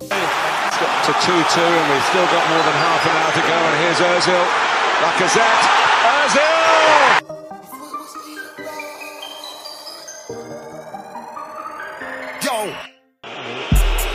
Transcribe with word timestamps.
It's 0.00 0.78
got 0.78 1.04
to 1.06 1.12
2-2 1.12 1.58
and 1.58 1.90
we've 1.90 2.06
still 2.14 2.26
got 2.30 2.44
more 2.48 2.62
than 2.62 2.76
half 2.78 3.02
an 3.02 3.16
hour 3.18 3.32
to 3.34 3.42
go 3.42 3.56
and 3.58 3.74
here's 3.82 3.98
Ozil. 3.98 4.46
Lacazette. 5.02 5.62
Ozil! 6.06 6.78
Yo! 12.46 12.56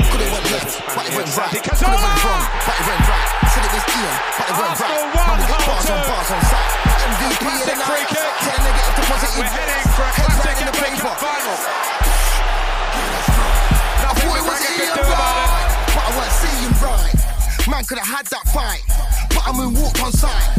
Could 0.08 0.22
it 0.24 0.32
went 0.32 0.48
left, 0.56 0.72
but 0.96 1.04
it 1.04 1.14
went 1.20 1.36
right. 1.36 1.52
Could 1.52 1.68
it 1.68 1.84
went 1.84 2.24
wrong, 2.24 2.48
but 2.64 2.76
it 2.80 2.86
went 2.88 3.04
right. 3.04 3.28
Said 3.52 3.64
it 3.68 3.74
was 3.76 3.84
Ian, 3.92 4.16
but 4.40 4.48
it 4.48 4.56
went 4.56 4.80
right. 4.80 5.04
We 5.04 5.46
got 5.52 5.62
bars 5.68 5.90
on 5.92 6.00
bars 6.08 6.32
on 6.32 6.42
site. 6.48 6.72
MVP 7.04 7.44
of 7.44 7.68
the 7.68 7.76
Classic 7.76 7.76
night. 7.76 7.92
free 7.92 8.08
kick. 8.08 8.32
Tell 8.40 8.56
a 8.56 8.64
negative 8.64 8.96
to 8.96 9.04
positive. 9.04 9.36
We're 9.36 9.52
heading 9.52 9.84
for 9.92 10.04
a 10.08 10.14
classic 10.16 10.58
in 10.64 10.68
the 10.72 10.78
paper. 10.80 11.12
Final. 11.20 11.93
Right. 16.84 17.16
Man 17.68 17.84
could 17.88 17.98
have 17.98 18.12
had 18.12 18.26
that 18.28 18.46
fight, 18.52 18.84
but 19.32 19.44
I 19.48 19.52
moonwalked 19.56 20.00
on 20.04 20.12
sight. 20.12 20.52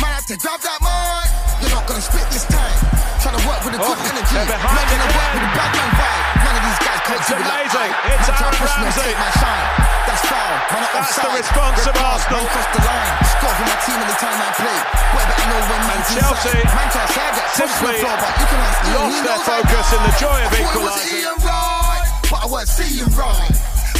Man 0.00 0.10
had 0.12 0.24
to 0.32 0.36
grab 0.40 0.60
that 0.64 0.80
mic. 0.80 1.28
You're 1.60 1.72
not 1.76 1.84
gonna 1.88 2.00
spit 2.04 2.24
this 2.32 2.44
time. 2.48 2.76
Trying 3.20 3.36
to 3.36 3.44
work 3.48 3.60
with 3.64 3.76
a 3.76 3.80
good 3.80 3.96
Oh, 3.96 4.10
energy. 4.12 4.36
they're 4.36 4.56
Man 4.56 4.60
behind 4.60 4.88
trying 4.88 5.04
to 5.04 5.10
work 5.16 5.30
with 5.36 5.44
a 5.46 5.52
bad 5.56 5.70
man 5.76 5.90
vibe. 5.96 6.22
None 6.46 6.56
of 6.56 6.62
these 6.64 6.80
guys 6.84 7.00
can't 7.06 7.22
do 7.26 7.34
it 7.36 7.44
like 7.44 7.68
amazing. 7.68 7.92
I. 7.92 8.12
It's 8.16 8.28
Aaron 8.28 8.54
Ramsey. 8.56 9.12
my 9.16 9.30
shine. 9.36 9.66
That's 10.06 10.22
foul. 10.30 10.54
Man, 10.72 10.82
I'm 10.86 10.92
That's 10.96 11.16
the 11.16 11.30
response 11.36 11.80
of 11.80 11.86
Red 11.86 11.96
card, 11.96 12.12
Arsenal. 12.16 12.40
Man 12.40 12.46
crossed 12.52 12.72
the 12.76 12.82
line. 12.86 13.12
Score 13.36 13.54
for 13.56 13.66
my 13.66 13.76
team 13.84 13.98
anytime 14.06 14.38
I 14.40 14.48
play. 14.56 14.78
Boy, 15.12 15.24
better 15.26 15.46
know 15.50 15.60
when 15.66 15.82
man's 15.90 16.08
Chelsea 16.12 16.52
inside. 16.56 16.76
Man 16.76 16.88
to 16.88 17.00
say 17.12 17.24
I 17.26 17.30
get 17.36 17.46
pushed 17.46 17.56
to 17.56 17.62
the 17.62 17.68
simply 17.76 17.94
floor, 18.00 18.16
but 18.16 18.32
you 18.40 18.46
can 18.46 18.60
ask 18.64 18.80
lost 18.96 19.12
he 19.12 19.18
their 19.26 19.36
I 19.36 19.48
focus 19.48 19.86
in 19.96 20.00
the 20.06 20.14
joy 20.20 20.38
of 20.40 20.48
I 20.48 20.56
thought 20.56 20.76
it 20.76 20.82
was 20.86 20.96
equalising. 20.96 21.36
Right, 21.44 22.04
but 22.30 22.38
I 22.40 22.46
weren't 22.46 22.70
seeing 22.70 23.10
right. 23.16 23.52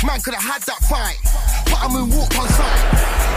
Man 0.04 0.18
could 0.22 0.34
have 0.38 0.46
had 0.46 0.62
that 0.70 0.80
fight, 0.86 1.18
but 1.70 1.78
I 1.82 1.86
on 2.38 2.48
sight. 2.54 2.80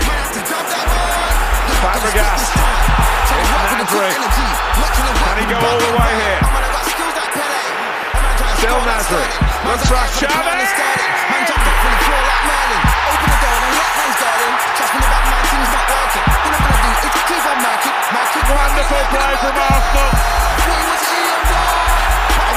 Man 0.05 0.25
to 0.33 0.41
grab 0.45 0.65
that 0.69 0.85
mic. 0.89 1.33
You're 1.69 1.81
not 1.81 1.99
gonna 1.99 2.09
Fabregas. 2.09 2.39
spit 2.39 2.39
this 2.39 2.53
time. 2.55 3.09
Trying 3.29 3.43
to 3.43 3.53
work 3.53 3.69
with 3.69 3.79
a 3.79 3.87
good 3.89 3.99
Nasri. 3.99 4.17
energy. 4.19 4.47
Not 4.79 4.91
trying 4.95 5.09
to 5.09 5.13
work 5.19 5.27
Can 5.29 5.37
he 5.39 5.45
go 5.49 5.57
all 5.59 5.79
the 5.79 5.91
way 5.99 6.11
here? 6.19 6.39
I'm 6.39 6.53
gonna 6.53 6.69
got 6.73 6.85
skills 6.89 7.15
like 7.19 7.31
Pele. 7.35 7.61
And 8.09 8.23
man 8.23 8.33
trying 8.39 8.53
to 8.53 8.59
Still 8.59 8.69
score 8.69 8.89
like 8.89 8.99
Nasri. 8.99 9.23
Sterling. 9.23 9.43
Man 9.59 9.69
Looks 9.69 9.85
trying 9.89 10.09
put 10.09 10.19
the 10.19 10.19
Xavi. 10.19 10.51
and 10.59 10.69
start 10.69 10.97
it. 10.99 11.11
Man 11.29 11.41
jumped 11.49 11.67
up 11.69 11.77
from 11.79 11.91
the 11.93 12.01
floor 12.05 12.21
like 12.29 12.43
Merlin. 12.49 12.83
Open 13.09 13.29
the 13.29 13.39
door 13.39 13.57
and 13.59 13.73
let 13.79 13.91
man's 13.99 14.17
garden. 14.19 14.51
Trust 14.77 14.91
me, 14.93 14.99
the 14.99 15.09
back 15.09 15.25
man 15.29 15.43
thing's 15.49 15.71
not 15.73 15.85
working. 15.89 16.25
All 16.29 16.53
I'm 16.53 16.63
gonna 16.63 16.79
do 16.79 16.89
is 16.89 16.99
keep 17.09 17.43
on 17.49 17.57
marking. 17.65 17.95
Marking. 18.13 18.43
Wonderful 18.49 19.03
play 19.13 19.33
from 19.41 19.55
Arsenal. 19.57 20.09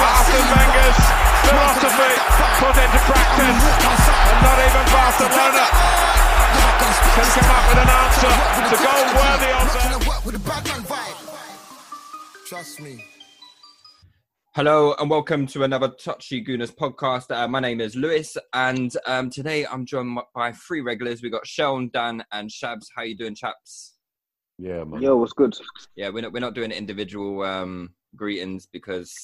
Arsene 0.03 0.49
Wenger's 0.51 0.99
philosophy 1.47 2.15
put 2.59 2.75
into 2.75 3.01
practice. 3.07 3.63
And 4.27 4.39
not 4.43 4.59
even 4.59 4.85
Barcelona 4.91 5.65
can 7.15 7.29
come 7.39 7.51
up 7.55 7.65
with 7.71 7.79
an 7.79 7.91
answer 8.03 8.33
to 8.67 8.77
goal 8.83 9.07
worthy 9.15 9.51
of 9.55 9.69
them. 9.71 10.03
Trust 12.47 12.81
me. 12.81 13.05
Hello 14.57 14.95
and 14.99 15.09
welcome 15.09 15.47
to 15.47 15.63
another 15.63 15.89
Touchy 15.89 16.45
Gooners 16.45 16.75
podcast. 16.75 17.31
Uh, 17.31 17.47
my 17.47 17.61
name 17.61 17.81
is 17.81 17.95
Lewis, 17.95 18.37
and 18.53 18.95
um, 19.07 19.31
today 19.31 19.65
I'm 19.67 19.87
joined 19.87 20.19
by 20.35 20.51
three 20.51 20.81
regulars. 20.81 21.23
We 21.23 21.31
got 21.31 21.47
Sean, 21.47 21.91
Dan, 21.93 22.25
and 22.33 22.51
Shabs. 22.51 22.87
How 22.97 23.03
you 23.03 23.17
doing, 23.17 23.37
chaps? 23.37 23.95
Yeah, 24.59 24.83
man. 24.83 25.01
Yo, 25.01 25.17
what's 25.17 25.33
good? 25.33 25.57
Yeah, 25.95 26.09
we're 26.09 26.23
not 26.23 26.33
we're 26.33 26.41
not 26.41 26.55
doing 26.55 26.73
individual 26.73 27.43
um, 27.43 27.95
greetings 28.17 28.67
because 28.67 29.15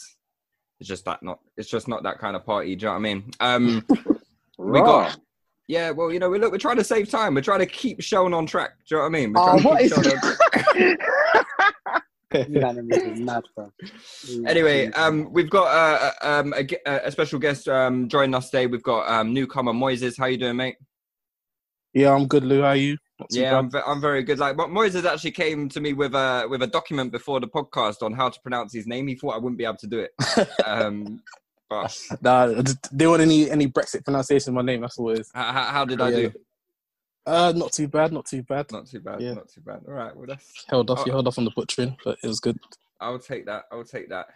it's 0.81 0.89
just 0.89 1.05
that 1.07 1.23
not 1.23 1.41
it's 1.57 1.69
just 1.69 1.89
not 1.89 2.03
that 2.05 2.19
kind 2.19 2.37
of 2.37 2.45
party. 2.45 2.75
Do 2.77 2.83
you 2.83 2.87
know 2.87 2.93
what 2.93 2.99
I 2.99 3.01
mean? 3.01 3.31
Um, 3.41 3.85
we 4.59 4.81
got 4.81 5.19
yeah. 5.67 5.91
Well, 5.91 6.13
you 6.13 6.19
know, 6.19 6.31
we 6.31 6.39
look 6.39 6.53
we're 6.53 6.59
trying 6.59 6.77
to 6.77 6.85
save 6.85 7.09
time. 7.11 7.35
We're 7.35 7.41
trying 7.43 7.59
to 7.61 7.67
keep 7.67 8.01
Sean 8.03 8.33
on 8.35 8.47
track. 8.47 8.73
Do 8.89 8.95
you 8.95 8.97
know 8.97 9.03
what 9.03 9.07
I 9.09 9.11
mean? 9.11 9.33
We're 9.33 9.41
Oh, 9.41 9.45
trying 9.45 9.63
to 9.63 9.69
what 9.69 9.79
keep 9.81 9.87
is- 9.87 9.93
Sean 9.93 10.07
on 10.07 10.97
track. 12.33 12.49
Man, 12.51 12.89
this 12.89 13.03
is 13.05 13.21
mad, 13.21 13.43
bro. 13.57 13.73
Anyway, 14.47 14.89
um, 14.93 15.33
we've 15.33 15.49
got 15.49 15.67
uh, 15.69 16.11
uh, 16.23 16.41
um, 16.41 16.53
a, 16.55 16.89
uh, 16.89 17.01
a 17.05 17.11
special 17.11 17.39
guest 17.39 17.67
um, 17.69 18.07
joining 18.09 18.35
us 18.35 18.51
today. 18.51 18.67
We've 18.67 18.83
got 18.83 19.09
um, 19.09 19.33
newcomer 19.33 19.73
Moises. 19.73 20.19
How 20.19 20.27
you 20.27 20.37
doing, 20.37 20.57
mate? 20.57 20.77
Yeah, 21.95 22.13
I'm 22.15 22.27
good, 22.27 22.45
Lou. 22.45 22.61
How 22.61 22.69
are 22.69 22.77
you? 22.77 22.99
Yeah. 23.31 23.59
I'm, 23.59 23.71
I'm 23.87 24.01
very 24.01 24.23
good. 24.23 24.39
Like 24.39 24.57
Moises 24.57 25.05
actually 25.05 25.33
came 25.33 25.69
to 25.71 25.81
me 25.81 25.93
with 25.93 26.15
a 26.15 26.47
with 26.49 26.63
a 26.63 26.67
document 26.67 27.13
before 27.13 27.41
the 27.41 27.49
podcast 27.49 28.03
on 28.03 28.13
how 28.13 28.29
to 28.29 28.41
pronounce 28.41 28.73
his 28.73 28.87
name. 28.87 29.07
He 29.09 29.15
thought 29.15 29.35
I 29.35 29.39
wouldn't 29.39 29.59
be 29.59 29.65
able 29.65 29.77
to 29.79 29.87
do 29.87 29.99
it. 30.01 30.13
um, 30.67 31.21
but 31.69 31.97
Nah, 32.23 32.45
I 32.45 33.07
want 33.07 33.23
any 33.23 33.51
any 33.51 33.67
Brexit 33.67 34.05
pronunciation 34.05 34.51
of 34.51 34.55
my 34.55 34.63
name. 34.63 34.81
That's 34.83 34.99
all 34.99 35.11
it 35.11 35.21
is. 35.21 35.31
how, 35.35 35.53
how 35.53 35.85
did 35.85 36.01
I 36.01 36.09
Yeah. 36.11 36.17
do? 36.17 36.33
Uh, 37.27 37.53
not 37.55 37.73
too 37.73 37.89
bad. 37.89 38.11
Not 38.13 38.25
too 38.25 38.43
bad. 38.43 38.73
Not 38.73 38.87
too 38.87 39.01
bad. 39.01 39.21
Yeah. 39.21 39.35
Not 39.35 39.51
too 39.51 39.61
bad. 39.61 39.83
All 39.87 39.93
right. 39.93 40.17
Well, 40.17 40.27
that's 40.27 40.65
Held 40.69 40.89
off. 40.91 41.01
Oh. 41.01 41.07
You 41.07 41.13
held 41.13 41.27
off 41.29 41.37
on 41.37 41.45
the 41.45 41.51
butchering, 41.55 41.95
but 42.03 42.17
it 42.23 42.27
was 42.27 42.41
good. 42.41 42.59
I'll 43.01 43.19
take 43.19 43.45
that. 43.47 43.65
I'll 43.71 43.85
take 43.85 44.09
that. 44.09 44.29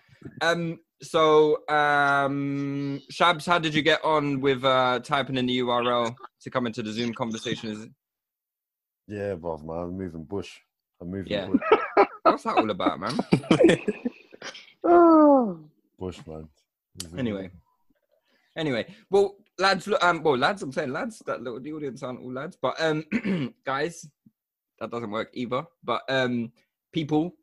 Um, 0.42 0.78
so, 1.02 1.66
um, 1.68 3.00
Shabs, 3.10 3.46
how 3.46 3.58
did 3.58 3.74
you 3.74 3.82
get 3.82 4.04
on 4.04 4.40
with 4.40 4.62
uh, 4.64 5.00
typing 5.00 5.36
in 5.36 5.46
the 5.46 5.58
URL 5.60 6.14
to 6.42 6.50
come 6.50 6.66
into 6.66 6.82
the 6.82 6.92
Zoom 6.92 7.12
conversation? 7.14 7.94
Yeah, 9.06 9.34
bruv, 9.34 9.64
man. 9.64 9.76
I'm 9.76 9.96
moving 9.98 10.24
bush. 10.24 10.58
I'm 11.00 11.10
moving 11.10 11.32
Yeah. 11.32 11.46
bush, 11.48 11.60
what's 12.22 12.44
that 12.44 12.56
all 12.56 12.70
about, 12.70 13.00
man? 13.00 13.18
Oh, 14.84 15.58
bush, 15.98 16.18
man. 16.26 16.48
Moving 17.02 17.18
Anyway, 17.18 17.50
anyway, 18.56 18.86
well, 19.10 19.36
lads, 19.58 19.86
look, 19.86 20.02
um, 20.04 20.22
well, 20.22 20.36
lads, 20.36 20.62
I'm 20.62 20.72
saying 20.72 20.92
lads. 20.92 21.22
That 21.26 21.42
little 21.42 21.60
the 21.60 21.72
audience 21.72 22.02
aren't 22.02 22.20
all 22.20 22.32
lads, 22.32 22.56
but 22.60 22.80
um, 22.80 23.04
guys, 23.64 24.06
that 24.78 24.90
doesn't 24.90 25.10
work 25.10 25.30
either. 25.32 25.64
But 25.82 26.02
um, 26.08 26.52
people, 26.92 27.34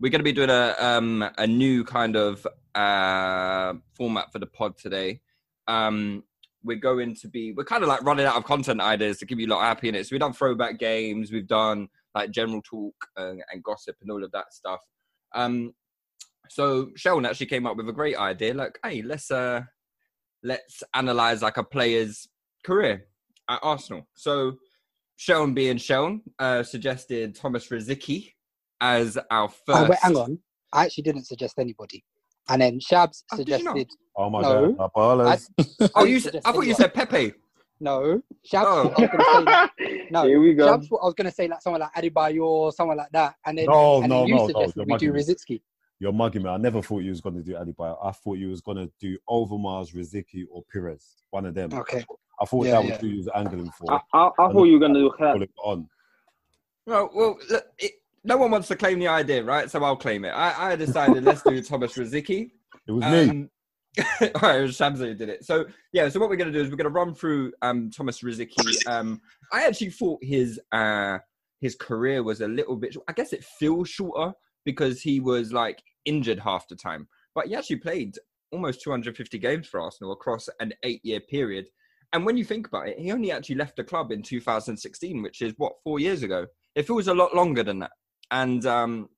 we're 0.00 0.10
going 0.10 0.20
to 0.20 0.24
be 0.24 0.32
doing 0.32 0.50
a 0.50 0.74
um 0.78 1.28
a 1.38 1.46
new 1.46 1.84
kind 1.84 2.16
of 2.16 2.46
uh 2.74 3.74
format 3.94 4.32
for 4.32 4.38
the 4.38 4.46
pod 4.46 4.76
today. 4.78 5.20
Um, 5.68 6.24
we're 6.66 6.76
going 6.76 7.14
to 7.14 7.28
be 7.28 7.52
we're 7.52 7.64
kind 7.64 7.82
of 7.82 7.88
like 7.88 8.02
running 8.02 8.26
out 8.26 8.36
of 8.36 8.44
content 8.44 8.80
ideas 8.80 9.18
to 9.18 9.26
keep 9.26 9.38
you 9.38 9.46
lot 9.46 9.62
happy 9.62 9.88
in 9.88 9.94
it. 9.94 10.06
So 10.06 10.10
we've 10.12 10.20
done 10.20 10.32
throwback 10.32 10.78
games, 10.78 11.32
we've 11.32 11.46
done 11.46 11.88
like 12.14 12.30
general 12.30 12.62
talk 12.62 12.94
and, 13.16 13.42
and 13.52 13.62
gossip 13.62 13.96
and 14.00 14.10
all 14.10 14.24
of 14.24 14.32
that 14.32 14.52
stuff. 14.52 14.80
Um, 15.34 15.72
so 16.50 16.90
Sheldon 16.96 17.26
actually 17.26 17.46
came 17.46 17.66
up 17.66 17.76
with 17.76 17.88
a 17.88 17.92
great 17.92 18.16
idea. 18.16 18.54
Like, 18.54 18.78
hey, 18.84 19.02
let's 19.02 19.30
uh 19.30 19.62
let's 20.42 20.82
analyze 20.94 21.42
like 21.42 21.56
a 21.56 21.64
player's 21.64 22.28
career 22.64 23.06
at 23.48 23.60
Arsenal. 23.62 24.06
So 24.14 24.56
Sheldon 25.16 25.54
being 25.54 25.78
Sheldon 25.78 26.22
uh 26.38 26.62
suggested 26.62 27.34
Thomas 27.34 27.68
Rosicky 27.68 28.32
as 28.80 29.18
our 29.30 29.48
first. 29.48 29.62
Oh, 29.68 29.88
wait, 29.88 29.98
hang 30.00 30.16
on. 30.16 30.38
I 30.72 30.84
actually 30.84 31.04
didn't 31.04 31.24
suggest 31.24 31.58
anybody. 31.58 32.04
And 32.48 32.62
then 32.62 32.78
Shabs 32.80 33.24
Oh, 33.32 33.36
did 33.36 33.48
you 33.48 33.64
not? 33.64 33.76
suggested 33.76 33.90
Oh 34.16 34.30
my 34.30 34.42
No. 34.42 34.72
god, 34.72 34.76
my 34.78 34.88
ballers. 34.96 35.50
Oh, 35.94 36.04
you. 36.04 36.20
suggested 36.20 36.48
I 36.48 36.52
thought 36.52 36.66
you 36.66 36.74
said 36.74 36.94
Pepe. 36.94 37.32
no. 37.80 38.22
Shabs 38.50 38.64
Oh. 38.66 38.92
I 38.96 39.00
was 39.00 39.10
gonna 39.10 39.24
say 39.24 39.44
that. 39.46 39.70
No, 40.10 40.24
Here 40.26 40.40
we 40.40 40.54
go. 40.54 40.66
Shabs, 40.66 40.86
I 41.02 41.04
was 41.04 41.14
gonna 41.14 41.30
say 41.32 41.48
like 41.48 41.60
someone 41.60 41.80
like 41.80 41.92
Adebayor 41.94 42.42
or 42.42 42.72
someone 42.72 42.96
like 42.96 43.10
that, 43.12 43.34
and 43.44 43.58
then 43.58 43.66
No, 43.66 44.00
and 44.02 44.10
no, 44.10 44.20
then 44.20 44.28
you 44.28 44.34
no, 44.34 44.40
no, 44.40 44.46
suggested 44.46 44.76
you're 44.76 44.86
we 44.86 44.96
do 44.96 45.12
mugging. 45.12 45.34
Rosicky. 45.34 45.60
You're 45.98 46.12
mugging 46.12 46.42
me. 46.42 46.50
I 46.50 46.56
never 46.58 46.82
thought 46.82 47.00
you 47.00 47.10
was 47.10 47.22
going 47.22 47.36
to 47.36 47.42
do 47.42 47.54
Adebayor. 47.54 47.96
I 48.04 48.10
thought 48.12 48.36
you 48.36 48.50
was 48.50 48.60
going 48.60 48.76
to 48.76 48.92
do 49.00 49.16
Overmars, 49.30 49.94
Rosicky, 49.94 50.44
or 50.50 50.62
Perez. 50.70 51.22
One 51.30 51.46
of 51.46 51.54
them. 51.54 51.72
Okay. 51.72 52.04
I 52.38 52.44
thought 52.44 52.66
Yeah, 52.66 52.72
that 52.72 52.84
was 52.84 52.96
who 52.98 53.06
you 53.06 53.16
was 53.16 53.28
angling 53.34 53.70
for. 53.78 53.90
I, 53.92 54.00
I, 54.12 54.26
I 54.38 54.52
thought 54.52 54.64
you 54.64 54.74
were 54.74 54.78
gonna 54.78 54.98
do 55.00 55.10
Call 55.16 55.38
that. 55.38 55.42
it 55.42 55.50
on. 55.64 55.88
No, 56.86 57.08
well, 57.14 57.38
look, 57.50 57.64
it, 57.78 57.92
no 58.26 58.36
one 58.36 58.50
wants 58.50 58.68
to 58.68 58.76
claim 58.76 58.98
the 58.98 59.08
idea, 59.08 59.42
right? 59.42 59.70
So 59.70 59.82
I'll 59.84 59.96
claim 59.96 60.24
it. 60.24 60.30
I, 60.30 60.72
I 60.72 60.76
decided 60.76 61.24
let's 61.24 61.42
do 61.42 61.62
Thomas 61.62 61.92
Rosicky. 61.96 62.50
It 62.86 62.92
was 62.92 63.04
me. 63.04 63.30
Um, 63.30 63.50
all 64.20 64.40
right, 64.42 64.58
it 64.58 64.62
was 64.62 64.76
Shamsa 64.76 64.98
who 64.98 65.14
did 65.14 65.28
it. 65.28 65.44
So 65.44 65.64
yeah, 65.92 66.08
so 66.08 66.20
what 66.20 66.28
we're 66.28 66.36
gonna 66.36 66.52
do 66.52 66.60
is 66.60 66.68
we're 66.68 66.76
gonna 66.76 66.90
run 66.90 67.14
through 67.14 67.52
um, 67.62 67.90
Thomas 67.90 68.20
Rosicky. 68.22 68.86
Um, 68.86 69.20
I 69.52 69.64
actually 69.64 69.90
thought 69.90 70.18
his 70.22 70.60
uh, 70.72 71.18
his 71.60 71.76
career 71.76 72.22
was 72.22 72.40
a 72.40 72.48
little 72.48 72.76
bit. 72.76 72.96
I 73.08 73.12
guess 73.12 73.32
it 73.32 73.44
feels 73.44 73.88
shorter 73.88 74.34
because 74.64 75.00
he 75.00 75.20
was 75.20 75.52
like 75.52 75.82
injured 76.04 76.40
half 76.40 76.68
the 76.68 76.76
time, 76.76 77.08
but 77.34 77.46
he 77.46 77.54
actually 77.54 77.76
played 77.76 78.16
almost 78.52 78.82
250 78.82 79.38
games 79.38 79.66
for 79.66 79.80
Arsenal 79.80 80.12
across 80.12 80.48
an 80.60 80.72
eight-year 80.82 81.20
period. 81.20 81.66
And 82.12 82.24
when 82.24 82.36
you 82.36 82.44
think 82.44 82.68
about 82.68 82.88
it, 82.88 82.98
he 82.98 83.10
only 83.12 83.32
actually 83.32 83.56
left 83.56 83.76
the 83.76 83.84
club 83.84 84.12
in 84.12 84.22
2016, 84.22 85.22
which 85.22 85.42
is 85.42 85.54
what 85.56 85.74
four 85.82 85.98
years 85.98 86.22
ago. 86.22 86.46
It 86.74 86.86
feels 86.86 87.08
a 87.08 87.14
lot 87.14 87.34
longer 87.34 87.62
than 87.62 87.78
that. 87.80 87.90
And 88.30 88.64
um, 88.66 89.08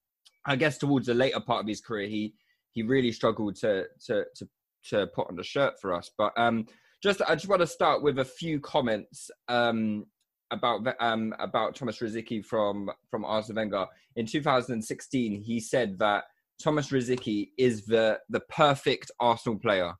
I 0.46 0.56
guess 0.56 0.78
towards 0.78 1.06
the 1.06 1.14
later 1.14 1.40
part 1.40 1.62
of 1.62 1.68
his 1.68 1.80
career, 1.80 2.08
he 2.08 2.34
he 2.72 2.82
really 2.82 3.12
struggled 3.12 3.56
to 3.56 3.84
to 4.06 4.24
to 4.36 4.48
to 4.90 5.06
put 5.08 5.28
on 5.28 5.36
the 5.36 5.42
shirt 5.42 5.74
for 5.80 5.94
us. 5.94 6.10
But 6.16 6.32
um, 6.36 6.66
just 7.02 7.22
I 7.22 7.34
just 7.34 7.48
want 7.48 7.60
to 7.60 7.66
start 7.66 8.02
with 8.02 8.18
a 8.18 8.24
few 8.24 8.60
comments 8.60 9.30
um, 9.48 10.06
about 10.50 10.86
um, 11.00 11.34
about 11.38 11.74
Thomas 11.74 11.98
Rosicky 11.98 12.44
from 12.44 12.90
from 13.10 13.24
Arsene 13.24 13.56
Wenger 13.56 13.86
in 14.16 14.26
2016. 14.26 15.42
He 15.42 15.60
said 15.60 15.98
that 15.98 16.24
Thomas 16.62 16.90
Rosicky 16.90 17.50
is 17.58 17.86
the 17.86 18.18
the 18.28 18.40
perfect 18.40 19.10
Arsenal 19.20 19.58
player, 19.58 19.92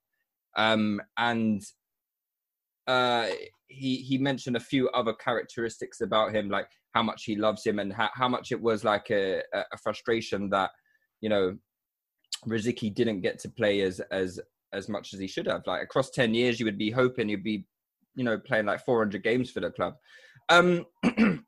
um, 0.57 1.01
and 1.17 1.63
uh, 2.87 3.29
he 3.69 3.97
he 3.97 4.19
mentioned 4.19 4.57
a 4.57 4.61
few 4.61 4.89
other 4.91 5.13
characteristics 5.13 6.01
about 6.01 6.35
him, 6.35 6.49
like 6.49 6.69
how 6.93 7.03
much 7.03 7.25
he 7.25 7.37
loves 7.37 7.65
him 7.65 7.79
and 7.79 7.93
how, 7.93 8.11
how 8.15 8.29
much 8.29 8.53
it 8.53 8.61
was 8.61 8.85
like 8.85 9.11
a, 9.11 9.43
a 9.55 9.79
frustration 9.83 10.49
that 10.51 10.71
you 11.21 11.29
know 11.29 11.57
Rosicky 12.47 12.95
didn't 12.95 13.21
get 13.21 13.39
to 13.41 13.49
play 13.49 13.81
as 13.83 14.01
as 14.11 14.41
as 14.73 14.89
much 14.89 15.15
as 15.15 15.21
he 15.21 15.27
should 15.27 15.47
have. 15.47 15.63
Like 15.67 15.83
across 15.83 16.11
ten 16.11 16.35
years, 16.35 16.59
you 16.61 16.67
would 16.67 16.79
be 16.79 16.91
hoping 16.91 17.29
he'd 17.29 17.43
be, 17.45 17.65
you 18.15 18.25
know, 18.25 18.39
playing 18.39 18.67
like 18.67 18.85
400 18.85 19.23
games 19.23 19.51
for 19.51 19.61
the 19.61 19.71
club. 19.71 19.95
Um, 20.49 20.87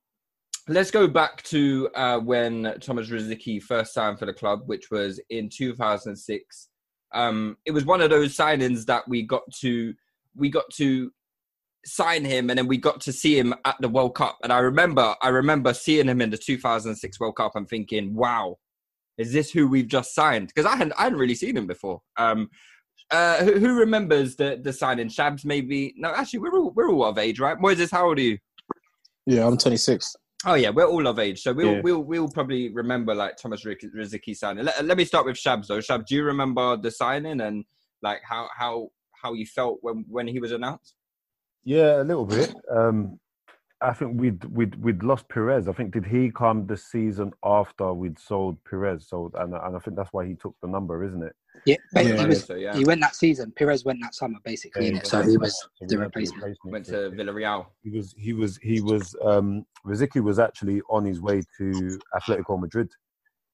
let's 0.69 0.91
go 0.91 1.07
back 1.07 1.43
to 1.45 1.89
uh, 1.95 2.19
when 2.19 2.75
Thomas 2.81 3.09
Rosicky 3.09 3.63
first 3.63 3.93
signed 3.93 4.19
for 4.19 4.27
the 4.27 4.33
club, 4.33 4.63
which 4.67 4.91
was 4.91 5.21
in 5.31 5.49
2006. 5.49 6.69
Um, 7.13 7.57
it 7.67 7.73
was 7.73 7.85
one 7.85 8.01
of 8.01 8.11
those 8.11 8.37
signings 8.37 8.87
that 8.87 9.07
we 9.09 9.23
got 9.23 9.43
to 9.61 9.95
we 10.37 10.49
got 10.49 10.71
to 10.75 11.11
sign 11.85 12.25
him 12.25 12.51
and 12.51 12.59
then 12.59 12.67
we 12.67 12.77
got 12.77 13.01
to 13.03 13.13
see 13.13 13.39
him 13.39 13.55
at 13.65 13.77
the 13.81 13.89
World 13.89 14.15
Cup. 14.15 14.39
And 14.43 14.53
I 14.53 14.59
remember 14.59 15.15
I 15.23 15.29
remember 15.29 15.73
seeing 15.75 16.09
him 16.09 16.21
in 16.21 16.31
the 16.31 16.39
2006 16.39 17.21
World 17.21 17.37
Cup 17.37 17.53
and 17.57 17.69
thinking, 17.69 18.15
wow, 18.15 18.59
is 19.19 19.33
this 19.33 19.51
who 19.51 19.69
we've 19.69 19.89
just 19.89 20.15
signed? 20.15 20.49
Because 20.49 20.67
I 20.67 20.77
hadn't 20.77 20.93
I 20.99 21.05
hadn't 21.05 21.19
really 21.19 21.35
seen 21.35 21.57
him 21.57 21.67
before. 21.67 22.01
Um, 22.17 22.49
uh, 23.11 23.39
who, 23.45 23.59
who 23.59 23.79
remembers 23.79 24.37
the 24.37 24.61
the 24.63 24.73
signing? 24.73 25.09
Shabs 25.09 25.45
maybe? 25.45 25.95
No, 25.97 26.11
actually, 26.11 26.41
we're 26.41 26.59
all 26.59 26.71
we're 26.75 26.91
all 26.91 27.05
of 27.05 27.19
age, 27.19 27.41
right? 27.41 27.59
Moises, 27.59 27.91
how 27.91 28.07
old 28.09 28.19
are 28.19 28.23
you? 28.23 28.39
Yeah, 29.27 29.47
I'm 29.47 29.59
26. 29.59 30.17
Oh 30.47 30.55
yeah, 30.55 30.71
we're 30.71 30.87
all 30.89 31.07
of 31.07 31.19
age, 31.19 31.43
so 31.43 31.53
we'll 31.53 31.75
Yeah. 31.75 31.81
we'll 31.83 32.01
we'll 32.03 32.29
probably 32.29 32.71
remember 32.73 33.15
like 33.15 33.37
Thomas 33.37 33.65
Riz- 33.65 33.85
Rosicky 33.95 34.35
signing. 34.35 34.65
Let, 34.65 34.85
let 34.85 34.97
me 34.97 35.05
start 35.05 35.27
with 35.27 35.37
Shabs 35.37 35.67
though. 35.67 35.79
Shabs, 35.79 36.07
do 36.07 36.15
you 36.15 36.25
remember 36.25 36.77
the 36.77 36.91
signing 36.91 37.41
and 37.43 37.65
like 38.03 38.21
how 38.23 38.49
how 38.57 38.89
how 39.23 39.35
you 39.35 39.45
felt 39.45 39.79
when 39.83 40.05
when 40.09 40.27
he 40.27 40.39
was 40.39 40.53
announced? 40.53 40.95
Yeah, 41.65 42.03
a 42.03 42.05
little 42.05 42.27
bit. 42.27 42.55
Um, 42.71 43.19
I 43.83 43.95
think 43.95 44.21
we'd 44.21 44.45
we'd 44.45 44.75
we'd 44.77 45.03
lost 45.03 45.29
Perez. 45.29 45.67
I 45.67 45.73
think 45.73 45.93
did 45.93 46.05
he 46.05 46.31
come 46.31 46.67
the 46.67 46.77
season 46.77 47.33
after 47.43 47.93
we'd 47.95 48.19
sold 48.19 48.63
Perez? 48.65 49.09
So 49.09 49.31
and 49.35 49.55
and 49.55 49.77
I 49.77 49.79
think 49.79 49.97
that's 49.97 50.13
why 50.13 50.27
he 50.27 50.35
took 50.35 50.55
the 50.61 50.69
number, 50.69 51.03
isn't 51.05 51.23
it? 51.23 51.35
Yeah, 51.65 51.77
but 51.93 52.05
Yeah, 52.05 52.17
he 52.21 52.27
was 52.27 52.45
so, 52.45 52.55
yeah. 52.55 52.77
he 52.77 52.85
went 52.85 53.01
that 53.01 53.15
season. 53.17 53.53
Perez 53.57 53.85
went 53.85 54.01
that 54.03 54.15
summer 54.15 54.39
basically, 54.45 54.87
Yeah, 54.87 54.99
innit? 55.01 55.07
so 55.07 55.23
he 55.23 55.37
was 55.37 55.59
so 55.59 55.87
the 55.87 55.97
had 55.97 56.03
replacement. 56.05 56.59
Went 56.65 56.87
to 56.87 57.11
Villarreal. 57.11 57.67
He 57.83 57.91
was 57.91 58.15
he 58.19 58.33
was 58.35 58.59
he 58.59 58.81
was 58.83 59.17
um 59.25 59.65
Rosicky 59.87 60.23
was 60.23 60.39
actually 60.39 60.83
on 60.91 61.05
his 61.05 61.21
way 61.21 61.43
to 61.59 61.99
Atletico 62.15 62.61
Madrid. 62.61 62.91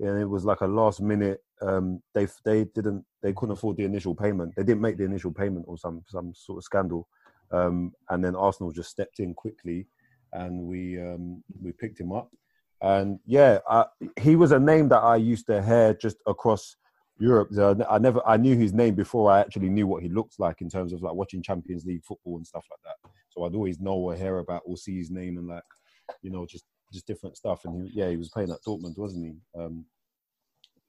And 0.01 0.21
it 0.21 0.27
was 0.29 0.45
like 0.45 0.61
a 0.61 0.67
last 0.67 1.01
minute 1.01 1.41
um 1.63 2.03
they 2.15 2.27
they 2.45 2.65
didn't 2.75 3.05
they 3.23 3.33
couldn't 3.33 3.53
afford 3.53 3.77
the 3.77 3.85
initial 3.85 4.15
payment. 4.15 4.55
They 4.57 4.65
didn't 4.65 4.83
make 4.83 4.99
the 4.99 5.05
initial 5.05 5.33
payment 5.33 5.65
or 5.69 5.79
some 5.79 6.03
some 6.09 6.33
sort 6.35 6.59
of 6.59 6.65
scandal. 6.65 7.09
Um 7.53 7.93
and 8.11 8.25
then 8.25 8.35
Arsenal 8.35 8.73
just 8.73 8.91
stepped 8.91 9.21
in 9.21 9.35
quickly 9.35 9.87
and 10.33 10.63
we 10.63 11.01
um 11.01 11.43
we 11.63 11.73
picked 11.73 12.01
him 12.01 12.13
up. 12.13 12.31
And 12.83 13.19
yeah, 13.25 13.59
I, 13.69 13.87
he 14.21 14.37
was 14.37 14.53
a 14.53 14.59
name 14.59 14.89
that 14.91 14.99
I 15.03 15.17
used 15.17 15.47
to 15.47 15.63
hear 15.63 15.95
just 15.95 16.19
across 16.27 16.77
Europe. 17.19 17.51
I 17.89 17.99
never 17.99 18.21
I 18.27 18.37
knew 18.37 18.57
his 18.57 18.75
name 18.75 18.95
before 18.95 19.31
I 19.31 19.41
actually 19.41 19.71
knew 19.71 19.87
what 19.87 20.03
he 20.03 20.09
looked 20.09 20.39
like 20.39 20.61
in 20.61 20.69
terms 20.69 20.93
of 20.93 21.03
like 21.03 21.15
watching 21.15 21.43
Champions 21.43 21.85
League 21.87 22.05
football 22.05 22.37
and 22.37 22.47
stuff 22.47 22.67
like 22.71 22.81
that. 22.85 23.11
So 23.31 23.45
I'd 23.45 23.55
always 23.55 23.81
know 23.81 23.95
or 23.95 24.15
hear 24.15 24.39
about 24.39 24.63
or 24.67 24.77
see 24.77 24.99
his 24.99 25.11
name 25.11 25.39
and 25.39 25.49
like, 25.49 25.63
you 26.23 26.31
know, 26.31 26.45
just 26.45 26.65
just 26.93 27.07
different 27.07 27.37
stuff. 27.37 27.65
And 27.65 27.89
he, 27.89 28.01
yeah, 28.01 28.11
he 28.11 28.17
was 28.17 28.29
playing 28.29 28.51
at 28.51 28.63
Dortmund, 28.67 28.99
wasn't 28.99 29.25
he? 29.25 29.61
Um, 29.61 29.87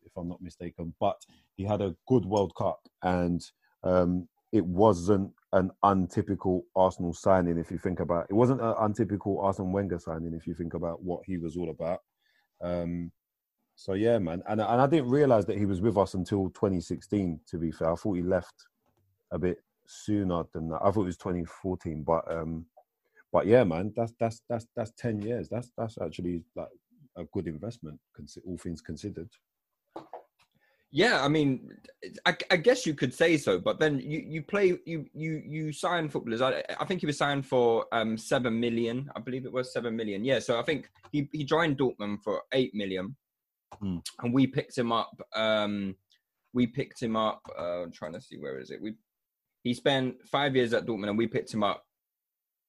if 0.06 0.12
I'm 0.18 0.27
not 0.27 0.42
mistaken. 0.42 0.94
But 1.00 1.18
he 1.56 1.63
had 1.63 1.81
a 1.81 1.95
good 2.07 2.25
World 2.25 2.54
Cup, 2.56 2.80
and 3.04 3.42
um, 3.83 4.27
it 4.51 4.65
wasn't 4.65 5.31
an 5.54 5.72
untypical 5.84 6.66
Arsenal 6.76 7.14
signing. 7.14 7.58
If 7.58 7.72
you 7.72 7.78
think 7.78 8.00
about 8.00 8.26
it, 8.26 8.28
it 8.32 8.34
wasn't 8.34 8.62
an 8.62 8.74
untypical 8.80 9.40
Arsenal 9.40 9.72
Wenger 9.72 10.00
signing. 10.00 10.34
If 10.34 10.48
you 10.48 10.54
think 10.54 10.74
about 10.74 11.04
what 11.04 11.22
he 11.26 11.38
was 11.38 11.56
all 11.58 11.70
about. 11.70 12.00
Um, 12.62 13.12
so 13.76 13.94
yeah, 13.94 14.18
man, 14.18 14.42
and 14.48 14.60
and 14.60 14.82
I 14.82 14.88
didn't 14.88 15.10
realize 15.10 15.46
that 15.46 15.58
he 15.58 15.66
was 15.66 15.82
with 15.82 15.98
us 15.98 16.16
until 16.16 16.50
2016. 16.50 17.40
To 17.48 17.58
be 17.58 17.72
fair, 17.72 17.92
I 17.92 17.96
thought 17.96 18.14
he 18.14 18.24
left 18.24 18.56
a 19.32 19.38
bit 19.38 19.60
sooner 19.86 20.44
than 20.54 20.70
that. 20.70 20.82
I 20.82 20.92
thought 20.92 21.04
it 21.04 21.06
was 21.06 21.18
2014, 21.18 22.04
but 22.04 22.24
um, 22.31 22.66
but 23.31 23.45
yeah, 23.45 23.64
man, 23.64 23.94
that's 23.95 24.14
that's 24.19 24.42
that's 24.50 24.66
that's 24.76 24.92
10 24.98 25.21
years. 25.21 25.48
That's 25.50 25.71
that's 25.78 25.98
actually 26.02 26.42
like 26.56 26.69
a 27.18 27.26
good 27.26 27.48
investment, 27.48 28.00
all 28.45 28.57
things 28.57 28.81
considered. 28.81 29.30
Yeah, 30.92 31.24
I 31.24 31.28
mean, 31.28 31.70
I, 32.26 32.38
I 32.50 32.56
guess 32.56 32.86
you 32.86 32.94
could 32.94 33.14
say 33.14 33.36
so, 33.38 33.60
but 33.60 33.78
then 33.80 34.00
you, 34.00 34.20
you 34.26 34.42
play 34.42 34.78
you 34.86 35.06
you 35.14 35.42
you 35.46 35.74
sign 35.74 36.08
footballers. 36.08 36.42
I, 36.42 36.64
I 36.80 36.86
think 36.86 37.02
he 37.02 37.06
was 37.06 37.18
signed 37.18 37.46
for 37.46 37.86
um 37.92 38.18
seven 38.18 38.58
million. 38.60 39.10
I 39.16 39.20
believe 39.20 39.46
it 39.46 39.52
was 39.52 39.74
seven 39.74 39.96
million. 39.98 40.24
Yeah, 40.24 40.40
so 40.40 40.58
I 40.60 40.64
think 40.64 40.90
he 41.12 41.28
he 41.34 41.44
joined 41.44 41.78
Dortmund 41.78 42.24
for 42.24 42.42
eight 42.54 42.74
million, 42.74 43.16
Hmm. 43.82 43.98
and 44.24 44.34
we 44.34 44.48
picked 44.48 44.78
him 44.78 44.94
up. 44.94 45.12
Um, 45.36 45.96
we 46.54 46.68
picked 46.68 47.02
him 47.04 47.18
up. 47.18 47.42
Uh, 47.60 47.84
I'm 47.84 47.92
trying 47.92 48.14
to 48.14 48.22
see 48.22 48.38
where 48.38 48.58
is 48.58 48.72
it. 48.72 48.82
We 48.82 48.96
he 49.64 49.74
spent 49.74 50.16
five 50.26 50.56
years 50.56 50.74
at 50.74 50.86
Dortmund, 50.86 51.10
and 51.10 51.18
we 51.18 51.28
picked 51.28 51.54
him 51.54 51.64
up 51.64 51.84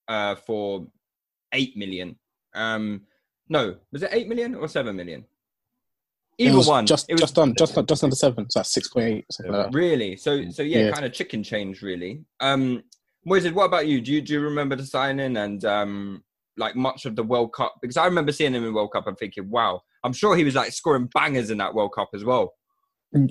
uh 0.08 0.34
for 0.34 0.88
eight 1.54 1.76
million. 1.76 2.18
Um, 2.54 3.02
no, 3.48 3.76
was 3.92 4.02
it 4.02 4.10
eight 4.12 4.26
million 4.28 4.56
or 4.56 4.66
seven 4.66 4.96
million? 4.96 5.24
It 6.38 6.46
Either 6.48 6.56
was 6.56 6.68
one. 6.68 6.86
Just 6.86 7.06
It 7.08 7.14
was- 7.14 7.20
just 7.22 7.34
done, 7.34 7.54
just 7.58 7.74
just 7.88 8.04
under 8.04 8.16
seven. 8.16 8.48
So 8.48 8.60
like 8.60 8.66
six 8.66 8.88
point 8.88 9.06
eight, 9.06 9.24
something 9.30 9.52
like 9.52 9.66
that. 9.72 9.76
Really? 9.76 10.16
So 10.16 10.48
so 10.50 10.62
yeah, 10.62 10.84
Yeah. 10.86 10.90
kind 10.92 11.04
of 11.04 11.12
chicken 11.12 11.42
change 11.42 11.82
really. 11.82 12.24
Um 12.40 12.82
Moises, 13.26 13.52
what 13.52 13.64
about 13.64 13.86
you? 13.86 14.00
Do 14.00 14.12
you 14.12 14.22
do 14.22 14.32
you 14.34 14.40
remember 14.40 14.76
the 14.76 14.86
signing 14.86 15.36
and 15.36 15.64
um 15.64 16.22
like 16.56 16.74
much 16.76 17.04
of 17.06 17.16
the 17.16 17.22
World 17.22 17.52
Cup? 17.52 17.74
Because 17.82 17.96
I 17.96 18.04
remember 18.06 18.32
seeing 18.32 18.54
him 18.54 18.64
in 18.64 18.72
World 18.72 18.92
Cup 18.92 19.06
and 19.06 19.18
thinking, 19.18 19.50
wow, 19.50 19.82
I'm 20.04 20.12
sure 20.12 20.36
he 20.36 20.44
was 20.44 20.54
like 20.54 20.72
scoring 20.72 21.08
bangers 21.12 21.50
in 21.50 21.58
that 21.58 21.74
World 21.74 21.92
Cup 21.94 22.10
as 22.14 22.24
well. 22.24 22.54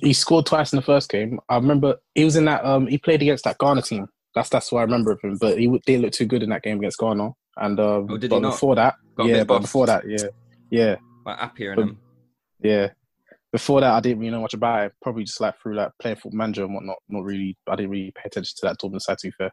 He 0.02 0.12
scored 0.14 0.46
twice 0.46 0.74
in 0.74 0.78
the 0.78 0.82
first 0.84 1.10
game. 1.10 1.40
I 1.50 1.56
remember 1.56 1.96
he 2.16 2.26
was 2.26 2.36
in 2.36 2.46
that. 2.46 2.66
Um, 2.66 2.88
he 2.88 2.98
played 2.98 3.22
against 3.22 3.44
that 3.46 3.58
Ghana 3.60 3.84
team. 3.84 4.08
That's 4.36 4.50
that's 4.50 4.72
what 4.72 4.80
I 4.80 4.84
remember 4.84 5.12
of 5.12 5.22
him. 5.22 5.38
But 5.40 5.58
he 5.60 5.68
didn't 5.86 6.02
look 6.04 6.14
too 6.14 6.26
good 6.26 6.42
in 6.44 6.50
that 6.50 6.64
game 6.64 6.78
against 6.80 6.98
Ghana. 7.00 7.30
And 7.58 7.80
um, 7.80 8.08
Oh, 8.10 8.18
did 8.18 8.24
he 8.24 8.28
but 8.38 8.42
not? 8.42 8.52
before 8.52 8.76
that, 8.76 8.96
Got 9.16 9.28
yeah, 9.28 9.44
but 9.44 9.60
before 9.60 9.86
that, 9.88 10.04
yeah, 10.08 10.28
yeah, 10.70 10.96
Like 11.26 11.40
Appiah 11.40 11.72
and 11.74 11.82
him. 11.82 12.00
Yeah. 12.60 12.90
Before 13.52 13.80
that, 13.82 13.94
I 13.94 14.00
didn't 14.02 14.20
really 14.20 14.32
know 14.32 14.42
much 14.42 14.54
about 14.54 14.88
it. 14.88 14.94
Probably 15.02 15.24
just 15.24 15.40
like 15.40 15.60
through 15.62 15.76
like 15.76 15.92
playing 16.00 16.18
football 16.18 16.38
manager 16.38 16.66
and 16.66 16.74
whatnot. 16.74 16.98
Not 17.08 17.24
really. 17.24 17.58
I 17.68 17.76
didn't 17.76 17.92
really 17.92 18.12
pay 18.12 18.24
attention 18.26 18.54
to 18.58 18.66
that 18.68 18.80
Dortmund 18.80 19.02
side. 19.02 19.18
To 19.20 19.28
be 19.28 19.32
fair, 19.32 19.52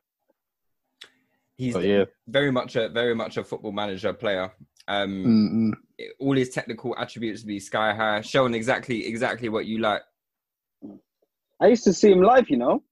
He's 1.56 1.74
but 1.74 1.84
yeah, 1.84 2.04
very 2.26 2.50
much 2.50 2.74
a 2.76 2.88
very 2.88 3.14
much 3.14 3.36
a 3.36 3.44
football 3.44 3.72
manager 3.72 4.12
player. 4.12 4.52
Um 4.88 5.24
mm, 5.24 5.70
mm. 5.70 6.08
all 6.18 6.34
his 6.34 6.50
technical 6.50 6.94
attributes 6.98 7.42
be 7.42 7.60
sky 7.60 7.94
high, 7.94 8.20
showing 8.20 8.54
exactly 8.54 9.06
exactly 9.06 9.48
what 9.48 9.64
you 9.66 9.78
like. 9.78 10.02
I 11.60 11.68
used 11.68 11.84
to 11.84 11.92
see 11.92 12.10
him 12.10 12.20
live, 12.22 12.50
you 12.50 12.56
know, 12.56 12.82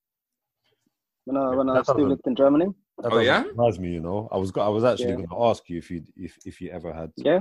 when 1.25 1.37
I 1.37 1.55
when 1.57 1.69
I 1.69 1.83
still 1.83 2.09
lived 2.09 2.27
in 2.27 2.37
Germany. 2.37 2.67
That 2.99 3.07
Oh, 3.07 3.11
doesn't 3.11 3.25
yeah? 3.25 3.43
surprise 3.43 3.79
me. 3.81 3.93
You 3.95 4.01
know, 4.01 4.29
I 4.31 4.37
was 4.37 4.51
go- 4.53 4.61
I 4.61 4.69
was 4.69 4.85
actually 4.85 5.09
Yeah. 5.09 5.17
going 5.17 5.29
to 5.29 5.43
ask 5.43 5.69
you 5.69 5.79
if 5.79 5.91
you 5.91 6.05
if 6.17 6.39
if 6.47 6.61
you 6.61 6.71
ever 6.71 6.93
had. 6.93 7.11
Yeah. 7.17 7.41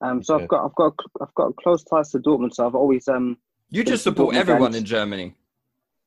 Um. 0.00 0.22
So 0.22 0.36
Yeah. 0.36 0.42
I've 0.44 0.48
got 0.48 0.64
I've 0.66 0.74
got 0.74 0.94
I've 1.20 1.34
got 1.34 1.56
close 1.56 1.82
ties 1.84 2.10
to 2.12 2.18
Dortmund. 2.18 2.54
So 2.54 2.66
I've 2.66 2.74
always 2.74 3.08
um. 3.08 3.36
You 3.70 3.84
just 3.84 4.04
support 4.04 4.34
Dortmund 4.34 4.38
everyone 4.38 4.62
games. 4.72 4.76
in 4.76 4.84
Germany. 4.84 5.34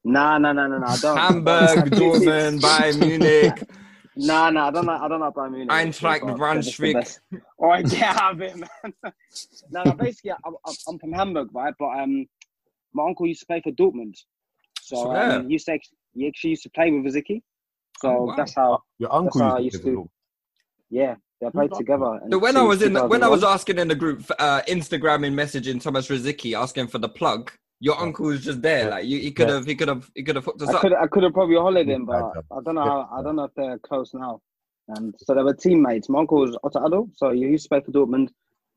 Nah, 0.03 0.37
nah, 0.39 0.51
nah, 0.53 0.67
nah, 0.67 0.77
nah. 0.79 0.87
I 0.93 0.97
don't. 0.97 1.17
Hamburg, 1.17 1.77
Dortmund, 1.91 2.59
Bayern 2.61 2.99
Munich. 3.05 3.69
Nah, 4.15 4.49
nah. 4.49 4.67
I 4.67 4.71
don't 4.71 4.85
know. 4.85 4.93
I 4.93 5.07
don't 5.07 5.19
know 5.19 5.27
about 5.27 5.51
Munich. 5.51 5.69
Eintracht 5.69 6.21
but 6.21 6.27
they're 6.27 6.35
Braunschweig. 6.37 6.93
best. 6.93 7.19
All 7.57 7.69
right, 7.69 7.85
get 7.89 8.01
out 8.15 8.33
of 8.33 8.41
it, 8.41 8.55
man. 8.57 8.93
no, 9.69 9.83
no, 9.83 9.93
basically, 9.93 10.31
I'm, 10.31 10.55
I'm- 10.65 10.75
I'm 10.87 10.97
from 10.99 11.11
Hamburg, 11.11 11.49
right? 11.53 11.73
But 11.77 11.99
um, 11.99 12.25
my 12.93 13.05
uncle 13.05 13.27
used 13.27 13.41
to 13.41 13.45
play 13.45 13.61
for 13.61 13.71
Dortmund, 13.71 14.15
so 14.81 14.95
So 15.03 15.15
um, 15.15 15.45
he 15.47 15.53
used 15.53 15.65
to 15.67 15.73
actually, 15.73 15.97
he 16.13 16.27
actually 16.27 16.49
used 16.51 16.63
to 16.63 16.69
play 16.71 16.91
with 16.91 17.13
Ziki. 17.13 17.41
So 17.99 18.09
Oh, 18.09 18.23
wow. 18.25 18.35
that's 18.35 18.55
how. 18.55 18.81
Your 18.97 19.13
uncle 19.13 19.39
That's 19.39 19.51
how 19.51 19.57
I 19.57 19.59
used 19.59 19.75
used 19.75 19.85
to. 19.85 19.91
to- 19.91 20.09
Yeah, 20.89 21.15
they 21.41 21.49
played 21.49 21.73
together. 21.73 22.19
So 22.31 22.37
when 22.37 22.55
I 22.55 22.61
was 22.63 22.81
in, 22.81 22.93
the, 22.93 23.07
when 23.07 23.23
I 23.23 23.27
was 23.27 23.43
asking 23.43 23.79
in 23.79 23.87
the 23.87 23.95
group, 23.95 24.29
uh, 24.39 24.61
Instagramming, 24.67 25.33
messaging 25.33 25.81
Thomas 25.81 26.07
Rosicky, 26.07 26.57
asking 26.57 26.87
for 26.87 26.99
the 26.99 27.09
plug, 27.09 27.51
your 27.79 27.99
uncle 27.99 28.27
was 28.27 28.43
just 28.43 28.61
there. 28.61 28.91
Like 28.91 29.05
you, 29.05 29.17
he 29.19 29.31
could 29.31 29.47
Yeah. 29.47 29.55
have, 29.55 29.65
he 29.65 29.75
could 29.75 29.87
have, 29.87 30.11
he 30.13 30.23
could 30.23 30.35
have 30.35 30.45
hooked 30.45 30.61
us 30.61 30.69
I 30.69 30.73
up. 30.73 30.81
could 30.81 30.93
I 30.93 31.07
could 31.07 31.23
have 31.23 31.33
probably 31.33 31.55
hollered 31.55 31.89
him, 31.89 32.05
but. 32.05 32.31
I 32.51 32.59
don't 32.63 32.75
know. 32.75 32.83
How, 32.83 33.09
I 33.11 33.23
don't 33.23 33.35
know 33.37 33.45
if 33.45 33.53
they're 33.55 33.79
close 33.79 34.13
now. 34.13 34.39
And 34.89 35.15
so 35.17 35.33
they 35.33 35.41
were 35.41 35.53
teammates. 35.53 36.09
My 36.09 36.19
uncle 36.19 36.39
was 36.41 36.57
Otto 36.63 36.79
Addo, 36.79 37.09
so 37.15 37.31
he 37.31 37.39
used 37.39 37.63
to 37.63 37.69
play 37.69 37.81
for 37.81 37.91
Dortmund. 37.91 38.29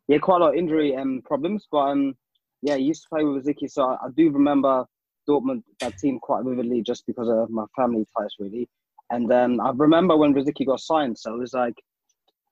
He 0.06 0.12
had 0.14 0.22
quite 0.22 0.36
a 0.36 0.44
lot 0.44 0.50
of 0.50 0.54
injury 0.54 0.94
um, 0.96 1.22
problems, 1.24 1.66
but 1.70 1.88
um, 1.88 2.14
yeah, 2.62 2.76
he 2.76 2.84
used 2.84 3.02
to 3.02 3.08
play 3.10 3.24
with 3.24 3.44
Ziki. 3.46 3.68
So 3.70 3.82
I, 3.84 3.94
I 3.94 4.08
do 4.16 4.30
remember 4.30 4.86
Dortmund 5.28 5.62
that 5.80 5.98
team 5.98 6.18
quite 6.20 6.44
vividly, 6.44 6.82
just 6.82 7.04
because 7.06 7.28
of 7.28 7.50
my 7.50 7.64
family 7.76 8.06
ties, 8.16 8.34
really. 8.38 8.68
And 9.10 9.30
um, 9.32 9.60
I 9.60 9.72
remember 9.74 10.16
when 10.16 10.34
Rosicky 10.34 10.66
got 10.66 10.80
signed. 10.80 11.18
So 11.18 11.34
it 11.34 11.38
was 11.38 11.52
like, 11.52 11.74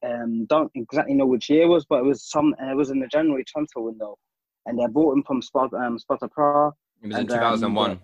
um, 0.05 0.47
don't 0.47 0.71
exactly 0.75 1.15
know 1.15 1.27
which 1.27 1.49
year 1.51 1.65
it 1.65 1.69
was, 1.69 1.85
but 1.85 2.01
it 2.01 2.05
was 2.05 2.25
some. 2.25 2.55
It 2.61 2.77
was 2.77 2.91
in 2.91 3.01
the 3.01 3.07
January 3.07 3.45
transfer 3.45 3.81
window, 3.81 4.19
and 4.67 4.79
they 4.79 4.87
bought 4.87 5.17
him 5.17 5.23
from 5.25 5.43
Spot 5.43 5.73
um, 5.75 5.99
Sparta 5.99 6.29
Prague. 6.29 6.75
It 7.03 7.09
was 7.09 7.17
in 7.17 7.21
and, 7.23 7.31
um, 7.33 7.39
2001. 7.39 8.01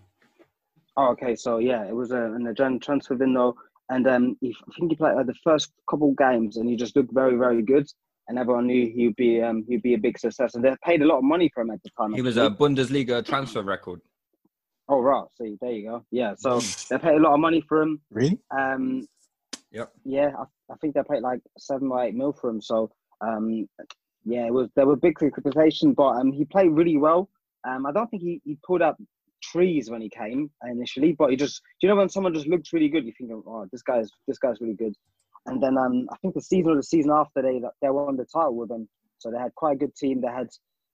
Oh, 0.96 1.08
okay. 1.10 1.36
So 1.36 1.58
yeah, 1.58 1.84
it 1.84 1.94
was 1.94 2.12
uh, 2.12 2.34
in 2.34 2.44
the 2.44 2.52
Jan 2.52 2.80
transfer 2.80 3.14
window, 3.14 3.54
and 3.88 4.06
um, 4.06 4.36
he, 4.40 4.54
I 4.68 4.72
think 4.78 4.92
he 4.92 4.96
played 4.96 5.14
like 5.14 5.26
the 5.26 5.34
first 5.44 5.72
couple 5.88 6.12
games, 6.12 6.56
and 6.56 6.68
he 6.68 6.76
just 6.76 6.96
looked 6.96 7.12
very, 7.12 7.36
very 7.36 7.62
good, 7.62 7.86
and 8.28 8.38
everyone 8.38 8.66
knew 8.66 8.90
he'd 8.90 9.16
be 9.16 9.40
um, 9.40 9.64
he'd 9.68 9.82
be 9.82 9.94
a 9.94 9.98
big 9.98 10.18
success, 10.18 10.54
and 10.54 10.64
they 10.64 10.74
paid 10.84 11.02
a 11.02 11.06
lot 11.06 11.18
of 11.18 11.24
money 11.24 11.50
for 11.54 11.62
him 11.62 11.70
at 11.70 11.82
the 11.82 11.90
time. 11.98 12.12
He 12.12 12.22
was 12.22 12.36
a. 12.36 12.50
Bundesliga 12.50 13.24
transfer 13.24 13.62
record. 13.62 14.00
Oh 14.88 15.00
right, 15.00 15.26
see, 15.36 15.56
there 15.60 15.72
you 15.72 15.88
go. 15.88 16.04
Yeah, 16.10 16.34
so 16.36 16.60
they 16.88 16.98
paid 16.98 17.16
a 17.16 17.20
lot 17.20 17.34
of 17.34 17.40
money 17.40 17.62
for 17.68 17.82
him. 17.82 18.00
Really? 18.10 18.38
Um, 18.50 19.06
Yep. 19.72 19.92
yeah, 20.04 20.30
I, 20.38 20.44
I 20.72 20.76
think 20.80 20.94
they 20.94 21.02
paid 21.08 21.22
like 21.22 21.40
seven 21.58 21.88
or 21.90 22.02
eight 22.02 22.14
mil 22.14 22.32
for 22.32 22.50
him. 22.50 22.60
So 22.60 22.90
um, 23.20 23.68
yeah, 24.24 24.46
it 24.46 24.52
was 24.52 24.68
there 24.76 24.86
were 24.86 24.96
big 24.96 25.16
expectations, 25.22 25.94
but 25.96 26.08
um, 26.08 26.32
he 26.32 26.44
played 26.44 26.70
really 26.70 26.96
well. 26.96 27.28
Um, 27.68 27.86
I 27.86 27.92
don't 27.92 28.08
think 28.08 28.22
he, 28.22 28.40
he 28.44 28.56
pulled 28.66 28.82
up 28.82 28.96
trees 29.42 29.90
when 29.90 30.00
he 30.00 30.08
came 30.10 30.50
initially, 30.68 31.12
but 31.12 31.30
he 31.30 31.36
just 31.36 31.60
you 31.82 31.88
know 31.88 31.96
when 31.96 32.08
someone 32.08 32.34
just 32.34 32.46
looks 32.46 32.72
really 32.72 32.88
good, 32.88 33.04
you 33.04 33.12
think, 33.16 33.30
oh, 33.32 33.66
this 33.72 33.82
guy's 33.82 34.10
this 34.26 34.38
guy's 34.38 34.60
really 34.60 34.74
good. 34.74 34.94
And 35.46 35.62
then 35.62 35.78
um, 35.78 36.06
I 36.12 36.16
think 36.18 36.34
the 36.34 36.42
season 36.42 36.72
or 36.72 36.76
the 36.76 36.82
season 36.82 37.10
after 37.14 37.42
they 37.42 37.60
they 37.82 37.90
won 37.90 38.16
the 38.16 38.26
title 38.26 38.56
with 38.56 38.70
him, 38.70 38.88
so 39.18 39.30
they 39.30 39.38
had 39.38 39.54
quite 39.54 39.76
a 39.76 39.78
good 39.78 39.94
team. 39.94 40.20
They 40.20 40.28
had 40.28 40.48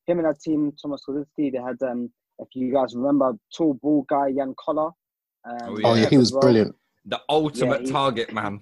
him 0.07 0.19
and 0.19 0.29
that 0.29 0.41
team, 0.41 0.73
Thomas 0.81 1.03
Kozinski. 1.09 1.53
They 1.53 1.59
had 1.59 1.81
um, 1.89 2.11
if 2.39 2.49
you 2.55 2.73
guys 2.73 2.95
remember, 2.95 3.33
tall 3.57 3.75
ball 3.83 4.05
guy 4.09 4.33
Jan 4.37 4.55
Koller. 4.55 4.91
Um, 5.45 5.57
Oh, 5.69 5.81
Oh 5.85 5.95
yeah, 5.95 6.09
he 6.09 6.19
was 6.19 6.33
well. 6.33 6.43
brilliant. 6.43 6.75
The 7.07 7.21
ultimate 7.29 7.83
he- 7.83 7.91
target 7.93 8.33
man. 8.33 8.61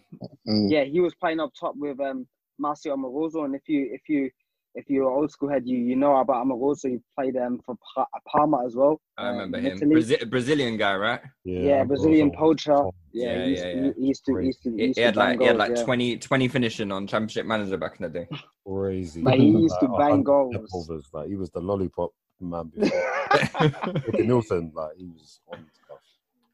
Mm. 0.49 0.70
Yeah, 0.70 0.84
he 0.84 1.00
was 1.00 1.14
playing 1.14 1.40
up 1.40 1.50
top 1.58 1.75
with 1.76 2.00
um, 2.00 2.26
Marcio 2.61 2.92
Amoroso, 2.92 3.44
and 3.44 3.54
if 3.54 3.62
you 3.68 3.88
if 3.92 4.02
you 4.08 4.30
if 4.75 4.88
you're 4.88 5.08
old 5.11 5.30
school 5.30 5.49
head, 5.50 5.62
you 5.66 5.78
you 5.78 5.94
know 5.96 6.16
about 6.16 6.42
Amoroso. 6.44 6.88
He 6.88 6.99
played 7.16 7.37
um, 7.37 7.61
for 7.64 7.76
Pa- 7.94 8.06
Parma 8.26 8.64
as 8.66 8.75
well. 8.75 9.00
I 9.18 9.28
uh, 9.28 9.32
remember 9.32 9.58
in 9.58 9.64
him. 9.66 9.76
Italy. 9.76 9.94
Brazi- 9.96 10.30
Brazilian 10.30 10.76
guy, 10.76 10.96
right? 10.96 11.20
yeah, 11.44 11.82
I'm 11.82 11.88
Brazilian 11.88 12.30
also- 12.30 12.38
poacher. 12.38 12.82
Yeah, 13.14 13.26
Yeah, 13.37 13.44
he, 13.44 13.50
used, 13.50 13.62
yeah, 13.64 13.72
he- 13.75 13.80
yeah. 13.87 13.92
he 13.99 14.06
used 14.06 14.25
to 14.26 14.37
he 14.38 14.46
used 14.46 14.62
to, 14.62 14.70
he 14.70 14.76
He, 14.76 14.87
used 14.87 14.99
he 14.99 15.04
had 15.04 15.14
bang 15.14 15.28
like 15.28 15.40
he 15.40 15.46
had 15.46 15.56
like 15.58 15.76
yeah. 15.76 15.84
20, 15.84 16.16
20 16.16 16.49
finishing 16.49 16.90
on 16.90 17.06
Championship 17.06 17.44
Manager 17.46 17.76
back 17.76 17.96
in 18.00 18.04
the 18.04 18.18
day. 18.20 18.26
Crazy. 18.66 19.22
But 19.22 19.34
he 19.38 19.49
used 19.49 19.76
to 19.80 19.87
bang 19.99 20.25
100 20.25 20.25
goals. 20.25 20.54
step-overs, 20.56 21.08
Like 21.12 21.28
he 21.28 21.37
was 21.37 21.50
the 21.50 21.61
lollipop 21.61 22.11
man 22.40 22.72
before. 22.75 23.02
Ricky 24.06 24.26
Nielsen, 24.26 24.72
like 24.75 24.96
he 24.96 25.04
was 25.06 25.40
on 25.52 25.58
stuff. 25.72 25.82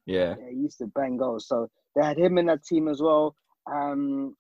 Yeah. 0.08 0.34
Yeah, 0.40 0.50
he 0.50 0.56
used 0.56 0.78
to 0.78 0.86
bang 0.86 1.18
goals. 1.18 1.46
So 1.46 1.68
they 1.94 2.02
had 2.04 2.18
him 2.18 2.38
in 2.38 2.46
that 2.46 2.64
team 2.64 2.88
as 2.88 3.00
well. 3.02 3.34
Um, 3.70 4.34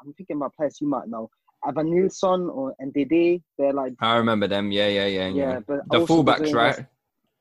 I'm 0.00 0.12
thinking 0.14 0.36
about 0.36 0.54
players 0.54 0.80
you 0.80 0.88
might 0.88 1.08
know. 1.08 1.30
Evanilson 1.64 2.54
or 2.54 2.74
NDD. 2.82 3.40
They're 3.56 3.72
like 3.72 3.94
I 4.00 4.16
remember 4.16 4.48
them. 4.48 4.70
Yeah, 4.70 4.88
yeah, 4.88 5.06
yeah, 5.06 5.28
yeah. 5.28 5.52
yeah, 5.52 5.60
but 5.66 5.88
the 5.88 6.00
fullbacks, 6.00 6.52
right? 6.52 6.74
players. 6.74 6.80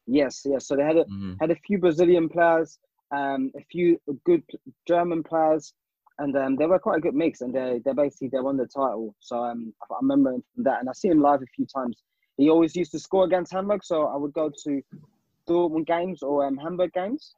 Yes, 0.05 0.41
yes. 0.45 0.67
So 0.67 0.75
they 0.75 0.83
had 0.83 0.97
a 0.97 1.05
Mhm. 1.05 1.37
had 1.41 1.51
a 1.51 1.55
few 1.55 1.77
Brazilian 1.79 2.29
players, 2.29 2.79
um, 3.11 3.51
a 3.57 3.63
few 3.71 3.99
good 4.23 4.43
German 4.87 5.23
players, 5.23 5.73
and 6.19 6.37
um, 6.37 6.55
they 6.55 6.67
were 6.67 6.79
quite 6.79 6.99
a 6.99 7.01
good 7.01 7.15
mix. 7.15 7.41
And 7.41 7.53
they 7.53 7.81
they 7.83 7.93
basically 7.93 8.29
they 8.29 8.39
won 8.39 8.55
the 8.57 8.67
title. 8.67 9.15
So 9.19 9.43
um, 9.43 9.73
I 9.81 9.93
I 9.95 9.97
remember 10.01 10.33
him 10.33 10.43
from 10.53 10.63
that, 10.65 10.79
and 10.79 10.89
I 10.89 10.93
see 10.93 11.09
him 11.09 11.21
live 11.21 11.41
a 11.41 11.47
few 11.47 11.65
times. 11.65 12.03
He 12.37 12.49
always 12.49 12.75
used 12.75 12.91
to 12.91 12.99
score 12.99 13.25
against 13.25 13.51
Hamburg, 13.51 13.83
so 13.83 14.07
I 14.07 14.15
would 14.15 14.33
go 14.33 14.49
to 14.63 14.81
Dortmund 15.47 15.87
games 15.87 16.23
or 16.23 16.45
um, 16.45 16.57
Hamburg 16.57 16.93
games. 16.93 17.35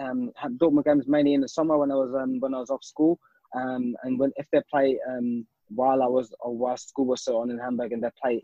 Um, 0.00 0.30
had 0.36 0.58
Dortmund 0.58 0.84
games 0.84 1.06
mainly 1.06 1.34
in 1.34 1.40
the 1.40 1.48
summer 1.48 1.78
when 1.78 1.90
I 1.90 1.94
was 1.94 2.14
um, 2.14 2.38
when 2.40 2.54
I 2.54 2.58
was 2.58 2.70
off 2.70 2.84
school, 2.84 3.18
um, 3.54 3.96
and 4.02 4.18
when 4.18 4.32
if 4.36 4.46
they 4.52 4.60
play 4.70 4.98
um, 5.08 5.46
while 5.68 6.02
I 6.02 6.06
was 6.06 6.34
or 6.40 6.56
while 6.56 6.76
school 6.76 7.06
was 7.06 7.22
still 7.22 7.38
on 7.38 7.50
in 7.50 7.58
Hamburg 7.58 7.92
and 7.92 8.02
they 8.02 8.10
play 8.20 8.42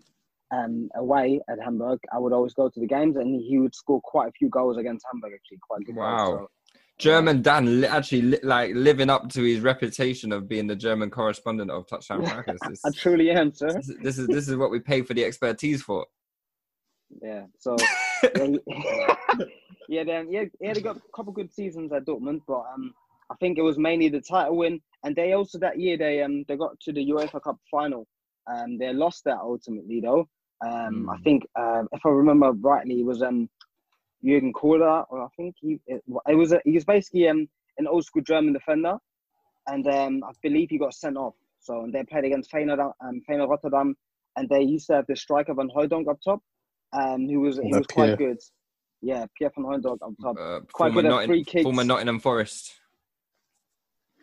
um, 0.50 0.88
away 0.96 1.40
at 1.48 1.58
Hamburg, 1.62 1.98
I 2.12 2.18
would 2.18 2.32
always 2.32 2.54
go 2.54 2.68
to 2.68 2.80
the 2.80 2.86
games, 2.86 3.16
and 3.16 3.40
he 3.40 3.58
would 3.58 3.74
score 3.74 4.00
quite 4.02 4.28
a 4.28 4.32
few 4.32 4.48
goals 4.48 4.78
against 4.78 5.04
Hamburg. 5.10 5.32
Actually, 5.34 5.58
quite 5.68 5.82
a 5.82 5.84
good. 5.84 5.96
Wow. 5.96 6.16
Goals, 6.30 6.40
so, 6.40 6.48
German 6.98 7.42
Dan 7.42 7.84
actually 7.84 8.22
li- 8.22 8.38
like 8.42 8.74
living 8.74 9.10
up 9.10 9.28
to 9.30 9.42
his 9.42 9.60
reputation 9.60 10.30
of 10.30 10.48
being 10.48 10.66
the 10.66 10.76
German 10.76 11.10
correspondent 11.10 11.70
of 11.70 11.86
Touchdown. 11.86 12.22
This, 12.68 12.80
I 12.84 12.90
truly 12.90 13.30
am, 13.30 13.52
sir. 13.52 13.72
this, 13.72 13.88
is- 13.88 13.96
this 13.98 14.18
is 14.18 14.26
this 14.28 14.48
is 14.48 14.56
what 14.56 14.70
we 14.70 14.78
pay 14.78 15.02
for 15.02 15.14
the 15.14 15.24
expertise 15.24 15.82
for. 15.82 16.06
Yeah. 17.20 17.46
So 17.58 17.76
yeah, 18.34 18.46
yeah, 19.88 20.04
then 20.04 20.30
yeah, 20.32 20.44
he 20.60 20.66
had 20.66 20.78
a 20.78 20.82
couple 21.14 21.32
good 21.32 21.52
seasons 21.52 21.92
at 21.92 22.04
Dortmund, 22.06 22.42
but 22.46 22.64
um, 22.74 22.94
I 23.30 23.34
think 23.40 23.58
it 23.58 23.62
was 23.62 23.78
mainly 23.78 24.08
the 24.08 24.20
title 24.20 24.56
win, 24.58 24.80
and 25.04 25.14
they 25.16 25.32
also 25.32 25.58
that 25.58 25.78
year 25.80 25.96
they 25.98 26.22
um 26.22 26.44
they 26.48 26.56
got 26.56 26.78
to 26.80 26.92
the 26.92 27.06
UEFA 27.10 27.42
Cup 27.42 27.58
final. 27.70 28.06
Um, 28.52 28.78
they 28.78 28.92
lost 28.92 29.24
that 29.24 29.38
ultimately 29.38 30.00
though. 30.00 30.28
Um, 30.64 31.08
I 31.10 31.16
Mm. 31.16 31.24
think 31.24 31.44
um, 31.58 31.88
if 31.92 32.00
I 32.06 32.08
remember 32.10 32.52
rightly, 32.52 33.00
it 33.00 33.06
was 33.06 33.22
um 33.22 33.48
Jürgen 34.24 34.54
Kohler, 34.54 35.02
or 35.10 35.22
I 35.24 35.28
think 35.36 35.56
he 35.60 35.80
it, 35.86 36.02
it 36.28 36.34
was 36.34 36.52
a, 36.52 36.60
he 36.64 36.72
was 36.72 36.84
basically 36.84 37.28
um 37.28 37.48
an 37.78 37.86
old 37.88 38.04
school 38.04 38.22
German 38.22 38.52
defender, 38.54 38.96
and 39.68 39.86
um 39.88 40.24
I 40.24 40.32
believe 40.42 40.70
he 40.70 40.78
got 40.78 40.94
sent 40.94 41.16
off. 41.16 41.34
So 41.60 41.82
and 41.84 41.92
they 41.94 42.04
played 42.04 42.24
against 42.24 42.52
Feyenoord, 42.52 42.80
um, 43.04 43.22
Feyenoord 43.28 43.50
Rotterdam, 43.50 43.96
and 44.36 44.48
they 44.48 44.62
used 44.62 44.88
to 44.88 44.94
have 44.94 45.06
the 45.08 45.16
striker 45.16 45.54
Van 45.54 45.70
Hooydonk 45.76 46.08
up 46.10 46.18
top, 46.24 46.40
um, 46.92 47.28
who 47.28 47.40
was 47.40 47.58
he 47.58 47.68
was 47.72 47.86
quite 47.86 48.06
Pierre. 48.06 48.16
good. 48.16 48.38
Yeah, 49.00 49.26
Pierre 49.36 49.50
Van 49.56 49.64
Hooydonk 49.64 49.98
up 50.02 50.12
top. 50.22 50.36
Uh, 50.38 50.60
Quite 50.72 50.92
former, 50.92 51.02
good 51.02 51.06
at 51.06 51.10
Notting- 51.10 51.28
free 51.28 51.44
kicks. 51.44 51.62
former 51.64 51.84
Nottingham 51.84 52.20
Forest. 52.20 52.74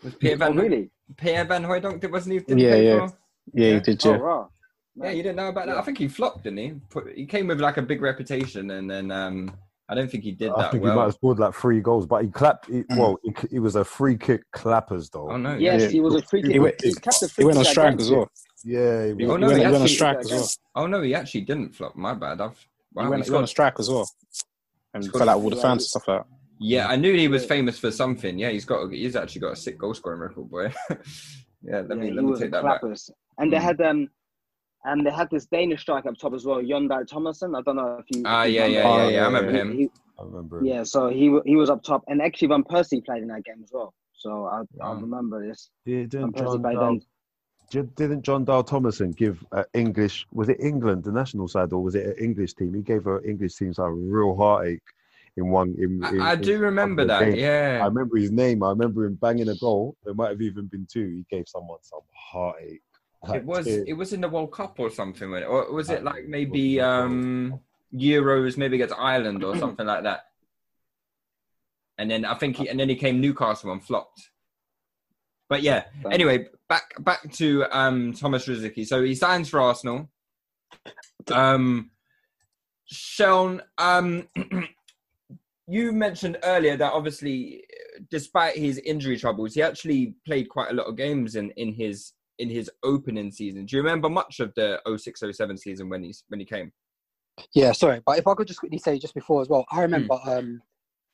Was 0.03 0.15
Pierre 0.15 0.35
oh 0.35 0.37
Van 0.37 0.55
really? 0.57 0.89
Pierre 1.17 1.43
Van 1.45 1.63
Hooydonk 1.63 2.09
wasn't 2.11 2.33
he? 2.33 2.39
didn't 2.39 2.59
Yeah, 2.59 2.69
play 2.71 2.85
yeah. 2.85 3.07
for- 3.07 3.17
Yeah, 3.53 3.67
Yeah. 3.67 3.73
he 3.75 3.79
did. 3.81 4.05
Oh 4.05 4.11
Yeah. 4.11 4.17
wow. 4.17 4.49
Yeah, 4.95 5.11
you 5.11 5.23
didn't 5.23 5.35
know 5.37 5.47
about 5.49 5.67
that. 5.67 5.77
I 5.77 5.81
think 5.81 5.97
he 5.97 6.07
flopped, 6.07 6.43
didn't 6.43 6.57
he? 6.59 6.73
He 7.15 7.25
came 7.25 7.47
with 7.47 7.59
like 7.61 7.77
a 7.77 7.81
big 7.81 8.01
reputation, 8.01 8.71
and 8.71 8.89
then 8.89 9.11
um, 9.11 9.55
I 9.87 9.95
don't 9.95 10.09
think 10.11 10.23
he 10.23 10.31
did 10.31 10.49
I 10.51 10.57
that 10.61 10.67
I 10.67 10.71
think 10.71 10.83
he 10.83 10.89
might 10.89 11.03
have 11.03 11.13
scored 11.13 11.39
like 11.39 11.53
three 11.53 11.79
goals, 11.79 12.05
but 12.05 12.23
he 12.23 12.29
clapped. 12.29 12.67
He, 12.67 12.83
Mm. 12.83 12.97
well, 12.97 13.17
he, 13.23 13.33
he 13.49 13.59
was 13.59 13.75
a 13.75 13.85
free 13.85 14.17
kick 14.17 14.43
clappers 14.51 15.09
though. 15.09 15.29
Oh 15.31 15.37
no! 15.37 15.55
Yes, 15.55 15.83
Yeah. 15.83 15.87
he 15.89 15.99
was 16.01 16.15
a 16.15 16.21
free 16.23 16.41
kick. 16.41 16.51
He 16.51 16.59
went, 16.59 16.81
he 16.81 16.93
kept 16.93 17.19
the 17.21 17.31
he 17.37 17.45
went 17.45 17.57
on 17.57 17.65
strike 17.65 17.99
as 17.99 18.11
well. 18.11 18.29
Yeah, 18.63 19.05
he 19.07 19.13
He, 19.15 19.25
Oh, 19.25 19.37
no, 19.37 19.47
he 19.49 19.55
he 19.55 19.59
went, 19.59 19.59
he 19.59 19.63
went 19.63 19.65
on 19.67 19.73
actually- 19.81 19.87
strike 19.95 20.17
as 20.19 20.31
well. 20.31 20.49
Oh 20.75 20.87
no, 20.87 21.01
he 21.01 21.15
actually 21.15 21.41
didn't 21.41 21.73
flop. 21.75 21.95
My 21.95 22.13
bad. 22.13 22.41
I've 22.41 22.67
wow, 22.93 23.03
He 23.03 23.09
went, 23.09 23.25
he 23.25 23.31
went 23.31 23.37
on 23.37 23.41
got- 23.43 23.49
strike 23.49 23.79
as 23.79 23.89
well. 23.89 24.09
And 24.93 25.03
He's 25.03 25.11
fell 25.11 25.29
out 25.29 25.41
with 25.41 25.53
the 25.55 25.61
fans 25.61 25.83
and 25.83 25.89
stuff 25.89 26.07
like 26.07 26.19
that. 26.21 26.27
Yeah, 26.59 26.87
I 26.87 26.95
knew 26.97 27.13
he 27.13 27.27
was 27.27 27.45
famous 27.45 27.77
for 27.79 27.89
something. 27.91 28.37
Yeah, 28.37 28.49
he's 28.49 28.65
got. 28.65 28.89
He's 28.91 29.15
actually 29.15 29.41
got 29.41 29.53
a 29.53 29.55
sick 29.55 29.77
goal 29.77 29.93
scoring 29.93 30.19
record, 30.19 30.49
boy. 30.49 30.73
yeah, 31.61 31.81
let 31.81 31.89
Yeah, 31.89 31.95
me 31.95 32.07
he 32.07 32.11
let 32.13 32.25
me 32.25 32.35
take 32.35 32.51
that 32.51 32.63
back. 32.63 32.81
clappers. 32.81 33.09
And 33.37 33.53
they 33.53 33.57
Mm. 33.57 33.61
had 33.61 33.81
um, 33.81 34.09
and 34.85 35.05
they 35.05 35.11
had 35.11 35.29
this 35.29 35.45
Danish 35.45 35.81
striker 35.81 36.09
up 36.09 36.17
top 36.17 36.33
as 36.33 36.45
well, 36.45 36.61
Jon 36.61 36.87
Dahl 36.87 37.03
Tomasson. 37.05 37.57
I 37.57 37.61
don't 37.61 37.75
know 37.77 37.99
if 37.99 38.05
you. 38.13 38.23
Ah, 38.25 38.43
if 38.43 38.49
you 38.49 38.55
yeah, 38.59 38.65
yeah, 38.65 38.79
remember. 38.79 39.03
yeah, 39.05 39.09
yeah. 39.17 39.21
I 39.21 39.25
remember 39.27 39.51
him. 39.51 39.77
he- 39.77 39.89
I 40.19 40.23
remember. 40.23 40.59
him. 40.59 40.65
yeah, 40.65 40.83
so 40.83 41.07
he 41.07 41.39
he 41.45 41.55
was 41.55 41.69
up 41.69 41.81
top, 41.83 42.03
and 42.07 42.21
actually 42.21 42.49
Van 42.49 42.63
Persie 42.63 43.05
played 43.05 43.21
in 43.21 43.29
that 43.29 43.45
game 43.45 43.61
as 43.63 43.69
well. 43.71 43.93
So 44.15 44.45
I, 44.47 44.63
I 44.83 44.91
remember 44.99 45.47
this. 45.47 45.69
Van 45.85 46.09
Didn't 46.09 46.33
Persie 46.35 46.39
John 46.39 46.61
played 46.61 46.73
Dal, 46.75 46.85
then. 46.87 46.99
J- 46.99 47.05
didn't 47.69 48.23
Jon 48.23 48.45
Dahl 48.45 48.63
Tomasson 48.63 49.15
give 49.15 49.45
uh, 49.51 49.63
English? 49.73 50.27
Was 50.31 50.49
it 50.49 50.59
England, 50.59 51.03
the 51.03 51.11
national 51.11 51.47
side, 51.47 51.71
or 51.73 51.81
was 51.81 51.95
it 51.95 52.05
an 52.05 52.15
English 52.23 52.53
team? 52.53 52.73
He 52.73 52.81
gave 52.81 53.07
an 53.07 53.21
English 53.25 53.55
team 53.55 53.73
a 53.77 53.91
real 53.91 54.35
heartache 54.35 54.81
in 55.37 55.49
one. 55.49 55.75
In, 55.77 56.03
in, 56.03 56.21
I, 56.21 56.31
I 56.31 56.33
in 56.33 56.41
do 56.41 56.59
remember 56.59 57.05
that. 57.05 57.25
games. 57.25 57.43
I 57.43 57.85
remember 57.85 58.17
his 58.17 58.31
name. 58.31 58.63
I 58.63 58.69
remember 58.69 59.05
him 59.05 59.15
banging 59.15 59.49
a 59.49 59.55
goal. 59.55 59.95
There 60.03 60.13
might 60.13 60.29
have 60.29 60.41
even 60.41 60.67
been 60.67 60.87
two. 60.91 61.07
He 61.07 61.25
gave 61.35 61.47
someone 61.47 61.79
some 61.81 62.01
heartache. 62.13 62.81
Like, 63.27 63.41
It 63.41 63.45
was 63.45 63.65
tears. 63.65 63.85
it 63.87 63.93
was 63.93 64.13
in 64.13 64.21
the 64.21 64.29
World 64.29 64.51
Cup 64.51 64.79
or 64.79 64.89
something, 64.89 65.31
it? 65.33 65.43
or 65.43 65.71
was 65.73 65.89
it 65.89 66.03
like 66.03 66.25
maybe 66.27 66.79
um 66.79 67.59
Euros, 67.93 68.55
maybe 68.57 68.75
against 68.75 68.95
Ireland 68.97 69.43
or 69.43 69.57
something 69.57 69.85
like 69.85 70.03
that. 70.03 70.25
And 71.97 72.09
then 72.09 72.23
I 72.23 72.35
think 72.35 72.55
he 72.57 72.69
and 72.69 72.79
then 72.79 72.87
he 72.87 72.95
came 72.95 73.19
Newcastle 73.19 73.71
and 73.71 73.83
flopped. 73.83 74.29
But 75.49 75.63
yeah, 75.63 75.85
anyway, 76.09 76.47
back 76.69 76.93
back 77.03 77.31
to 77.33 77.65
um 77.71 78.13
Thomas 78.13 78.47
Rosicky. 78.47 78.85
So 78.85 79.03
he 79.03 79.15
signs 79.15 79.49
for 79.49 79.59
Arsenal. 79.59 80.09
Um 81.31 81.91
Sean, 82.85 83.61
um 83.77 84.27
you 85.67 85.91
mentioned 85.91 86.37
earlier 86.43 86.77
that 86.77 86.93
obviously 86.93 87.63
despite 88.09 88.55
his 88.55 88.77
injury 88.79 89.17
troubles, 89.17 89.53
he 89.53 89.61
actually 89.61 90.15
played 90.25 90.47
quite 90.49 90.71
a 90.71 90.73
lot 90.73 90.87
of 90.87 90.95
games 90.95 91.35
in, 91.35 91.51
in 91.51 91.73
his 91.73 92.13
in 92.37 92.49
his 92.49 92.71
opening 92.83 93.31
season. 93.31 93.65
Do 93.65 93.75
you 93.75 93.81
remember 93.81 94.09
much 94.09 94.39
of 94.39 94.53
the 94.55 94.79
0607 94.85 95.57
season 95.57 95.89
when 95.89 96.03
he's 96.03 96.23
when 96.29 96.39
he 96.39 96.45
came? 96.45 96.71
Yeah, 97.53 97.71
sorry, 97.71 98.01
but 98.05 98.17
if 98.17 98.27
I 98.27 98.33
could 98.33 98.47
just 98.47 98.59
quickly 98.59 98.79
say 98.79 98.97
just 98.99 99.13
before 99.13 99.41
as 99.41 99.49
well, 99.49 99.65
I 99.71 99.81
remember 99.81 100.15
Hmm. 100.15 100.29
um, 100.29 100.61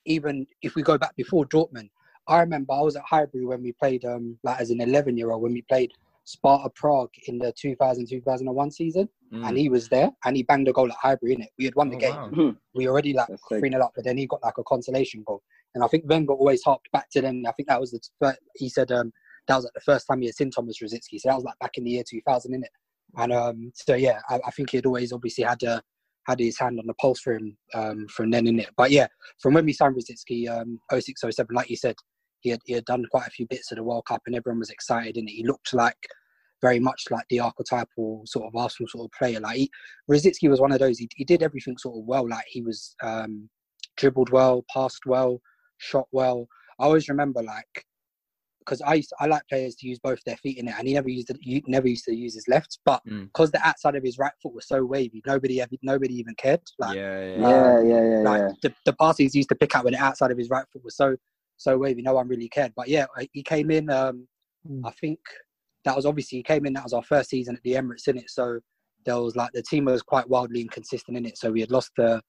even 0.05 0.45
if 0.61 0.75
we 0.75 0.83
go 0.83 0.97
back 0.97 1.15
before 1.15 1.45
Dortmund, 1.45 1.89
I 2.27 2.39
remember 2.39 2.73
I 2.73 2.81
was 2.81 2.95
at 2.95 3.03
Highbury 3.03 3.45
when 3.45 3.61
we 3.61 3.71
played 3.73 4.03
um, 4.05 4.37
like 4.43 4.59
as 4.59 4.69
an 4.71 4.81
11 4.81 5.17
year 5.17 5.31
old 5.31 5.41
when 5.43 5.53
we 5.53 5.61
played 5.63 5.91
Sparta 6.23 6.69
Prague 6.73 7.11
in 7.27 7.37
the 7.37 7.53
2000 7.53 8.07
2001 8.07 8.71
season, 8.71 9.09
Mm. 9.33 9.47
and 9.47 9.57
he 9.57 9.69
was 9.69 9.89
there 9.89 10.11
and 10.23 10.37
he 10.37 10.43
banged 10.43 10.67
a 10.67 10.71
goal 10.71 10.87
at 10.89 10.97
Highbury 11.01 11.33
in 11.33 11.41
it. 11.41 11.49
We 11.57 11.65
had 11.65 11.73
won 11.75 11.89
the 11.89 11.95
Oh, 11.95 11.99
game. 11.99 12.15
wow. 12.37 12.55
We 12.75 12.87
already 12.87 13.11
like 13.13 13.27
That's 13.27 13.41
sick. 13.49 13.59
three 13.59 13.69
0 13.71 13.83
up, 13.83 13.91
but 13.95 14.05
then 14.05 14.17
he 14.19 14.27
got 14.27 14.43
like 14.43 14.57
a 14.59 14.63
consolation 14.63 15.23
goal. 15.25 15.41
And 15.73 15.83
I 15.83 15.87
think 15.87 16.03
Wenger 16.07 16.33
always 16.33 16.63
harped 16.63 16.91
back 16.91 17.09
to 17.11 17.21
then. 17.21 17.43
I 17.47 17.51
think 17.53 17.67
that 17.69 17.81
was 17.81 17.89
the 17.91 17.99
first, 18.21 18.37
he 18.53 18.69
said 18.69 18.91
um, 18.91 19.11
that 19.47 19.55
was 19.55 19.63
like 19.65 19.73
the 19.73 19.81
first 19.81 20.05
time 20.07 20.21
he 20.21 20.27
had 20.27 20.35
seen 20.35 20.51
Thomas 20.51 20.77
Rosicky. 20.79 21.19
So 21.19 21.29
that 21.29 21.35
was 21.35 21.43
like 21.43 21.57
back 21.59 21.71
in 21.77 21.83
the 21.85 21.89
year 21.91 22.03
2000, 22.07 22.53
in 22.53 22.63
it. 22.63 22.69
And 23.17 23.33
um, 23.33 23.71
so 23.73 23.95
yeah, 23.95 24.19
I, 24.29 24.39
I 24.45 24.51
think 24.51 24.69
he 24.69 24.77
had 24.77 24.85
always 24.85 25.11
obviously 25.11 25.43
had 25.43 25.63
uh, 25.63 25.81
had 26.27 26.39
his 26.39 26.59
hand 26.59 26.79
on 26.79 26.85
the 26.85 26.93
pulse 26.93 27.19
for 27.19 27.33
him 27.33 27.57
um, 27.73 28.07
from 28.07 28.29
then 28.29 28.45
in 28.47 28.59
it. 28.59 28.69
But 28.77 28.91
yeah, 28.91 29.07
from 29.41 29.55
when 29.55 29.65
we 29.65 29.73
signed 29.73 29.95
Rosicky, 29.95 30.47
um, 30.49 30.79
0607, 30.91 31.55
like 31.55 31.69
you 31.71 31.77
said, 31.77 31.95
he 32.45 32.51
had 32.51 32.61
he 32.65 32.73
had 32.73 32.85
done 32.85 33.03
quite 33.11 33.27
a 33.27 33.31
few 33.31 33.47
bits 33.47 33.71
of 33.71 33.77
the 33.77 33.83
World 33.83 34.05
Cup, 34.07 34.21
and 34.25 34.35
everyone 34.35 34.59
was 34.59 34.69
excited. 34.69 35.17
And 35.17 35.27
he 35.27 35.43
looked 35.45 35.73
like 35.73 35.97
very 36.61 36.79
much 36.79 37.03
like 37.11 37.25
the 37.29 37.39
archetypal 37.39 38.21
sort 38.25 38.45
of 38.45 38.55
Arsenal 38.55 38.87
sort 38.87 39.05
of 39.05 39.17
player. 39.17 39.39
Like 39.39 39.57
he, 39.57 39.71
Rosicky 40.09 40.49
was 40.49 40.61
one 40.61 40.71
of 40.71 40.79
those. 40.79 40.99
He, 40.99 41.09
he 41.15 41.25
did 41.25 41.43
everything 41.43 41.77
sort 41.77 41.97
of 41.97 42.05
well. 42.05 42.29
Like 42.29 42.45
he 42.47 42.61
was 42.61 42.95
um, 43.03 43.49
dribbled 43.97 44.29
well, 44.29 44.63
passed 44.71 45.05
well, 45.05 45.41
shot 45.77 46.07
well. 46.11 46.47
I 46.79 46.85
always 46.85 47.09
remember 47.09 47.41
like 47.41 47.85
because 48.59 48.81
I 48.81 48.95
used 48.95 49.13
I 49.19 49.25
like 49.27 49.43
players 49.47 49.75
to 49.75 49.87
use 49.87 49.99
both 49.99 50.19
their 50.25 50.37
feet 50.37 50.57
in 50.57 50.67
it, 50.67 50.75
and 50.77 50.87
he 50.87 50.93
never 50.93 51.09
used 51.09 51.29
it. 51.31 51.37
He 51.41 51.63
never 51.67 51.87
used 51.87 52.05
to 52.05 52.15
use 52.15 52.35
his 52.35 52.47
left, 52.47 52.79
but 52.85 53.01
Mm. 53.07 53.25
because 53.25 53.51
the 53.51 53.65
outside 53.67 53.95
of 53.95 54.03
his 54.03 54.17
right 54.17 54.33
foot 54.41 54.53
was 54.53 54.67
so 54.67 54.83
wavy, 54.85 55.21
nobody 55.25 55.61
ever, 55.61 55.75
nobody 55.81 56.15
even 56.15 56.35
cared. 56.35 56.61
Like 56.79 56.95
Yeah, 56.95 57.19
yeah, 57.25 57.41
Yeah, 57.41 57.79
yeah, 57.81 58.01
yeah, 58.01 58.21
like 58.29 58.41
yeah. 58.41 58.51
the, 58.63 58.73
the 58.85 58.93
passes 58.93 59.33
he 59.33 59.39
used 59.39 59.49
to 59.49 59.55
pick 59.55 59.75
out 59.75 59.83
with 59.83 59.93
the 59.93 60.03
outside 60.03 60.31
of 60.31 60.37
his 60.37 60.49
right 60.49 60.65
foot 60.71 60.83
was 60.83 60.95
so 60.95 61.15
so 61.57 61.77
wavy, 61.77 62.01
no 62.01 62.13
one 62.13 62.27
really 62.27 62.49
cared. 62.49 62.73
But 62.75 62.87
yeah, 62.87 63.05
he 63.31 63.43
came 63.43 63.71
in. 63.71 63.89
Um, 63.89 64.27
I 64.83 64.91
think 64.91 65.19
that 65.83 65.95
was 65.95 66.05
obviously 66.05 66.39
he 66.39 66.43
came 66.43 66.65
in. 66.65 66.73
That 66.73 66.83
was 66.83 66.93
our 66.93 67.03
first 67.03 67.29
season 67.29 67.55
at 67.55 67.63
the 67.63 67.73
Emirates 67.73 68.07
in 68.07 68.17
it, 68.17 68.29
so 68.29 68.59
there 69.05 69.21
was 69.21 69.35
like 69.35 69.51
the 69.53 69.61
team 69.61 69.85
was 69.85 70.01
quite 70.01 70.27
wildly 70.27 70.61
inconsistent 70.61 71.17
in 71.17 71.25
it. 71.25 71.37
So 71.37 71.51
we 71.51 71.61
had 71.61 71.71
lost 71.71 71.91
the. 71.97 72.21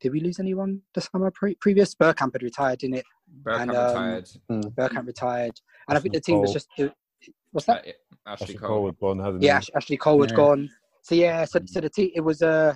Did 0.00 0.12
we 0.12 0.20
lose 0.20 0.40
anyone 0.40 0.80
the 0.94 1.00
summer 1.00 1.30
pre- 1.30 1.56
previous? 1.60 1.94
Bergkamp 1.94 2.32
had 2.32 2.42
retired 2.42 2.82
in 2.82 2.94
it. 2.94 3.04
Bergkamp 3.42 3.62
and, 3.62 3.70
um, 3.70 3.86
retired. 3.86 4.28
Bergkamp 4.76 5.06
retired, 5.06 5.60
and 5.88 5.96
I 5.98 6.00
think 6.00 6.14
the 6.14 6.20
team 6.20 6.40
was 6.40 6.52
just. 6.52 6.68
It, 6.78 6.92
what's 7.52 7.66
that? 7.66 7.86
Uh, 7.86 7.92
Ashley 8.26 8.44
Ashley 8.46 8.54
Cole. 8.56 8.68
Cole 8.68 8.82
was 8.84 8.94
gone, 9.00 9.18
hasn't 9.18 9.42
Yeah, 9.42 9.52
he? 9.52 9.56
Ash- 9.58 9.70
Ashley 9.76 9.96
Cole 9.96 10.20
had 10.22 10.30
Yeah. 10.30 10.36
gone. 10.36 10.70
So 11.02 11.14
yeah, 11.14 11.44
so, 11.44 11.60
so 11.66 11.80
the 11.80 11.90
team 11.90 12.10
it 12.14 12.22
was 12.22 12.40
uh 12.40 12.74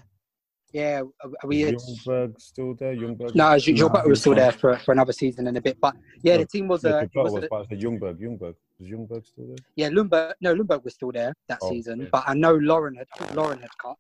yeah 0.73 1.03
we 1.45 1.63
had 1.63 1.75
Is 1.75 2.01
Ljungberg 2.07 2.41
still 2.41 2.75
there? 2.75 2.95
Ljungberg? 2.95 3.35
no 3.35 3.59
Gil- 3.59 3.75
No, 3.77 3.89
Gilberto 3.89 4.09
was 4.09 4.21
still 4.21 4.35
there 4.35 4.53
for, 4.53 4.77
for 4.79 4.93
another 4.93 5.13
season 5.13 5.47
and 5.47 5.57
a 5.57 5.61
bit, 5.61 5.79
but 5.81 5.95
yeah, 6.23 6.35
No, 6.37 6.43
the 6.43 6.47
team 6.47 6.69
was 6.69 6.85
Yeah, 6.85 6.91
uh 6.91 7.07
was 7.15 7.33
was, 7.33 7.45
a- 7.45 7.49
but 7.51 7.61
I 7.63 7.67
said 7.69 7.81
Ljungberg. 7.81 8.19
Ljungberg. 8.21 8.55
Was 8.79 8.89
Ljungberg 8.89 9.27
still 9.27 9.47
there? 9.47 9.57
yeah 9.77 9.89
Ljungberg 9.91 10.33
no 10.41 10.55
Ljungberg 10.55 10.85
was 10.85 10.95
still 10.95 11.13
there 11.13 11.35
that 11.49 11.59
Oh, 11.63 11.71
season, 11.71 12.01
okay. 12.03 12.11
but 12.13 12.25
I 12.27 12.35
know 12.35 12.55
Lauren 12.55 12.95
had 12.97 13.35
Lauren 13.35 13.59
had 13.61 13.71
cut. 13.81 13.97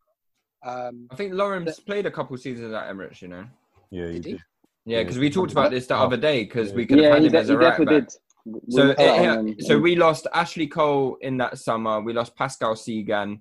Um, 0.65 1.07
I 1.11 1.15
think 1.17 1.35
Lawrence 1.35 1.79
played 1.81 2.05
a 2.07 2.11
couple 2.11 2.37
seasons 2.37 2.75
at 2.75 2.93
Emirates, 2.93 3.23
you 3.23 3.29
know. 3.29 3.45
Yeah, 3.91 4.07
he 4.09 4.13
Did 4.15 4.25
he? 4.25 4.33
did. 4.33 4.41
Yeah, 4.85 4.97
Yeah, 4.99 5.03
because 5.05 5.19
we 5.19 5.31
talked 5.31 5.53
about 5.53 5.71
this 5.71 5.87
the 5.87 5.95
Oh. 5.95 6.01
other 6.05 6.17
day 6.17 6.45
because 6.45 6.73
we 6.73 6.85
could 6.85 6.99
have 6.99 7.05
Yeah, 7.07 7.15
had 7.15 7.25
him 7.25 7.33
de- 7.33 7.39
as 7.39 7.51
a 7.51 7.57
right 7.57 7.79
back. 7.79 7.89
did. 7.89 8.11
So, 8.71 8.87
were 8.89 8.95
cut 8.95 9.09
on 9.29 9.49
yeah, 9.49 9.55
so 9.67 9.79
we 9.79 9.95
lost 9.95 10.27
Ashley 10.33 10.67
Cole 10.67 11.17
in 11.21 11.37
that 11.37 11.59
summer. 11.59 12.01
We 12.01 12.13
lost 12.15 12.35
Pascal 12.35 12.75
Cygan. 12.75 13.41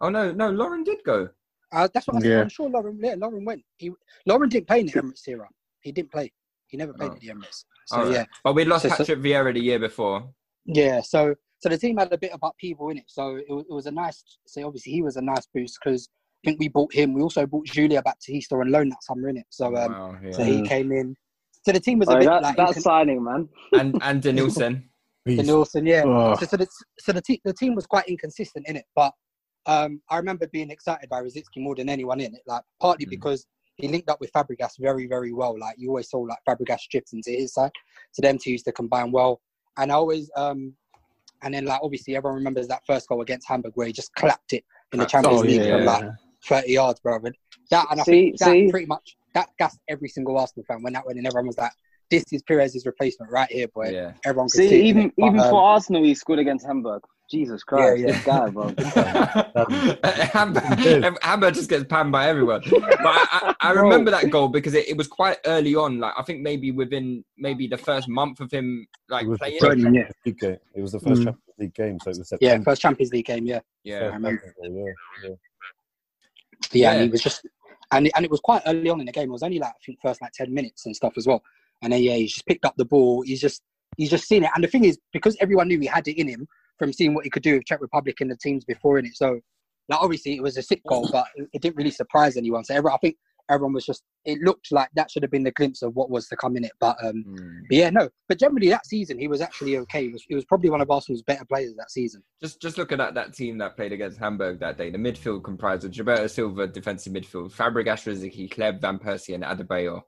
Oh 0.00 0.08
no, 0.08 0.32
no, 0.32 0.50
Lauren 0.50 0.82
did 0.82 1.04
go. 1.04 1.28
Uh, 1.72 1.88
that's 1.94 2.06
what 2.06 2.16
I 2.16 2.20
said. 2.20 2.30
Yeah. 2.30 2.40
I'm 2.40 2.48
sure 2.48 2.68
Lauren 2.68 2.98
yeah 3.02 3.14
Lauren 3.16 3.44
went. 3.44 3.62
He 3.78 3.90
Lauren 4.26 4.48
didn't 4.48 4.66
play 4.66 4.80
in 4.80 4.86
the 4.86 4.92
Emirates 4.92 5.26
era. 5.28 5.48
He 5.80 5.92
didn't 5.92 6.10
play. 6.12 6.32
He 6.68 6.76
never 6.76 6.92
played 6.92 7.10
Oh. 7.10 7.14
at 7.14 7.20
the 7.20 7.28
Emirates. 7.28 7.64
So 7.86 7.96
All 7.96 8.04
right. 8.04 8.12
yeah, 8.12 8.24
But 8.44 8.54
we 8.54 8.64
lost 8.64 8.82
So- 8.82 8.88
so- 8.90 8.96
Patrick 8.96 9.18
Vieira 9.20 9.52
the 9.54 9.60
year 9.60 9.78
before. 9.78 10.28
Yeah, 10.66 11.00
so 11.00 11.34
so 11.60 11.68
the 11.68 11.76
team 11.78 11.98
had 11.98 12.12
a 12.12 12.18
bit 12.18 12.32
of 12.32 12.40
upheaval 12.42 12.90
in 12.90 12.98
it. 12.98 13.04
So 13.08 13.36
it, 13.36 13.44
it 13.48 13.70
was 13.72 13.86
a 13.86 13.90
nice. 13.90 14.22
So 14.46 14.66
obviously 14.66 14.92
he 14.92 15.02
was 15.02 15.16
a 15.16 15.22
nice 15.22 15.46
boost 15.54 15.78
because 15.82 16.08
I 16.44 16.48
think 16.48 16.60
we 16.60 16.68
bought 16.68 16.92
him. 16.94 17.12
We 17.12 17.22
also 17.22 17.46
bought 17.46 17.68
Julio 17.68 18.00
Baptista 18.02 18.54
on 18.56 18.70
loan 18.70 18.88
that 18.90 19.02
summer 19.02 19.28
in 19.28 19.36
it. 19.38 19.46
So 19.50 19.66
um, 19.76 19.92
wow, 19.92 20.16
yeah. 20.24 20.30
so 20.32 20.42
he 20.44 20.62
came 20.62 20.90
in. 20.92 21.14
So 21.66 21.72
the 21.72 21.80
team 21.80 21.98
was 21.98 22.08
a 22.08 22.12
Oh, 22.12 22.18
bit 22.18 22.24
that, 22.26 22.42
like 22.42 22.56
that 22.56 22.68
incon- 22.70 22.80
signing, 22.82 23.22
man. 23.24 23.48
and 23.72 23.98
and 24.02 24.22
Denilson. 24.24 24.84
the 25.26 25.36
Beast. 25.36 25.46
Nielsen, 25.46 25.84
yeah. 25.86 26.02
Oh. 26.06 26.34
So, 26.36 26.46
so 26.46 26.56
the 26.56 26.66
so 26.98 27.12
the, 27.12 27.20
te- 27.20 27.42
the 27.44 27.52
team 27.52 27.74
was 27.74 27.86
quite 27.86 28.06
inconsistent 28.08 28.66
in 28.68 28.76
it, 28.76 28.86
but 28.96 29.12
um, 29.66 30.00
I 30.10 30.16
remember 30.16 30.46
being 30.48 30.70
excited 30.70 31.08
by 31.08 31.22
Rosicky 31.22 31.58
more 31.58 31.74
than 31.74 31.88
anyone 31.88 32.20
in 32.20 32.34
it. 32.34 32.42
Like 32.46 32.62
partly 32.80 33.06
Mm. 33.06 33.10
because 33.10 33.46
he 33.76 33.88
linked 33.88 34.08
up 34.10 34.20
with 34.20 34.32
Fabregas 34.32 34.78
very 34.78 35.06
very 35.06 35.32
well. 35.32 35.58
Like 35.58 35.76
you 35.78 35.88
always 35.88 36.10
saw 36.10 36.18
like 36.20 36.38
Fabregas 36.48 36.80
strips 36.80 37.12
into 37.12 37.30
his 37.30 37.54
side, 37.54 37.70
so 38.12 38.22
them 38.22 38.38
two 38.38 38.52
used 38.52 38.64
to 38.66 38.72
combine 38.72 39.10
well. 39.12 39.40
And 39.76 39.90
I 39.92 39.94
always 39.94 40.30
um, 40.36 40.74
and 41.42 41.54
then 41.54 41.64
like 41.64 41.80
obviously 41.82 42.16
everyone 42.16 42.36
remembers 42.38 42.68
that 42.68 42.84
first 42.86 43.08
goal 43.08 43.22
against 43.22 43.48
Hamburg 43.48 43.72
where 43.74 43.86
he 43.86 43.92
just 43.92 44.14
clapped 44.14 44.52
it 44.52 44.64
in 44.92 44.98
the 44.98 45.06
Champions 45.06 45.40
Oh, 45.40 45.44
League 45.44 45.62
yeah. 45.62 45.76
from 45.76 45.86
like 45.86 46.04
30 46.44 46.72
yards, 46.72 47.00
bro. 47.00 47.16
And 47.24 47.34
that 47.70 47.86
and 47.90 48.00
I 48.00 48.04
See- 48.04 48.10
think 48.12 48.38
that 48.38 48.44
see? 48.46 48.70
pretty 48.70 48.86
much 48.86 49.16
that 49.34 49.48
gassed 49.58 49.78
every 49.88 50.08
single 50.08 50.36
Arsenal 50.38 50.64
fan 50.66 50.82
when 50.82 50.92
that 50.94 51.06
went 51.06 51.16
and 51.18 51.26
everyone 51.26 51.46
was 51.46 51.56
like, 51.56 51.70
"This 52.10 52.24
is 52.32 52.42
Perez's 52.42 52.84
replacement 52.84 53.30
right 53.30 53.50
here, 53.50 53.68
boy." 53.68 53.90
Yeah. 53.90 54.12
Everyone 54.24 54.48
could 54.48 54.56
See, 54.58 54.68
see 54.68 54.80
it, 54.80 54.84
even? 54.86 55.12
But, 55.16 55.26
even 55.26 55.40
um, 55.40 55.50
for 55.50 55.62
Arsenal, 55.62 56.02
he 56.02 56.14
scored 56.16 56.40
against 56.40 56.66
Hamburg. 56.66 57.02
Jesus 57.30 57.62
Christ, 57.62 58.00
yeah. 58.00 58.06
this 58.12 58.24
guy, 58.24 58.48
bro. 58.50 58.74
Hamburg, 60.32 60.64
Hamburg 61.22 61.54
just 61.54 61.70
gets 61.70 61.84
panned 61.84 62.10
by 62.10 62.26
everyone. 62.28 62.62
But 62.68 62.82
I, 62.82 63.54
I, 63.60 63.68
I 63.68 63.72
remember 63.72 64.10
that 64.10 64.30
goal 64.30 64.48
because 64.48 64.74
it, 64.74 64.88
it 64.88 64.96
was 64.96 65.06
quite 65.06 65.38
early 65.46 65.74
on. 65.76 66.00
Like 66.00 66.14
I 66.18 66.22
think 66.22 66.40
maybe 66.40 66.72
within 66.72 67.24
maybe 67.38 67.68
the 67.68 67.78
first 67.78 68.08
month 68.08 68.40
of 68.40 68.50
him 68.50 68.86
like 69.08 69.26
It 69.26 69.28
was 69.28 69.38
the 69.38 69.44
playing. 69.44 69.60
first 69.60 69.78
Yeah. 69.78 69.84
Champions 69.84 70.14
League 70.26 70.38
game. 70.38 70.56
It 70.74 70.82
was 70.82 70.92
the 70.92 71.00
first 71.00 71.20
Mm. 71.20 71.24
Champions 71.24 71.58
League 71.58 71.74
game, 71.74 71.98
so 72.02 72.10
it 72.10 72.18
was 72.18 72.32
yeah, 72.40 72.58
first 72.62 72.82
Champions 72.82 73.12
League 73.12 73.26
game, 73.26 73.46
yeah. 73.46 73.60
Yeah. 73.84 73.98
First 74.00 74.10
I 74.12 74.14
remember. 74.16 74.54
Champions 74.62 74.94
yeah, 75.22 75.28
yeah. 75.30 75.34
Yeah, 76.72 76.92
and 76.92 77.02
he 77.04 77.08
was 77.10 77.22
just, 77.22 77.46
and 77.90 78.06
it, 78.06 78.12
and 78.16 78.24
it 78.24 78.30
was 78.30 78.40
quite 78.40 78.62
early 78.66 78.88
on 78.90 79.00
in 79.00 79.06
the 79.06 79.12
game. 79.12 79.28
It 79.28 79.32
was 79.32 79.42
only 79.42 79.58
like 79.58 79.70
I 79.70 79.78
think 79.84 79.98
first 80.02 80.20
like 80.20 80.32
ten 80.32 80.52
minutes 80.52 80.86
and 80.86 80.94
stuff 80.94 81.14
as 81.16 81.26
well. 81.26 81.42
And 81.82 81.92
then 81.92 82.02
yeah, 82.02 82.14
he's 82.14 82.34
just 82.34 82.46
picked 82.46 82.64
up 82.64 82.74
the 82.76 82.84
ball. 82.84 83.22
He's 83.22 83.40
just 83.40 83.62
he's 83.96 84.10
just 84.10 84.26
seen 84.28 84.44
it. 84.44 84.50
And 84.54 84.62
the 84.62 84.68
thing 84.68 84.84
is, 84.84 84.98
because 85.12 85.36
everyone 85.40 85.68
knew 85.68 85.80
he 85.80 85.86
had 85.86 86.06
it 86.06 86.18
in 86.20 86.28
him 86.28 86.46
from 86.80 86.92
seeing 86.92 87.14
what 87.14 87.24
he 87.24 87.30
could 87.30 87.42
do 87.44 87.54
with 87.54 87.66
Czech 87.66 87.80
Republic 87.80 88.20
in 88.20 88.28
the 88.28 88.36
teams 88.36 88.64
before 88.64 88.98
in 88.98 89.04
it. 89.06 89.14
So 89.14 89.38
like 89.90 90.00
obviously 90.00 90.34
it 90.34 90.42
was 90.42 90.56
a 90.56 90.62
sick 90.62 90.80
goal, 90.88 91.08
but 91.12 91.26
it, 91.36 91.48
it 91.52 91.62
didn't 91.62 91.76
really 91.76 91.90
surprise 91.90 92.36
anyone. 92.36 92.64
So 92.64 92.74
everyone, 92.74 92.94
I 92.94 92.98
think 92.98 93.16
everyone 93.50 93.74
was 93.74 93.84
just 93.84 94.02
it 94.24 94.38
looked 94.40 94.70
like 94.70 94.88
that 94.94 95.10
should 95.10 95.22
have 95.22 95.30
been 95.30 95.42
the 95.42 95.50
glimpse 95.50 95.82
of 95.82 95.94
what 95.96 96.08
was 96.08 96.28
to 96.28 96.36
come 96.36 96.56
in 96.56 96.64
it. 96.64 96.72
But 96.80 96.96
um, 97.04 97.24
Mm. 97.26 97.60
but 97.68 97.76
yeah, 97.76 97.90
no. 97.90 98.08
But 98.28 98.38
generally 98.38 98.70
that 98.70 98.86
season 98.86 99.18
he 99.18 99.28
was 99.28 99.42
actually 99.42 99.76
okay. 99.78 100.06
He 100.06 100.12
was, 100.12 100.24
he 100.26 100.34
was 100.34 100.44
probably 100.46 100.70
one 100.70 100.80
of 100.80 100.90
Arsenal's 100.90 101.22
better 101.22 101.44
players 101.44 101.74
that 101.76 101.90
season. 101.90 102.22
Just 102.40 102.62
just 102.62 102.78
looking 102.78 103.00
at 103.00 103.14
that 103.14 103.34
team 103.34 103.58
that 103.58 103.76
played 103.76 103.92
against 103.92 104.18
Hamburg 104.18 104.60
that 104.60 104.78
day. 104.78 104.90
The 104.90 104.98
midfield 104.98 105.44
comprised 105.44 105.84
of 105.84 105.90
Gilberto 105.90 106.30
Silva, 106.30 106.66
defensive 106.66 107.12
midfield, 107.12 107.52
Fabregas, 107.52 108.06
Rosicky, 108.06 108.48
Hleb, 108.48 108.80
Van 108.80 108.98
Persie, 108.98 109.34
and 109.34 109.44
Adebayor. 109.44 110.02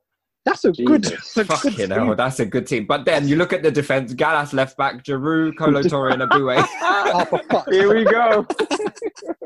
That's 0.44 0.64
a 0.64 0.72
good, 0.72 1.04
that's 1.04 1.36
a 1.36 1.44
good 1.44 1.46
Fucking 1.46 1.90
hell, 1.90 2.06
team. 2.08 2.16
that's 2.16 2.40
a 2.40 2.46
good 2.46 2.66
team. 2.66 2.84
But 2.86 3.04
then 3.04 3.28
you 3.28 3.36
look 3.36 3.52
at 3.52 3.62
the 3.62 3.70
defense: 3.70 4.12
Gallas 4.12 4.52
left 4.52 4.76
back, 4.76 5.04
Djourou, 5.04 5.56
Kolo 5.56 5.82
Touré, 5.82 6.14
and 6.14 6.22
Eboué. 6.22 6.66
Oh, 6.82 7.64
Here 7.70 7.94
we 7.94 8.04
go. 8.04 8.44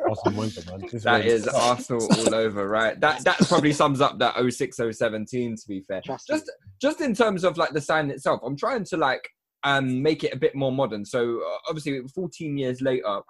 Arsene 0.09 0.37
Wenger, 0.37 0.61
man. 0.71 0.89
This 0.91 1.03
That 1.03 1.19
Wenger- 1.21 1.27
is 1.35 1.49
Arsenal 1.49 2.09
all 2.19 2.35
over, 2.35 2.67
right? 2.69 2.99
That 3.01 3.23
that 3.25 3.37
probably 3.41 3.73
sums 3.73 4.01
up 4.01 4.19
that 4.21 4.37
06 4.51 4.77
07 4.93 5.27
team, 5.27 5.55
to 5.57 5.69
be 5.69 5.81
fair. 5.81 6.01
Trust 6.05 6.31
me. 6.31 6.37
Just 6.37 6.51
just 6.81 7.01
in 7.03 7.15
terms 7.15 7.45
of 7.45 7.59
like 7.59 7.73
the 7.73 7.81
sign 7.81 8.11
itself, 8.11 8.41
I'm 8.45 8.57
trying 8.57 8.85
to 8.85 8.97
like 8.97 9.29
um 9.65 10.03
make 10.03 10.25
it 10.25 10.33
a 10.33 10.37
bit 10.39 10.55
more 10.55 10.73
modern. 10.73 11.05
So 11.05 11.41
uh, 11.41 11.59
obviously 11.69 12.01
14 12.15 12.57
years 12.57 12.81
later, 12.81 13.05
ha- 13.07 13.23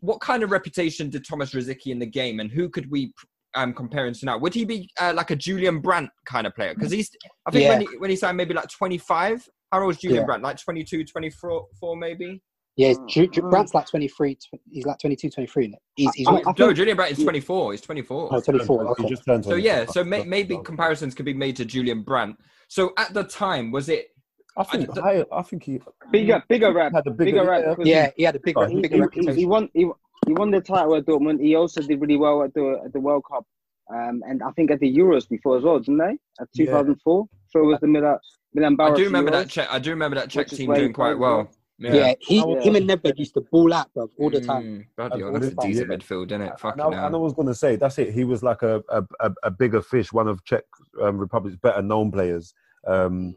what 0.00 0.20
kind 0.20 0.42
of 0.42 0.50
reputation 0.50 1.10
did 1.10 1.26
Thomas 1.28 1.52
Rosicky 1.52 1.88
in 1.88 1.98
the 1.98 2.06
game 2.06 2.40
and 2.40 2.50
who 2.50 2.70
could 2.70 2.90
we 2.90 3.12
um, 3.54 3.72
comparing 3.72 4.14
to 4.14 4.24
now, 4.26 4.38
would 4.38 4.54
he 4.54 4.64
be 4.64 4.88
uh, 5.00 5.12
like 5.14 5.30
a 5.30 5.36
Julian 5.36 5.80
Brandt 5.80 6.10
kind 6.26 6.46
of 6.46 6.54
player? 6.54 6.74
Because 6.74 6.92
he's, 6.92 7.10
I 7.46 7.50
think 7.50 7.64
Yeah. 7.64 7.68
when 7.70 7.80
he 7.80 7.86
when 7.98 8.10
he 8.10 8.16
signed 8.16 8.36
maybe 8.36 8.54
like 8.54 8.68
25. 8.68 9.48
How 9.72 9.82
old 9.82 9.92
is 9.92 9.98
Julian 9.98 10.22
Yeah. 10.22 10.26
Brandt? 10.26 10.42
Like 10.42 10.58
22, 10.58 11.04
24 11.04 11.66
four 11.78 11.96
maybe. 11.96 12.42
Yeah, 12.76 12.94
Ju- 13.08 13.28
Ju- 13.28 13.42
Brandt's 13.42 13.74
like 13.74 13.86
23. 13.88 14.34
tw- 14.36 14.40
He's 14.70 14.86
like 14.86 14.98
22, 14.98 15.28
23. 15.30 15.64
Isn't? 15.66 15.78
He's, 15.96 16.14
he's 16.14 16.26
Oh, 16.28 16.38
not, 16.38 16.58
no, 16.58 16.72
Julian 16.72 16.96
Brandt 16.96 17.16
is 17.18 17.22
24. 17.22 17.72
He's 17.72 17.80
24. 17.82 18.28
oh, 18.32 18.40
24. 18.40 18.94
He 18.98 19.08
just 19.08 19.24
turned 19.24 19.44
So 19.44 19.54
yeah, 19.56 19.84
so 19.86 20.02
may, 20.02 20.24
maybe 20.24 20.58
comparisons 20.64 21.14
could 21.14 21.26
be 21.26 21.34
made 21.34 21.56
to 21.56 21.64
Julian 21.64 22.02
Brandt. 22.02 22.36
So 22.68 22.92
at 22.96 23.12
the 23.12 23.24
time, 23.24 23.70
was 23.70 23.88
it? 23.88 24.08
I 24.56 24.64
think 24.64 24.98
I- 24.98 25.20
I, 25.20 25.24
I 25.38 25.42
think 25.42 25.62
he 25.64 25.80
Bigger, 26.10 26.42
bigger 26.48 26.72
rap, 26.72 26.92
had 26.94 27.06
a 27.06 27.10
bigger, 27.10 27.40
bigger 27.42 27.44
rap. 27.50 27.78
yeah. 27.84 28.10
he 28.16 28.22
had 28.24 28.34
a 28.36 28.40
big, 28.40 28.56
Oh, 28.56 28.62
rep- 28.62 28.70
he- 28.70 28.80
big 28.80 28.92
he, 29.14 29.20
he, 29.26 29.34
he 29.40 29.46
won 29.46 29.68
he, 29.74 29.88
he 30.30 30.34
won 30.34 30.50
the 30.50 30.60
title 30.60 30.94
at 30.94 31.04
Dortmund. 31.06 31.40
He 31.40 31.54
also 31.56 31.80
did 31.82 32.00
really 32.00 32.16
well 32.16 32.42
at 32.42 32.54
the 32.54 32.80
at 32.84 32.92
the 32.92 33.00
World 33.00 33.24
Cup, 33.30 33.44
um, 33.92 34.22
and 34.28 34.42
I 34.42 34.50
think 34.52 34.70
at 34.70 34.78
the 34.80 34.96
Euros 34.96 35.28
before 35.28 35.56
as 35.58 35.64
well, 35.64 35.78
didn't 35.78 35.98
they? 35.98 36.16
At 36.40 36.48
Yeah. 36.54 36.66
2004, 36.66 37.26
so 37.48 37.60
it 37.60 37.64
was 37.64 37.80
the 37.80 37.88
Milan 37.88 38.18
Milan 38.54 38.76
I 38.80 38.94
do 38.94 39.04
remember 39.04 39.30
Euros. 39.32 39.34
that. 39.42 39.48
Czech, 39.48 39.68
I 39.70 39.78
do 39.78 39.90
remember 39.90 40.16
that 40.16 40.30
Czech 40.30 40.46
team 40.48 40.72
doing 40.72 40.92
quite 40.92 41.10
played 41.14 41.18
well. 41.20 41.50
Yeah, 41.78 42.12
he, 42.20 42.36
Yeah. 42.36 42.60
him 42.60 42.76
and 42.76 42.88
Nedved 42.90 43.18
used 43.18 43.32
to 43.34 43.40
ball 43.50 43.72
out, 43.72 43.92
bro, 43.94 44.08
all 44.18 44.28
the 44.30 44.40
time. 44.42 44.62
Mm, 44.64 44.86
bloody 44.96 45.18
hell, 45.20 45.28
All 45.28 45.32
that's 45.32 45.46
the 45.46 45.52
a 45.52 45.54
time, 45.56 45.66
decent 45.70 45.90
yeah. 45.90 45.96
midfield, 45.96 46.26
isn't 46.26 46.42
it? 46.42 46.50
And 46.50 46.60
Fucking 46.60 46.82
I, 46.82 47.06
and 47.06 47.14
I 47.14 47.18
was 47.18 47.32
going 47.32 47.48
to 47.48 47.54
say 47.54 47.76
that's 47.76 47.98
it. 47.98 48.12
He 48.12 48.24
was 48.24 48.42
like 48.42 48.62
a 48.62 48.82
a, 48.90 49.02
a, 49.20 49.30
a 49.44 49.50
bigger 49.50 49.80
fish, 49.80 50.12
one 50.12 50.28
of 50.28 50.44
Czech 50.44 50.64
um, 51.02 51.16
Republic's 51.18 51.56
better 51.56 51.80
known 51.82 52.12
players. 52.12 52.52
Um, 52.86 53.34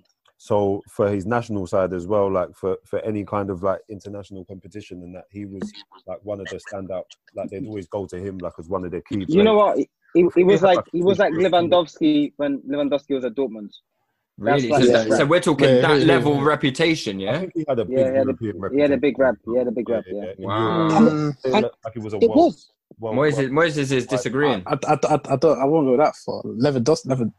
so 0.50 0.82
for 0.90 1.10
his 1.10 1.26
national 1.26 1.66
side 1.68 1.94
as 1.94 2.06
well, 2.06 2.30
like 2.30 2.54
for, 2.54 2.76
for 2.84 3.00
any 3.06 3.24
kind 3.24 3.50
of 3.50 3.64
like 3.64 3.80
international 3.90 4.44
competition, 4.44 5.02
and 5.04 5.16
that 5.16 5.24
he 5.32 5.46
was 5.46 5.64
like 6.06 6.20
one 6.24 6.42
of 6.42 6.48
the 6.48 6.60
standout. 6.68 7.04
Like 7.34 7.50
they'd 7.50 7.66
always 7.66 7.88
go 7.88 8.06
to 8.08 8.18
him 8.18 8.40
like 8.40 8.52
as 8.60 8.68
one 8.68 8.84
of 8.84 8.92
their 8.92 9.00
key. 9.08 9.24
You 9.30 9.44
know 9.44 9.56
what? 9.56 9.78
He, 10.14 10.28
he 10.36 10.44
was 10.44 10.62
like 10.62 10.76
like, 10.78 10.86
he 10.92 11.02
was 11.02 11.18
like 11.18 11.32
he 11.32 11.38
was- 11.38 11.48
Lewandowski 11.54 12.34
when 12.36 12.60
Lewandowski 12.70 13.12
was 13.16 13.24
at 13.24 13.36
Dortmund. 13.36 13.70
Really? 14.38 14.68
That's 14.68 14.86
So, 14.86 14.92
like- 14.92 15.08
that- 15.10 15.18
so 15.18 15.26
we're 15.26 15.40
talking 15.40 15.70
Yeah, 15.70 15.82
that 15.88 16.00
yeah, 16.02 16.06
level 16.14 16.36
yeah. 16.36 16.44
reputation, 16.44 17.20
I 17.20 17.24
yeah? 17.24 17.40
think 17.40 17.52
he 17.56 17.66
had 17.70 17.80
a 17.80 17.86
big 17.86 17.98
Yeah, 17.98 18.12
he 18.12 18.18
had 18.18 18.28
a- 18.28 18.38
European 18.42 18.74
he 18.74 18.82
had 18.82 18.92
a 18.92 18.98
big 18.98 19.20
rap. 19.20 19.36
He 19.46 19.58
had 19.58 19.68
a 19.68 19.72
big 19.72 19.88
rap. 19.88 20.04
Yeah. 20.08 20.24
in 20.38 20.44
Wow. 20.46 20.90
Europe. 20.90 21.04
Mm, 21.04 21.36
And 21.46 21.64
like 21.86 21.94
he 21.94 22.00
was 22.00 22.14
a 22.14 22.18
It 22.18 22.30
world- 22.30 22.36
was. 22.36 22.72
world- 23.00 23.16
Moises, 23.18 23.38
world- 23.38 23.52
Moises 23.52 23.92
is 23.94 24.06
disagreeing. 24.08 24.62
I, 24.66 24.74
I, 24.88 24.94
I, 25.16 25.20
I 25.34 25.36
don't. 25.38 25.58
I 25.58 25.66
won't 25.72 25.88
go 25.88 25.96
that 26.04 26.16
far. 26.18 26.44
Lewandowski. 26.44 27.06
Levan, 27.08 27.32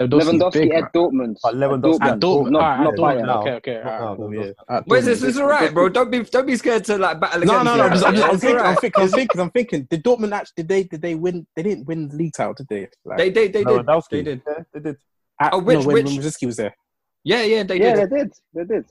Lewandowski 0.00 0.52
big, 0.54 0.72
at 0.72 0.80
man. 0.82 0.90
Dortmund. 0.94 1.36
But 1.42 1.54
Lewandowski 1.54 2.00
At 2.02 2.10
At 2.14 2.20
Dortmund. 2.20 2.50
not, 2.50 2.62
Alright, 2.62 2.80
not 2.80 2.92
at 2.94 2.98
Bayern. 2.98 3.22
Dortmund. 3.26 3.40
Okay, 3.40 3.50
okay. 3.52 3.74
Not 3.74 3.86
alright, 3.86 4.00
now, 4.00 4.16
cool, 4.16 4.30
no, 4.30 4.40
yeah. 4.40 4.52
no. 4.68 4.76
At 4.76 4.86
Moises, 4.88 5.02
Dortmund. 5.02 5.28
it's 5.28 5.38
all 5.38 5.46
right, 5.46 5.74
bro. 5.74 5.88
Don't 5.94 6.10
be 6.10 6.20
don't 6.24 6.46
be 6.46 6.56
scared 6.56 6.84
to 6.86 6.98
like 6.98 7.20
battle 7.20 7.40
No, 7.44 7.60
against 7.60 7.64
no, 7.64 7.76
no. 7.76 7.76
me. 7.76 7.80
I'm, 7.82 7.92
just, 7.92 8.04
I'm, 8.06 8.14
just, 8.16 8.28
I'm 8.28 8.38
thinking. 8.38 8.60
I'm 8.64 8.76
thinking. 8.76 9.02
I'm 9.02 9.08
thinking. 9.10 9.40
I'm 9.40 9.50
thinking. 9.50 9.82
Did 9.84 10.02
Dortmund 10.04 10.32
actually? 10.32 10.54
Did 10.56 10.68
they? 10.68 10.82
Did 10.84 11.02
they 11.02 11.14
win? 11.14 11.46
They 11.54 11.62
didn't 11.62 11.86
win 11.86 12.08
the 12.08 12.16
league 12.16 12.32
title, 12.32 12.54
did 12.54 12.66
they? 12.68 12.88
Like, 13.04 13.18
They 13.18 13.30
they 13.30 13.48
they 13.48 13.62
did. 13.64 13.66
Lewandowski. 13.66 14.08
They 14.10 14.22
did. 14.22 14.42
Yeah, 14.46 14.54
they 14.72 14.80
did. 14.80 14.96
Oh, 15.40 15.44
at, 15.46 15.52
Oh, 15.54 15.58
which- 15.58 15.78
no, 15.78 15.84
when, 15.86 15.94
which- 15.94 16.04
when 16.06 16.16
Brzezinski 16.16 16.46
was 16.46 16.56
there. 16.56 16.74
Yeah, 17.22 17.42
yeah, 17.42 17.62
they 17.62 17.78
did. 17.78 17.84
Yeah, 17.84 17.94
did. 17.96 18.10
they 18.10 18.16
did. 18.18 18.32
They 18.52 18.64
did. 18.64 18.84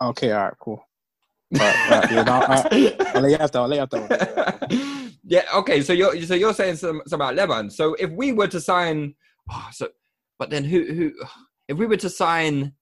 Okay, 0.00 0.32
all 0.32 0.44
right, 0.44 0.54
cool. 0.60 0.84
All 1.54 1.60
right, 1.66 1.90
all 1.92 2.00
right, 2.00 2.10
yeah, 2.12 2.22
no, 2.22 2.32
all 2.32 2.40
right. 2.40 2.96
I'll 3.16 3.20
lay 3.22 3.30
you 3.30 3.36
out 3.38 3.52
that. 3.52 3.56
I'll 3.58 3.68
lay 3.68 3.76
you 3.76 3.82
out 3.82 3.90
that 3.90 4.70
one. 4.70 5.12
yeah. 5.24 5.42
Okay. 5.56 5.80
So 5.82 5.92
you're 5.92 6.20
so 6.22 6.34
you're 6.34 6.54
saying 6.54 6.76
some, 6.76 7.02
some 7.06 7.20
about 7.20 7.34
Lebanon. 7.34 7.70
So 7.70 7.94
if 7.94 8.10
we 8.10 8.32
were 8.32 8.48
to 8.48 8.60
sign, 8.60 9.14
oh, 9.50 9.68
so 9.72 9.88
but 10.38 10.50
then 10.50 10.64
who 10.64 10.84
who 10.84 11.12
if 11.68 11.76
we 11.76 11.86
were 11.86 11.96
to 11.98 12.10
sign, 12.10 12.72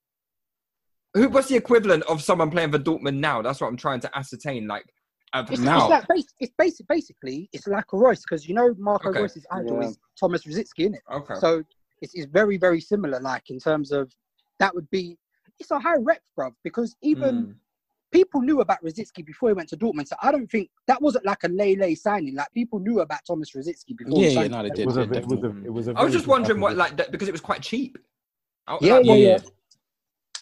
who 1.15 1.29
what's 1.29 1.49
the 1.49 1.57
equivalent 1.57 2.03
of 2.05 2.23
someone 2.23 2.51
playing 2.51 2.73
for 2.73 2.79
Dortmund 2.79 3.17
now? 3.19 3.43
That's 3.43 3.61
what 3.61 3.69
I'm 3.69 3.77
trying 3.77 4.01
to 4.01 4.19
ascertain. 4.19 4.67
Like 4.67 4.87
of 5.33 5.51
It's, 5.51 5.63
now. 5.63 5.79
it's 5.79 6.09
like 6.09 6.25
it's 6.41 6.53
basic, 6.57 6.87
basically 6.89 7.49
it's 7.53 7.67
like 7.67 7.93
a 7.93 7.97
Reus 7.97 8.23
because 8.23 8.49
you 8.49 8.55
know 8.55 8.75
Marco 8.79 9.11
Okay. 9.11 9.21
Reus's 9.21 9.47
idol 9.51 9.83
Yeah. 9.83 9.89
is 9.89 9.99
Thomas 10.19 10.45
Rosicky, 10.45 10.95
it? 10.95 11.01
okay. 11.13 11.35
So 11.35 11.63
it's, 12.01 12.15
it's 12.15 12.27
very 12.27 12.57
very 12.57 12.81
similar. 12.81 13.21
Like 13.21 13.51
in 13.51 13.59
terms 13.59 13.93
of 13.93 14.13
that 14.59 14.75
would 14.75 14.89
be 14.91 15.19
it's 15.59 15.71
a 15.71 15.79
high 15.79 15.97
rep, 15.99 16.21
bro. 16.37 16.55
Because 16.63 16.95
even 17.03 17.35
Mm. 17.47 17.55
People 18.17 18.41
knew 18.41 18.61
about 18.61 18.83
Rosicky 18.83 19.25
before 19.25 19.51
he 19.51 19.53
went 19.53 19.69
to 19.69 19.77
Dortmund. 19.77 20.09
So 20.09 20.17
I 20.23 20.33
don't 20.33 20.51
think 20.51 20.71
that 20.87 21.01
wasn't 21.03 21.25
like 21.27 21.45
a 21.45 21.49
lay 21.49 21.77
lay 21.77 21.95
signing. 21.95 22.35
Like 22.35 22.51
people 22.55 22.79
knew 22.79 23.01
about 23.01 23.21
Thomas 23.27 23.51
Rosicky 23.53 23.97
before. 23.97 24.19
Yeah, 24.23 24.29
he 24.31 24.35
yeah, 24.37 24.47
no, 24.49 24.63
they 24.63 24.71
did. 24.71 24.79
It 24.81 24.87
was 24.87 24.97
a, 24.97 25.03
it 25.03 25.27
was 25.27 25.43
a, 25.43 25.65
it 25.65 25.73
was 25.73 25.89
a 25.89 25.93
I 25.97 26.03
was 26.05 26.13
just 26.15 26.27
wondering 26.27 26.61
what 26.61 26.77
like 26.77 26.97
that 26.97 27.13
because 27.13 27.29
it 27.29 27.33
was 27.33 27.41
quite 27.43 27.61
cheap. 27.63 27.99
I- 28.67 28.79
Yeah, 28.81 28.95
like, 28.95 29.05
yeah, 29.07 29.15
yeah. 29.15 29.39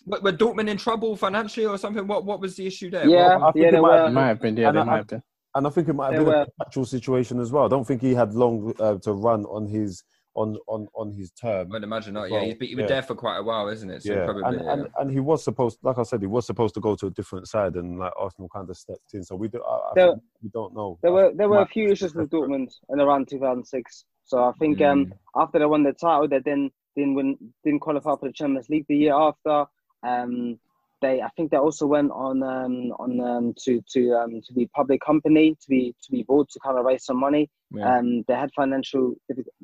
Were, 0.07 0.21
were 0.21 0.33
Dortmund 0.33 0.69
in 0.69 0.77
trouble 0.77 1.17
financially 1.17 1.67
or 1.67 1.77
something? 1.79 2.07
What 2.07 2.25
what 2.25 2.41
was 2.41 2.55
the 2.57 2.67
issue 2.67 2.91
there? 2.91 3.09
Yeah, 3.09 3.37
What- 3.37 3.49
I 3.49 3.53
think 3.53 3.63
yeah, 3.63 3.69
it 3.69 3.73
they 3.73 3.81
might 3.81 3.89
were. 3.89 4.05
have 4.05 4.13
might 4.13 4.27
have 4.29 4.41
been. 4.41 4.57
Yeah, 4.57 4.69
And 4.69 4.77
they 4.77 4.81
I- 4.81 4.85
might 4.85 4.97
have 4.99 5.07
been. 5.09 5.23
And 5.57 5.67
I 5.69 5.71
think 5.71 5.89
it 5.89 5.93
might 5.95 6.07
have 6.07 6.13
They 6.15 6.19
been 6.19 6.27
were- 6.27 6.43
a 6.43 6.47
contractual 6.47 6.85
situation 6.85 7.39
as 7.41 7.53
well. 7.53 7.65
I 7.65 7.69
don't 7.69 7.85
think 7.87 8.03
he 8.03 8.13
had 8.15 8.35
long 8.35 8.75
uh, 8.81 8.99
to 8.99 9.13
run 9.13 9.45
on 9.47 9.67
his 9.67 10.03
on 10.35 10.57
on 10.67 10.89
on 10.95 11.13
his 11.13 11.31
term. 11.31 11.73
I'd 11.75 11.83
imagine 11.83 12.15
not. 12.15 12.25
as 12.27 12.31
Yeah, 12.33 12.45
he's 12.45 12.55
been, 12.55 12.69
he 12.69 12.75
was 12.75 12.83
Yeah. 12.83 12.89
there 12.89 13.03
for 13.03 13.15
quite 13.15 13.39
a 13.39 13.43
while, 13.43 13.69
isn't 13.69 13.89
it? 13.91 14.03
So 14.03 14.13
yeah, 14.13 14.25
probably. 14.25 14.43
and, 14.45 14.61
yeah. 14.65 14.73
and 14.73 14.89
and 14.99 15.11
he 15.11 15.21
was 15.21 15.43
supposed, 15.45 15.79
like 15.83 15.99
I 15.99 16.03
said, 16.03 16.21
he 16.21 16.27
was 16.27 16.47
supposed 16.47 16.75
to 16.75 16.81
go 16.81 16.95
to 16.97 17.07
a 17.07 17.11
different 17.11 17.49
side, 17.49 17.75
and 17.77 17.99
like 17.99 18.13
Arsenal 18.19 18.49
kind 18.49 18.69
of 18.69 18.77
stepped 18.77 19.15
in. 19.15 19.23
So 19.23 19.37
we 19.37 19.49
do, 19.49 19.63
I, 19.63 19.75
I 19.75 19.93
There- 19.95 20.11
think 20.13 20.23
we 20.43 20.49
don't 20.51 20.75
know. 20.75 20.99
There 21.03 21.13
were 21.13 21.33
there 21.35 21.49
were 21.49 21.61
a 21.63 21.67
few 21.67 21.89
issues 21.89 22.15
with 22.15 22.31
Dortmund 22.31 22.73
in 22.91 23.01
around 23.01 23.29
2006. 23.29 24.05
So 24.25 24.43
I 24.43 24.53
think 24.59 24.79
Mm. 24.79 24.91
um 24.91 25.15
after 25.37 25.59
they 25.59 25.67
won 25.67 25.83
the 25.85 25.93
title, 25.93 26.29
they 26.29 26.41
then 26.41 26.71
didn't 26.97 27.15
win, 27.15 27.37
didn't 27.65 27.81
qualify 27.81 28.15
for 28.17 28.29
the 28.29 28.33
Champions 28.33 28.69
League 28.69 28.87
the 28.89 28.97
year 28.97 29.15
after. 29.15 29.67
Um, 30.07 30.59
they 31.05 31.15
I 31.29 31.31
think 31.37 31.47
they 31.51 31.57
also 31.67 31.85
went 31.97 32.11
on 32.27 32.37
um 32.43 32.75
on 33.03 33.11
um 33.33 33.47
to 33.65 33.73
to 33.95 34.01
um 34.21 34.33
to 34.47 34.51
be 34.59 34.65
public 34.81 35.01
company 35.11 35.47
to 35.63 35.67
be 35.75 35.83
to 36.05 36.09
be 36.17 36.23
bought 36.31 36.49
to 36.53 36.59
kind 36.67 36.79
of 36.79 36.85
raise 36.91 37.05
some 37.09 37.21
money. 37.27 37.45
Yeah. 37.71 37.99
Um, 37.99 38.09
they 38.27 38.35
had 38.43 38.51
financial 38.63 39.05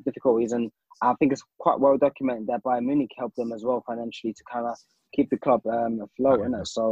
difficulties, 0.07 0.51
and 0.57 0.65
I 1.01 1.13
think 1.17 1.31
it's 1.33 1.43
quite 1.65 1.79
well 1.79 1.97
documented 1.97 2.47
that 2.47 2.63
Bayern 2.65 2.85
Munich 2.89 3.11
helped 3.21 3.37
them 3.37 3.51
as 3.57 3.63
well 3.67 3.81
financially 3.87 4.33
to 4.33 4.43
kind 4.53 4.65
of 4.71 4.75
keep 5.15 5.29
the 5.29 5.37
club 5.45 5.61
um 5.77 5.93
afloat. 6.07 6.39
Okay. 6.39 6.49
innit? 6.49 6.67
So 6.67 6.83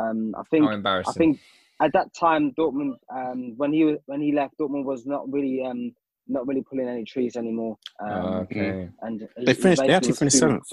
um 0.00 0.34
I 0.40 0.42
think 0.50 0.64
How 0.66 0.72
embarrassing. 0.72 1.10
I 1.10 1.18
think 1.22 1.40
at 1.86 1.92
that 1.92 2.08
time 2.14 2.44
Dortmund, 2.58 2.94
um, 3.14 3.40
when 3.60 3.72
he 3.76 3.82
when 4.06 4.20
he 4.26 4.30
left, 4.40 4.54
Dortmund 4.60 4.84
was 4.92 5.00
not 5.14 5.22
really 5.30 5.56
um, 5.68 5.92
not 6.36 6.46
really 6.48 6.64
pulling 6.68 6.88
any 6.88 7.04
trees 7.04 7.36
anymore. 7.36 7.74
Um, 8.04 8.24
Oh, 8.24 8.34
okay. 8.44 8.88
and 9.02 9.14
They 9.46 9.54
finished- 9.54 9.82
they 9.86 9.94
actually 9.98 10.14
finished 10.22 10.38
seventh. 10.38 10.64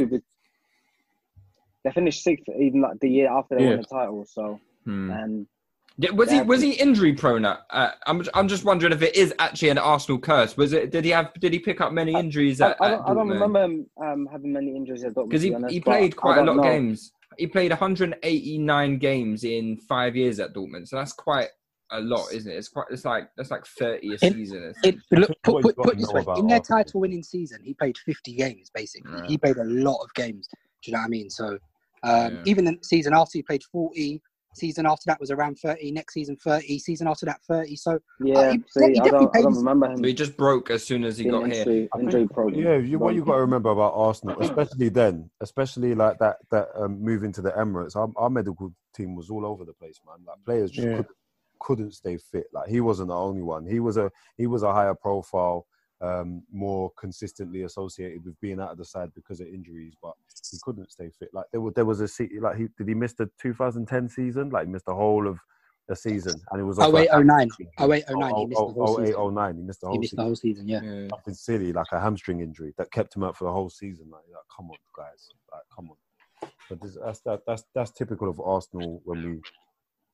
Super- 1.83 1.89
They 1.89 1.93
finished 1.93 2.23
sixth, 2.23 2.45
even 2.59 2.81
like 2.81 2.99
the 2.99 3.09
year 3.09 3.29
after 3.29 3.55
they 3.55 3.63
Yeah. 3.63 3.69
won 3.71 3.77
the 3.79 3.83
title. 3.85 4.25
So, 4.25 4.59
Hmm. 4.85 5.11
um, 5.11 5.47
Yeah, 5.97 6.09
was 6.09 6.31
he 6.31 6.41
was 6.41 6.59
he 6.59 6.71
injury 6.71 7.13
prone? 7.13 7.45
At, 7.45 7.59
uh, 7.69 7.91
I'm 8.07 8.23
I'm 8.33 8.47
just 8.47 8.65
wondering 8.65 8.91
if 8.93 9.03
it 9.03 9.15
is 9.15 9.31
actually 9.37 9.69
an 9.69 9.77
Arsenal 9.77 10.19
curse. 10.19 10.57
Was 10.57 10.73
it? 10.73 10.89
Did 10.91 11.05
he 11.05 11.11
have? 11.11 11.31
Did 11.39 11.53
he 11.53 11.59
pick 11.59 11.81
up 11.81 11.93
many 11.93 12.13
injuries 12.13 12.61
I, 12.61 12.71
at? 12.71 12.77
I, 12.81 12.89
don't, 12.89 13.01
I 13.09 13.13
don't 13.13 13.27
remember 13.29 13.63
him 13.63 13.85
um, 14.01 14.27
having 14.31 14.51
many 14.51 14.75
injuries 14.75 15.03
at 15.03 15.13
Dortmund 15.13 15.29
because 15.29 15.43
he, 15.43 15.49
be 15.49 15.55
honest, 15.55 15.71
he 15.73 15.79
played 15.79 16.15
quite 16.15 16.39
a 16.39 16.45
don't 16.45 16.57
lot 16.57 16.65
of 16.65 16.71
games. 16.71 17.11
He 17.37 17.45
played 17.45 17.69
189 17.71 18.97
games 18.97 19.43
in 19.43 19.77
five 19.77 20.15
years 20.15 20.39
at 20.39 20.53
Dortmund, 20.55 20.87
so 20.87 20.95
that's 20.95 21.13
quite 21.13 21.49
a 21.91 22.01
lot, 22.01 22.25
isn't 22.33 22.51
it? 22.51 22.55
It's 22.55 22.69
quite. 22.69 22.85
It's 22.89 23.05
like 23.05 23.29
that's 23.37 23.51
like 23.51 23.65
30 23.65 24.09
a 24.09 24.13
It- 24.13 24.19
season. 24.33 24.63
It's- 24.63 24.79
It, 24.83 24.95
look, 25.19 25.29
put, 25.43 25.61
put, 25.61 25.75
put 25.77 25.97
this 25.99 26.11
way, 26.11 26.21
in 26.37 26.47
their 26.47 26.57
Arsenal. 26.57 26.83
title-winning 26.83 27.21
season, 27.21 27.59
he 27.63 27.75
played 27.75 27.99
50 27.99 28.33
games. 28.35 28.71
Basically, 28.73 29.11
Yeah. 29.19 29.27
he 29.27 29.37
played 29.37 29.57
a 29.57 29.63
lot 29.63 29.99
of 30.03 30.11
games. 30.15 30.47
Do 30.47 30.89
you 30.89 30.93
know 30.93 31.01
what 31.01 31.05
I 31.05 31.09
mean? 31.09 31.29
So, 31.29 31.59
um, 32.03 32.33
Yeah. 32.35 32.41
even 32.45 32.65
the 32.65 32.77
season 32.83 33.13
after, 33.13 33.37
he 33.37 33.43
played 33.43 33.63
40. 33.63 34.21
Season 34.55 34.85
after 34.85 35.05
that 35.07 35.19
was 35.19 35.31
around 35.31 35.55
30. 35.57 35.91
Next 35.91 36.13
season, 36.13 36.35
30. 36.37 36.77
Season 36.77 37.07
after 37.07 37.25
that, 37.25 37.41
30. 37.47 37.75
So, 37.75 37.97
Yeah, 38.19 38.51
he- 38.51 38.63
see, 38.69 38.93
he 38.93 38.99
I 38.99 39.07
don't, 39.09 39.35
I 39.35 39.41
don't 39.41 39.55
remember 39.55 39.87
him 39.87 39.97
so 39.97 40.03
he 40.03 40.13
just 40.13 40.37
broke 40.37 40.69
as 40.69 40.83
soon 40.83 41.03
as 41.05 41.17
he 41.17 41.23
being 41.23 41.33
got 41.33 41.45
here. 41.49 41.59
injury, 41.61 41.89
I 41.91 41.99
injury 41.99 42.27
think- 42.27 42.55
Yeah, 42.57 42.77
you, 42.77 42.99
what 42.99 43.15
you've 43.15 43.25
got 43.25 43.35
to 43.35 43.41
remember 43.41 43.71
about 43.71 43.93
Arsenal, 43.95 44.39
especially 44.41 44.89
then, 44.89 45.31
especially 45.41 45.95
like 45.95 46.19
that 46.19 46.37
that 46.51 46.67
um, 46.75 47.01
move 47.01 47.23
into 47.23 47.41
the 47.41 47.49
Emirates, 47.51 47.95
our, 47.95 48.09
our 48.15 48.29
medical 48.29 48.71
team 48.95 49.15
was 49.15 49.31
all 49.31 49.43
over 49.43 49.65
the 49.65 49.73
place, 49.73 49.99
man. 50.05 50.23
Like 50.27 50.37
players 50.45 50.69
just 50.69 50.87
Yeah. 50.87 50.97
couldn't, 50.97 51.07
couldn't 51.59 51.91
stay 51.95 52.17
fit. 52.17 52.45
Like 52.53 52.69
he 52.69 52.79
wasn't 52.79 53.07
the 53.07 53.15
only 53.15 53.41
one. 53.41 53.65
He 53.65 53.79
was 53.79 53.97
a 53.97 54.11
he 54.37 54.45
was 54.45 54.61
a 54.61 54.71
higher 54.71 54.93
profile, 54.93 55.65
um, 56.03 56.43
more 56.51 56.91
consistently 56.99 57.63
associated 57.63 58.25
with 58.25 58.39
being 58.41 58.59
out 58.59 58.71
of 58.71 58.77
the 58.77 58.85
side 58.85 59.11
because 59.15 59.39
of 59.39 59.47
injuries, 59.47 59.93
but 60.01 60.13
he 60.51 60.57
couldn't 60.61 60.91
stay 60.91 61.09
fit. 61.17 61.29
Like 61.33 61.45
there 61.51 61.61
was 61.61 61.73
there 61.75 61.85
was 61.85 62.01
a 62.01 62.07
se- 62.07 62.39
like 62.41 62.57
he 62.57 62.67
did 62.77 62.89
he 62.89 62.93
miss 62.93 63.13
the 63.13 63.29
2010 63.39 64.09
season? 64.09 64.49
Like 64.49 64.67
he 64.67 64.71
missed 64.71 64.85
the 64.85 64.93
whole 64.93 65.27
of 65.27 65.39
the 65.87 65.95
season, 65.95 66.33
and 66.51 66.61
it 66.61 66.63
was 66.63 66.79
off, 66.79 66.93
like, 66.93 67.09
08, 67.13 67.25
09. 67.25 67.39
hamstring. 67.39 67.69
08, 67.79 68.03
09, 68.09 68.35
he 68.35 68.45
missed 68.45 68.59
the 68.59 68.73
whole 68.73 68.97
season. 68.97 69.35
09, 69.35 69.55
he 69.55 69.61
missed 69.63 69.81
the 69.81 69.87
whole 69.87 69.93
He 69.93 69.99
missed 69.99 70.11
season 70.11 70.17
the 70.17 70.23
whole 70.23 70.35
season. 70.35 70.67
Yeah. 70.67 70.81
Yeah. 70.83 71.07
something 71.09 71.33
silly 71.33 71.73
like 71.73 71.87
a 71.91 71.99
hamstring 71.99 72.41
injury 72.41 72.73
that 72.77 72.91
kept 72.91 73.15
him 73.15 73.23
out 73.23 73.37
for 73.37 73.45
the 73.45 73.51
whole 73.51 73.69
season. 73.69 74.07
Like, 74.09 74.23
like 74.29 74.43
come 74.55 74.69
on, 74.71 74.77
guys, 74.95 75.29
like 75.51 75.63
come 75.73 75.89
on. 75.89 76.49
But 76.69 76.81
this, 76.81 76.97
that's 77.03 77.21
that, 77.21 77.41
that's 77.47 77.63
that's 77.73 77.91
typical 77.91 78.29
of 78.29 78.39
Arsenal 78.41 79.01
when 79.05 79.23
we 79.23 79.41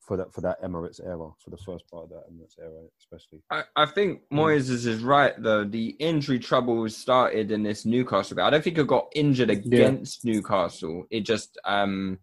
for 0.09 0.17
that 0.17 0.33
for 0.33 0.41
that 0.41 0.61
Emirates 0.63 0.99
era, 1.05 1.29
for 1.37 1.51
the 1.51 1.57
first 1.57 1.87
part 1.87 2.05
of 2.05 2.09
that 2.09 2.23
Emirates 2.31 2.57
era, 2.59 2.81
especially. 2.99 3.43
I, 3.51 3.61
I 3.75 3.85
think 3.85 4.21
Moises 4.33 4.71
is, 4.71 4.85
is 4.87 5.03
right 5.03 5.33
though. 5.37 5.63
The 5.63 5.89
injury 5.99 6.39
troubles 6.39 6.97
started 6.97 7.51
in 7.51 7.61
this 7.61 7.85
Newcastle 7.85 8.35
game. 8.35 8.45
I 8.45 8.49
don't 8.49 8.63
think 8.63 8.77
he 8.77 8.83
got 8.83 9.07
injured 9.13 9.51
against 9.51 10.25
Newcastle. 10.25 11.05
It 11.11 11.21
just 11.21 11.59
um, 11.63 12.17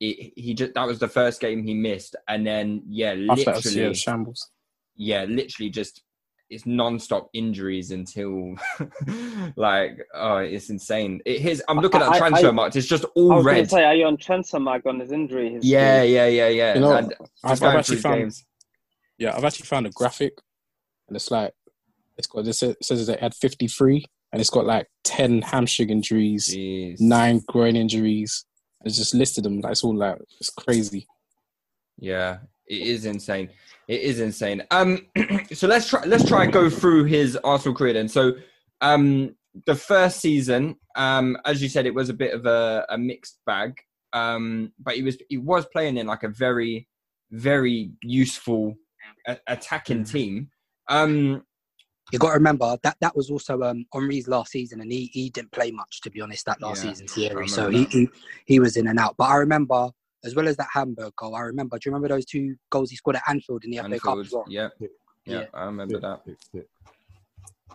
it, 0.00 0.32
he 0.36 0.52
just 0.52 0.74
that 0.74 0.84
was 0.84 0.98
the 0.98 1.06
first 1.06 1.40
game 1.40 1.62
he 1.62 1.74
missed, 1.74 2.16
and 2.26 2.44
then 2.44 2.82
yeah, 2.88 3.14
After 3.30 3.44
that 3.44 3.54
was 3.54 3.64
literally, 3.66 3.86
yeah, 3.86 3.92
shambles. 3.92 4.50
yeah, 4.96 5.22
literally 5.22 5.70
just 5.70 6.02
it's 6.52 6.66
non-stop 6.66 7.28
injuries 7.32 7.90
until 7.90 8.54
like 9.56 9.98
oh 10.14 10.36
it's 10.36 10.68
insane 10.70 11.20
it, 11.24 11.40
his 11.40 11.62
i'm 11.68 11.78
looking 11.78 12.00
at 12.02 12.08
I- 12.08 12.12
I- 12.14 12.18
transfer 12.18 12.48
I- 12.48 12.52
marks 12.52 12.76
it's 12.76 12.86
just 12.86 13.04
I 13.04 13.08
all 13.14 13.36
was 13.36 13.44
red 13.44 13.70
say, 13.70 13.84
are 13.84 13.94
you 13.94 14.04
on 14.06 14.16
Transfermarkt 14.16 14.86
on 14.86 15.00
his 15.00 15.12
injury? 15.12 15.50
history? 15.52 15.70
yeah 15.70 16.02
yeah 16.02 16.26
yeah 16.26 16.48
yeah 16.48 16.74
You 16.74 16.80
know, 16.80 16.96
And 16.96 17.14
I've, 17.44 17.62
I've 17.62 17.76
actually 17.76 17.96
found 17.98 18.20
games. 18.20 18.44
yeah, 19.18 19.34
I've 19.36 19.44
actually 19.44 19.66
found 19.66 19.86
a 19.86 19.90
graphic, 19.90 20.34
and 21.08 21.16
it's 21.16 21.30
like 21.30 21.52
it's 22.18 22.26
got 22.26 22.46
it 22.46 22.52
says, 22.54 22.70
it 22.78 22.84
says 22.84 23.06
they 23.06 23.16
had 23.20 23.34
53, 23.34 24.04
and 24.32 24.40
it's 24.40 24.50
got 24.50 24.66
like 24.66 24.86
10 25.04 25.42
hamstring 25.42 25.90
injuries, 25.90 26.48
Jeez. 26.54 27.00
nine 27.00 27.40
groin 27.48 27.76
injuries. 27.76 28.44
It's 28.84 28.96
just 28.96 29.14
listed 29.14 29.44
them. 29.44 29.60
Like, 29.60 29.72
it's 29.72 29.84
all 29.84 29.96
like 29.96 30.18
it's 30.40 30.50
crazy. 30.50 31.06
Yeah, 31.98 32.38
it 32.66 32.82
is 32.82 33.06
insane. 33.06 33.48
It 33.92 34.00
is 34.00 34.20
insane. 34.20 34.62
Um, 34.70 35.06
so 35.52 35.68
let's 35.68 35.86
try. 35.86 36.02
Let's 36.06 36.24
try 36.26 36.44
and 36.44 36.52
go 36.52 36.70
through 36.70 37.04
his 37.04 37.36
Arsenal 37.44 37.74
career 37.76 37.92
then. 37.92 38.08
So, 38.08 38.32
um, 38.80 39.36
the 39.66 39.74
first 39.74 40.20
season, 40.20 40.76
um, 40.96 41.36
as 41.44 41.62
you 41.62 41.68
said, 41.68 41.84
it 41.84 41.94
was 41.94 42.08
a 42.08 42.14
bit 42.14 42.32
of 42.32 42.46
a, 42.46 42.86
a 42.88 42.96
mixed 42.96 43.40
bag. 43.44 43.78
Um, 44.14 44.72
but 44.78 44.96
he 44.96 45.02
was 45.02 45.18
he 45.28 45.36
was 45.36 45.66
playing 45.66 45.98
in 45.98 46.06
like 46.06 46.22
a 46.22 46.30
very, 46.30 46.88
very 47.32 47.90
useful 48.00 48.76
a- 49.26 49.40
attacking 49.46 50.04
team. 50.04 50.48
Um, 50.88 51.44
You 52.12 52.18
got 52.18 52.28
to 52.28 52.34
remember 52.34 52.78
that 52.82 52.96
that 53.02 53.14
was 53.14 53.28
also 53.30 53.60
um, 53.60 53.84
Henry's 53.92 54.26
last 54.26 54.52
season, 54.52 54.80
and 54.80 54.90
he, 54.90 55.10
he 55.12 55.28
didn't 55.28 55.52
play 55.52 55.70
much 55.70 56.00
to 56.00 56.10
be 56.10 56.22
honest 56.22 56.46
that 56.46 56.62
last 56.62 56.82
Yeah, 56.82 56.92
season, 56.92 57.08
Thierry. 57.08 57.46
So 57.46 57.68
he, 57.68 57.84
he 57.90 58.08
he 58.46 58.58
was 58.58 58.78
in 58.78 58.86
and 58.86 58.98
out. 58.98 59.16
But 59.18 59.28
I 59.28 59.36
remember 59.36 59.90
as 60.24 60.34
well 60.34 60.48
as 60.48 60.56
that 60.56 60.68
Hamburg 60.72 61.14
goal. 61.16 61.34
I 61.34 61.40
remember. 61.40 61.78
Do 61.78 61.88
you 61.88 61.92
remember 61.94 62.14
those 62.14 62.24
two 62.24 62.56
goals 62.70 62.90
he 62.90 62.96
scored 62.96 63.16
at 63.16 63.22
Anfield 63.28 63.64
in 63.64 63.70
the 63.70 63.78
FA 63.78 63.98
Cup 63.98 64.18
well? 64.32 64.44
yeah, 64.48 64.68
yeah, 64.78 64.88
Yeah. 65.26 65.44
I 65.54 65.64
remember 65.64 66.00
that. 66.00 66.24
Tick, 66.24 66.36
tick. 66.52 66.68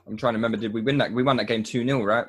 I'm 0.08 0.16
trying 0.18 0.34
to 0.34 0.38
remember. 0.38 0.58
Did 0.58 0.74
we 0.74 0.82
win 0.82 0.98
that? 1.00 1.12
We 1.12 1.24
won 1.24 1.38
that 1.38 1.46
game 1.46 1.64
two 1.64 1.84
0 1.84 2.04
right? 2.04 2.26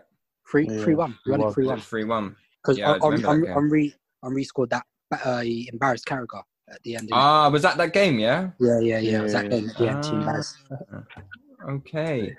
Three 0.50 0.66
Yeah, 0.68 0.83
three 0.83 0.94
one. 0.94 1.18
We 1.26 1.33
won 1.33 1.40
it 1.42 1.44
3-1. 1.44 1.54
three 1.54 1.66
one 1.66 1.81
Three 1.81 2.04
one. 2.04 2.37
because 2.62 2.78
Yeah, 2.78 2.90
I 2.90 2.94
remember 2.96 3.26
that 3.40 3.44
game. 3.44 3.54
Henry 3.54 3.94
Henry 4.22 4.44
scored 4.44 4.70
that. 4.70 4.85
Uh, 5.24 5.40
he 5.40 5.68
embarrassed 5.72 6.07
Carragher 6.07 6.42
at 6.70 6.83
the 6.83 6.96
end. 6.96 7.09
didn't 7.09 7.18
he? 7.18 7.22
Ah, 7.24 7.48
was 7.48 7.62
that 7.62 7.76
that 7.76 7.92
game? 7.92 8.18
Yeah. 8.18 8.50
yeah, 8.59 8.81
yeah, 8.81 8.98
yeah. 8.98 9.18
It 9.18 9.22
was 9.22 9.33
that 9.33 9.48
game 9.50 9.70
at 9.70 9.76
the 9.76 9.88
end. 9.88 10.04
He 10.04 10.16
Ah. 10.16 10.18
embarrassed. 10.18 10.57
Okay. 11.68 12.37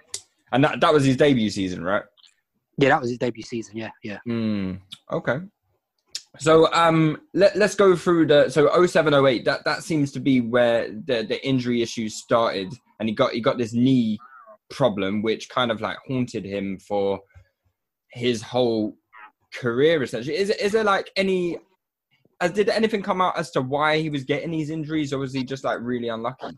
And 0.51 0.63
that 0.63 0.79
that 0.79 0.93
was 0.93 1.03
his 1.03 1.17
debut 1.17 1.49
season, 1.49 1.83
right? 1.83 2.03
Yeah, 2.77 2.89
that 2.89 3.01
was 3.01 3.09
his 3.09 3.19
debut 3.19 3.43
season. 3.43 3.75
Yeah, 3.77 3.91
yeah. 4.01 4.19
Hmm. 4.25 4.75
Okay. 5.11 5.39
So 6.37 6.71
um, 6.73 7.21
let, 7.33 7.55
let's 7.55 7.75
go 7.75 7.95
through 7.95 8.27
the 8.27 8.49
so 8.49 8.67
0708, 8.85 9.45
That 9.45 9.65
that 9.65 9.83
seems 9.83 10.11
to 10.11 10.19
be 10.19 10.41
where 10.41 10.89
the 10.89 11.23
the 11.23 11.45
injury 11.45 11.81
issues 11.81 12.15
started, 12.15 12.71
and 12.99 13.09
he 13.09 13.15
got 13.15 13.31
he 13.33 13.41
got 13.41 13.57
this 13.57 13.73
knee 13.73 14.19
problem, 14.69 15.21
which 15.23 15.49
kind 15.49 15.71
of 15.71 15.81
like 15.81 15.97
haunted 16.07 16.45
him 16.45 16.77
for 16.79 17.19
his 18.11 18.41
whole 18.41 18.95
career. 19.53 20.03
Essentially, 20.03 20.37
is 20.37 20.49
is 20.51 20.71
there 20.71 20.83
like 20.83 21.09
any? 21.15 21.57
As 22.41 22.51
did 22.51 22.69
anything 22.69 23.01
come 23.01 23.19
out 23.21 23.37
as 23.37 23.51
to 23.51 23.61
why 23.61 23.99
he 23.99 24.09
was 24.09 24.23
getting 24.23 24.51
these 24.51 24.69
injuries, 24.69 25.11
or 25.11 25.17
was 25.17 25.33
he 25.33 25.43
just 25.43 25.63
like 25.63 25.79
really 25.81 26.07
unlucky? 26.07 26.57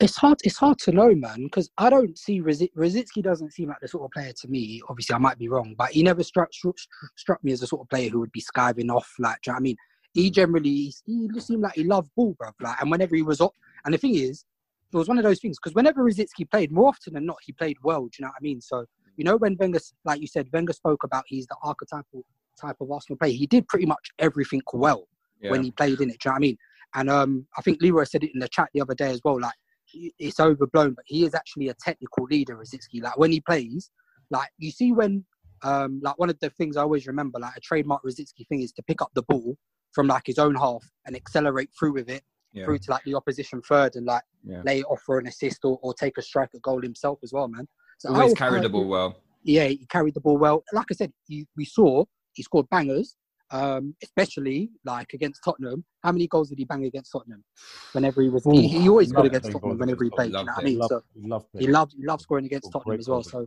It's 0.00 0.16
hard. 0.16 0.38
It's 0.44 0.56
hard 0.56 0.78
to 0.80 0.92
know, 0.92 1.14
man, 1.14 1.44
because 1.44 1.70
I 1.76 1.90
don't 1.90 2.16
see 2.18 2.40
Rosicky. 2.40 2.72
Rosicky 2.74 3.22
doesn't 3.22 3.52
seem 3.52 3.68
like 3.68 3.80
the 3.82 3.88
sort 3.88 4.04
of 4.04 4.10
player 4.12 4.32
to 4.40 4.48
me. 4.48 4.80
Obviously, 4.88 5.14
I 5.14 5.18
might 5.18 5.38
be 5.38 5.48
wrong, 5.48 5.74
but 5.76 5.90
he 5.90 6.02
never 6.02 6.22
struck 6.22 6.52
struck, 6.54 6.76
struck 7.16 7.44
me 7.44 7.52
as 7.52 7.60
the 7.60 7.66
sort 7.66 7.82
of 7.82 7.90
player 7.90 8.08
who 8.08 8.20
would 8.20 8.32
be 8.32 8.40
skiving 8.42 8.90
off. 8.90 9.12
Like, 9.18 9.36
do 9.42 9.50
you 9.50 9.52
know 9.52 9.54
what 9.56 9.60
I 9.60 9.62
mean? 9.62 9.76
He 10.14 10.30
generally 10.30 10.92
he 11.04 11.28
just 11.34 11.48
seemed 11.48 11.62
like 11.62 11.74
he 11.74 11.84
loved 11.84 12.10
ball, 12.16 12.34
bruv. 12.40 12.52
Like, 12.60 12.80
and 12.80 12.90
whenever 12.90 13.14
he 13.14 13.22
was 13.22 13.42
up, 13.42 13.54
and 13.84 13.92
the 13.92 13.98
thing 13.98 14.14
is, 14.14 14.44
it 14.92 14.96
was 14.96 15.06
one 15.06 15.18
of 15.18 15.24
those 15.24 15.38
things 15.38 15.58
because 15.58 15.74
whenever 15.74 16.02
Rosicky 16.02 16.50
played, 16.50 16.72
more 16.72 16.88
often 16.88 17.12
than 17.12 17.26
not, 17.26 17.36
he 17.42 17.52
played 17.52 17.76
well. 17.82 18.04
Do 18.04 18.10
you 18.18 18.24
know 18.24 18.28
what 18.28 18.40
I 18.40 18.42
mean? 18.42 18.60
So 18.62 18.86
you 19.18 19.24
know 19.24 19.36
when 19.36 19.56
Wenger, 19.60 19.80
like 20.06 20.22
you 20.22 20.26
said, 20.26 20.48
Wenger 20.50 20.72
spoke 20.72 21.04
about 21.04 21.24
he's 21.26 21.46
the 21.46 21.56
archetypal 21.62 22.24
type 22.58 22.76
of 22.80 22.90
Arsenal 22.90 23.18
player. 23.18 23.32
He 23.32 23.46
did 23.46 23.68
pretty 23.68 23.86
much 23.86 24.10
everything 24.18 24.62
well 24.72 25.06
Yeah. 25.42 25.50
when 25.50 25.62
he 25.62 25.70
played 25.72 26.00
in 26.00 26.08
it. 26.08 26.20
Do 26.20 26.28
you 26.28 26.30
know 26.30 26.32
what 26.32 26.36
I 26.36 26.40
mean? 26.40 26.56
And 26.94 27.10
um, 27.10 27.46
I 27.58 27.62
think 27.62 27.82
Leroy 27.82 28.04
said 28.04 28.24
it 28.24 28.30
in 28.32 28.40
the 28.40 28.48
chat 28.48 28.70
the 28.72 28.80
other 28.80 28.94
day 28.94 29.10
as 29.10 29.20
well. 29.24 29.38
Like 29.38 29.54
it's 29.94 30.40
overblown, 30.40 30.94
but 30.94 31.04
he 31.06 31.24
is 31.24 31.34
actually 31.34 31.68
a 31.68 31.74
technical 31.74 32.24
leader, 32.24 32.56
Rosicky. 32.56 33.02
Like 33.02 33.18
when 33.18 33.32
he 33.32 33.40
plays, 33.40 33.90
like 34.30 34.48
you 34.58 34.70
see 34.70 34.92
when 34.92 35.24
um 35.62 36.00
like 36.02 36.18
one 36.18 36.30
of 36.30 36.38
the 36.40 36.50
things 36.50 36.76
I 36.76 36.82
always 36.82 37.06
remember, 37.06 37.38
like 37.38 37.56
a 37.56 37.60
trademark 37.60 38.02
Rosicky 38.04 38.46
thing 38.48 38.62
is 38.62 38.72
to 38.72 38.82
pick 38.82 39.02
up 39.02 39.10
the 39.14 39.22
ball 39.22 39.56
from 39.92 40.06
like 40.06 40.22
his 40.26 40.38
own 40.38 40.54
half 40.54 40.84
and 41.06 41.16
accelerate 41.16 41.70
through 41.78 41.92
with 41.94 42.08
it 42.08 42.22
yeah. 42.52 42.64
through 42.64 42.78
to 42.78 42.90
like 42.90 43.02
the 43.04 43.14
opposition 43.14 43.60
third 43.62 43.96
and 43.96 44.06
like 44.06 44.22
Yeah. 44.44 44.62
lay 44.64 44.80
it 44.80 44.84
off 44.86 45.02
for 45.04 45.18
an 45.18 45.26
assist 45.26 45.58
or, 45.64 45.78
or 45.82 45.92
take 45.94 46.16
a 46.18 46.22
strike 46.22 46.50
at 46.54 46.62
goal 46.62 46.80
himself 46.80 47.18
as 47.22 47.32
well, 47.32 47.48
man. 47.48 47.66
So 47.98 48.14
Always 48.14 48.34
carried 48.34 48.62
the 48.62 48.68
ball 48.68 48.86
well. 48.86 49.16
yeah, 49.42 49.66
he 49.66 49.86
carried 49.86 50.14
the 50.14 50.20
ball 50.20 50.38
well. 50.38 50.62
Like 50.72 50.86
I 50.90 50.94
said, 50.94 51.12
he, 51.26 51.46
we 51.56 51.64
saw 51.64 52.04
he 52.32 52.42
scored 52.42 52.68
bangers, 52.70 53.16
um, 53.50 53.94
especially 54.02 54.70
like 54.84 55.12
against 55.12 55.42
Tottenham. 55.44 55.84
How 56.02 56.12
many 56.12 56.26
goals 56.26 56.48
did 56.50 56.58
he 56.58 56.64
bang 56.64 56.84
against 56.84 57.12
Tottenham? 57.12 57.44
Whenever 57.92 58.22
he 58.22 58.28
was, 58.28 58.44
he, 58.50 58.68
he 58.68 58.88
always 58.88 59.12
got 59.12 59.26
against 59.26 59.50
Tottenham 59.52 59.78
whenever 59.78 60.04
he 60.04 60.08
against 60.08 60.16
played. 60.16 60.26
You 60.28 60.44
know 60.44 60.52
what 60.52 60.58
I 60.58 60.62
mean? 60.64 60.72
He 60.74 60.78
loved, 60.78 60.90
So 60.90 61.02
he 61.14 61.28
loved 61.28 61.46
he 61.58 61.66
loved 61.66 61.94
he 61.98 62.04
loved 62.06 62.22
scoring 62.22 62.44
against 62.46 62.68
Scored 62.68 62.84
Tottenham 62.84 63.00
as 63.00 63.08
well. 63.08 63.22
So 63.22 63.46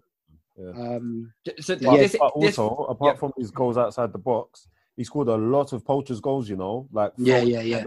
Yeah. 0.58 0.70
um, 0.70 1.34
So 1.62 1.74
Yeah. 1.80 1.98
this, 1.98 2.16
But 2.20 2.34
this, 2.40 2.60
also, 2.60 2.84
apart 2.86 3.16
yeah. 3.16 3.20
from 3.20 3.32
his 3.38 3.52
goals 3.52 3.78
outside 3.78 4.12
the 4.12 4.20
box, 4.20 4.68
he 4.96 5.04
scored 5.04 5.28
a 5.30 5.36
lot 5.36 5.74
of 5.74 5.84
poachers' 5.86 6.20
goals. 6.22 6.50
You 6.50 6.58
know, 6.58 6.88
like 6.92 7.14
Yeah, 7.18 7.38
throwing 7.40 7.50
yeah, 7.50 7.62
yeah. 7.62 7.84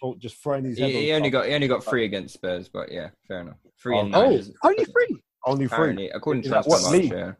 throw- 0.00 0.14
just 0.18 0.36
throwing 0.42 0.64
his 0.64 0.78
head. 0.78 0.90
he, 0.90 0.96
on 0.96 1.02
he 1.02 1.12
only 1.12 1.28
stuff. 1.30 1.42
got 1.42 1.48
he 1.48 1.54
only 1.54 1.68
got 1.68 1.84
three 1.84 2.04
against 2.04 2.34
Spurs, 2.34 2.68
but 2.68 2.90
yeah, 2.90 3.10
fair 3.28 3.40
enough. 3.42 3.56
Three 3.80 3.98
and 3.98 4.14
Oh, 4.14 4.20
nine. 4.30 4.42
oh, 4.62 4.68
only 4.68 4.84
three. 4.84 5.22
only 5.46 5.66
three. 5.68 5.76
Apparently, 5.76 6.10
according 6.10 6.42
to 6.42 6.46
Is 6.48 6.52
that 6.52 6.66
what 6.66 6.82
March, 6.82 6.92
league? 6.94 7.12
yeah, 7.12 7.32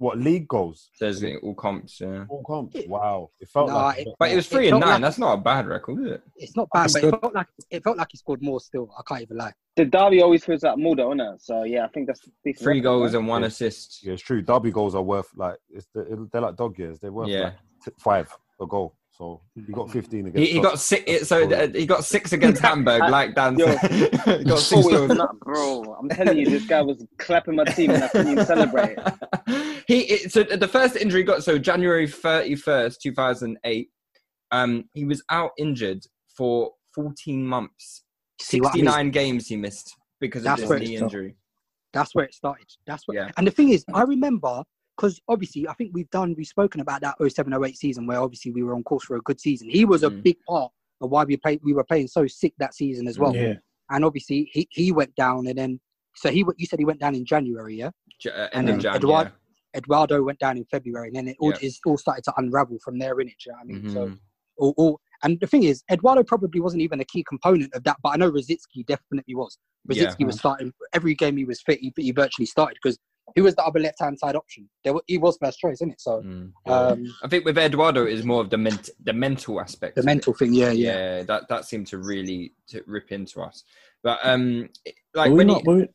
What 0.00 0.16
league 0.18 0.48
goals? 0.48 0.88
says 0.94 1.22
it 1.22 1.40
all 1.42 1.54
comps. 1.54 2.00
Yeah, 2.00 2.24
All 2.30 2.42
comps. 2.42 2.74
Wow, 2.88 3.30
it 3.38 3.48
felt 3.50 3.68
Nah, 3.68 3.84
like. 3.88 3.98
it- 3.98 4.08
but 4.18 4.30
it 4.30 4.36
was 4.36 4.46
It 4.46 4.48
three 4.50 4.68
and 4.70 4.80
nine. 4.80 4.88
like- 4.92 5.02
That's 5.02 5.18
not 5.18 5.34
a 5.34 5.40
bad 5.42 5.66
record, 5.66 6.00
is 6.06 6.12
it? 6.12 6.22
It's 6.36 6.56
not 6.56 6.68
bad, 6.72 6.84
That's 6.84 6.92
but 6.94 7.00
good. 7.02 7.14
it 7.14 7.20
felt 7.20 7.34
like 7.34 7.46
it 7.70 7.84
felt 7.84 7.96
like 7.98 8.08
he 8.10 8.16
scored 8.16 8.42
more. 8.42 8.60
Still, 8.60 8.90
I 8.98 9.02
can't 9.06 9.20
even 9.20 9.36
lie. 9.36 9.52
The 9.76 9.84
derby 9.84 10.22
always 10.22 10.42
feels 10.42 10.62
like 10.62 10.78
more, 10.78 10.96
though, 10.96 11.10
innit? 11.10 11.42
So 11.42 11.64
yeah, 11.64 11.84
I 11.84 11.88
think 11.88 12.06
that's 12.06 12.20
decent 12.42 12.62
Three 12.64 12.76
record, 12.78 12.82
goals 12.84 13.12
man. 13.12 13.18
and 13.20 13.28
one 13.28 13.42
Yeah. 13.42 13.48
assist. 13.48 14.02
Yeah, 14.02 14.14
it's 14.14 14.22
true. 14.22 14.40
Derby 14.40 14.70
goals 14.70 14.94
are 14.94 15.02
worth 15.02 15.28
like 15.36 15.58
it's 15.68 15.86
the, 15.94 16.28
they're 16.32 16.40
like 16.40 16.56
dog 16.56 16.78
years. 16.78 16.98
They're 16.98 17.12
worth 17.12 17.28
Yeah. 17.28 17.40
like 17.44 17.54
t- 17.84 17.90
five 17.98 18.34
a 18.58 18.66
goal. 18.66 18.96
So 19.12 19.42
he 19.54 19.70
got 19.70 19.90
fifteen 19.90 20.28
against. 20.28 20.38
He, 20.38 20.54
he 20.54 20.60
got 20.60 20.78
Tottenham. 20.78 21.04
six. 21.18 21.28
So 21.28 21.50
uh, 21.50 21.68
he 21.74 21.84
got 21.84 22.04
six 22.06 22.32
against 22.32 22.62
Hamburg, 22.62 23.02
like 23.10 23.34
Dan 23.34 23.58
Yo, 23.58 23.66
he 23.76 24.08
got 24.44 24.58
six 24.60 24.80
it's 24.80 24.88
goals. 24.88 25.10
not, 25.10 25.38
bro. 25.40 25.94
I'm 26.00 26.08
telling 26.08 26.38
you, 26.38 26.48
this 26.48 26.64
guy 26.64 26.80
was 26.80 27.04
clapping 27.18 27.54
my 27.56 27.64
team 27.64 27.90
and 27.90 28.02
I 28.02 28.08
couldn't 28.08 28.32
even 28.32 28.46
celebrate. 28.46 28.96
he 29.98 30.16
so 30.28 30.42
the 30.42 30.68
first 30.68 30.96
injury 30.96 31.20
he 31.20 31.24
got 31.24 31.42
so 31.44 31.58
January 31.58 32.06
thirty 32.06 32.54
first, 32.54 33.00
two 33.02 33.12
thousand 33.12 33.58
eight. 33.64 33.88
Um, 34.52 34.84
he 34.94 35.04
was 35.04 35.22
out 35.30 35.50
injured 35.58 36.04
for 36.36 36.72
fourteen 36.94 37.46
months. 37.46 38.04
See 38.40 38.60
what 38.60 38.74
I 38.74 39.02
mean? 39.02 39.10
games 39.10 39.46
he 39.48 39.56
missed 39.56 39.94
because 40.20 40.40
of 40.42 40.44
That's 40.44 40.60
this 40.62 40.70
where 40.70 40.78
knee 40.78 40.94
it's 40.94 41.02
injury. 41.02 41.36
That's 41.92 42.14
where 42.14 42.24
it 42.24 42.34
started. 42.34 42.66
That's 42.86 43.06
what. 43.06 43.16
Yeah. 43.16 43.30
And 43.36 43.46
the 43.46 43.50
thing 43.50 43.70
is, 43.70 43.84
I 43.92 44.02
remember 44.02 44.62
because 44.96 45.20
obviously 45.28 45.66
I 45.68 45.72
think 45.74 45.90
we've 45.94 46.10
done 46.10 46.34
we've 46.36 46.46
spoken 46.46 46.80
about 46.80 47.00
that 47.02 47.16
0708 47.18 47.76
season 47.76 48.06
where 48.06 48.20
obviously 48.20 48.50
we 48.52 48.62
were 48.62 48.74
on 48.74 48.82
course 48.84 49.04
for 49.04 49.16
a 49.16 49.20
good 49.22 49.40
season. 49.40 49.68
He 49.68 49.84
was 49.84 50.02
a 50.02 50.10
Mm. 50.10 50.22
big 50.22 50.36
part 50.48 50.70
of 51.00 51.10
why 51.10 51.24
we 51.24 51.36
played. 51.36 51.60
We 51.62 51.72
were 51.72 51.84
playing 51.84 52.08
so 52.08 52.26
sick 52.26 52.52
that 52.58 52.74
season 52.74 53.08
as 53.08 53.18
well. 53.18 53.34
Yeah. 53.34 53.54
And 53.90 54.04
obviously 54.04 54.50
he, 54.52 54.68
he 54.70 54.92
went 54.92 55.14
down 55.16 55.46
and 55.46 55.56
then 55.58 55.80
so 56.16 56.30
he 56.30 56.44
you 56.58 56.66
said 56.66 56.78
he 56.78 56.84
went 56.84 57.00
down 57.00 57.14
in 57.14 57.24
January, 57.24 57.76
yeah. 57.76 57.90
J- 58.20 58.30
uh, 58.30 58.48
And 58.52 58.68
end 58.68 58.68
of 58.68 58.74
then 58.74 58.80
Jan, 58.80 58.94
Eduard- 58.96 59.26
yeah. 59.28 59.32
Eduardo 59.76 60.22
went 60.22 60.38
down 60.38 60.56
in 60.56 60.64
February, 60.66 61.08
and 61.08 61.16
then 61.16 61.28
it 61.28 61.36
all 61.40 61.50
Yeah. 61.50 61.58
it's 61.62 61.80
all 61.86 61.96
started 61.96 62.24
to 62.24 62.32
unravel 62.36 62.78
from 62.82 62.98
there. 62.98 63.20
In 63.20 63.28
it, 63.28 63.34
you 63.46 63.52
know 63.52 63.58
what 63.58 63.62
I 63.62 63.66
mean? 63.66 63.90
So 63.90 64.06
Mhm. 64.08 64.18
all, 64.58 64.74
all 64.76 65.00
and 65.22 65.38
the 65.40 65.46
thing 65.46 65.64
is, 65.64 65.82
Eduardo 65.90 66.22
probably 66.22 66.60
wasn't 66.60 66.82
even 66.82 67.00
a 67.00 67.04
key 67.04 67.24
component 67.28 67.74
of 67.74 67.84
that, 67.84 67.98
but 68.02 68.10
I 68.10 68.16
know 68.16 68.30
Rosicky 68.30 68.84
definitely 68.86 69.34
was. 69.34 69.58
Yeah. 69.88 70.14
Was 70.20 70.38
starting 70.38 70.72
every 70.92 71.14
game 71.14 71.36
he 71.36 71.44
was 71.44 71.60
fit. 71.62 71.80
He, 71.80 71.92
he 71.96 72.10
virtually 72.12 72.46
started 72.46 72.76
because 72.82 72.98
he 73.34 73.40
was 73.40 73.54
the 73.54 73.64
other 73.64 73.78
left 73.80 74.00
hand 74.00 74.18
side 74.18 74.34
option. 74.36 74.68
There 74.84 74.92
were, 74.94 75.02
he 75.06 75.18
was 75.18 75.38
first 75.40 75.58
choice, 75.58 75.74
isn't 75.74 75.92
it? 75.92 76.00
So 76.00 76.20
Mm. 76.22 76.52
um, 76.66 77.14
I 77.22 77.28
think 77.28 77.44
with 77.44 77.56
Eduardo 77.58 78.06
it 78.06 78.12
is 78.12 78.24
more 78.24 78.40
of 78.40 78.50
the 78.50 78.58
ment- 78.58 78.90
the 79.04 79.12
mental 79.12 79.60
aspect. 79.60 79.96
the 79.96 80.02
mental 80.02 80.34
thing, 80.34 80.52
yeah, 80.52 80.70
yeah. 80.70 80.92
yeah, 81.18 81.22
that 81.24 81.48
that 81.48 81.64
seemed 81.64 81.86
to 81.88 81.98
really 81.98 82.54
to 82.68 82.82
rip 82.86 83.12
into 83.12 83.40
us. 83.40 83.64
But 84.02 84.18
um, 84.22 84.68
like 85.14 85.28
Were 85.30 85.32
we 85.32 85.38
when 85.38 85.46
not, 85.48 85.62
he, 85.62 85.68
were 85.68 85.76
we, 85.76 85.88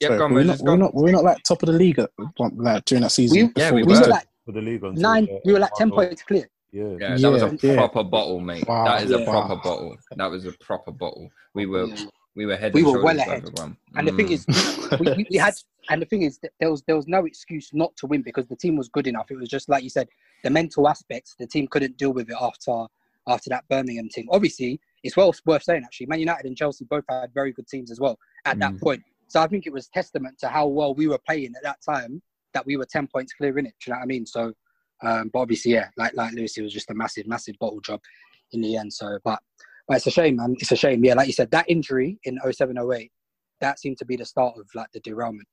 yeah, 0.00 0.08
sorry, 0.08 0.18
go 0.18 0.24
on, 0.26 0.34
we're, 0.34 0.44
not, 0.44 0.58
go 0.58 0.64
we 0.64 0.70
on. 0.72 0.78
not, 0.80 0.94
were 0.94 1.02
we 1.04 1.12
not 1.12 1.24
like 1.24 1.42
top 1.42 1.62
of 1.62 1.66
the 1.68 1.72
league 1.72 1.98
at, 1.98 2.10
like, 2.56 2.84
during 2.84 3.02
that 3.02 3.12
season? 3.12 3.52
We, 3.56 3.62
Yeah, 3.62 3.70
we 3.72 3.82
we 3.82 3.94
were. 3.94 4.00
were 4.00 4.06
like 4.08 4.26
for 4.44 4.52
the 4.52 4.60
league 4.60 4.82
until, 4.84 5.02
nine. 5.02 5.28
uh, 5.30 5.38
We 5.44 5.52
were 5.52 5.58
like 5.58 5.72
ten 5.76 5.90
Arsenal- 5.90 6.06
points 6.08 6.22
clear. 6.22 6.48
Yeah. 6.72 6.96
Yeah, 7.00 7.16
that 7.16 7.30
was 7.30 7.42
a 7.42 7.46
Yeah, 7.62 7.72
yeah. 7.72 7.76
proper 7.76 8.04
bottle, 8.04 8.40
mate. 8.40 8.66
Wow. 8.68 8.84
That 8.84 9.04
is 9.04 9.10
a 9.10 9.18
Yeah. 9.20 9.24
proper 9.24 9.56
bottle. 9.56 9.96
That 10.16 10.30
was 10.30 10.44
a 10.44 10.52
proper 10.60 10.90
bottle. 10.92 11.30
We 11.54 11.66
were 11.66 11.86
Yeah. 11.86 11.96
we 12.34 12.44
were 12.44 12.56
head 12.56 12.74
We 12.74 12.82
were 12.82 13.02
well 13.02 13.18
ahead. 13.18 13.38
everyone. 13.46 13.78
And 13.94 14.06
the 14.06 14.12
thing 14.12 14.26
Mm. 14.26 14.32
is, 14.32 15.00
we, 15.00 15.10
we, 15.16 15.26
we 15.30 15.36
had, 15.38 15.54
and 15.88 16.02
the 16.02 16.06
thing 16.06 16.20
is, 16.22 16.38
that 16.40 16.50
there 16.60 16.70
was 16.70 16.82
there 16.86 16.96
was 16.96 17.06
no 17.08 17.24
excuse 17.24 17.70
not 17.72 17.96
to 17.96 18.06
win 18.06 18.20
because 18.20 18.46
the 18.46 18.56
team 18.56 18.76
was 18.76 18.88
good 18.90 19.06
enough. 19.06 19.30
It 19.30 19.36
was 19.38 19.48
just 19.48 19.70
like 19.70 19.82
you 19.84 19.88
said, 19.90 20.08
the 20.44 20.50
mental 20.50 20.86
aspects. 20.86 21.34
The 21.38 21.46
team 21.46 21.66
couldn't 21.68 21.96
deal 21.96 22.12
with 22.12 22.28
it 22.28 22.36
after 22.38 22.86
after 23.26 23.48
that 23.50 23.64
Birmingham 23.70 24.08
team. 24.10 24.28
Obviously, 24.30 24.78
it's 25.02 25.16
well 25.16 25.34
worth 25.46 25.62
saying 25.62 25.82
actually. 25.84 26.06
Man 26.06 26.20
United 26.20 26.44
and 26.46 26.56
Chelsea 26.56 26.84
both 26.84 27.04
had 27.08 27.32
very 27.32 27.52
good 27.52 27.66
teams 27.68 27.90
as 27.90 27.98
well 28.00 28.18
at 28.44 28.58
that 28.58 28.74
Mm. 28.74 28.80
point. 28.82 29.02
So 29.28 29.40
I 29.40 29.46
think 29.46 29.66
it 29.66 29.72
was 29.72 29.88
testament 29.88 30.38
to 30.40 30.48
how 30.48 30.66
well 30.66 30.94
we 30.94 31.08
were 31.08 31.18
playing 31.26 31.52
at 31.56 31.62
that 31.62 31.78
time 31.82 32.22
that 32.54 32.64
we 32.66 32.76
were 32.76 32.86
ten 32.86 33.06
points 33.06 33.32
clear 33.32 33.58
in 33.58 33.66
it. 33.66 33.74
Do 33.80 33.90
you 33.90 33.94
know 33.94 33.98
what 33.98 34.04
I 34.04 34.06
mean? 34.06 34.26
So, 34.26 34.52
um, 35.02 35.30
but 35.32 35.40
obviously, 35.40 35.72
yeah, 35.72 35.88
like 35.96 36.14
like 36.14 36.32
Lewis, 36.32 36.56
it 36.56 36.62
was 36.62 36.72
just 36.72 36.90
a 36.90 36.94
massive, 36.94 37.26
massive 37.26 37.56
bottle 37.58 37.80
job 37.80 38.00
in 38.52 38.60
the 38.60 38.76
end. 38.76 38.92
So, 38.92 39.18
but 39.24 39.40
but 39.88 39.98
it's 39.98 40.06
a 40.06 40.10
shame, 40.10 40.36
man. 40.36 40.54
It's 40.58 40.72
a 40.72 40.76
shame. 40.76 41.04
Yeah, 41.04 41.14
like 41.14 41.26
you 41.26 41.32
said, 41.32 41.50
that 41.52 41.68
injury 41.68 42.18
in 42.24 42.40
07, 42.50 42.76
08, 42.76 43.12
that 43.60 43.78
seemed 43.78 43.98
to 43.98 44.04
be 44.04 44.16
the 44.16 44.24
start 44.24 44.56
of 44.58 44.66
like 44.74 44.90
the 44.92 45.00
derailment. 45.00 45.46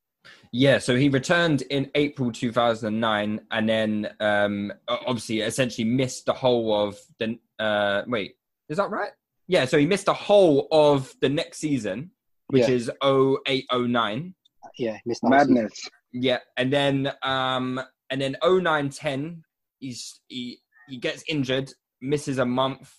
Yeah, 0.51 0.77
so 0.77 0.95
he 0.95 1.09
returned 1.09 1.63
in 1.63 1.91
April 1.95 2.31
2009 2.31 3.41
and 3.51 3.69
then 3.69 4.09
um 4.19 4.71
obviously 4.87 5.41
essentially 5.41 5.85
missed 5.85 6.25
the 6.25 6.33
whole 6.33 6.73
of 6.73 6.97
the 7.19 7.37
uh 7.59 8.03
wait, 8.07 8.35
is 8.69 8.77
that 8.77 8.89
right? 8.89 9.11
Yeah, 9.47 9.65
so 9.65 9.77
he 9.77 9.85
missed 9.85 10.05
the 10.05 10.13
whole 10.13 10.67
of 10.71 11.13
the 11.19 11.27
next 11.27 11.57
season, 11.57 12.11
which 12.53 12.69
Yeah. 12.69 12.75
is 12.75 12.91
0809. 13.03 14.35
Yeah, 14.77 14.97
missed 15.07 15.21
the 15.23 15.39
season. 15.39 15.53
Madness. 15.55 15.89
Yeah, 16.11 16.37
and 16.55 16.71
then 16.71 17.11
um 17.23 17.81
and 18.11 18.21
then 18.21 18.35
0910 18.43 19.43
he's 19.79 20.21
he 20.27 20.59
he 20.87 20.97
gets 20.97 21.23
injured, 21.27 21.73
misses 21.99 22.37
a 22.37 22.45
month. 22.45 22.93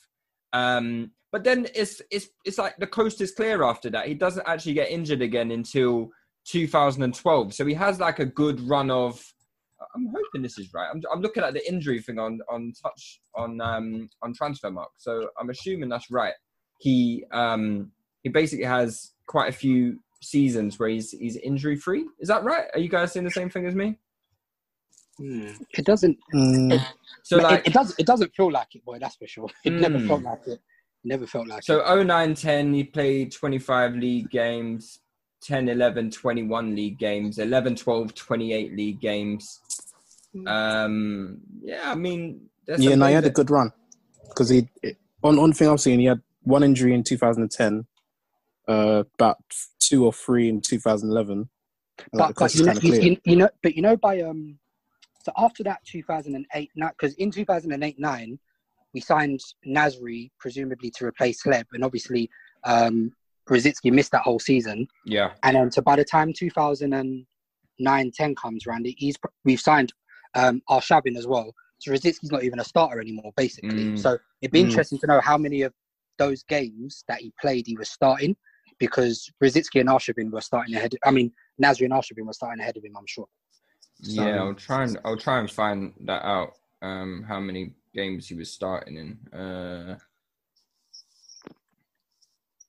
Um 0.52 1.12
but 1.30 1.44
then 1.44 1.68
it's 1.74 2.02
it's 2.10 2.28
it's 2.44 2.58
like 2.58 2.76
the 2.78 2.86
coast 2.88 3.20
is 3.20 3.30
clear 3.32 3.62
after 3.62 3.88
that. 3.90 4.08
He 4.08 4.14
doesn't 4.14 4.46
actually 4.48 4.74
get 4.74 4.90
injured 4.90 5.22
again 5.22 5.52
until 5.52 6.10
2012. 6.46 7.54
So 7.54 7.64
he 7.64 7.74
has 7.74 8.00
like 8.00 8.18
a 8.18 8.26
good 8.26 8.60
run 8.60 8.90
of 8.90 9.24
I'm 9.94 10.06
hoping 10.08 10.42
this 10.42 10.58
is 10.58 10.74
right. 10.74 10.88
I'm, 10.92 11.00
I'm 11.12 11.20
looking 11.20 11.44
at 11.44 11.54
the 11.54 11.68
injury 11.68 12.00
thing 12.02 12.18
on 12.18 12.40
on 12.50 12.72
touch 12.82 13.20
on 13.36 13.60
um 13.60 14.08
on 14.22 14.34
Transfermarkt. 14.34 14.96
So 14.96 15.28
I'm 15.38 15.50
assuming 15.50 15.88
that's 15.90 16.10
right. 16.10 16.34
He 16.80 17.24
um 17.30 17.92
he 18.24 18.30
basically 18.30 18.64
has 18.64 19.13
quite 19.26 19.48
a 19.48 19.52
few 19.52 19.98
seasons 20.22 20.78
where 20.78 20.88
he's 20.88 21.10
he's 21.12 21.36
injury 21.36 21.76
free. 21.76 22.04
Is 22.18 22.28
that 22.28 22.44
right? 22.44 22.66
Are 22.74 22.80
you 22.80 22.88
guys 22.88 23.12
seeing 23.12 23.24
the 23.24 23.30
same 23.30 23.50
thing 23.50 23.66
as 23.66 23.74
me? 23.74 23.98
Hmm. 25.18 25.50
It 25.70 25.84
doesn't. 25.84 26.18
Mm, 26.34 26.84
So 27.22 27.38
it, 27.38 27.42
like 27.42 27.66
it 27.68 27.72
does. 27.72 27.94
It 27.98 28.06
doesn't 28.06 28.34
feel 28.34 28.50
like 28.50 28.74
it, 28.74 28.84
boy. 28.84 28.98
That's 28.98 29.16
for 29.16 29.26
sure. 29.26 29.48
It 29.64 29.72
never 29.74 29.98
Mm. 29.98 30.08
felt 30.08 30.22
like 30.22 30.46
it. 30.46 30.60
Never 31.04 31.26
felt 31.26 31.46
like 31.48 31.62
So 31.62 31.80
it. 31.80 32.04
09 32.04 32.34
10, 32.34 32.74
he 32.74 32.84
played 32.84 33.30
25 33.30 33.94
league 33.96 34.30
games, 34.30 35.00
10 35.42 35.68
11, 35.68 36.10
21 36.10 36.74
league 36.74 36.98
games, 36.98 37.38
11 37.38 37.76
12, 37.76 38.14
28 38.14 38.74
league 38.74 39.00
games. 39.00 39.60
Um, 40.46 41.38
yeah, 41.62 41.82
I 41.92 41.94
mean, 41.94 42.48
yeah, 42.66 42.76
some 42.76 42.98
no, 42.98 43.06
he 43.06 43.12
days 43.12 43.14
had 43.14 43.24
a 43.26 43.30
good 43.30 43.50
run 43.50 43.70
because 44.28 44.48
he 44.48 44.68
on 45.22 45.36
one 45.36 45.52
thing 45.52 45.68
I've 45.68 45.80
seen 45.80 46.00
he 46.00 46.06
had 46.06 46.20
one 46.42 46.64
injury 46.64 46.92
in 46.92 47.04
2010, 47.04 47.86
uh, 48.68 49.04
about 49.18 49.38
two 49.78 50.04
or 50.04 50.12
three 50.12 50.48
in 50.48 50.60
2011. 50.60 51.48
and, 52.12 52.20
like, 52.20 52.28
the 52.28 52.34
but, 52.34 52.40
but 52.40 52.54
you, 52.54 52.66
know, 52.66 52.72
you, 52.82 52.94
you, 53.10 53.16
you 53.24 53.36
know, 53.36 53.48
but 53.62 53.74
you 53.74 53.82
know, 53.82 53.96
by 53.96 54.20
um, 54.22 54.58
so 55.24 55.32
after 55.36 55.62
that 55.64 55.80
2008, 55.86 56.70
because 56.74 57.14
in 57.14 57.30
2008 57.30 57.98
nine, 57.98 58.38
we 58.92 59.00
signed 59.00 59.40
Nasri 59.66 60.30
presumably 60.38 60.90
to 60.96 61.06
replace 61.06 61.42
Hleb, 61.42 61.64
and 61.72 61.84
obviously 61.84 62.28
um, 62.64 63.10
Rosicky 63.48 63.92
missed 63.92 64.12
that 64.12 64.22
whole 64.22 64.38
season. 64.38 64.86
Yeah, 65.04 65.32
And 65.42 65.56
then, 65.56 65.70
so 65.70 65.82
by 65.82 65.96
the 65.96 66.04
time 66.04 66.32
2009 66.32 68.12
10 68.12 68.34
comes 68.34 68.66
around, 68.66 68.86
he's 68.96 69.16
we've 69.44 69.60
signed 69.60 69.92
um, 70.34 70.62
Arshavin 70.70 71.16
as 71.16 71.26
well. 71.26 71.52
So 71.78 71.90
Rosicky's 71.90 72.30
not 72.30 72.44
even 72.44 72.60
a 72.60 72.64
starter 72.64 73.00
anymore, 73.00 73.32
basically. 73.36 73.84
Mm. 73.84 73.98
So 73.98 74.16
it'd 74.40 74.52
be 74.52 74.60
Mm. 74.60 74.66
interesting 74.66 74.98
to 75.00 75.06
know 75.06 75.20
how 75.20 75.36
many 75.36 75.62
of 75.62 75.72
those 76.18 76.42
games 76.44 77.04
that 77.08 77.20
he 77.20 77.32
played 77.40 77.66
he 77.66 77.76
was 77.76 77.90
starting, 77.90 78.36
because 78.86 79.30
Rosicky 79.42 79.80
and 79.80 79.88
Arshavin 79.88 80.30
were 80.30 80.40
starting 80.40 80.74
ahead. 80.74 80.94
I 81.04 81.10
mean, 81.10 81.32
Nasri 81.62 81.84
and 81.84 81.92
Arshavin 81.92 82.26
were 82.26 82.32
starting 82.32 82.60
ahead 82.60 82.76
of 82.76 82.84
him. 82.84 82.96
I'm 82.96 83.06
sure. 83.06 83.26
So- 84.02 84.26
yeah. 84.26 84.42
I'll 84.42 84.54
try 84.54 84.84
and 84.84 84.98
I'll 85.04 85.16
try 85.16 85.38
and 85.38 85.50
find 85.50 85.92
that 86.04 86.24
out. 86.24 86.52
Um, 86.82 87.24
how 87.26 87.40
many 87.40 87.72
games 87.94 88.28
he 88.28 88.34
was 88.34 88.50
starting 88.50 88.96
in? 88.96 89.38
Uh, 89.38 89.96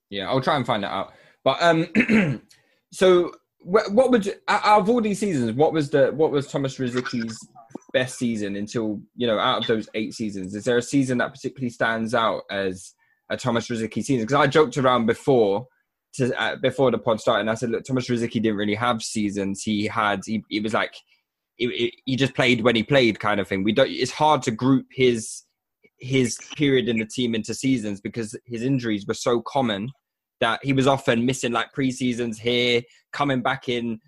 yeah, 0.10 0.30
I'll 0.30 0.42
try 0.42 0.56
and 0.56 0.66
find 0.66 0.84
that 0.84 0.92
out. 0.92 1.14
But 1.44 1.62
um, 1.62 2.42
so 2.92 3.32
what 3.66 4.12
would 4.12 4.26
you, 4.28 4.34
out 4.48 4.82
of 4.82 4.90
all 4.90 5.02
these 5.02 5.20
seasons, 5.20 5.54
what 5.54 5.74
was 5.74 5.90
the 5.90 6.12
what 6.12 6.32
was 6.32 6.48
Thomas 6.48 6.80
Rosicky's 6.80 7.38
best 7.94 8.18
season 8.18 8.56
until 8.56 9.02
you 9.16 9.26
know 9.28 9.40
out 9.40 9.62
of 9.62 9.68
those 9.68 9.90
eight 9.96 10.14
seasons? 10.14 10.54
Is 10.56 10.64
there 10.64 10.78
a 10.78 10.82
season 10.82 11.18
that 11.18 11.34
particularly 11.34 11.70
stands 11.72 12.14
out 12.14 12.44
as 12.52 12.94
a 13.30 13.38
Thomas 13.38 13.68
Rosicky 13.68 14.04
season? 14.04 14.22
Because 14.26 14.36
I 14.36 14.48
joked 14.48 14.78
around 14.78 15.08
before. 15.08 15.68
To, 16.18 16.42
uh, 16.42 16.56
before 16.58 16.92
the 16.92 16.98
pod 16.98 17.20
started, 17.20 17.42
and 17.42 17.50
I 17.50 17.56
said, 17.56 17.72
"Look, 17.72 17.84
Thomas 17.84 18.08
Rosicky 18.08 18.42
didn't 18.42 18.56
really 18.56 18.76
have 18.76 19.02
seasons. 19.02 19.64
He 19.64 19.86
had, 19.86 20.22
he, 20.26 20.44
he 20.50 20.60
was 20.60 20.74
like, 20.74 20.94
he, 21.58 22.16
just 22.16 22.34
played 22.34 22.62
when 22.62 22.76
he 22.76 22.84
played, 22.84 23.20
kind 23.20 23.40
of 23.40 23.48
thing. 23.48 23.64
We 23.64 23.74
don't. 23.74 23.90
It's 23.90 24.12
hard 24.12 24.42
to 24.44 24.52
group 24.52 24.88
his 24.92 25.44
his 26.00 26.38
period 26.56 26.90
in 26.90 26.98
the 27.00 27.06
team 27.06 27.36
into 27.36 27.54
seasons 27.54 28.02
because 28.02 28.38
his 28.46 28.64
injuries 28.64 29.08
were 29.08 29.14
so 29.14 29.42
common 29.42 29.90
that 30.42 30.60
he 30.64 30.74
was 30.74 30.88
often 30.88 31.26
missing 31.26 31.54
like 31.54 31.72
pre-seasons 31.74 32.38
here, 32.38 32.82
coming 33.14 33.42
back 33.42 33.70
in 33.70 34.00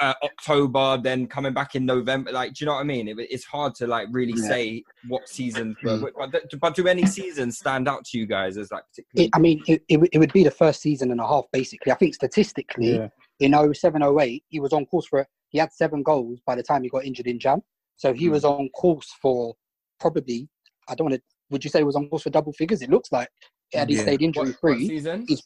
uh, 0.00 0.14
October, 0.22 0.98
then 1.02 1.26
coming 1.26 1.52
back 1.52 1.74
in 1.74 1.84
November. 1.86 2.32
Like, 2.32 2.54
do 2.54 2.64
you 2.64 2.66
know 2.66 2.74
what 2.74 2.80
I 2.80 2.84
mean? 2.84 3.08
It, 3.08 3.16
it's 3.18 3.44
hard 3.44 3.74
to 3.76 3.86
like 3.86 4.08
really 4.10 4.34
Yeah. 4.36 4.48
say 4.48 4.84
what 5.08 5.28
season. 5.28 5.76
were. 5.82 5.98
Mm. 5.98 6.10
But, 6.32 6.42
but 6.60 6.74
do 6.74 6.86
any 6.88 7.06
seasons 7.06 7.58
stand 7.58 7.88
out 7.88 8.04
to 8.06 8.18
you 8.18 8.26
guys 8.26 8.56
as 8.56 8.70
like 8.70 8.84
particularly? 8.90 9.26
It, 9.26 9.30
I 9.34 9.38
mean, 9.38 9.62
it, 9.66 9.82
it, 9.88 9.96
would- 9.98 10.10
it 10.12 10.18
would 10.18 10.32
be 10.32 10.44
the 10.44 10.50
first 10.50 10.80
season 10.80 11.10
and 11.10 11.20
a 11.20 11.26
half, 11.26 11.44
basically. 11.52 11.92
I 11.92 11.96
think 11.96 12.14
statistically, 12.14 12.96
Yeah. 12.96 13.08
in 13.40 13.52
07, 13.74 14.02
08, 14.02 14.44
he 14.48 14.60
was 14.60 14.72
on 14.72 14.86
course 14.86 15.06
for 15.06 15.26
he 15.50 15.58
had 15.58 15.72
seven 15.72 16.02
goals 16.02 16.40
by 16.46 16.54
the 16.56 16.62
time 16.62 16.82
he 16.82 16.88
got 16.88 17.04
injured 17.04 17.26
in 17.26 17.38
Jan. 17.38 17.62
So 17.96 18.12
he 18.12 18.26
Hmm. 18.26 18.32
was 18.32 18.44
on 18.44 18.68
course 18.70 19.14
for 19.22 19.54
probably 20.00 20.48
I 20.88 20.94
don't 20.94 21.06
want 21.10 21.14
to. 21.16 21.22
Would 21.50 21.64
you 21.64 21.70
say 21.70 21.80
he 21.80 21.84
was 21.84 21.96
on 21.96 22.08
course 22.08 22.22
for 22.22 22.30
double 22.30 22.52
figures? 22.52 22.82
It 22.82 22.90
looks 22.90 23.10
like 23.12 23.28
had 23.72 23.88
he 23.88 23.96
Yeah. 23.96 24.02
stayed 24.02 24.22
injury 24.22 24.42
what, 24.44 24.48
what 24.50 24.60
free. 24.60 24.86
season? 24.88 25.24
he's- 25.28 25.42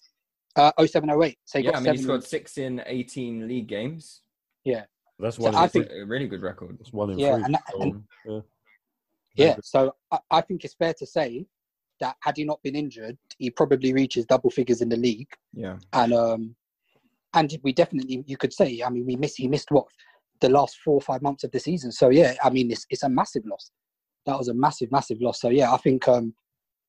Uh, 0.57 0.73
07, 0.85 1.09
08. 1.09 1.39
So 1.45 1.59
he 1.61 1.65
yeah, 1.65 1.71
got 1.71 1.77
I 1.77 1.81
mean, 1.83 1.93
he 1.93 1.99
seven. 1.99 2.05
scored 2.09 2.25
six 2.25 2.59
in 2.59 2.83
18 2.87 3.47
league 3.47 3.69
games. 3.69 4.23
That's 4.65 5.37
So 5.37 5.43
one. 5.45 5.55
I 5.55 5.67
think- 5.69 5.89
a 5.91 6.05
really 6.05 6.27
good 6.27 6.43
record. 6.43 6.79
That's 6.79 6.93
one 6.93 7.11
in 7.11 7.19
Yeah, 7.19 7.35
three. 7.37 7.45
and- 7.45 7.59
so, 7.71 7.83
and- 7.83 8.05
yeah. 8.27 9.47
yeah. 9.47 9.57
So 9.63 9.95
I, 10.11 10.19
I 10.31 10.41
think 10.41 10.65
it's 10.65 10.75
fair 10.75 10.95
to 10.95 11.07
say 11.07 11.47
that 12.01 12.17
had 12.23 12.37
he 12.39 12.45
not 12.45 12.63
been 12.63 12.75
injured, 12.75 13.19
he 13.39 13.51
probably 13.51 13.93
reaches 13.93 14.25
double 14.25 14.51
figures 14.51 14.81
in 14.81 14.89
the 14.89 14.97
league. 14.97 15.29
Yeah. 15.53 15.79
and 15.93 16.13
um 16.15 16.57
and 17.35 17.57
we 17.63 17.73
definitely 17.73 18.25
you 18.27 18.37
could 18.37 18.53
say 18.53 18.83
i 18.85 18.91
mean 18.91 19.07
we 19.07 19.15
missed 19.17 19.37
he 19.37 19.47
missed 19.47 19.71
what 19.71 19.87
the 20.41 20.49
last 20.49 20.79
four 20.85 20.95
or 20.95 21.01
five 21.01 21.23
months 21.23 21.45
of 21.45 21.51
the 21.53 21.61
season 21.61 21.93
so 21.93 22.09
yeah 22.09 22.35
i 22.43 22.51
mean 22.51 22.71
it's, 22.73 22.85
it's 22.91 23.03
a 23.05 23.09
massive 23.09 23.45
loss 23.47 23.71
that 24.27 24.37
was 24.37 24.49
a 24.49 24.55
massive 24.55 24.91
massive 24.91 25.21
loss 25.21 25.41
so 25.41 25.49
yeah 25.49 25.73
i 25.73 25.77
think 25.77 26.09
um 26.09 26.35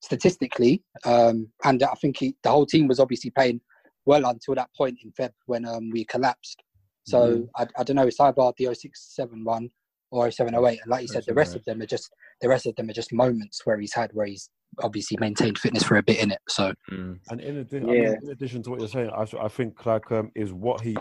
statistically 0.02 0.84
um 1.06 1.48
and 1.66 1.84
i 1.84 1.94
think 2.02 2.18
he, 2.18 2.36
the 2.44 2.50
whole 2.50 2.66
team 2.66 2.88
was 2.88 3.00
obviously 3.00 3.30
playing 3.30 3.62
well 4.06 4.26
until 4.26 4.56
that 4.56 4.70
point 4.76 4.98
in 5.04 5.12
feb 5.12 5.32
when 5.46 5.64
um 5.66 5.90
we 5.92 6.04
collapsed 6.06 6.64
so 7.04 7.48
I, 7.56 7.68
I 7.78 7.84
don't 7.84 7.96
know 7.96 8.08
it's 8.08 8.20
either 8.20 8.34
the 8.36 8.66
0671 8.66 9.70
or 10.12 10.30
0708 10.30 10.80
and 10.82 10.92
like 10.92 11.02
you 11.04 11.08
said 11.08 11.24
the 11.26 11.34
rest 11.34 11.56
of 11.56 11.64
them 11.66 11.82
are 11.82 11.86
just 11.86 12.10
the 12.42 12.50
rest 12.50 12.66
of 12.66 12.76
them 12.76 12.90
are 12.90 12.94
just 12.94 13.14
moments 13.14 13.62
where 13.66 13.80
he's 13.80 13.94
had 13.94 14.12
where 14.14 14.26
he's 14.28 14.50
obviously 14.84 15.18
maintained 15.20 15.58
fitness 15.58 15.84
for 15.84 15.98
a 15.98 16.04
bit 16.04 16.20
in 16.20 16.32
it 16.32 16.40
so 16.48 16.74
Mm. 16.92 17.20
And 17.30 17.42
in 17.42 17.58
addition, 17.58 17.90
Yeah. 17.90 18.16
in 18.22 18.30
addition 18.30 18.64
to 18.64 18.70
what 18.70 18.80
you're 18.80 18.90
saying, 18.90 19.10
I, 19.10 19.26
I 19.40 19.48
think 19.48 19.86
like 19.86 20.12
um, 20.12 20.32
is 20.36 20.52
what 20.54 20.82
he 20.82 20.98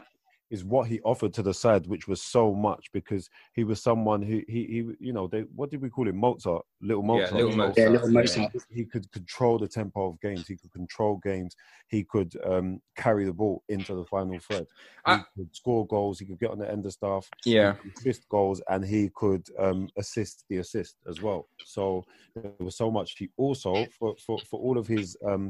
is 0.50 0.64
what 0.64 0.88
he 0.88 1.00
offered 1.02 1.32
to 1.34 1.42
the 1.42 1.54
side, 1.54 1.86
which 1.86 2.08
was 2.08 2.20
so 2.20 2.52
much 2.52 2.90
because 2.92 3.30
he 3.54 3.62
was 3.62 3.80
someone 3.82 4.20
who 4.20 4.42
he, 4.48 4.64
he 4.66 4.84
you 4.98 5.12
know 5.12 5.28
they 5.28 5.42
what 5.54 5.70
did 5.70 5.80
we 5.80 5.88
call 5.88 6.08
him 6.08 6.16
Mozart, 6.16 6.64
little 6.82 7.02
Mozart, 7.04 7.32
little 7.32 7.56
Mozart. 7.56 7.78
yeah 7.78 7.88
little 7.88 8.08
Yeah. 8.10 8.20
Mozart. 8.20 8.52
he 8.68 8.84
could 8.84 9.10
control 9.12 9.58
the 9.58 9.68
tempo 9.68 10.08
of 10.08 10.20
games. 10.20 10.46
He 10.48 10.56
could 10.56 10.72
control 10.72 11.20
games. 11.22 11.54
He 11.88 12.02
could 12.04 12.32
um, 12.44 12.80
carry 12.96 13.24
the 13.24 13.32
ball 13.32 13.62
into 13.68 13.94
the 13.94 14.04
final 14.04 14.38
third. 14.40 14.66
He 15.06 15.12
I- 15.12 15.24
could 15.36 15.54
score 15.54 15.86
goals. 15.86 16.18
He 16.18 16.26
could 16.26 16.40
get 16.40 16.50
on 16.50 16.58
the 16.58 16.70
end 16.70 16.84
of 16.84 16.92
stuff. 16.92 17.28
Yeah. 17.44 17.74
he 17.84 17.90
assist 17.96 18.28
goals, 18.28 18.60
and 18.68 18.84
he 18.84 19.10
could 19.14 19.46
um, 19.58 19.88
assist 19.96 20.44
the 20.48 20.58
assist 20.58 20.96
as 21.08 21.22
well. 21.22 21.48
So 21.64 22.04
there 22.34 22.50
was 22.58 22.76
so 22.76 22.90
much. 22.90 23.14
He 23.16 23.30
also 23.36 23.86
for 23.98 24.16
for, 24.26 24.38
for 24.50 24.58
all 24.60 24.78
of 24.78 24.86
his 24.88 25.16
um, 25.24 25.48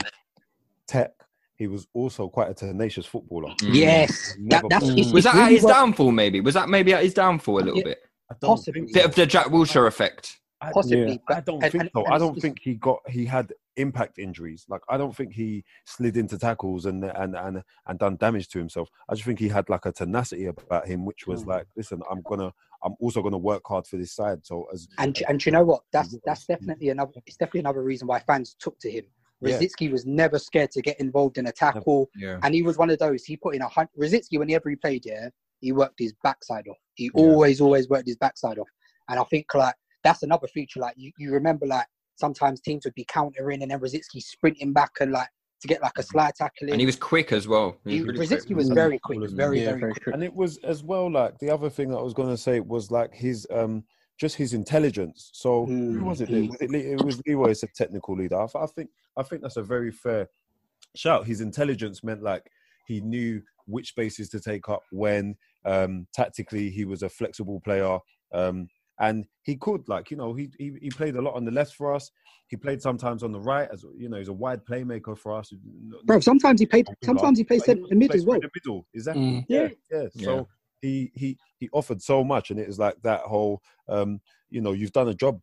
tech, 0.86 1.12
he 1.61 1.67
was 1.69 1.87
also 1.93 2.27
quite 2.27 2.51
a 2.51 2.55
tenacious 2.55 3.05
footballer. 3.05 3.53
Yes, 3.63 4.33
that, 4.33 4.41
never 4.41 4.69
that's 4.71 4.87
put- 4.87 4.97
Was 4.97 5.13
it's 5.13 5.25
that 5.25 5.35
at 5.37 5.51
his 5.53 5.63
well- 5.63 5.75
downfall? 5.75 6.11
Maybe 6.11 6.41
was 6.41 6.55
that 6.55 6.71
maybe 6.71 6.95
at 6.95 7.03
his 7.05 7.13
downfall 7.15 7.59
a 7.59 7.65
little 7.65 7.77
Yeah. 7.79 7.85
bit. 7.85 7.99
I 8.31 8.35
don't 8.41 8.51
Possibly. 8.57 8.81
think 8.83 8.95
Bit 8.95 9.05
of 9.05 9.15
the 9.15 9.27
Jack 9.27 9.47
Wilshere 9.49 9.87
effect. 9.87 10.41
I- 10.63 10.73
Possibly, 10.73 11.13
I 11.29 11.35
but- 11.35 11.45
don't 11.45 11.63
and- 11.63 11.71
think 11.73 11.83
and- 11.85 11.91
so. 11.95 12.05
and 12.07 12.15
I 12.15 12.19
don't 12.19 12.35
just- 12.35 12.43
think 12.43 12.61
he 12.63 12.75
got 12.77 12.99
he 13.11 13.27
had 13.27 13.53
impact 13.77 14.19
injuries. 14.19 14.65
Like 14.71 14.81
I 14.89 14.97
don't 14.97 15.15
think 15.15 15.33
he 15.35 15.63
slid 15.85 16.17
into 16.17 16.39
tackles 16.39 16.87
and 16.87 17.05
and 17.05 17.37
and 17.37 17.63
and 17.87 17.99
done 17.99 18.17
damage 18.17 18.49
to 18.49 18.59
himself. 18.59 18.89
I 19.11 19.15
just 19.15 19.27
think 19.27 19.39
he 19.39 19.49
had 19.49 19.69
like 19.69 19.85
a 19.85 19.93
tenacity 19.93 20.47
about 20.47 20.87
him, 20.89 21.05
which 21.05 21.27
was 21.27 21.45
Mm. 21.45 21.49
like, 21.49 21.67
listen, 21.77 22.01
I'm 22.11 22.23
gonna, 22.23 22.53
I'm 22.83 22.95
also 23.01 23.21
gonna 23.23 23.39
work 23.39 23.63
hard 23.67 23.87
for 23.87 23.99
this 23.99 24.13
side. 24.13 24.47
So 24.47 24.67
as 24.73 24.89
And 24.97 25.23
and 25.29 25.45
you 25.45 25.53
know 25.53 25.65
what? 25.65 25.83
That's 25.93 26.17
that's 26.25 26.47
definitely 26.47 26.89
another. 26.89 27.13
It's 27.27 27.37
definitely 27.37 27.61
another 27.61 27.83
reason 27.83 28.09
why 28.09 28.21
fans 28.21 28.57
took 28.59 28.79
to 28.81 28.91
him. 28.91 29.05
Yeah. 29.41 29.91
Was 29.91 30.05
never 30.07 30.38
scared 30.38 30.70
to 30.72 30.82
get 30.82 31.01
involved 31.01 31.38
in 31.38 31.47
a 31.47 31.53
tackle, 31.53 32.11
Yeah. 32.14 32.38
and 32.43 32.55
he 32.55 32.62
was 32.62 32.76
one 32.76 32.91
of 32.91 32.99
those. 32.99 33.24
He 33.24 33.36
put 33.36 33.55
in 33.55 33.62
a 33.62 33.68
hundred. 33.68 33.91
Rosicky, 33.99 34.38
whenever 34.38 34.68
he 34.68 34.76
played, 34.76 35.05
here, 35.05 35.32
he 35.61 35.72
worked 35.72 35.99
his 35.99 36.12
backside 36.22 36.68
off. 36.68 36.76
He 36.95 37.05
Yeah. 37.07 37.11
always, 37.22 37.61
always 37.61 37.88
worked 37.88 38.07
his 38.09 38.16
backside 38.16 38.59
off. 38.59 38.68
And 39.09 39.18
I 39.18 39.24
think 39.24 39.55
like 39.55 39.74
that's 40.05 40.22
another 40.22 40.47
feature. 40.49 40.80
Like 40.80 40.95
you, 40.97 41.11
you 41.18 41.32
remember 41.32 41.66
like 41.66 41.86
sometimes 42.16 42.61
teams 42.61 42.84
would 42.84 42.95
be 42.95 43.05
countering 43.05 43.62
and 43.62 43.70
then 43.70 43.80
Rosicky 43.80 44.20
sprinting 44.22 44.72
back 44.72 44.93
and 45.01 45.11
like 45.12 45.28
to 45.62 45.68
get 45.68 45.82
like 45.82 45.99
a 45.99 46.03
slide 46.03 46.34
tackle 46.34 46.68
in. 46.68 46.72
And 46.74 46.80
he 46.80 46.86
was 46.86 46.97
quick 46.97 47.32
as 47.32 47.47
well. 47.49 47.76
He 47.84 47.97
He- 47.99 48.03
was 48.03 48.18
really 48.18 48.26
quick. 48.41 48.57
was 48.57 48.68
very 48.68 48.99
quick, 48.99 49.16
Cool 49.18 49.24
as 49.24 49.32
very, 49.32 49.59
yeah, 49.61 49.66
very 49.70 49.80
very 49.80 49.93
quick. 49.93 50.05
quick. 50.05 50.14
and 50.14 50.24
it 50.24 50.34
was 50.34 50.59
as 50.59 50.82
well 50.82 51.11
like 51.11 51.38
the 51.38 51.51
other 51.51 51.68
thing 51.70 51.91
that 51.91 51.99
I 51.99 52.03
was 52.03 52.14
gonna 52.14 52.36
say 52.36 52.61
was 52.61 52.91
like 52.91 53.14
his 53.14 53.47
um 53.51 53.84
just 54.21 54.37
his 54.37 54.53
intelligence. 54.53 55.31
So 55.33 55.64
who 55.66 56.01
Mm, 56.01 56.05
was 56.05 56.21
it? 56.21 56.29
mm. 56.29 56.49
Was 56.51 56.61
it, 56.61 56.71
Le- 56.71 56.79
it 56.79 57.03
was 57.03 57.23
Leroy 57.27 57.51
as 57.51 57.62
a 57.62 57.68
technical 57.68 58.14
leader. 58.14 58.39
I, 58.39 58.47
I 58.55 58.66
think 58.66 58.91
I 59.16 59.23
think 59.23 59.41
that's 59.41 59.57
a 59.57 59.62
very 59.62 59.91
fair 59.91 60.29
shout. 60.95 61.27
His 61.27 61.41
intelligence 61.41 62.05
meant 62.05 62.23
like 62.23 62.45
he 62.87 63.01
knew 63.01 63.41
which 63.66 63.89
spaces 63.89 64.29
to 64.31 64.41
take 64.41 64.68
up 64.68 64.83
when 64.93 65.37
um 65.64 66.07
tactically 66.12 66.68
he 66.71 66.85
was 66.85 67.03
a 67.03 67.09
flexible 67.09 67.61
player. 67.61 67.99
Um 68.33 68.68
and 68.99 69.25
he 69.43 69.57
could 69.57 69.89
like 69.89 70.11
you 70.11 70.18
know 70.18 70.35
he, 70.35 70.51
he 70.59 70.75
he 70.83 70.91
played 70.91 71.16
a 71.16 71.23
lot 71.23 71.35
on 71.35 71.47
the 71.47 71.51
left 71.51 71.75
for 71.75 71.95
us. 71.95 72.11
He 72.49 72.57
played 72.57 72.83
sometimes 72.83 73.23
on 73.23 73.33
the 73.33 73.41
right 73.41 73.68
as 73.73 73.85
you 73.97 74.11
know 74.11 74.18
he's 74.18 74.29
a 74.29 74.33
wide 74.35 74.66
playmaker 74.66 75.16
for 75.16 75.35
us. 75.39 75.51
Bro, 76.05 76.21
sometimes 76.21 76.61
he 76.61 76.66
played. 76.66 76.87
Sometimes 77.05 77.39
he 77.39 77.45
played 77.45 77.61
in 77.66 77.77
centre 77.89 77.95
mid 77.95 78.14
as 78.14 78.27
well. 78.27 78.39
through 78.41 78.51
The 78.53 78.61
middle, 78.61 78.87
exactly. 78.93 79.23
Mm. 79.23 79.45
Yeah, 79.49 79.68
yeah. 79.91 80.03
Yeah. 80.03 80.09
So 80.25 80.49
he 80.83 81.11
he 81.14 81.39
he 81.59 81.68
offered 81.72 82.03
so 82.03 82.24
much, 82.24 82.51
and 82.51 82.59
it 82.59 82.66
was 82.66 82.78
like 82.78 82.97
that 83.03 83.20
whole, 83.22 83.62
um, 83.89 84.20
you 84.51 84.61
know, 84.61 84.72
you've 84.72 84.93
done 84.93 85.09
a 85.09 85.14
job 85.14 85.41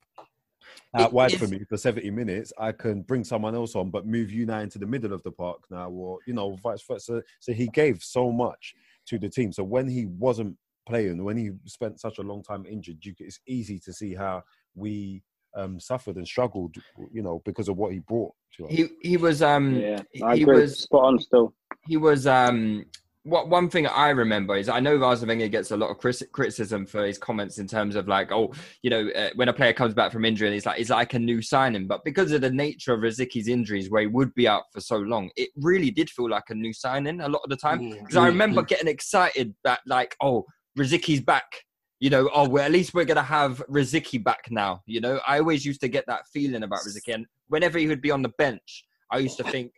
out 0.96 1.10
It 1.10 1.14
wide 1.14 1.34
for 1.34 1.48
me 1.48 1.64
for 1.70 1.78
seventy 1.78 2.10
minutes. 2.12 2.52
I 2.58 2.72
can 2.72 3.02
bring 3.04 3.24
someone 3.24 3.56
else 3.56 3.76
on, 3.76 3.90
but 3.90 4.06
move 4.06 4.32
you 4.32 4.46
now 4.46 4.60
into 4.60 4.80
the 4.80 4.86
middle 4.86 5.14
of 5.14 5.24
the 5.24 5.32
park 5.32 5.60
now, 5.70 5.90
or 5.90 6.20
you 6.26 6.34
know, 6.34 6.58
vice 6.64 6.84
versa. 6.88 7.24
So 7.40 7.54
he 7.54 7.68
gave 7.68 8.04
so 8.04 8.32
much 8.32 8.74
to 9.08 9.20
the 9.20 9.30
team. 9.30 9.52
So 9.52 9.64
when 9.64 9.88
he 9.88 10.06
wasn't 10.06 10.58
playing, 10.88 11.24
when 11.24 11.38
he 11.38 11.52
spent 11.66 12.00
such 12.00 12.18
a 12.18 12.24
long 12.24 12.44
time 12.44 12.66
injured, 12.66 13.04
you, 13.04 13.14
it's 13.20 13.40
easy 13.48 13.80
to 13.80 13.94
see 13.94 14.16
how 14.16 14.44
we 14.76 15.22
um, 15.56 15.80
suffered 15.80 16.16
and 16.18 16.28
struggled, 16.28 16.76
you 17.12 17.22
know, 17.22 17.42
because 17.46 17.68
of 17.68 17.78
what 17.78 17.92
he 17.92 18.00
brought 18.00 18.34
to 18.58 18.66
us. 18.68 18.72
He 18.74 18.88
he 19.02 19.18
was 19.18 19.42
um 19.42 19.82
Yeah, 19.82 20.02
he 20.12 20.24
I 20.24 20.34
agree. 20.36 20.46
was 20.46 20.80
Spot 20.80 21.06
on 21.06 21.20
still. 21.20 21.54
he 21.86 21.98
was 21.98 22.28
um 22.28 22.86
what 23.28 23.50
one 23.50 23.70
thing 23.70 23.86
I 23.86 24.10
remember 24.10 24.56
is 24.56 24.70
I 24.70 24.80
know 24.80 24.98
Wenger 24.98 25.50
gets 25.50 25.72
a 25.72 25.78
lot 25.78 25.90
of 25.90 25.98
criticism 25.98 26.86
for 26.86 27.06
his 27.06 27.18
comments 27.18 27.58
in 27.58 27.68
terms 27.68 27.96
of 27.96 28.08
like 28.08 28.32
oh 28.32 28.54
you 28.84 28.90
know 28.90 29.10
uh, 29.10 29.30
when 29.36 29.50
a 29.50 29.54
player 29.54 29.74
comes 29.74 29.94
back 29.94 30.14
from 30.14 30.24
injury 30.24 30.48
and 30.48 30.54
he's 30.54 30.66
like 30.66 30.80
it's 30.80 30.90
like 30.90 31.14
a 31.14 31.20
new 31.20 31.42
signing? 31.42 31.88
But 31.88 32.06
because 32.06 32.32
of 32.32 32.42
the 32.42 32.50
nature 32.50 32.94
of 32.94 33.02
Rosicky's 33.02 33.50
injuries 33.50 33.90
where 33.90 34.02
he 34.02 34.08
would 34.08 34.34
be 34.34 34.48
out 34.48 34.64
for 34.72 34.80
so 34.80 34.98
long 34.98 35.30
it 35.36 35.50
really 35.58 35.92
did 35.92 36.10
feel 36.10 36.30
like 36.30 36.46
a 36.50 36.56
new 36.56 36.72
signing 36.72 37.20
a 37.20 37.28
lot 37.28 37.42
of 37.44 37.50
the 37.50 37.58
time. 37.58 37.82
Mm, 37.82 38.00
because 38.00 38.16
I 38.16 38.24
mm, 38.24 38.28
remember 38.28 38.62
mm. 38.62 38.68
getting 38.68 38.88
excited 38.88 39.54
that 39.66 39.82
like 39.86 40.16
oh 40.22 40.46
Rosicky's 40.78 41.22
back 41.22 41.64
you 42.00 42.10
know 42.10 42.30
oh 42.34 42.48
well 42.48 42.64
at 42.64 42.72
least 42.72 42.94
we're 42.94 43.06
gonna 43.06 43.22
have 43.22 43.62
Rosicky 43.70 44.24
back 44.24 44.46
now 44.50 44.82
you 44.86 45.02
know? 45.02 45.20
I 45.28 45.40
always 45.40 45.66
used 45.66 45.82
to 45.82 45.90
get 45.90 46.06
that 46.08 46.28
feeling 46.32 46.64
about 46.64 46.80
Rosicky 46.80 47.14
and 47.14 47.26
whenever 47.50 47.78
he 47.78 47.88
would 47.88 48.02
be 48.02 48.12
on 48.12 48.22
the 48.22 48.32
bench 48.38 48.86
I 49.12 49.18
used 49.18 49.38
to 49.38 49.44
think 49.44 49.74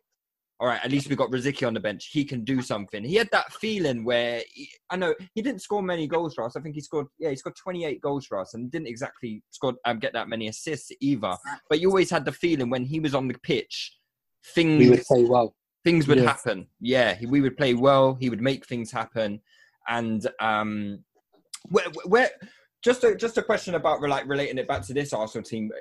all 0.59 0.67
right, 0.67 0.79
at 0.83 0.91
least 0.91 1.09
we 1.09 1.15
got 1.15 1.31
Rosicky 1.31 1.65
on 1.65 1.73
the 1.73 1.79
bench. 1.79 2.09
He 2.11 2.25
can 2.25 2.43
do 2.43 2.61
something. 2.61 3.01
He 3.03 3.15
had 3.15 3.29
that 3.31 3.53
feeling 3.53 4.03
where 4.03 4.41
he, 4.53 4.69
I 4.89 4.97
know 4.97 5.15
he 5.33 5.41
didn't 5.41 5.61
score 5.61 5.81
many 5.81 6.05
goals 6.05 6.33
for 6.33 6.43
us. 6.43 6.57
I 6.57 6.59
think 6.61 6.75
he 6.75 6.81
scored, 6.81 7.07
yeah, 7.17 7.29
he 7.29 7.37
scored 7.37 7.55
28 7.55 8.01
goals 8.01 8.25
for 8.25 8.37
us 8.37 8.53
and 8.53 8.69
didn't 8.69 8.87
exactly 8.87 9.41
score 9.51 9.75
um, 9.85 9.99
get 9.99 10.11
that 10.13 10.27
many 10.27 10.49
assists 10.49 10.91
either. 10.99 11.33
But 11.69 11.79
you 11.79 11.87
always 11.87 12.09
had 12.09 12.25
the 12.25 12.33
feeling 12.33 12.69
when 12.69 12.83
he 12.83 12.99
was 12.99 13.15
on 13.15 13.29
the 13.29 13.37
pitch, 13.41 13.97
things 14.53 14.79
We 14.79 14.89
would 14.89 15.03
play 15.05 15.23
well. 15.23 15.55
things 15.85 16.09
would 16.09 16.17
Yeah. 16.17 16.25
happen. 16.25 16.67
Yeah, 16.81 17.13
he, 17.15 17.25
we 17.25 17.39
would 17.39 17.55
play 17.55 17.73
well. 17.73 18.15
He 18.15 18.29
would 18.29 18.41
make 18.41 18.65
things 18.65 18.91
happen, 18.91 19.39
and 19.87 20.27
um, 20.41 21.05
where, 21.69 21.85
where 22.05 22.29
just 22.83 23.03
a 23.03 23.15
just 23.15 23.37
a 23.37 23.41
question 23.43 23.75
about 23.75 24.01
like 24.01 24.27
relating 24.27 24.57
it 24.57 24.67
back 24.67 24.81
to 24.87 24.93
this 24.93 25.13
Arsenal 25.13 25.43
team. 25.43 25.71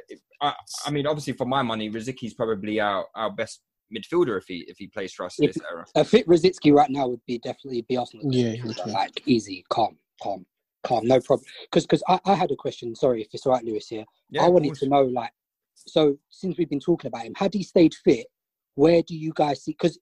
I, 0.40 0.52
I 0.86 0.90
mean, 0.90 1.06
obviously, 1.06 1.32
for 1.32 1.46
my 1.46 1.62
money, 1.62 1.88
Rosicky's 1.88 2.34
probably 2.34 2.80
our, 2.80 3.06
our 3.14 3.30
best 3.30 3.62
midfielder 3.94 4.38
if 4.38 4.46
he 4.46 4.64
if 4.68 4.78
he 4.78 4.86
plays 4.86 5.12
for 5.12 5.26
us 5.26 5.38
in 5.38 5.48
If- 5.48 5.54
this 5.54 5.62
era. 5.70 5.86
A 5.94 6.04
fit 6.04 6.26
Rosicky 6.26 6.72
right 6.72 6.90
now 6.90 7.08
would 7.08 7.24
be 7.26 7.38
definitely 7.38 7.82
be 7.82 7.96
Arsenal. 7.96 8.32
Yeah, 8.32 8.52
he 8.52 8.62
like 8.62 9.22
easy, 9.26 9.64
calm, 9.70 9.98
calm, 10.22 10.46
calm, 10.84 11.06
no 11.06 11.20
problem. 11.20 11.46
Because 11.62 11.84
because 11.86 12.02
I, 12.08 12.18
I 12.24 12.34
had 12.34 12.50
a 12.50 12.56
question. 12.56 12.94
Sorry 12.94 13.22
if 13.22 13.28
it's 13.32 13.46
all 13.46 13.52
right, 13.52 13.64
Lewis. 13.64 13.88
Here, 13.88 14.04
Yeah, 14.30 14.44
I 14.44 14.48
wanted 14.48 14.74
to 14.74 14.88
know 14.88 15.02
like, 15.02 15.32
so 15.74 16.18
since 16.30 16.58
we've 16.58 16.70
been 16.70 16.80
talking 16.80 17.08
about 17.08 17.24
him, 17.24 17.34
had 17.36 17.54
he 17.54 17.62
stayed 17.62 17.94
fit, 17.94 18.26
where 18.74 19.02
do 19.02 19.16
you 19.16 19.32
guys 19.34 19.64
see? 19.64 19.72
Because 19.72 19.98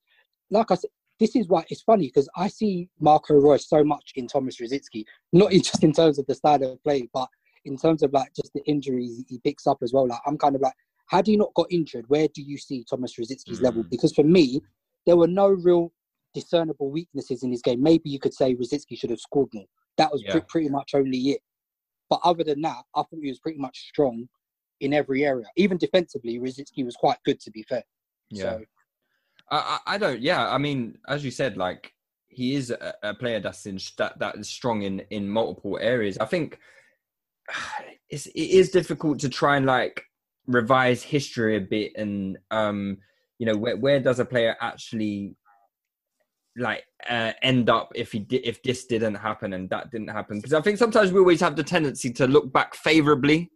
like 0.50 0.70
I 0.70 0.74
said, 0.76 0.90
this 1.18 1.34
is 1.34 1.48
why 1.48 1.64
it's 1.70 1.82
funny 1.82 2.06
because 2.08 2.28
I 2.36 2.48
see 2.48 2.88
Marco 3.00 3.34
Reus 3.34 3.68
so 3.68 3.82
much 3.82 4.12
in 4.16 4.26
Thomas 4.26 4.58
Rosicky, 4.60 5.04
not 5.32 5.50
just 5.52 5.82
in 5.82 5.92
terms 5.92 6.18
of 6.18 6.26
the 6.26 6.34
style 6.34 6.62
of 6.62 6.82
play, 6.82 7.08
but 7.12 7.28
in 7.64 7.76
terms 7.76 8.02
of 8.02 8.12
like 8.12 8.32
just 8.34 8.52
the 8.54 8.62
injuries 8.66 9.24
he 9.28 9.38
picks 9.40 9.66
up 9.66 9.78
as 9.82 9.92
well. 9.92 10.06
Like 10.06 10.20
I'm 10.26 10.38
kind 10.38 10.54
of 10.54 10.60
like, 10.60 10.74
had 11.08 11.26
he 11.26 11.36
not 11.36 11.54
got 11.54 11.66
injured, 11.70 12.04
where 12.08 12.28
do 12.28 12.42
you 12.42 12.58
see 12.58 12.84
Thomas 12.88 13.18
Rosicky's 13.18 13.60
level? 13.60 13.84
Mm. 13.84 13.90
Because 13.90 14.12
for 14.12 14.24
me, 14.24 14.60
there 15.06 15.16
were 15.16 15.28
no 15.28 15.48
real 15.48 15.92
discernible 16.34 16.90
weaknesses 16.90 17.42
in 17.42 17.50
his 17.50 17.62
game. 17.62 17.82
Maybe 17.82 18.10
you 18.10 18.18
could 18.18 18.34
say 18.34 18.54
Rosicky 18.54 18.98
should 18.98 19.10
have 19.10 19.20
scored 19.20 19.48
more. 19.54 19.66
That 19.96 20.12
was 20.12 20.22
pre- 20.22 20.34
Yeah. 20.34 20.44
pretty 20.48 20.68
much 20.68 20.94
only 20.94 21.18
it. 21.30 21.40
But 22.10 22.20
other 22.24 22.44
than 22.44 22.60
that, 22.62 22.82
I 22.94 23.02
thought 23.02 23.20
he 23.22 23.28
was 23.28 23.38
pretty 23.38 23.58
much 23.58 23.88
strong 23.88 24.28
in 24.80 24.92
every 24.92 25.24
area. 25.24 25.46
Even 25.56 25.78
defensively, 25.78 26.38
Rosicky 26.38 26.84
was 26.84 26.96
quite 26.96 27.18
good 27.24 27.40
to 27.40 27.50
be 27.50 27.62
fair. 27.62 27.84
Yeah. 28.30 28.42
So 28.42 28.64
I, 29.50 29.56
I 29.86 29.94
I 29.94 29.98
don't. 29.98 30.20
Yeah, 30.20 30.48
I 30.48 30.58
mean, 30.58 30.98
as 31.08 31.24
you 31.24 31.30
said, 31.30 31.56
like 31.56 31.92
he 32.28 32.54
is 32.54 32.70
a, 32.70 32.94
a 33.02 33.14
player 33.14 33.40
that's 33.40 33.64
in 33.66 33.78
that 33.98 34.18
that 34.18 34.36
is 34.36 34.48
strong 34.48 34.82
in 34.82 35.00
in 35.10 35.28
multiple 35.28 35.78
areas. 35.80 36.18
I 36.18 36.26
think 36.26 36.58
it's 38.10 38.26
it 38.26 38.50
is 38.50 38.70
difficult 38.70 39.20
to 39.20 39.28
try 39.28 39.56
and 39.56 39.66
like 39.66 40.02
revise 40.46 41.02
history 41.02 41.56
a 41.56 41.60
bit, 41.60 41.92
and 41.96 42.38
um, 42.50 42.98
you 43.38 43.46
know, 43.46 43.56
where 43.56 43.76
where 43.76 44.00
does 44.00 44.18
a 44.20 44.24
player 44.24 44.56
actually 44.60 45.36
like 46.56 46.84
uh, 47.08 47.32
end 47.42 47.68
up 47.68 47.92
if 47.94 48.12
he 48.12 48.18
did 48.18 48.42
if 48.44 48.62
this 48.62 48.86
didn't 48.86 49.16
happen 49.16 49.52
and 49.52 49.68
that 49.70 49.90
didn't 49.90 50.08
happen? 50.08 50.38
Because 50.38 50.54
I 50.54 50.60
think 50.60 50.78
sometimes 50.78 51.12
we 51.12 51.20
always 51.20 51.40
have 51.40 51.56
the 51.56 51.64
tendency 51.64 52.12
to 52.14 52.26
look 52.26 52.52
back 52.52 52.74
favorably 52.74 53.50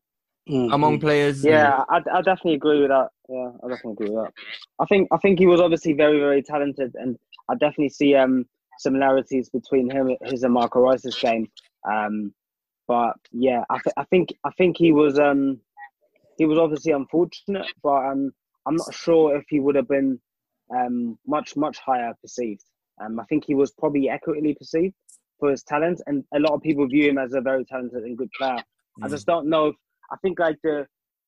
mm, 0.48 0.72
among 0.72 1.00
players. 1.00 1.44
Yeah, 1.44 1.84
I, 1.88 1.98
I 2.12 2.22
definitely 2.22 2.54
agree 2.54 2.80
with 2.80 2.90
that. 2.90 3.08
Yeah, 3.28 3.50
I 3.64 3.68
definitely 3.68 3.92
agree 3.92 4.10
with 4.10 4.24
that. 4.24 4.32
I 4.80 4.84
think 4.86 5.08
I 5.12 5.16
think 5.18 5.38
he 5.38 5.46
was 5.46 5.60
obviously 5.60 5.92
very 5.94 6.18
very 6.18 6.42
talented, 6.42 6.94
and 6.94 7.16
I 7.48 7.54
definitely 7.54 7.90
see 7.90 8.14
um 8.14 8.46
similarities 8.78 9.50
between 9.50 9.90
him 9.90 10.16
his 10.22 10.42
and 10.42 10.54
Marco 10.54 10.80
Reus's 10.80 11.16
game. 11.20 11.46
Um, 11.90 12.32
but 12.88 13.14
yeah, 13.30 13.62
I, 13.70 13.78
th- 13.78 13.94
I 13.96 14.04
think 14.04 14.34
I 14.44 14.50
think 14.58 14.76
he 14.76 14.92
was 14.92 15.18
um 15.18 15.60
he 16.40 16.46
was 16.46 16.58
obviously 16.58 16.92
unfortunate, 16.92 17.66
but 17.82 18.00
um 18.10 18.32
I'm 18.66 18.76
not 18.76 18.94
sure 18.94 19.36
if 19.36 19.44
he 19.52 19.60
would 19.60 19.76
have 19.80 19.88
been 19.96 20.18
um 20.76 21.18
much 21.26 21.54
much 21.64 21.76
higher 21.88 22.12
perceived. 22.22 22.64
Um, 23.02 23.20
I 23.20 23.24
think 23.28 23.44
he 23.46 23.54
was 23.62 23.70
probably 23.72 24.08
equitably 24.08 24.54
perceived 24.54 24.94
for 25.38 25.50
his 25.50 25.62
talent, 25.72 25.98
and 26.06 26.24
a 26.34 26.40
lot 26.40 26.52
of 26.54 26.62
people 26.62 26.86
view 26.86 27.10
him 27.10 27.18
as 27.18 27.34
a 27.34 27.42
very 27.50 27.64
talented 27.66 28.02
and 28.04 28.16
good 28.16 28.32
player. 28.38 28.62
I 29.02 29.06
Mm. 29.06 29.10
just 29.14 29.26
don't 29.26 29.48
know 29.52 29.64
if 29.72 29.76
I 30.14 30.16
think 30.22 30.38
like 30.46 30.58
the 30.68 30.76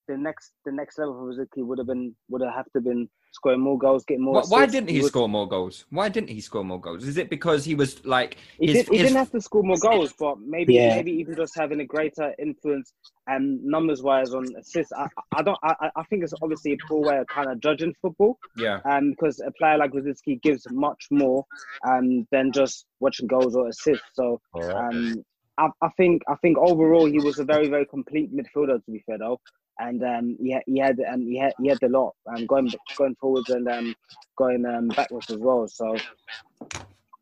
the 0.08 0.16
next 0.16 0.52
the 0.64 0.72
next 0.72 0.98
level 0.98 1.14
for 1.14 1.32
Rosicky 1.32 1.64
would 1.64 1.78
have 1.78 1.86
been 1.86 2.14
would 2.28 2.42
have 2.42 2.66
to 2.72 2.80
been 2.80 3.08
scoring 3.32 3.60
more 3.60 3.78
goals, 3.78 4.04
getting 4.04 4.24
more. 4.24 4.34
Why, 4.34 4.42
why 4.48 4.66
didn't 4.66 4.90
he 4.90 5.00
would- 5.00 5.08
score 5.08 5.28
more 5.28 5.48
goals? 5.48 5.86
Why 5.90 6.08
didn't 6.08 6.28
he 6.30 6.40
score 6.40 6.64
more 6.64 6.80
goals? 6.80 7.04
Is 7.06 7.16
it 7.16 7.30
because 7.30 7.64
he 7.64 7.74
was 7.74 8.04
like 8.04 8.36
He, 8.58 8.66
his, 8.66 8.76
did, 8.76 8.88
he 8.88 8.98
his- 8.98 9.06
didn't 9.06 9.18
have 9.18 9.30
to 9.32 9.40
score 9.40 9.62
more 9.62 9.78
goals, 9.78 10.12
but 10.18 10.38
maybe 10.40 10.74
Yeah. 10.74 10.96
maybe 10.96 11.12
even 11.12 11.34
just 11.36 11.54
having 11.56 11.80
a 11.80 11.84
greater 11.86 12.34
influence 12.38 12.92
and 13.28 13.62
numbers 13.64 14.02
wise 14.02 14.34
on 14.34 14.44
assists. 14.58 14.92
I, 14.92 15.04
I 15.04 15.38
I 15.38 15.42
don't 15.42 15.58
I, 15.62 15.74
I- 15.80 15.90
I 15.96 16.02
think 16.04 16.24
it's 16.24 16.34
obviously 16.42 16.72
a 16.72 16.76
poor 16.88 17.00
way 17.08 17.18
of 17.18 17.26
kind 17.28 17.50
of 17.50 17.60
judging 17.60 17.94
football. 18.02 18.38
yeah 18.56 18.80
Um, 18.84 19.10
because 19.10 19.40
a 19.40 19.52
player 19.52 19.78
like 19.78 19.92
Rosicky 19.92 20.42
gives 20.42 20.66
much 20.70 21.06
more 21.10 21.44
um 21.88 22.26
than 22.32 22.52
just 22.52 22.86
watching 23.00 23.28
goals 23.28 23.54
or 23.56 23.68
assists. 23.68 24.04
So 24.14 24.40
All 24.52 24.62
right. 24.62 24.88
um, 24.94 25.24
I, 25.58 25.68
I 25.82 25.88
think 25.98 26.22
I 26.28 26.34
think 26.42 26.56
overall 26.58 27.06
he 27.06 27.18
was 27.20 27.38
a 27.38 27.44
very 27.44 27.68
very 27.68 27.86
complete 27.86 28.34
midfielder. 28.34 28.82
To 28.84 28.90
be 28.90 29.02
fair, 29.06 29.18
though, 29.18 29.38
and 29.78 30.02
um, 30.04 30.36
he, 30.40 30.58
he 30.66 30.78
had 30.78 30.98
um, 31.10 31.22
he 31.22 31.38
had 31.38 31.52
he 31.60 31.68
had 31.68 31.82
a 31.82 31.88
lot 31.88 32.14
um, 32.26 32.46
going 32.46 32.72
going 32.96 33.14
forwards 33.20 33.50
and 33.50 33.68
um, 33.68 33.94
going 34.36 34.64
um, 34.66 34.88
backwards 34.88 35.30
as 35.30 35.38
well. 35.38 35.66
So 35.68 35.96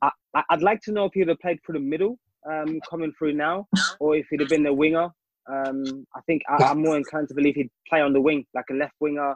I, 0.02 0.10
I'd 0.50 0.62
like 0.62 0.80
to 0.82 0.92
know 0.92 1.06
if 1.06 1.12
he'd 1.14 1.28
have 1.28 1.40
played 1.40 1.58
through 1.64 1.74
the 1.74 1.84
middle 1.84 2.18
um, 2.48 2.80
coming 2.88 3.12
through 3.18 3.34
now, 3.34 3.66
or 3.98 4.16
if 4.16 4.26
he'd 4.30 4.40
have 4.40 4.48
been 4.48 4.62
the 4.62 4.72
winger. 4.72 5.08
Um, 5.46 6.06
I 6.14 6.20
think 6.26 6.42
I, 6.48 6.62
I'm 6.64 6.82
more 6.82 6.96
inclined 6.96 7.28
to 7.28 7.34
believe 7.34 7.54
he'd 7.56 7.70
play 7.88 8.00
on 8.00 8.12
the 8.12 8.20
wing, 8.20 8.44
like 8.54 8.66
a 8.70 8.74
left 8.74 8.94
winger. 9.00 9.34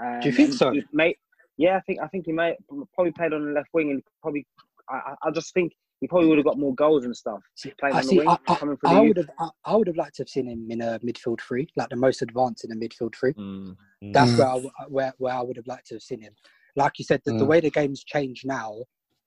Um, 0.00 0.20
Do 0.20 0.28
you 0.28 0.34
think 0.34 0.52
so? 0.52 0.72
May, 0.92 1.16
yeah, 1.56 1.76
I 1.76 1.80
think 1.80 2.00
I 2.02 2.06
think 2.08 2.26
he 2.26 2.32
might 2.32 2.56
probably 2.94 3.12
played 3.12 3.32
on 3.32 3.46
the 3.46 3.52
left 3.52 3.68
wing, 3.72 3.90
and 3.90 4.02
probably 4.22 4.46
I 4.88 5.14
I 5.22 5.30
just 5.30 5.54
think 5.54 5.72
he 6.00 6.06
probably 6.08 6.28
would 6.28 6.38
have 6.38 6.44
got 6.44 6.58
more 6.58 6.74
goals 6.74 7.04
and 7.04 7.16
stuff 7.16 7.40
playing 7.80 7.96
I 7.96 8.00
on 8.00 8.06
the 8.06 8.10
see. 8.10 8.18
wing, 8.18 8.28
I, 8.28 8.38
I, 8.48 8.54
coming 8.56 8.76
through 8.76 8.90
I 8.90 9.00
the 9.00 9.08
would 9.08 9.16
have. 9.16 9.30
I, 9.38 9.48
I 9.64 9.76
would 9.76 9.86
have 9.86 9.96
liked 9.96 10.16
to 10.16 10.22
have 10.22 10.28
seen 10.28 10.46
him 10.48 10.66
in 10.70 10.82
a 10.82 10.98
midfield 11.00 11.40
three, 11.40 11.68
like 11.76 11.88
the 11.88 11.96
most 11.96 12.22
advanced 12.22 12.64
in 12.64 12.72
a 12.72 12.74
midfield 12.76 13.14
three. 13.14 13.32
Mm. 13.32 13.76
That's 14.12 14.32
Mm. 14.32 14.38
where 14.38 14.48
I, 14.48 14.52
w- 14.52 14.70
where 14.88 15.12
where 15.18 15.34
I 15.34 15.42
would 15.42 15.56
have 15.56 15.66
liked 15.66 15.86
to 15.88 15.94
have 15.94 16.02
seen 16.02 16.20
him. 16.20 16.34
Like 16.76 16.98
you 16.98 17.04
said, 17.04 17.22
the, 17.24 17.32
the 17.32 17.44
Mm. 17.44 17.48
way 17.48 17.60
the 17.60 17.70
game's 17.70 18.04
changed 18.04 18.46
now, 18.46 18.74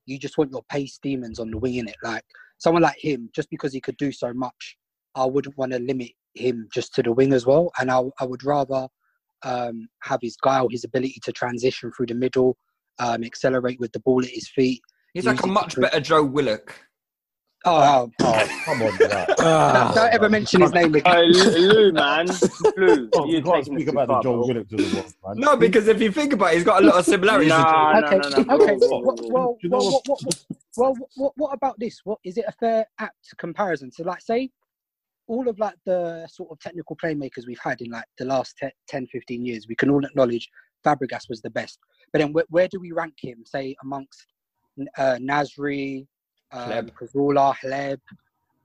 you 0.05 0.19
just 0.19 0.37
want 0.37 0.51
your 0.51 0.63
pace 0.69 0.99
demons 1.01 1.39
on 1.39 1.49
the 1.49 1.57
wing 1.57 1.75
in 1.75 1.87
it. 1.87 1.95
Like 2.03 2.23
someone 2.59 2.83
like 2.83 2.97
him, 3.03 3.29
just 3.33 3.49
because 3.49 3.73
he 3.73 3.81
could 3.81 3.97
do 3.97 4.11
so 4.11 4.33
much, 4.33 4.77
I 5.15 5.25
wouldn't 5.25 5.57
want 5.57 5.71
to 5.71 5.79
limit 5.79 6.11
him 6.35 6.67
just 6.73 6.93
to 6.95 7.03
the 7.03 7.11
wing 7.11 7.33
as 7.33 7.45
well. 7.45 7.71
And 7.79 7.89
I 7.91 8.01
I 8.19 8.25
would 8.25 8.43
rather 8.43 8.87
um, 9.43 9.87
have 10.03 10.19
his 10.21 10.37
guile, 10.37 10.67
his 10.69 10.83
ability 10.83 11.19
to 11.23 11.31
transition 11.31 11.91
through 11.91 12.07
the 12.07 12.13
middle, 12.13 12.57
um, 12.99 13.23
accelerate 13.23 13.79
with 13.79 13.91
the 13.93 13.99
ball 14.01 14.23
at 14.23 14.29
his 14.29 14.49
feet. 14.49 14.81
He's 15.13 15.25
like 15.25 15.43
a 15.43 15.47
much 15.47 15.75
better 15.79 15.99
Joe 15.99 16.23
Willock. 16.23 16.75
Oh, 17.65 18.09
Oh, 18.21 18.47
come 18.63 18.81
on, 18.83 18.97
that. 18.99 19.27
don't, 19.27 19.39
oh, 19.39 19.91
don't 19.93 20.13
ever 20.13 20.29
mention 20.29 20.61
his 20.61 20.71
name 20.71 20.95
again. 20.95 21.13
Oh, 21.13 21.21
Lou, 21.23 21.51
Lou, 21.73 21.91
man, 21.91 22.27
Lou, 22.77 23.09
Oh, 23.13 23.25
you 23.25 23.41
can't 23.43 23.65
speak 23.65 23.87
about 23.89 24.07
the 24.07 24.21
Joe. 24.21 24.45
Willock 24.47 24.69
to 24.69 24.77
the 24.77 24.95
world, 24.95 25.13
man. 25.27 25.35
No, 25.37 25.57
because 25.57 25.87
if 25.89 26.01
you 26.01 26.09
think 26.11 26.31
about 26.33 26.53
it, 26.53 26.55
he's 26.55 26.63
got 26.63 26.81
a 26.81 26.85
lot 26.85 26.95
of 26.95 27.05
similarities. 27.13 27.51
to 27.51 27.57
Nah, 27.57 27.99
no, 27.99 28.07
okay, 28.07 28.17
no, 28.17 28.29
no, 28.29 28.63
okay. 28.63 28.77
Well, 28.79 29.01
well, 29.29 29.57
Do 29.61 29.67
you 29.67 29.69
know 29.69 30.01
well, 30.05 30.21
well, 30.77 30.95
what, 31.15 31.33
what 31.35 31.53
about 31.53 31.77
this? 31.79 31.99
What 32.05 32.19
is 32.23 32.37
it 32.37 32.45
a 32.47 32.53
fair 32.53 32.85
apt 32.99 33.35
comparison? 33.37 33.91
So, 33.91 34.03
like, 34.03 34.21
say 34.21 34.49
all 35.27 35.49
of 35.49 35.59
like 35.59 35.75
the 35.85 36.25
sort 36.31 36.49
of 36.51 36.59
technical 36.59 36.95
playmakers 36.95 37.45
we've 37.45 37.59
had 37.61 37.81
in 37.81 37.91
like 37.91 38.05
the 38.17 38.25
last 38.25 38.55
te- 38.61 38.69
10, 38.87 39.05
15 39.07 39.45
years, 39.45 39.65
we 39.67 39.75
can 39.75 39.89
all 39.89 40.03
acknowledge 40.05 40.47
Fabregas 40.85 41.27
was 41.29 41.41
the 41.41 41.49
best. 41.49 41.77
But 42.13 42.19
then, 42.19 42.31
where, 42.31 42.45
where 42.47 42.69
do 42.69 42.79
we 42.79 42.93
rank 42.93 43.15
him? 43.21 43.43
Say 43.45 43.75
amongst 43.83 44.25
uh, 44.97 45.17
Nasri, 45.19 46.05
um, 46.51 46.69
Hleb. 46.69 46.91
Cazorla, 46.93 47.55
Hleb, 47.63 47.97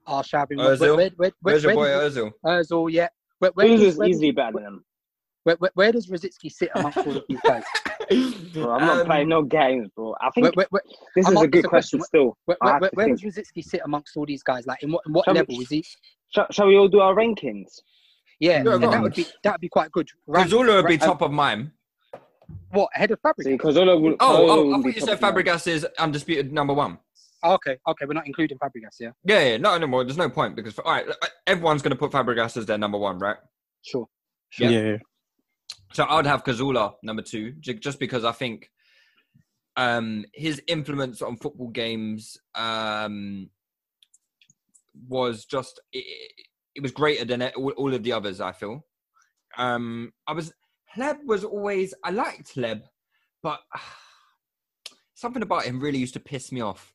Arshavin. 0.07 0.57
Where, 0.57 0.75
Ozil. 0.75 0.79
where, 0.79 0.95
where, 0.97 1.09
where, 1.17 1.31
Where's 1.41 1.63
your 1.63 1.73
boy 1.73 1.87
does- 1.87 2.17
Ozil? 2.17 2.31
Ozil, 2.45 2.91
yeah. 2.91 3.07
Where, 3.39 3.51
where, 3.53 3.67
Who's 3.67 3.79
does, 3.79 3.93
is 3.93 3.97
where, 3.97 4.07
does, 4.07 4.17
easily 4.17 4.31
better 4.31 4.53
than 4.53 4.63
him? 4.65 4.85
where, 5.43 5.55
where, 5.57 5.71
where 5.75 5.91
does 5.91 6.07
Rosicky 6.07 6.51
sit 6.51 6.69
amongst 6.73 6.97
all 6.97 7.17
of 7.17 7.23
these 7.29 7.39
guys? 7.41 7.63
Bro, 8.53 8.71
I'm 8.71 8.85
not 8.85 8.99
Um, 9.01 9.05
playing 9.05 9.29
no 9.29 9.41
games, 9.43 9.89
bro. 9.95 10.15
I 10.21 10.29
think 10.31 10.45
Where, 10.45 10.51
where, 10.55 10.67
where, 10.71 10.81
this 11.15 11.27
I'm 11.27 11.37
is 11.37 11.41
a 11.43 11.47
good 11.47 11.65
question, 11.65 11.99
question. 11.99 12.01
still. 12.01 12.37
where, 12.45 12.57
where, 12.61 12.79
where, 12.79 12.89
where 12.93 13.07
does 13.09 13.21
Rosicky 13.21 13.63
sit 13.63 13.81
amongst 13.83 14.15
all 14.17 14.25
these 14.25 14.41
guys? 14.43 14.65
Like, 14.67 14.81
in 14.83 14.91
what, 14.91 15.01
in 15.07 15.13
what 15.13 15.25
Shall 15.25 15.33
we- 15.33 15.39
level 15.41 15.61
is 15.61 15.69
he? 15.69 15.83
Shall, 16.29 16.47
shall 16.51 16.67
we 16.67 16.75
all 16.77 16.87
do 16.87 16.99
our 16.99 17.13
rankings? 17.15 17.79
Yeah, 18.39 18.63
Yeah, 18.65 18.77
that 18.77 19.01
would 19.01 19.13
be 19.13 19.25
that 19.43 19.53
would 19.53 19.61
be 19.61 19.69
quite 19.69 19.91
good. 19.91 20.09
Rank- 20.27 20.49
Cazorla 20.49 20.75
would 20.75 20.85
be 20.87 20.93
rank- 20.93 21.03
uh, 21.03 21.05
top 21.05 21.21
of 21.21 21.31
mine. 21.31 21.71
What 22.71 22.89
ahead 22.95 23.11
of 23.11 23.21
Fabregas? 23.21 23.43
See, 23.43 23.51
because 23.53 23.77
all 23.77 23.89
of 23.89 24.15
Oh, 24.19 24.49
oh 24.49 24.73
I 24.73 24.81
thought 24.81 24.95
you 24.95 25.01
said 25.01 25.19
Fabregas 25.19 25.67
is 25.67 25.85
undisputed 25.97 26.51
number 26.51 26.73
one. 26.73 26.99
Oh, 27.43 27.53
okay, 27.53 27.77
okay, 27.87 28.05
we're 28.05 28.13
not 28.13 28.27
including 28.27 28.57
Fabregas. 28.57 28.95
Yeah, 28.99 29.11
Yeah, 29.23 29.49
yeah, 29.49 29.57
no, 29.57 29.77
no 29.77 29.87
more. 29.87 30.03
There's 30.03 30.17
no 30.17 30.29
point 30.29 30.55
because 30.55 30.77
all 30.79 30.91
right, 30.91 31.05
everyone's 31.45 31.81
going 31.81 31.91
to 31.91 31.97
put 31.97 32.11
Fabregas 32.11 32.57
as 32.57 32.65
their 32.65 32.77
number 32.77 32.97
one, 32.97 33.19
right? 33.19 33.37
sure. 33.83 34.07
Yeah. 34.59 34.69
Yeah. 34.69 34.81
yeah. 34.81 34.97
So 35.93 36.03
I 36.03 36.15
would 36.15 36.25
have 36.25 36.43
Cazorla 36.43 36.95
number 37.03 37.21
two, 37.21 37.53
just 37.53 37.99
because 37.99 38.25
I 38.25 38.31
think 38.31 38.69
um, 39.77 40.25
his 40.33 40.61
influence 40.67 41.21
on 41.21 41.37
football 41.37 41.69
games 41.69 42.37
um, 42.55 43.49
was 45.07 45.45
just 45.45 45.79
it, 45.93 46.05
it 46.75 46.81
was 46.81 46.91
greater 46.91 47.25
than 47.25 47.43
all, 47.55 47.71
all 47.71 47.93
of 47.93 48.03
the 48.03 48.11
others. 48.11 48.41
I 48.41 48.51
feel. 48.51 48.85
Um, 49.57 50.11
I 50.27 50.33
was 50.33 50.51
Hleb 50.95 51.25
was 51.25 51.43
always 51.43 51.93
I 52.03 52.11
liked 52.11 52.55
Hleb, 52.55 52.83
but 53.43 53.59
something 55.13 55.41
about 55.41 55.63
him 55.63 55.79
really 55.79 55.97
used 55.99 56.13
to 56.13 56.19
piss 56.19 56.51
me 56.51 56.61
off. 56.61 56.93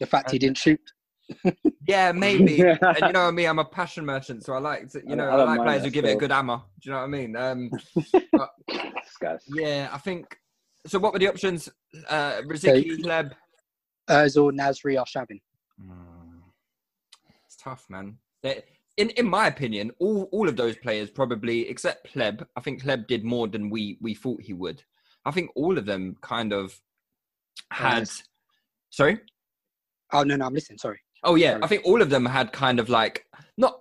The 0.00 0.06
fact 0.06 0.30
he 0.30 0.38
didn't 0.38 0.58
shoot. 0.58 0.80
Yeah, 1.86 2.12
maybe. 2.12 2.60
and 2.62 2.78
you 3.00 3.12
know 3.12 3.30
me, 3.30 3.46
I 3.46 3.46
mean. 3.46 3.46
I'm 3.48 3.58
a 3.58 3.64
passion 3.64 4.06
merchant, 4.06 4.44
so 4.44 4.54
I 4.54 4.58
like 4.58 4.88
to, 4.90 5.02
you 5.06 5.16
know, 5.16 5.28
I, 5.28 5.36
I 5.36 5.44
like 5.44 5.60
players 5.60 5.84
who 5.84 5.90
give 5.90 6.04
it 6.06 6.12
a 6.12 6.16
good 6.16 6.30
hammer. 6.30 6.62
Do 6.80 6.88
you 6.88 6.92
know 6.92 6.98
what 6.98 7.04
I 7.04 7.08
mean? 7.08 7.36
Um, 7.36 7.70
Guys. 9.20 9.40
yeah, 9.48 9.90
I 9.92 9.98
think. 9.98 10.26
So, 10.86 10.98
what 10.98 11.12
were 11.12 11.18
the 11.18 11.28
options? 11.28 11.68
Uh, 12.08 12.40
Rosicky, 12.42 12.98
Hleb. 13.02 13.32
Ozil, 14.08 14.52
Nasri, 14.52 14.96
Arshavin. 14.96 15.40
Mm, 15.80 16.40
It's 17.46 17.56
tough, 17.56 17.86
man. 17.88 18.16
They, 18.42 18.62
in 18.96 19.10
in 19.10 19.26
my 19.26 19.46
opinion, 19.46 19.90
all 19.98 20.28
all 20.32 20.48
of 20.48 20.56
those 20.56 20.76
players 20.76 21.10
probably, 21.10 21.68
except 21.68 22.14
Hleb, 22.14 22.46
I 22.56 22.60
think 22.60 22.82
Hleb 22.82 23.06
did 23.06 23.24
more 23.24 23.48
than 23.48 23.70
we 23.70 23.98
we 24.00 24.14
thought 24.14 24.40
he 24.40 24.52
would. 24.52 24.82
I 25.24 25.30
think 25.30 25.50
all 25.54 25.78
of 25.78 25.86
them 25.86 26.16
kind 26.20 26.52
of 26.52 26.78
had. 27.70 28.08
Sorry. 28.90 29.18
Oh 30.12 30.22
no, 30.22 30.36
no, 30.36 30.46
I'm 30.46 30.54
listening. 30.54 30.78
Sorry. 30.78 31.00
Oh 31.24 31.34
yeah, 31.34 31.52
Sorry. 31.52 31.62
I 31.62 31.66
think 31.66 31.84
all 31.84 32.02
of 32.02 32.10
them 32.10 32.26
had 32.26 32.52
kind 32.52 32.78
of 32.78 32.88
like 32.88 33.26
not 33.56 33.80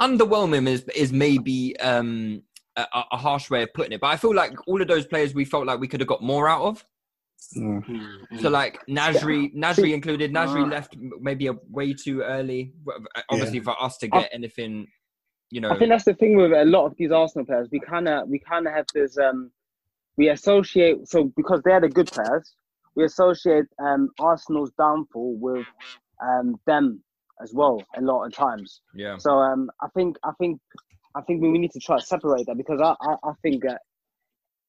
underwhelming 0.00 0.68
is 0.68 0.84
is 0.94 1.12
maybe 1.12 1.78
um 1.80 2.42
a, 2.76 2.86
a 3.12 3.16
harsh 3.16 3.50
way 3.50 3.62
of 3.62 3.72
putting 3.74 3.92
it, 3.92 4.00
but 4.00 4.08
I 4.08 4.16
feel 4.16 4.34
like 4.34 4.52
all 4.66 4.80
of 4.80 4.88
those 4.88 5.06
players 5.06 5.34
we 5.34 5.44
felt 5.44 5.66
like 5.66 5.80
we 5.80 5.88
could 5.88 6.00
have 6.00 6.08
got 6.08 6.22
more 6.22 6.48
out 6.48 6.62
of. 6.62 6.84
Mm. 7.56 8.40
So 8.40 8.48
like 8.48 8.78
Nasri, 8.88 9.54
Nasri 9.54 9.92
included. 9.92 10.32
Nasri 10.32 10.64
Uh, 10.64 10.68
left 10.68 10.96
maybe 11.20 11.46
a 11.48 11.54
way 11.70 11.92
too 11.92 12.20
early. 12.22 12.72
w- 12.84 13.04
Obviously 13.30 13.60
for 13.60 13.74
us 13.82 13.98
to 13.98 14.06
I- 14.12 14.20
get 14.20 14.30
anything, 14.32 14.86
you 15.50 15.60
know. 15.60 15.70
I 15.70 15.78
think 15.78 15.90
that's 15.90 16.04
the 16.04 16.14
thing 16.14 16.36
with 16.36 16.52
a 16.52 16.64
lot 16.64 16.86
of 16.86 16.96
these 16.96 17.10
Arsenal 17.10 17.46
players. 17.46 17.68
We 17.70 17.80
kind 17.80 18.08
of 18.08 18.28
we 18.28 18.38
kind 18.38 18.66
of 18.66 18.72
have 18.74 18.86
this 18.94 19.18
um 19.18 19.50
we 20.16 20.28
associate 20.28 21.08
so 21.08 21.24
because 21.36 21.60
they're 21.64 21.80
the 21.80 21.88
good 21.88 22.10
players, 22.10 22.54
we 22.96 23.04
associate 23.04 23.66
um 23.82 24.10
Arsenal's 24.20 24.70
downfall 24.78 25.36
with 25.40 25.66
um 26.26 26.56
them 26.66 27.02
as 27.42 27.52
well 27.52 27.84
a 27.96 28.00
lot 28.00 28.24
of 28.26 28.32
times. 28.32 28.82
yeah. 28.94 29.16
So 29.18 29.30
um 29.38 29.70
I 29.80 29.88
think 29.96 30.16
I 30.24 30.32
think 30.38 30.60
I 31.14 31.20
think 31.22 31.42
we 31.42 31.48
we 31.50 31.58
need 31.58 31.72
to 31.72 31.80
try 31.80 31.98
to 31.98 32.04
separate 32.04 32.46
that 32.46 32.56
because 32.56 32.80
I 32.80 32.94
I, 33.08 33.12
I 33.30 33.32
think 33.42 33.62
that 33.64 33.80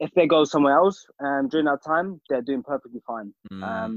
if 0.06 0.12
they 0.18 0.28
go 0.36 0.40
somewhere 0.54 0.76
else 0.84 0.98
um 1.26 1.44
during 1.52 1.66
that 1.72 1.82
time 1.92 2.08
they're 2.30 2.48
doing 2.50 2.64
perfectly 2.74 3.02
fine. 3.12 3.30
Mm. 3.52 3.64
Um, 3.72 3.92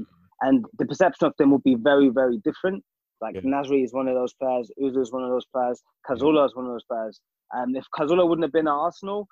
and 0.45 0.57
the 0.79 0.85
perception 0.91 1.23
of 1.27 1.33
them 1.39 1.49
will 1.51 1.65
be 1.71 1.75
very, 1.89 2.09
very 2.21 2.37
different. 2.49 2.79
Like 3.23 3.33
Yeah. 3.35 3.41
Nasri 3.53 3.79
is 3.87 3.91
one 3.99 4.07
of 4.11 4.15
those 4.21 4.33
players, 4.41 4.65
Ozil 4.83 5.01
is 5.05 5.11
one 5.17 5.23
of 5.27 5.31
those 5.35 5.47
players, 5.53 5.77
Cazorla 6.07 6.45
is 6.47 6.55
one 6.55 6.65
of 6.67 6.71
those 6.75 6.87
players. 6.91 7.15
And 7.57 7.69
if 7.75 7.85
Cazorla 7.97 8.23
wouldn't 8.29 8.45
have 8.47 8.51
been 8.59 8.67
at 8.67 8.79
Arsenal 8.87 9.27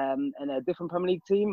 um, 0.00 0.22
and 0.40 0.48
a 0.50 0.60
different 0.68 0.90
Premier 0.92 1.10
League 1.12 1.26
team, 1.32 1.48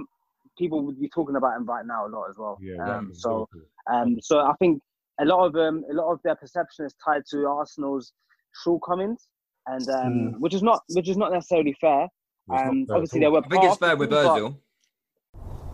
people 0.57 0.79
would 0.85 0.99
be 0.99 1.09
talking 1.17 1.35
about 1.35 1.53
him 1.57 1.65
right 1.73 1.85
now 1.93 2.01
a 2.07 2.09
lot 2.15 2.25
as 2.31 2.37
well. 2.41 2.57
Yeah, 2.69 2.83
um, 2.89 3.05
so, 3.13 3.47
um, 3.93 4.09
so 4.29 4.39
I 4.39 4.53
think 4.59 4.73
a 5.21 5.25
lot 5.31 5.41
of 5.47 5.51
um, 5.65 5.77
a 5.91 5.93
lot 5.93 6.07
of 6.13 6.19
their 6.25 6.35
perception 6.43 6.85
is 6.87 6.93
tied 7.05 7.23
to 7.31 7.37
Arsenal's 7.59 8.05
shortcomings, 8.63 9.27
and 9.67 9.87
um, 9.89 10.13
Mm. 10.13 10.39
which 10.39 10.53
is 10.53 10.63
not 10.63 10.79
which 10.95 11.09
is 11.09 11.17
not 11.17 11.31
necessarily 11.31 11.75
fair. 11.79 12.03
It's 12.05 12.11
not 12.47 12.67
Um, 12.67 12.85
fair 12.87 12.95
obviously, 12.97 13.19
all. 13.19 13.21
there 13.23 13.31
were 13.41 13.45
I 13.45 13.49
think 13.49 13.63
it's 13.65 13.77
fair 13.77 13.95
with 13.97 14.09
it, 14.11 14.15
but- 14.15 14.39
Ozil. 14.39 14.57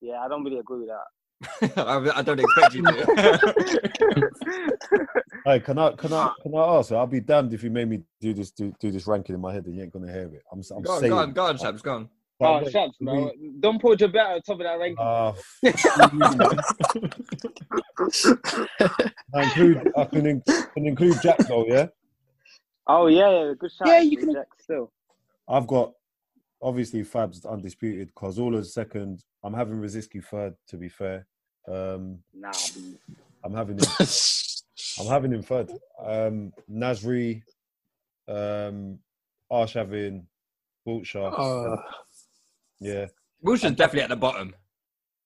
Yeah, 0.00 0.20
I 0.20 0.28
don't 0.28 0.44
really 0.44 0.58
agree 0.58 0.80
with 0.80 0.88
that. 0.88 1.06
I, 1.86 2.18
I 2.18 2.22
don't 2.22 2.40
expect 2.40 2.74
you 2.74 2.82
to. 2.82 4.30
Hey, 5.46 5.58
can 5.58 5.78
I 5.78 5.92
can 5.92 6.12
I 6.12 6.32
can 6.42 6.54
I 6.54 6.58
ask? 6.58 6.92
I'll 6.92 7.06
be 7.06 7.20
damned 7.20 7.54
if 7.54 7.62
you 7.64 7.70
made 7.70 7.88
me 7.88 8.02
do 8.20 8.34
this 8.34 8.50
do, 8.50 8.74
do 8.78 8.90
this 8.90 9.06
ranking 9.06 9.34
in 9.34 9.40
my 9.40 9.54
head 9.54 9.64
and 9.64 9.74
you 9.74 9.82
ain't 9.82 9.90
gonna 9.92 10.12
hear 10.12 10.26
it. 10.26 10.42
I'm, 10.52 10.60
I'm 10.76 10.82
go 10.82 10.92
on, 10.92 11.00
saying. 11.00 11.10
go 11.10 11.18
on, 11.18 11.32
go 11.32 11.46
on, 11.46 11.56
Shabs, 11.56 11.82
go 11.82 11.94
on. 11.94 12.08
Oh, 12.42 12.58
wait, 12.62 12.72
shucks, 12.72 12.96
we- 13.00 13.06
bro. 13.06 13.30
Don't 13.60 13.80
put 13.80 13.98
Jabet 14.00 14.36
at 14.36 14.44
the 14.44 14.52
top 14.52 14.60
of 14.60 14.64
that 14.64 14.78
ranking. 14.78 14.96
Uh, 15.00 15.32
I 19.34 19.42
include 19.44 19.92
I 19.96 20.04
can, 20.04 20.26
in, 20.26 20.42
can 20.42 20.86
include 20.86 21.16
Jack 21.22 21.38
though, 21.48 21.66
yeah. 21.66 21.86
oh, 22.86 23.06
yeah, 23.06 23.30
yeah, 23.30 23.52
good 23.58 23.70
shot. 23.72 23.88
Yeah, 23.88 24.00
you 24.00 24.16
can- 24.18 24.32
Jack, 24.32 24.46
still. 24.58 24.90
I've 25.48 25.66
got 25.66 25.92
obviously 26.62 27.02
Fab's 27.02 27.44
undisputed. 27.44 28.14
Cazorla's 28.14 28.74
second. 28.74 29.24
I'm 29.42 29.54
having 29.54 29.76
Rosicky 29.80 30.22
third. 30.24 30.54
To 30.68 30.76
be 30.76 30.88
fair, 30.88 31.26
um, 31.68 32.18
Nah, 32.34 32.52
I'm 33.44 33.54
having 33.54 33.78
him. 33.78 33.86
I'm 34.98 35.06
having 35.06 35.32
him 35.32 35.42
third. 35.42 35.70
Um, 36.04 36.52
Nasri, 36.70 37.42
um, 38.28 38.98
Arshavin, 39.50 40.24
Wilshere. 40.86 41.32
Uh, 41.38 41.76
yeah. 42.80 43.06
Wilshere's 43.44 43.72
definitely 43.76 44.02
at 44.02 44.08
the 44.10 44.16
bottom. 44.16 44.54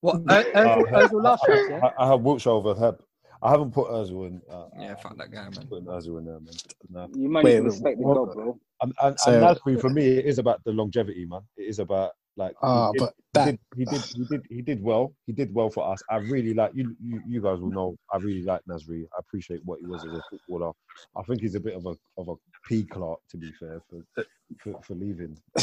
What? 0.01 0.17
Uh, 0.29 0.43
Ozil 0.55 1.23
last 1.23 1.43
year, 1.49 1.71
yeah? 1.71 1.91
I, 1.99 2.05
I 2.05 2.07
have 2.09 2.21
Wilshere 2.21 2.49
over 2.49 2.75
Hleb. 2.75 2.99
I 3.43 3.51
haven't 3.51 3.73
put 3.73 3.89
Ozil 3.89 4.27
in. 4.29 4.41
Uh, 4.51 4.67
Yeah, 4.79 4.95
fuck 4.97 5.17
that 5.19 5.31
guy, 5.31 5.43
man. 5.45 5.67
putting 5.69 5.87
Ozil 5.87 6.19
in 6.19 6.25
there, 6.27 6.41
man. 6.41 6.55
No. 6.91 7.09
you 7.15 7.29
might 7.29 7.45
Wait, 7.45 7.55
need 7.55 7.61
to 7.61 7.65
respect 7.65 7.99
the 7.99 8.05
what- 8.07 8.15
goal, 8.15 8.27
bro. 8.35 8.61
And, 8.85 8.93
and, 9.03 9.19
So- 9.21 9.33
and 9.33 9.43
Nasri, 9.59 9.81
for 9.81 9.89
me, 9.91 10.07
it 10.19 10.27
is 10.27 10.39
about 10.39 10.63
the 10.65 10.73
longevity, 10.73 11.25
man. 11.27 11.41
It 11.57 11.63
is 11.65 11.79
about 11.79 12.13
like. 12.37 12.55
Ah, 12.63 12.91
he, 12.93 12.99
did, 12.99 13.01
but 13.05 13.15
that- 13.33 13.47
he, 13.47 13.51
did, 13.53 13.61
he 13.77 13.85
did. 13.85 14.03
He 14.15 14.25
did. 14.25 14.43
He 14.51 14.63
did 14.63 14.83
well. 14.83 15.13
He 15.27 15.33
did 15.33 15.55
well 15.55 15.71
for 15.71 15.91
us. 15.91 16.03
I 16.11 16.17
really 16.17 16.53
like 16.55 16.73
you. 16.75 16.95
You, 17.03 17.23
you 17.27 17.41
guys 17.41 17.61
will 17.61 17.71
know. 17.71 17.97
I 18.13 18.19
really 18.19 18.43
like 18.43 18.61
Nasri. 18.69 19.05
I 19.05 19.19
appreciate 19.21 19.61
what 19.65 19.81
he 19.81 19.87
was 19.87 20.05
as 20.05 20.13
a 20.13 20.23
footballer. 20.31 20.73
I 21.17 21.23
think 21.23 21.41
he's 21.41 21.55
a 21.55 21.61
bit 21.61 21.75
of 21.75 21.87
a 21.87 21.95
of 22.19 22.29
a 22.29 22.35
P 22.69 22.85
Clark, 22.85 23.21
to 23.31 23.37
be 23.37 23.51
fair, 23.59 23.81
for 23.89 24.25
for, 24.63 24.81
for 24.83 24.95
leaving. 24.95 25.37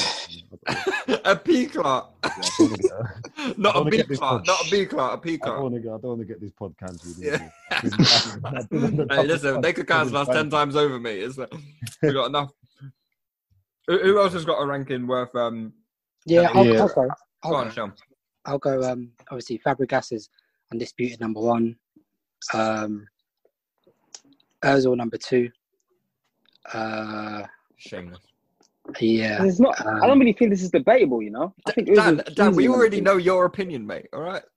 a 1.25 1.35
P 1.35 1.67
Clark. 1.67 2.07
not 3.57 3.75
a 3.75 3.79
wanna 3.79 3.91
B 3.91 3.97
get 3.97 4.07
this 4.09 4.19
Clark. 4.19 4.45
Not 4.47 4.67
a 4.67 4.71
B 4.71 4.85
Clark. 4.85 5.13
A 5.13 5.17
P 5.21 5.29
I 5.29 5.31
don't 5.31 5.39
Clark. 5.41 5.61
want 5.63 5.75
to 5.75 5.79
get. 5.81 5.87
I 5.89 5.91
don't 5.91 6.03
want 6.03 6.19
to 6.21 6.25
get 6.25 6.41
this 6.41 6.51
pod 6.51 6.73
cancelled. 6.77 7.15
Yeah. 7.19 7.49
I've 7.71 7.81
been- 7.83 8.05
I've 8.55 8.69
been 8.69 8.83
on 8.83 8.95
the 8.97 9.07
Hey, 9.15 9.23
listen, 9.27 9.61
they 9.61 9.73
could 9.73 9.87
cancel 9.87 10.17
us 10.17 10.27
ten 10.27 10.49
times 10.49 10.75
over, 10.75 10.99
mate. 10.99 11.19
It's 11.21 11.37
like, 11.37 11.53
we 12.01 12.11
got 12.13 12.27
enough. 12.27 12.51
Who, 13.87 13.97
who 13.99 14.19
else 14.19 14.33
has 14.33 14.45
got 14.45 14.61
a 14.61 14.65
ranking 14.65 15.07
worth? 15.07 15.33
Um, 15.35 15.73
Yeah, 16.25 16.49
I'll, 16.53 16.65
Yeah. 16.65 16.81
I'll 16.81 16.87
go. 16.87 17.09
I'll 17.43 17.51
go 17.51 17.55
on, 17.57 17.67
go. 17.67 17.73
Sean. 17.73 17.93
I'll 18.45 18.59
go. 18.59 18.83
Um, 18.91 19.11
obviously, 19.29 19.59
Fabregas 19.59 20.11
is 20.13 20.29
undisputed 20.71 21.19
number 21.19 21.39
one. 21.39 21.75
Um, 22.53 23.07
Özil 24.63 24.95
number 24.95 25.17
two. 25.17 25.49
Uh, 26.73 27.43
Shameless. 27.77 28.19
yeah. 28.99 29.43
It's 29.43 29.59
not. 29.59 29.79
I 29.81 30.01
don't 30.01 30.11
um, 30.11 30.19
really 30.19 30.33
think 30.33 30.51
this 30.51 30.61
is 30.61 30.69
debatable. 30.69 31.21
You 31.21 31.31
know, 31.31 31.53
I 31.65 31.71
think 31.71 31.87
Dan, 31.87 32.17
Ozil's 32.17 32.35
Dan, 32.35 32.55
we 32.55 32.67
already 32.67 33.01
know 33.01 33.17
your 33.17 33.45
opinion, 33.45 33.85
mate. 33.85 34.07
All 34.13 34.21
right. 34.21 34.41
two. 34.43 34.47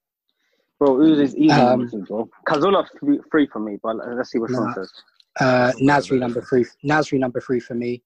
Bro, 0.79 0.97
Ozil's 0.97 1.35
easy 1.37 1.51
Um, 1.53 1.81
number 1.81 1.91
two, 1.91 2.05
bro. 2.05 2.29
Cazorla 2.47 2.87
three, 3.01 3.19
three 3.31 3.47
for 3.47 3.61
me, 3.61 3.79
but 3.83 3.97
let's 3.97 4.31
see 4.31 4.39
what 4.39 4.51
Sean 4.51 4.67
Nah. 4.67 4.75
says. 4.75 4.93
Uh, 5.41 5.73
Nasri 5.81 6.19
number 6.19 6.43
three. 6.43 6.65
Nasri 6.85 7.19
number 7.19 7.41
three 7.41 7.61
for 7.61 7.75
me. 7.75 8.03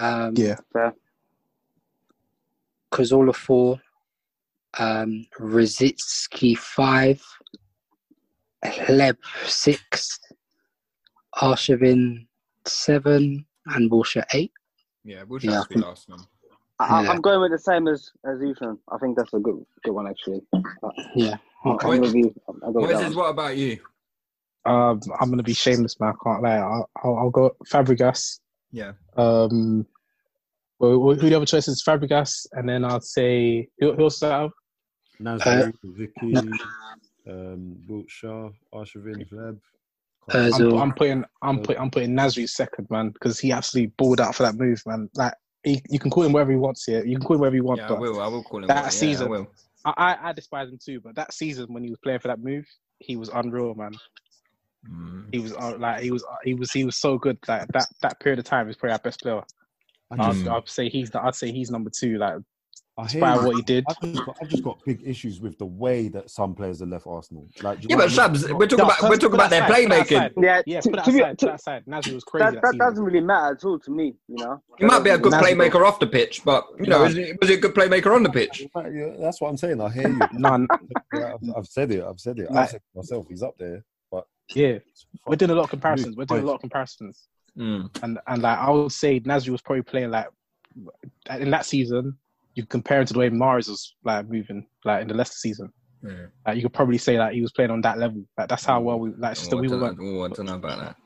Um, 0.00 0.34
yeah. 0.36 0.56
Fair. 0.72 0.94
Cazorla 2.92 3.34
four. 3.34 3.80
Um, 4.78 5.26
Rosicky 5.38 6.56
five. 6.56 7.22
Hleb 8.64 9.16
six. 9.46 10.18
Arshavin 11.36 12.26
seven, 12.66 13.46
and 13.66 13.90
Wilshere 13.90 14.24
eight. 14.34 14.52
Yeah, 15.04 15.22
we'll 15.26 15.40
Yeah, 15.40 15.50
I 15.52 15.54
just 15.54 15.68
be 15.68 15.74
think- 15.76 15.86
last, 15.86 16.08
man. 16.08 16.18
I, 16.80 17.02
Yeah. 17.02 17.10
I'm 17.10 17.20
going 17.20 17.40
with 17.40 17.52
the 17.52 17.58
same 17.58 17.86
as 17.88 18.10
as 18.24 18.40
you, 18.40 18.54
Sean. 18.58 18.78
I 18.90 18.98
think 18.98 19.16
that's 19.16 19.32
a 19.34 19.38
good 19.38 19.64
good 19.84 19.92
one 19.92 20.06
actually. 20.08 20.40
Yeah. 21.14 21.36
Okay. 21.64 21.88
I'm 21.88 22.00
with 22.00 22.14
you. 22.14 22.34
I'll 22.62 22.72
go 22.72 22.80
with 22.80 22.90
that 22.90 23.14
what 23.14 23.30
about 23.30 23.56
you? 23.56 23.78
Um, 24.64 25.00
I'm 25.20 25.30
gonna 25.30 25.42
be 25.42 25.52
shameless, 25.54 26.00
man. 26.00 26.14
I 26.14 26.24
can't 26.24 26.42
lie. 26.42 26.56
I'll, 26.56 26.90
I'll, 27.04 27.16
I'll 27.18 27.30
go 27.30 27.54
Fabregas. 27.66 28.40
Yeah. 28.72 28.92
Um, 29.16 29.86
well, 30.78 30.92
who 30.92 31.14
the 31.16 31.34
other 31.34 31.46
choice 31.46 31.68
is? 31.68 31.82
Fabregas, 31.82 32.46
and 32.52 32.68
then 32.68 32.84
I'll 32.84 33.00
say 33.00 33.68
who, 33.78 33.92
who 33.92 34.04
else 34.04 34.14
is 34.14 34.20
that? 34.20 34.50
Nasri, 35.20 35.72
Vicky, 35.84 36.36
um, 37.28 37.76
Wilshere, 37.88 38.52
Arshavin, 38.72 39.28
Gleb. 39.30 39.58
I'm, 40.32 40.78
I'm 40.78 40.92
putting 40.94 41.24
I'm 41.42 41.60
putting 41.60 41.80
I'm 41.82 41.90
putting 41.90 42.10
Nasri 42.10 42.48
second, 42.48 42.88
man, 42.90 43.10
because 43.10 43.38
he 43.38 43.52
absolutely 43.52 43.92
balled 43.98 44.20
out 44.20 44.34
for 44.34 44.44
that 44.44 44.54
move, 44.54 44.80
man. 44.86 45.10
Like 45.14 45.34
he, 45.64 45.82
you 45.90 45.98
can 45.98 46.10
call 46.10 46.22
him 46.22 46.32
whatever 46.32 46.52
he 46.52 46.56
wants 46.56 46.84
here. 46.84 47.04
You 47.04 47.16
can 47.16 47.26
call 47.26 47.34
him 47.34 47.40
whatever 47.40 47.56
you 47.56 47.64
want, 47.64 47.80
Yeah, 47.80 47.96
I 47.96 47.98
will. 47.98 48.20
I 48.20 48.28
will 48.28 48.42
call 48.42 48.62
him. 48.62 48.68
that 48.68 48.74
one. 48.74 48.84
Yeah, 48.84 48.86
I 48.86 48.90
season, 48.90 49.28
will. 49.28 49.52
I, 49.84 49.92
I 49.96 50.28
I 50.28 50.32
despise 50.32 50.68
him 50.68 50.78
too. 50.82 51.00
But 51.00 51.16
that 51.16 51.34
season 51.34 51.66
when 51.68 51.82
he 51.82 51.90
was 51.90 51.98
playing 51.98 52.20
for 52.20 52.28
that 52.28 52.40
move, 52.40 52.64
he 52.98 53.16
was 53.16 53.28
unreal, 53.28 53.74
man. 53.74 53.92
Mm. 54.88 55.26
He 55.32 55.38
was 55.40 55.52
uh, 55.54 55.76
like 55.78 56.02
he 56.02 56.10
was 56.10 56.24
he 56.44 56.54
was 56.54 56.70
he 56.72 56.84
was 56.84 56.96
so 56.96 57.18
good. 57.18 57.38
Like 57.48 57.66
that 57.68 57.86
that 58.02 58.20
period 58.20 58.38
of 58.38 58.44
time, 58.44 58.68
is 58.68 58.76
probably 58.76 58.92
our 58.92 58.98
best 58.98 59.20
player. 59.20 59.42
I'd. 60.10 60.48
I'd 60.48 60.68
say 60.68 60.88
he's 60.88 61.10
the, 61.10 61.22
I'd 61.22 61.34
say 61.34 61.52
he's 61.52 61.70
number 61.70 61.90
two. 61.90 62.18
Like 62.18 62.38
I 62.98 63.02
hear 63.06 63.20
despite 63.20 63.46
what 63.46 63.56
he 63.56 63.62
did. 63.62 63.84
I've 63.88 64.00
just, 64.00 64.24
got, 64.26 64.36
I've 64.42 64.48
just 64.48 64.62
got 64.64 64.78
big 64.84 65.00
issues 65.04 65.40
with 65.40 65.56
the 65.58 65.64
way 65.66 66.08
that 66.08 66.28
some 66.30 66.54
players 66.54 66.80
have 66.80 66.88
left 66.88 67.06
Arsenal. 67.06 67.46
Like, 67.62 67.78
Yeah, 67.82 67.96
but 67.96 68.10
what 68.10 68.18
I 68.18 68.28
mean? 68.28 68.36
Shabs, 68.42 68.58
we're 68.58 68.66
talking 68.66 68.78
No, 68.78 68.84
about 68.92 69.02
we're 69.02 69.16
talking 69.16 69.34
about 69.34 69.50
their 69.50 69.62
aside, 69.64 69.86
playmaking. 69.88 70.02
aside. 70.16 70.32
Yeah, 70.36 70.62
Yeah, 70.66 70.80
to, 70.80 70.90
put 70.90 70.96
that 70.96 71.04
to 71.04 71.12
be, 71.12 71.18
aside. 71.20 71.38
to, 71.38 71.46
Put 71.46 71.50
that 71.52 71.60
aside. 71.60 71.84
Nasri 71.86 72.14
was 72.14 72.24
crazy 72.24 72.44
that, 72.44 72.54
that, 72.54 72.60
that 72.72 72.78
doesn't 72.78 73.04
really 73.04 73.20
matter 73.20 73.54
at 73.54 73.64
all 73.64 73.78
to 73.78 73.90
me. 73.90 74.14
You 74.28 74.44
know, 74.44 74.62
He 74.78 74.84
might 74.86 74.98
be 75.04 75.10
a 75.10 75.18
good 75.18 75.32
Nasri- 75.32 75.54
playmaker 75.54 75.86
off 75.86 76.00
the 76.00 76.08
pitch, 76.08 76.42
but 76.44 76.66
you 76.80 76.86
know, 76.88 76.98
No. 76.98 77.04
is 77.04 77.14
he, 77.14 77.32
was 77.40 77.48
he 77.48 77.54
a 77.54 77.58
good 77.58 77.74
playmaker 77.74 78.14
on 78.14 78.22
the 78.22 78.30
pitch? 78.30 78.66
Yeah, 78.74 79.14
that's 79.20 79.40
what 79.40 79.48
I'm 79.50 79.56
saying. 79.56 79.80
I 79.80 79.88
hear 79.90 80.08
you. 80.08 80.18
None. 80.32 80.66
I've, 81.14 81.38
I've 81.56 81.66
said 81.66 81.92
it. 81.92 82.02
I've 82.04 82.18
said 82.20 82.38
it. 82.40 82.48
I 82.50 82.54
Like- 82.54 82.70
said 82.70 82.80
myself, 82.94 83.26
he's 83.28 83.42
up 83.42 83.56
there. 83.58 83.84
But 84.54 84.56
Yeah, 84.60 84.78
we're 85.26 85.36
doing 85.36 85.50
a 85.50 85.54
lot 85.54 85.64
of 85.64 85.70
comparisons. 85.70 86.16
We're 86.16 86.24
doing 86.24 86.42
a 86.42 86.46
lot 86.46 86.54
of 86.54 86.60
comparisons, 86.60 87.28
Mm. 87.58 87.90
and 88.02 88.18
and 88.26 88.42
like 88.42 88.58
I 88.58 88.70
would 88.70 88.92
say, 88.92 89.20
Nasri 89.20 89.50
was 89.50 89.62
probably 89.62 89.82
playing 89.82 90.10
like 90.10 90.26
in 91.38 91.50
that 91.50 91.66
season. 91.66 92.16
You 92.54 92.66
compare 92.66 93.00
him 93.00 93.06
to 93.06 93.12
the 93.12 93.18
way 93.18 93.30
Mahrez 93.30 93.68
was 93.68 93.94
like 94.04 94.28
moving, 94.28 94.66
like 94.84 95.02
in 95.02 95.08
the 95.08 95.14
Leicester 95.14 95.36
season. 95.36 95.72
Yeah. 96.02 96.26
Like 96.46 96.56
you 96.56 96.62
could 96.62 96.72
probably 96.72 96.98
say 96.98 97.18
like 97.18 97.34
he 97.34 97.42
was 97.42 97.52
playing 97.52 97.70
on 97.70 97.80
that 97.82 97.98
level. 97.98 98.24
Like 98.38 98.48
that's 98.48 98.64
how 98.64 98.80
well 98.80 98.98
we 98.98 99.10
like. 99.18 99.32
It's 99.32 99.40
just 99.42 99.52
Oh, 99.52 99.58
I 99.58 99.60
we 99.60 99.68
don't 99.68 99.80
were. 99.80 99.92
know- 99.92 100.20
oh, 100.20 100.24
I 100.24 100.28
don't 100.28 100.46
know 100.46 100.54
about 100.54 100.78
that. 100.80 100.96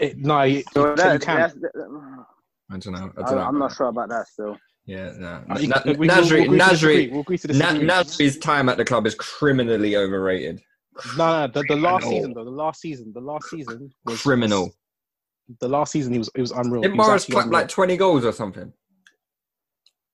It, 0.00 0.18
no, 0.18 0.42
you, 0.42 0.62
so 0.72 0.94
that, 0.96 1.12
you 1.14 1.18
can. 1.20 1.36
that's, 1.38 1.54
I 1.54 2.78
don't 2.78 2.92
know. 2.92 3.00
I 3.16 3.20
I, 3.22 3.24
don't 3.26 3.36
know. 3.36 3.42
I'm 3.42 3.58
not 3.58 3.70
that. 3.70 3.76
sure 3.76 3.86
about 3.88 4.08
that 4.08 4.26
still. 4.28 4.56
Yeah, 4.86 5.12
no. 5.18 5.42
You 5.58 5.68
Na- 5.68 5.80
can- 5.80 5.92
we- 5.98 6.06
we'll- 6.08 6.16
Nasri, 6.16 6.48
we'll 6.48 6.50
agree 6.50 6.58
to 6.58 6.68
disagree. 6.68 7.08
Nasri, 7.08 7.10
We'll 7.12 7.20
agree 7.20 7.38
to 7.38 7.48
Na- 7.48 7.52
disagree. 7.72 7.88
Nasri's 7.88 8.38
time 8.38 8.68
at 8.68 8.76
the 8.76 8.84
club 8.84 9.06
is 9.06 9.14
criminally 9.14 9.96
overrated. 9.96 10.60
No, 11.16 11.46
no, 11.46 11.52
the, 11.52 11.64
the 11.68 11.76
last 11.76 12.06
season 12.08 12.34
though, 12.34 12.44
the 12.44 12.50
last 12.50 12.80
season, 12.80 13.12
the 13.12 13.20
last 13.20 13.46
season 13.50 13.90
was 14.04 14.20
Criminal. 14.22 14.72
The 15.60 15.68
last 15.68 15.92
season 15.92 16.12
he 16.12 16.18
was 16.18 16.30
it 16.34 16.40
was 16.40 16.52
unreal. 16.52 16.82
Did 16.82 16.92
He 16.92 16.98
was 16.98 17.26
Mahrez 17.26 17.30
clap 17.30 17.48
like 17.48 17.68
20 17.68 17.96
goals 17.96 18.24
or 18.24 18.32
something? 18.32 18.72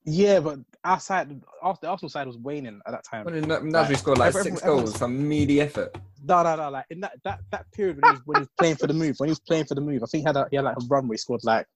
Yeah, 0.07 0.41
but 0.41 0.59
our 0.83 0.99
side, 0.99 1.41
our- 1.63 1.77
the 1.81 1.87
Arsenal 1.89 2.09
side 2.09 2.27
was 2.27 2.39
waning 2.39 2.81
at 2.87 2.93
that 2.93 3.05
time. 3.05 3.25
When 3.25 3.35
did 3.35 3.47
Na- 3.47 3.61
Nasri 3.61 3.99
scored 3.99 4.19
like 4.19 4.29
everyone- 4.29 4.45
six 4.53 4.63
everyone- 4.63 4.85
goals, 4.87 4.97
some 4.99 5.29
meaty 5.29 5.61
effort. 5.61 5.95
No, 6.25 6.43
no, 6.43 6.57
no. 6.57 6.71
Like 6.71 6.87
in 6.91 7.01
that 7.01 7.13
that, 7.25 7.41
that 7.51 7.71
period 7.73 8.01
when 8.01 8.13
he, 8.13 8.17
was, 8.17 8.23
when 8.27 8.37
he 8.37 8.41
was 8.41 8.49
playing 8.59 8.77
for 8.77 8.87
the 8.87 8.95
move, 8.95 9.15
when 9.19 9.29
he 9.29 9.31
was 9.31 9.41
playing 9.41 9.67
for 9.67 9.75
the 9.75 9.81
move, 9.83 10.03
I 10.03 10.07
think 10.07 10.23
he 10.23 10.27
had 10.27 10.37
a, 10.37 10.47
he 10.51 10.57
had 10.57 10.65
like 10.65 10.77
a 10.77 10.85
run 10.89 11.07
where 11.07 11.15
he 11.15 11.19
scored 11.19 11.43
like. 11.45 11.67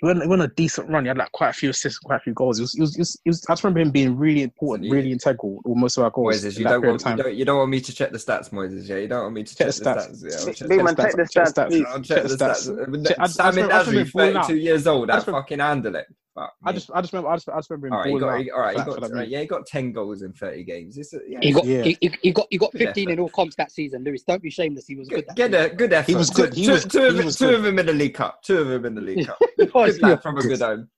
He 0.00 0.06
went, 0.06 0.22
he 0.22 0.28
went 0.28 0.42
a 0.42 0.48
decent 0.48 0.88
run. 0.88 1.04
He 1.04 1.08
had 1.08 1.18
like 1.18 1.32
quite 1.32 1.48
a 1.48 1.52
few 1.52 1.70
assists, 1.70 1.98
quite 1.98 2.16
a 2.16 2.20
few 2.20 2.32
goals. 2.32 2.60
It 2.60 2.62
was, 2.62 2.74
it 2.76 2.80
was, 2.80 2.94
it 2.94 2.98
was, 3.00 3.20
it 3.24 3.28
was 3.30 3.44
I 3.48 3.52
just 3.52 3.64
remember 3.64 3.80
him 3.80 3.90
being 3.90 4.16
really 4.16 4.42
important, 4.42 4.90
really 4.92 5.10
integral 5.10 5.60
with 5.64 5.76
most 5.76 5.96
of 5.96 6.04
our 6.04 6.10
goals. 6.10 6.36
Moises, 6.44 6.56
you 6.56 6.64
don't, 6.64 6.86
want, 6.86 7.00
time. 7.00 7.16
you, 7.18 7.24
don't, 7.24 7.34
you 7.34 7.44
don't 7.44 7.58
want 7.58 7.70
me 7.70 7.80
to 7.80 7.92
check 7.92 8.12
the 8.12 8.18
stats, 8.18 8.50
Moises, 8.50 8.88
yeah? 8.88 8.96
You 8.98 9.08
don't 9.08 9.22
want 9.24 9.34
me 9.34 9.42
to 9.42 9.56
check, 9.56 9.66
Check 9.66 9.74
the 9.74 9.84
the 9.84 9.90
stats. 9.90 10.22
stats. 10.22 10.22
Yeah, 10.22 10.36
I'll 10.38 10.44
Check- 10.46 10.56
check 10.56 10.68
the 10.68 10.74
stats. 10.74 10.96
check 11.02 11.16
the 11.16 11.28
check 11.28 11.44
the 11.44 11.50
stats, 11.50 11.52
stats. 11.52 11.68
please. 11.68 11.84
I'll 11.88 12.00
check 12.00 12.16
Check 12.16 12.22
the 12.22 12.28
the 12.28 12.44
stats. 12.44 12.68
stats. 12.68 13.08
Check- 13.08 13.18
I 13.18 13.26
just- 13.26 13.40
I 13.40 13.50
Sammy 13.50 13.56
just 13.56 13.56
remember- 13.56 13.74
I 13.74 13.78
just 13.78 13.88
Nasri, 13.88 13.92
remember 13.92 14.10
balling 14.12 14.32
32 14.34 14.52
out. 14.52 14.60
years 14.62 14.86
old, 14.86 15.10
I 15.10 15.12
I 15.12 15.16
just 15.16 15.26
remember- 15.26 15.42
fucking 15.42 15.58
handle 15.58 15.96
it. 15.96 16.06
Fuck 16.38 16.52
I 16.64 16.72
just, 16.72 16.90
I 16.94 17.00
just 17.00 17.12
remember, 17.12 17.30
I 17.30 17.36
just, 17.36 17.48
I 17.48 17.56
just 17.56 17.70
remember 17.70 17.86
him. 17.88 17.92
All 17.94 17.98
right, 18.00 18.08
you 18.12 18.18
got, 18.20 18.26
all 18.26 18.60
right, 18.62 18.76
for 18.76 18.90
you 18.94 19.00
got, 19.00 19.10
right, 19.12 19.28
yeah, 19.28 19.40
he 19.40 19.46
got 19.46 19.66
10 19.66 19.92
goals 19.92 20.22
in 20.22 20.32
30 20.32 20.64
games. 20.64 20.96
It's 20.98 21.12
yeah, 21.28 21.38
He 21.42 21.52
got 21.52 21.64
Yeah. 21.64 21.82
he, 21.82 21.96
he, 22.00 22.10
he 22.22 22.32
got 22.32 22.46
he 22.50 22.58
got 22.58 22.72
15 22.72 23.10
in 23.10 23.18
all 23.20 23.28
comps 23.28 23.56
that 23.56 23.72
season. 23.72 24.04
Lewis, 24.04 24.22
don't 24.22 24.42
be 24.42 24.50
shameless. 24.50 24.86
He 24.86 24.94
was 24.96 25.08
good. 25.08 25.26
Good, 25.26 25.26
That 25.28 25.36
good, 25.36 25.52
season. 25.52 25.70
uh, 25.70 25.74
good 25.74 25.92
effort. 25.92 26.10
He 26.10 26.14
was 26.16 26.30
good. 26.30 26.52
Two, 26.52 26.60
He 26.60 26.66
two- 26.66 26.72
was- 26.72 26.84
two 26.84 27.02
of, 27.04 27.24
was 27.24 27.36
two 27.36 27.46
good. 27.46 27.54
of 27.54 27.62
them 27.64 27.78
in 27.78 27.86
the 27.86 27.92
League 27.92 28.14
Cup. 28.14 28.42
Two 28.42 28.58
of 28.58 28.68
them 28.68 28.84
in 28.86 28.94
the 28.94 29.00
League 29.00 29.26
Cup. 29.26 29.38
You're, 29.58 29.66
Good 29.66 30.02
lad 30.02 30.22
from 30.22 30.38
a 30.38 30.42
good 30.42 30.60
home. 30.60 30.88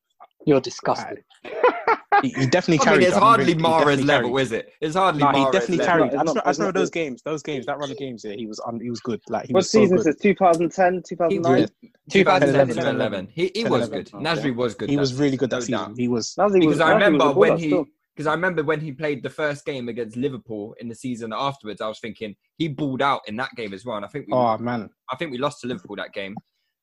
you're 0.47 0.61
disgusting. 0.61 1.19
He, 2.23 2.29
he 2.31 2.47
definitely 2.47 2.81
I 2.81 2.85
carried. 2.85 2.99
mean, 3.01 3.09
it's 3.09 3.17
hardly 3.17 3.45
really- 3.55 3.59
he 3.59 4.05
level, 4.05 4.31
carried. 4.31 4.43
is 4.43 4.53
it? 4.53 4.73
It's 4.81 4.95
hardly 4.97 5.23
No, 5.23 5.29
he 5.33 5.45
definitely 5.53 5.77
level. 5.79 5.87
carried. 5.93 6.07
It's 6.13 6.15
I 6.15 6.25
just, 6.25 6.35
not- 6.35 6.47
I 6.47 6.49
just 6.49 6.51
it's 6.51 6.59
not 6.59 6.65
remember 6.65 6.79
those 6.81 6.91
good. 6.91 6.99
games. 7.01 7.23
Those 7.25 7.43
games, 7.43 7.67
that 7.67 7.79
run 7.79 7.91
of 7.91 7.99
games. 7.99 8.25
Yeah, 8.25 8.33
he 8.35 8.47
was. 8.47 8.61
Un, 8.67 8.81
he 8.81 8.91
was 8.91 9.01
good. 9.01 9.21
Like 9.29 9.47
he 9.47 9.53
What 9.53 9.59
was 9.59 9.71
so 9.71 9.81
season 9.81 9.97
good. 9.97 10.07
is 10.09 10.15
this? 10.17 10.23
2010, 10.23 11.03
2009? 11.09 11.69
2010 12.11 12.55
11, 12.55 12.79
11, 12.79 12.95
11. 12.97 13.29
He, 13.33 13.51
he 13.55 13.65
was 13.65 13.89
11. 13.89 13.91
good. 13.91 14.11
Nasri 14.13 14.55
was 14.55 14.75
good. 14.75 14.91
He 14.91 14.97
was 14.97 15.15
really 15.15 15.37
good 15.37 15.51
that 15.51 15.57
no 15.69 15.79
season. 15.79 15.95
He 15.97 16.09
was. 16.09 16.35
Because 16.37 16.81
I 16.81 16.93
remember 16.93 17.33
when 17.33 17.59
he, 17.59 17.69
because 18.17 18.27
I 18.27 18.33
remember 18.33 18.63
when 18.63 18.81
he 18.81 18.93
played 18.93 19.23
the 19.23 19.31
first 19.31 19.65
game 19.65 19.89
against 19.89 20.17
Liverpool 20.17 20.75
in 20.81 20.89
the 20.89 20.95
season 20.95 21.33
afterwards. 21.35 21.81
I 21.81 21.89
was 21.89 22.01
thinking 22.01 22.35
he 22.57 22.69
balled 22.69 23.03
out 23.03 23.21
in 23.29 23.37
that 23.37 23.51
game 23.57 23.73
as 23.73 23.85
well, 23.85 23.97
and 23.97 24.05
I 24.05 24.09
think 24.09 24.27
we, 24.27 24.33
Oh 24.33 24.59
man, 24.59 24.91
I 25.11 25.17
think 25.17 25.31
we 25.31 25.39
lost 25.39 25.61
to 25.63 25.67
Liverpool 25.69 25.97
that 25.97 26.13
game, 26.13 26.35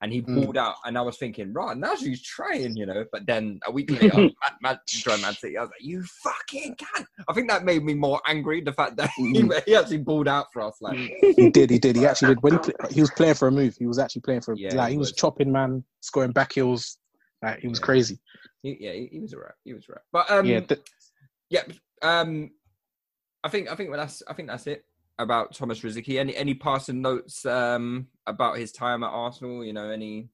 and 0.01 0.13
he 0.13 0.21
Mm. 0.21 0.55
out, 0.57 0.75
and 0.85 0.97
I 0.97 1.01
was 1.01 1.17
thinking, 1.17 1.51
right, 1.53 1.75
Nasri's 1.75 2.21
trying, 2.21 2.75
you 2.77 2.85
know. 2.85 3.03
But 3.11 3.25
then 3.25 3.59
a 3.65 3.71
week 3.71 3.89
later, 4.01 4.15
Man, 4.15 4.31
Man, 4.61 5.21
Man 5.21 5.33
City. 5.33 5.57
I 5.57 5.61
was 5.61 5.69
like, 5.71 5.81
you 5.81 6.03
fucking 6.03 6.75
can. 6.75 7.05
I 7.27 7.33
think 7.33 7.49
that 7.49 7.63
made 7.65 7.83
me 7.83 7.95
more 7.95 8.21
angry. 8.27 8.61
The 8.61 8.73
fact 8.73 8.97
that 8.97 9.09
he, 9.17 9.23
Mm. 9.33 9.63
he 9.65 9.75
actually 9.75 9.97
balled 9.97 10.27
out 10.27 10.47
for 10.53 10.61
us, 10.61 10.77
like. 10.81 10.97
he 11.35 11.49
did. 11.49 11.69
He 11.69 11.79
did. 11.79 11.95
He 11.95 12.05
actually 12.05 12.35
did. 12.35 12.43
When 12.43 12.59
he, 12.63 12.71
he 12.91 13.01
was 13.01 13.11
playing 13.11 13.35
for 13.35 13.47
a 13.47 13.51
move, 13.51 13.75
he 13.77 13.87
was 13.87 13.97
actually 13.99 14.21
playing 14.21 14.41
for. 14.41 14.55
Yeah, 14.55 14.75
like 14.75 14.91
he 14.91 14.97
was 14.97 15.09
was. 15.09 15.15
chopping 15.17 15.51
man, 15.51 15.83
scoring 16.01 16.31
back 16.31 16.53
heels. 16.53 16.97
Like, 17.41 17.59
he 17.59 17.67
was 17.67 17.79
crazy. 17.79 18.19
He, 18.63 18.77
yeah, 18.79 18.93
he, 18.93 19.19
was 19.19 19.33
alright. 19.33 19.53
He 19.63 19.73
was 19.73 19.85
alright. 19.87 20.03
But 20.11 20.29
um, 20.31 20.45
yeah, 20.47 20.61
yeah, 21.49 21.63
um, 22.01 22.49
I 23.43 23.49
think 23.49 23.71
I 23.71 23.75
think 23.75 23.91
that's 23.91 24.23
I 24.27 24.33
think 24.33 24.47
that's 24.49 24.67
it 24.67 24.83
about 25.19 25.53
Thomas 25.53 25.79
Rosicky. 25.81 26.19
Any 26.19 26.35
any 26.35 26.53
passing 26.53 27.01
notes 27.01 27.45
um 27.45 28.07
about 28.25 28.57
his 28.57 28.71
time 28.71 29.03
at 29.03 29.07
Arsenal? 29.09 29.63
You 29.65 29.73
know, 29.73 29.89
any 29.89 30.29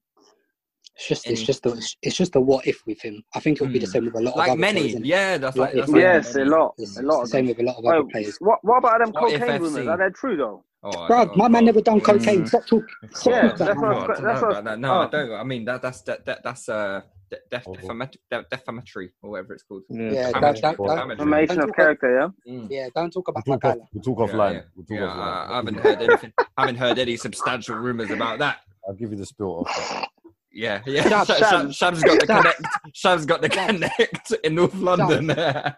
It's 0.96 1.08
just, 1.08 1.26
it's 1.28 1.42
just, 1.42 1.66
a, 1.66 1.70
it's 2.02 2.16
just 2.16 2.36
a 2.36 2.40
what 2.40 2.66
if 2.66 2.86
with 2.86 3.00
him. 3.02 3.22
I 3.34 3.40
think 3.40 3.56
it'll 3.60 3.72
be 3.72 3.78
the 3.80 3.86
Hmm. 3.86 3.92
same 3.92 4.04
with 4.06 4.14
a 4.14 4.20
lot 4.20 4.32
of 4.32 4.36
like 4.36 4.50
other 4.50 4.60
many? 4.60 4.80
players, 4.82 4.94
innit? 4.96 5.06
Yeah, 5.06 5.38
that's 5.38 5.56
like 5.56 5.74
that's 5.74 5.90
like 5.90 6.00
Yes, 6.00 6.36
a 6.36 6.44
lot, 6.44 6.74
It's 6.78 6.98
a 6.98 7.02
lot 7.02 7.16
the 7.16 7.22
of 7.22 7.28
same 7.28 7.46
with 7.48 7.58
a 7.58 7.62
lot 7.64 7.76
of 7.78 7.84
Oh, 7.84 7.88
other 7.88 8.04
players. 8.12 8.36
what 8.40 8.58
what 8.62 8.78
about 8.78 8.98
them 9.00 9.10
What 9.12 9.32
cocaine 9.32 9.40
FC? 9.40 9.60
rumors? 9.60 9.86
Are 9.88 9.96
they 9.98 10.10
true 10.14 10.36
though? 10.36 10.64
Oh, 10.86 11.06
Bro, 11.06 11.32
my 11.36 11.48
man 11.48 11.64
never 11.64 11.80
done 11.80 11.98
cocaine. 12.00 12.42
Mm. 12.44 12.48
Stop 12.48 12.66
talking. 12.66 12.86
Stop 13.14 13.32
Yeah, 13.32 13.42
that's 13.56 13.60
what- 13.60 13.76
No, 13.80 14.06
that's 14.06 14.20
no, 14.42 14.48
what- 14.48 14.64
no, 14.64 14.74
no, 14.76 14.92
I 14.92 15.06
oh. 15.06 15.08
don't. 15.08 15.32
I 15.32 15.42
mean 15.44 15.64
that 15.64 15.80
that's 15.82 16.02
that, 16.02 16.26
that 16.26 16.42
that's 16.44 16.68
uh 16.68 17.00
de- 17.34 17.40
def- 17.50 17.68
Oh. 17.68 17.72
defamat- 17.72 18.16
de- 18.30 18.44
defamatory 18.50 19.12
or 19.22 19.30
whatever 19.30 19.54
it's 19.54 19.62
called. 19.62 19.82
Yeah, 19.88 20.10
Yeah, 20.10 20.26
Defamatory. 20.28 20.60
don't, 20.60 20.76
don't, 20.76 20.86
don't, 20.86 21.08
Defamatory. 21.08 21.58
Of 21.70 21.74
character, 21.76 22.32
yeah. 22.46 22.52
Mm. 22.52 22.66
yeah, 22.70 22.88
don't 22.94 23.10
talk 23.12 23.28
about 23.28 23.44
We'll 23.46 23.58
talk 23.58 23.76
off, 23.80 23.88
we'll 23.92 24.02
talk 24.02 24.28
Yeah, 24.28 24.34
offline. 24.34 24.52
yeah. 24.54 24.60
We'll 24.74 24.86
talk 24.86 24.98
Yeah, 24.98 25.06
offline. 25.06 25.48
I, 25.48 25.52
I 25.52 25.56
haven't 25.56 25.78
heard 25.80 26.02
anything. 26.02 26.32
haven't 26.58 26.76
heard 26.76 26.98
any 26.98 27.16
substantial 27.16 27.76
rumors 27.76 28.10
about 28.10 28.38
that. 28.40 28.58
I'll 28.86 28.94
give 28.94 29.10
you 29.12 29.16
the 29.18 29.26
spill 29.26 29.64
off. 29.66 30.08
Yeah, 30.56 30.82
yeah. 30.86 31.02
Shab, 31.02 31.26
Shab, 31.26 31.38
Shab. 31.40 31.66
Shab, 31.66 31.76
Shab's 31.76 32.02
got 32.04 32.20
the 32.20 32.26
connect. 32.26 32.62
Shab's 32.94 33.26
got 33.26 33.42
the 33.42 33.48
connect 33.48 34.30
in 34.44 34.54
North 34.54 34.74
London. 34.76 35.28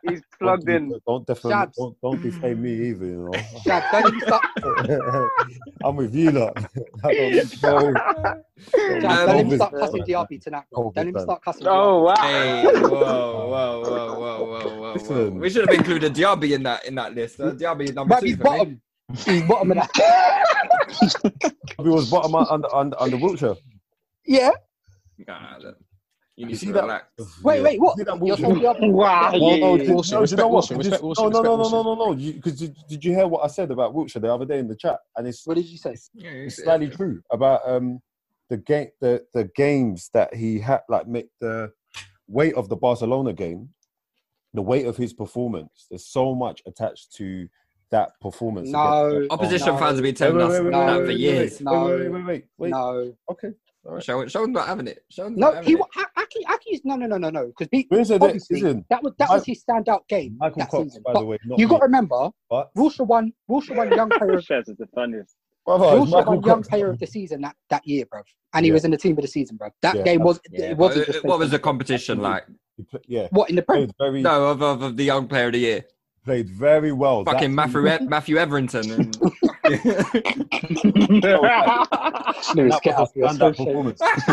He's 0.06 0.20
plugged 0.38 0.68
in. 0.68 0.92
Don't 1.06 1.26
definitely 1.26 1.52
Shabs. 1.52 1.72
don't, 1.78 1.96
don't 2.02 2.22
defame 2.22 2.60
me 2.62 2.72
either. 2.88 3.06
You 3.06 3.16
know. 3.24 3.30
Shab, 3.64 3.90
don't 3.90 4.14
even 4.14 4.20
start. 4.20 4.44
I'm 5.84 5.96
with 5.96 6.14
you, 6.14 6.30
lot. 6.30 6.54
Don't 7.02 7.12
need 7.12 7.34
no- 7.62 7.94
Shab, 8.76 9.26
don't 9.26 9.46
even 9.46 9.58
start 9.58 9.72
cussing 9.72 10.02
Diaby 10.02 10.42
tonight, 10.42 10.64
bro. 10.70 10.92
Don't 10.94 11.08
even 11.08 11.22
start 11.22 11.42
cussing. 11.42 11.66
Oh 11.66 12.02
wow! 12.02 12.14
Hey, 12.16 12.64
whoa, 12.64 12.80
whoa, 12.90 13.48
whoa, 13.48 13.82
whoa, 13.82 14.14
whoa, 14.14 14.44
whoa, 14.44 14.78
whoa. 14.78 14.92
Listen. 14.92 15.38
We 15.38 15.48
should 15.48 15.66
have 15.68 15.78
included 15.78 16.14
Diaby 16.14 16.52
in 16.54 16.62
that 16.64 16.84
in 16.84 16.94
that 16.96 17.14
list. 17.14 17.40
Uh, 17.40 17.52
Diaby 17.52 17.84
is 17.84 17.94
number 17.94 18.14
But 18.14 18.20
two 18.20 18.26
he's 18.26 18.36
for 18.36 18.42
me. 18.42 18.58
bottom. 18.58 18.80
He's 19.24 19.42
bottom 19.44 19.70
of 19.70 19.76
that. 19.78 19.90
He 21.78 21.88
was 21.88 22.10
bottom 22.10 22.34
under 22.34 22.74
under, 22.74 23.00
under 23.00 23.16
Wilshere. 23.16 23.56
Yeah. 24.26 24.50
Nah, 25.26 25.56
look, 25.60 25.76
you 26.36 26.42
You 26.42 26.46
need 26.46 26.58
see 26.58 26.66
to 26.66 26.72
that? 26.74 26.82
relax. 26.82 27.06
Wait, 27.42 27.62
wait, 27.62 27.80
what? 27.80 27.96
See 27.96 28.04
You're 28.06 28.16
Wilshere? 28.36 28.78
saying 28.78 28.92
Wow! 28.92 29.30
No, 29.32 29.56
no, 29.56 29.78
did, 29.78 29.86
yeah. 29.88 29.94
No, 29.94 30.02
do 30.26 30.30
you 30.30 30.36
know 30.36 30.48
what? 30.48 30.64
Wilshere, 30.64 30.68
Just- 30.68 30.76
respect 30.90 31.02
Wilshere, 31.02 31.32
no, 31.32 31.40
no, 31.42 31.56
no, 31.56 31.68
no, 31.68 31.82
no, 31.82 31.94
no, 31.94 32.12
no. 32.12 32.14
Because 32.32 32.58
did, 32.58 32.76
did 32.88 33.04
you 33.04 33.12
hear 33.14 33.26
what 33.26 33.42
I 33.44 33.46
said 33.46 33.70
about 33.70 33.94
Wilshere 33.94 34.20
the 34.20 34.32
other 34.32 34.44
day 34.44 34.58
in 34.58 34.68
the 34.68 34.76
chat? 34.76 34.98
And 35.16 35.26
it's, 35.26 35.46
What 35.46 35.54
did 35.56 35.66
you 35.66 35.78
say? 35.78 35.96
Yeah, 36.14 36.30
it's 36.30 36.58
it's- 36.58 36.64
slightly 36.64 36.88
true 36.90 37.22
about 37.30 37.60
um 37.66 38.00
the 38.50 38.58
game, 38.58 38.88
the 39.00 39.24
the 39.32 39.50
games 39.56 40.10
that 40.12 40.34
he 40.34 40.58
had, 40.58 40.80
like 40.88 41.08
make 41.08 41.28
the 41.40 41.72
weight 42.28 42.54
of 42.54 42.68
the 42.68 42.76
Barcelona 42.76 43.32
game, 43.32 43.70
the 44.52 44.62
weight 44.62 44.86
of 44.86 44.96
his 44.96 45.12
performance. 45.14 45.86
There's 45.90 46.06
so 46.06 46.34
much 46.34 46.62
attached 46.66 47.14
to 47.16 47.48
that 47.90 48.10
performance. 48.20 48.68
No. 48.68 49.06
against- 49.08 49.30
Opposition 49.32 49.66
No. 49.68 49.78
fans 49.78 49.94
have 49.94 50.02
been 50.02 50.04
Wait, 50.04 50.16
telling 50.16 50.36
wait, 50.36 50.44
us 50.44 50.50
wait, 50.52 50.64
wait, 50.64 50.70
that 50.72 51.04
for 51.06 51.10
years. 51.12 51.52
Wait, 51.52 51.60
No. 51.62 51.84
wait, 51.86 51.98
wait, 52.00 52.10
wait, 52.10 52.24
wait, 52.26 52.44
wait. 52.58 52.70
No. 52.70 53.16
Okay, 53.30 53.48
all 53.48 53.54
right. 53.94 54.02
Sean, 54.02 54.28
Sean's 54.28 54.48
not 54.50 54.66
having 54.66 54.86
it. 54.88 55.04
Sean's 55.10 55.36
No, 55.36 55.46
not 55.48 55.54
having 55.56 55.68
he 55.68 55.72
it. 55.74 55.78
wa- 55.80 55.86
Aki, 56.16 56.44
Aki's 56.48 56.80
no, 56.84 56.96
no, 56.96 57.06
no, 57.06 57.16
no, 57.18 57.30
no. 57.30 57.46
Because 57.58 57.68
Listen, 57.90 58.84
that 58.90 59.02
was 59.02 59.12
that 59.18 59.30
was 59.30 59.44
his 59.44 59.62
standout 59.64 60.06
game 60.08 60.36
Michael 60.38 60.58
that 60.60 60.70
Cox, 60.70 60.84
season. 60.84 61.02
by 61.04 61.12
But 61.12 61.20
the 61.20 61.26
way, 61.26 61.38
you 61.56 61.68
got 61.68 61.78
to 61.78 61.82
remember, 61.84 62.30
but 62.50 62.74
Wilshere 62.74 63.06
won. 63.06 63.32
Wilshere 63.50 63.76
won 63.76 63.90
young 63.92 64.10
player. 64.10 64.32
Of, 64.32 64.38
is 64.50 64.76
the 64.76 64.88
funniest. 64.94 65.36
brother, 65.64 65.84
Wilshere 65.84 66.26
won 66.26 66.42
young 66.42 66.62
player 66.62 66.90
of 66.90 66.98
the 66.98 67.06
season 67.06 67.40
that, 67.42 67.54
that 67.70 67.86
year, 67.86 68.04
bro. 68.06 68.22
And 68.54 68.64
he 68.64 68.70
Yeah. 68.70 68.74
was 68.74 68.84
in 68.84 68.90
the 68.90 68.96
team 68.96 69.16
of 69.18 69.22
the 69.22 69.28
season, 69.28 69.56
bro. 69.56 69.70
That 69.82 69.96
Yeah, 69.96 70.02
game 70.04 70.22
was 70.22 70.40
yeah. 70.50 70.70
it 70.70 70.76
wasn't 70.78 71.06
just 71.06 71.24
what 71.24 71.38
was 71.38 71.50
the 71.50 71.58
competition 71.58 72.20
like? 72.20 72.46
Yeah, 73.06 73.28
what 73.30 73.50
in 73.50 73.56
the 73.56 73.62
Prem? 73.62 73.90
very, 73.98 74.22
No, 74.22 74.46
of, 74.50 74.62
of, 74.62 74.82
of 74.82 74.96
the 74.96 75.04
young 75.04 75.28
player 75.28 75.46
of 75.46 75.52
the 75.52 75.58
year. 75.58 75.84
played 76.24 76.48
very 76.50 76.92
well. 76.92 77.24
Fucking 77.24 77.54
Matthew, 77.54 77.82
Matthew 78.08 78.36
Everington. 78.36 79.10
And... 79.66 81.22
Lewis, 82.54 82.74
that 82.74 82.80
get 82.82 82.98
was 82.98 83.08
up. 83.08 83.10
a 83.14 83.18
You're 83.18 83.28
so 83.28 83.34
standout 83.34 83.56
shady. 83.56 83.64
performance. 83.66 84.00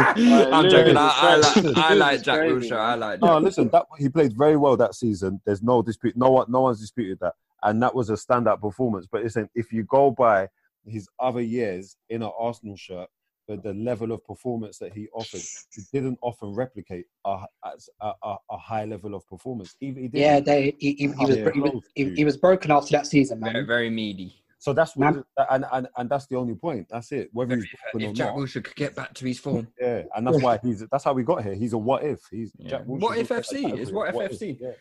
I'm 0.54 0.70
joking. 0.70 0.98
I, 0.98 1.10
I 1.16 1.36
like, 1.38 1.78
I 1.78 1.94
like 1.94 2.22
Jack. 2.24 2.40
Wilshere. 2.42 2.78
I 2.80 2.96
like 2.96 3.22
No, 3.22 3.28
Jack. 3.36 3.44
listen, 3.44 3.70
that 3.70 3.86
he 3.98 4.10
played 4.10 4.34
very 4.38 4.58
well 4.58 4.78
that 4.78 4.96
season. 4.96 5.42
There's 5.46 5.62
no 5.64 5.82
dispute. 5.82 6.16
No 6.18 6.32
one, 6.32 6.46
no 6.50 6.62
one's 6.62 6.80
disputed 6.80 7.20
that, 7.22 7.34
and 7.64 7.82
that 7.84 7.94
was 7.94 8.10
a 8.10 8.14
standout 8.14 8.62
performance. 8.62 9.08
But 9.12 9.24
listen, 9.24 9.50
if 9.56 9.72
you 9.72 9.84
go 9.84 10.12
by 10.12 10.50
his 10.86 11.08
other 11.20 11.42
years 11.42 11.96
in 12.10 12.24
an 12.24 12.32
Arsenal 12.38 12.76
shirt, 12.76 13.08
but 13.48 13.62
the 13.62 13.74
level 13.74 14.12
of 14.14 14.24
performance 14.26 14.78
that 14.78 14.94
he 14.94 15.10
offered, 15.14 15.42
he 15.76 15.82
didn't 15.92 16.18
often 16.22 16.54
replicate 16.54 17.06
a, 17.26 17.44
a, 17.64 18.12
a, 18.24 18.36
a 18.52 18.58
high 18.58 18.86
level 18.86 19.16
of 19.16 19.28
performance. 19.28 19.76
Even 19.82 20.04
he 20.04 20.08
didn't. 20.08 20.22
Yeah, 20.24 20.40
they, 20.40 20.76
he, 20.80 20.94
he, 20.94 21.08
he 21.08 21.26
was 21.26 21.36
he 21.54 21.60
was 21.60 21.84
he, 21.96 22.10
he 22.16 22.26
was 22.26 22.38
broken 22.38 22.72
after 22.72 22.92
that 22.92 23.06
season, 23.08 23.40
Very, 23.42 23.54
man. 23.54 23.68
very 23.68 23.90
meaty. 23.90 24.43
So 24.64 24.72
that's 24.72 24.96
what, 24.96 25.26
and, 25.50 25.66
and 25.74 25.88
and 25.98 26.10
that's 26.10 26.26
the 26.28 26.38
only 26.38 26.56
point. 26.56 26.88
That's 26.90 27.12
it. 27.12 27.30
Whether 27.34 27.58
he's 27.58 27.66
If 27.94 27.96
or 27.96 28.14
Jack 28.14 28.28
not. 28.30 28.38
Wilshere 28.38 28.64
could 28.64 28.76
get 28.78 28.96
back 28.96 29.14
to 29.16 29.26
his 29.26 29.38
form. 29.38 29.68
Yeah, 29.78 30.04
and 30.16 30.26
that's 30.26 30.42
why 30.42 30.58
he's. 30.64 30.86
That's 30.90 31.04
how 31.04 31.12
we 31.12 31.24
got 31.24 31.44
here. 31.44 31.54
He's 31.54 31.74
a 31.74 31.78
what 31.78 32.02
if. 32.06 32.22
He's 32.32 32.54
Yeah. 32.58 32.70
Jack 32.70 32.86
Wilshere 32.86 33.00
What 33.02 33.18
if 33.18 33.28
FC? 33.28 33.74
is 33.74 33.80
It's 33.82 33.92
what 33.92 34.16
if 34.16 34.32
FC. 34.32 34.58
Yeah, 34.62 34.72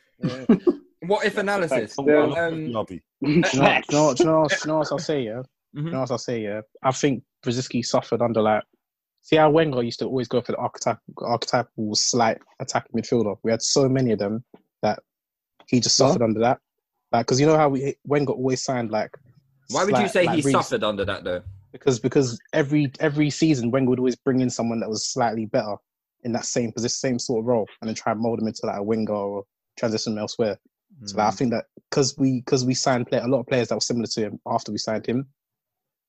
yeah. 0.48 0.56
What 1.08 1.26
if 1.26 1.36
analysis? 1.36 1.94
Still- 1.94 2.32
Um, 2.38 2.72
do 2.86 3.00
you 3.22 3.40
know 3.40 4.78
what 4.78 4.92
I'll 4.92 4.98
say, 5.00 5.22
yeah? 5.24 5.42
Mhm. 5.74 5.86
You 5.86 5.90
know 5.90 6.00
what 6.00 6.12
I'll 6.12 6.18
say, 6.18 6.42
yeah? 6.42 6.60
I 6.80 6.92
think 6.92 7.24
Brzezinski 7.44 7.84
suffered 7.84 8.22
under 8.22 8.40
like 8.40 8.62
see 9.22 9.34
how 9.34 9.50
Wenger 9.50 9.82
used 9.82 9.98
to 9.98 10.06
always 10.06 10.28
go 10.28 10.40
for 10.42 10.52
the 10.52 10.58
archetype 10.58 10.98
archetypal 11.18 11.96
slight 11.96 12.38
attacking 12.60 12.92
midfielder. 13.00 13.34
We 13.42 13.50
had 13.50 13.62
so 13.62 13.88
many 13.88 14.12
of 14.12 14.20
them 14.20 14.44
that 14.82 15.00
he 15.66 15.80
just 15.80 15.98
What? 15.98 16.06
suffered 16.10 16.22
under 16.22 16.38
that. 16.38 16.58
Like 17.10 17.26
because 17.26 17.40
you 17.40 17.46
know 17.46 17.56
how 17.56 17.68
we 17.68 17.96
Wenger 18.04 18.32
always 18.32 18.62
signed 18.62 18.92
like 18.92 19.10
Why 19.70 19.84
would 19.84 19.96
you 19.98 20.08
say 20.08 20.24
like 20.26 20.36
he 20.36 20.42
really- 20.42 20.52
suffered 20.52 20.84
under 20.84 21.04
that 21.04 21.24
though? 21.24 21.42
because 21.72 21.98
because 21.98 22.38
every 22.52 22.92
every 23.00 23.30
season 23.30 23.70
Wenger 23.70 23.90
would 23.90 23.98
always 23.98 24.16
bring 24.16 24.40
in 24.40 24.50
someone 24.50 24.78
that 24.80 24.90
was 24.90 25.06
slightly 25.10 25.46
better 25.46 25.74
in 26.22 26.32
that 26.32 26.44
same 26.44 26.70
position, 26.70 26.92
same 26.94 27.18
sort 27.18 27.40
of 27.40 27.46
role, 27.46 27.66
and 27.80 27.88
then 27.88 27.94
try 27.94 28.12
and 28.12 28.20
mold 28.20 28.38
them 28.40 28.46
into 28.48 28.66
like 28.66 28.76
a 28.78 28.82
winger 28.82 29.12
or 29.12 29.44
transition 29.78 30.14
them 30.14 30.20
elsewhere. 30.20 30.58
So 31.06 31.16
like, 31.16 31.28
I 31.28 31.30
think 31.30 31.50
that 31.52 31.64
because 31.90 32.14
we 32.18 32.40
because 32.40 32.64
we 32.66 32.74
signed 32.74 33.06
play, 33.06 33.18
a 33.18 33.26
lot 33.26 33.40
of 33.40 33.46
players 33.46 33.68
that 33.68 33.76
were 33.76 33.80
similar 33.80 34.06
to 34.06 34.20
him 34.20 34.38
after 34.46 34.70
we 34.70 34.76
signed 34.78 35.06
him, 35.06 35.26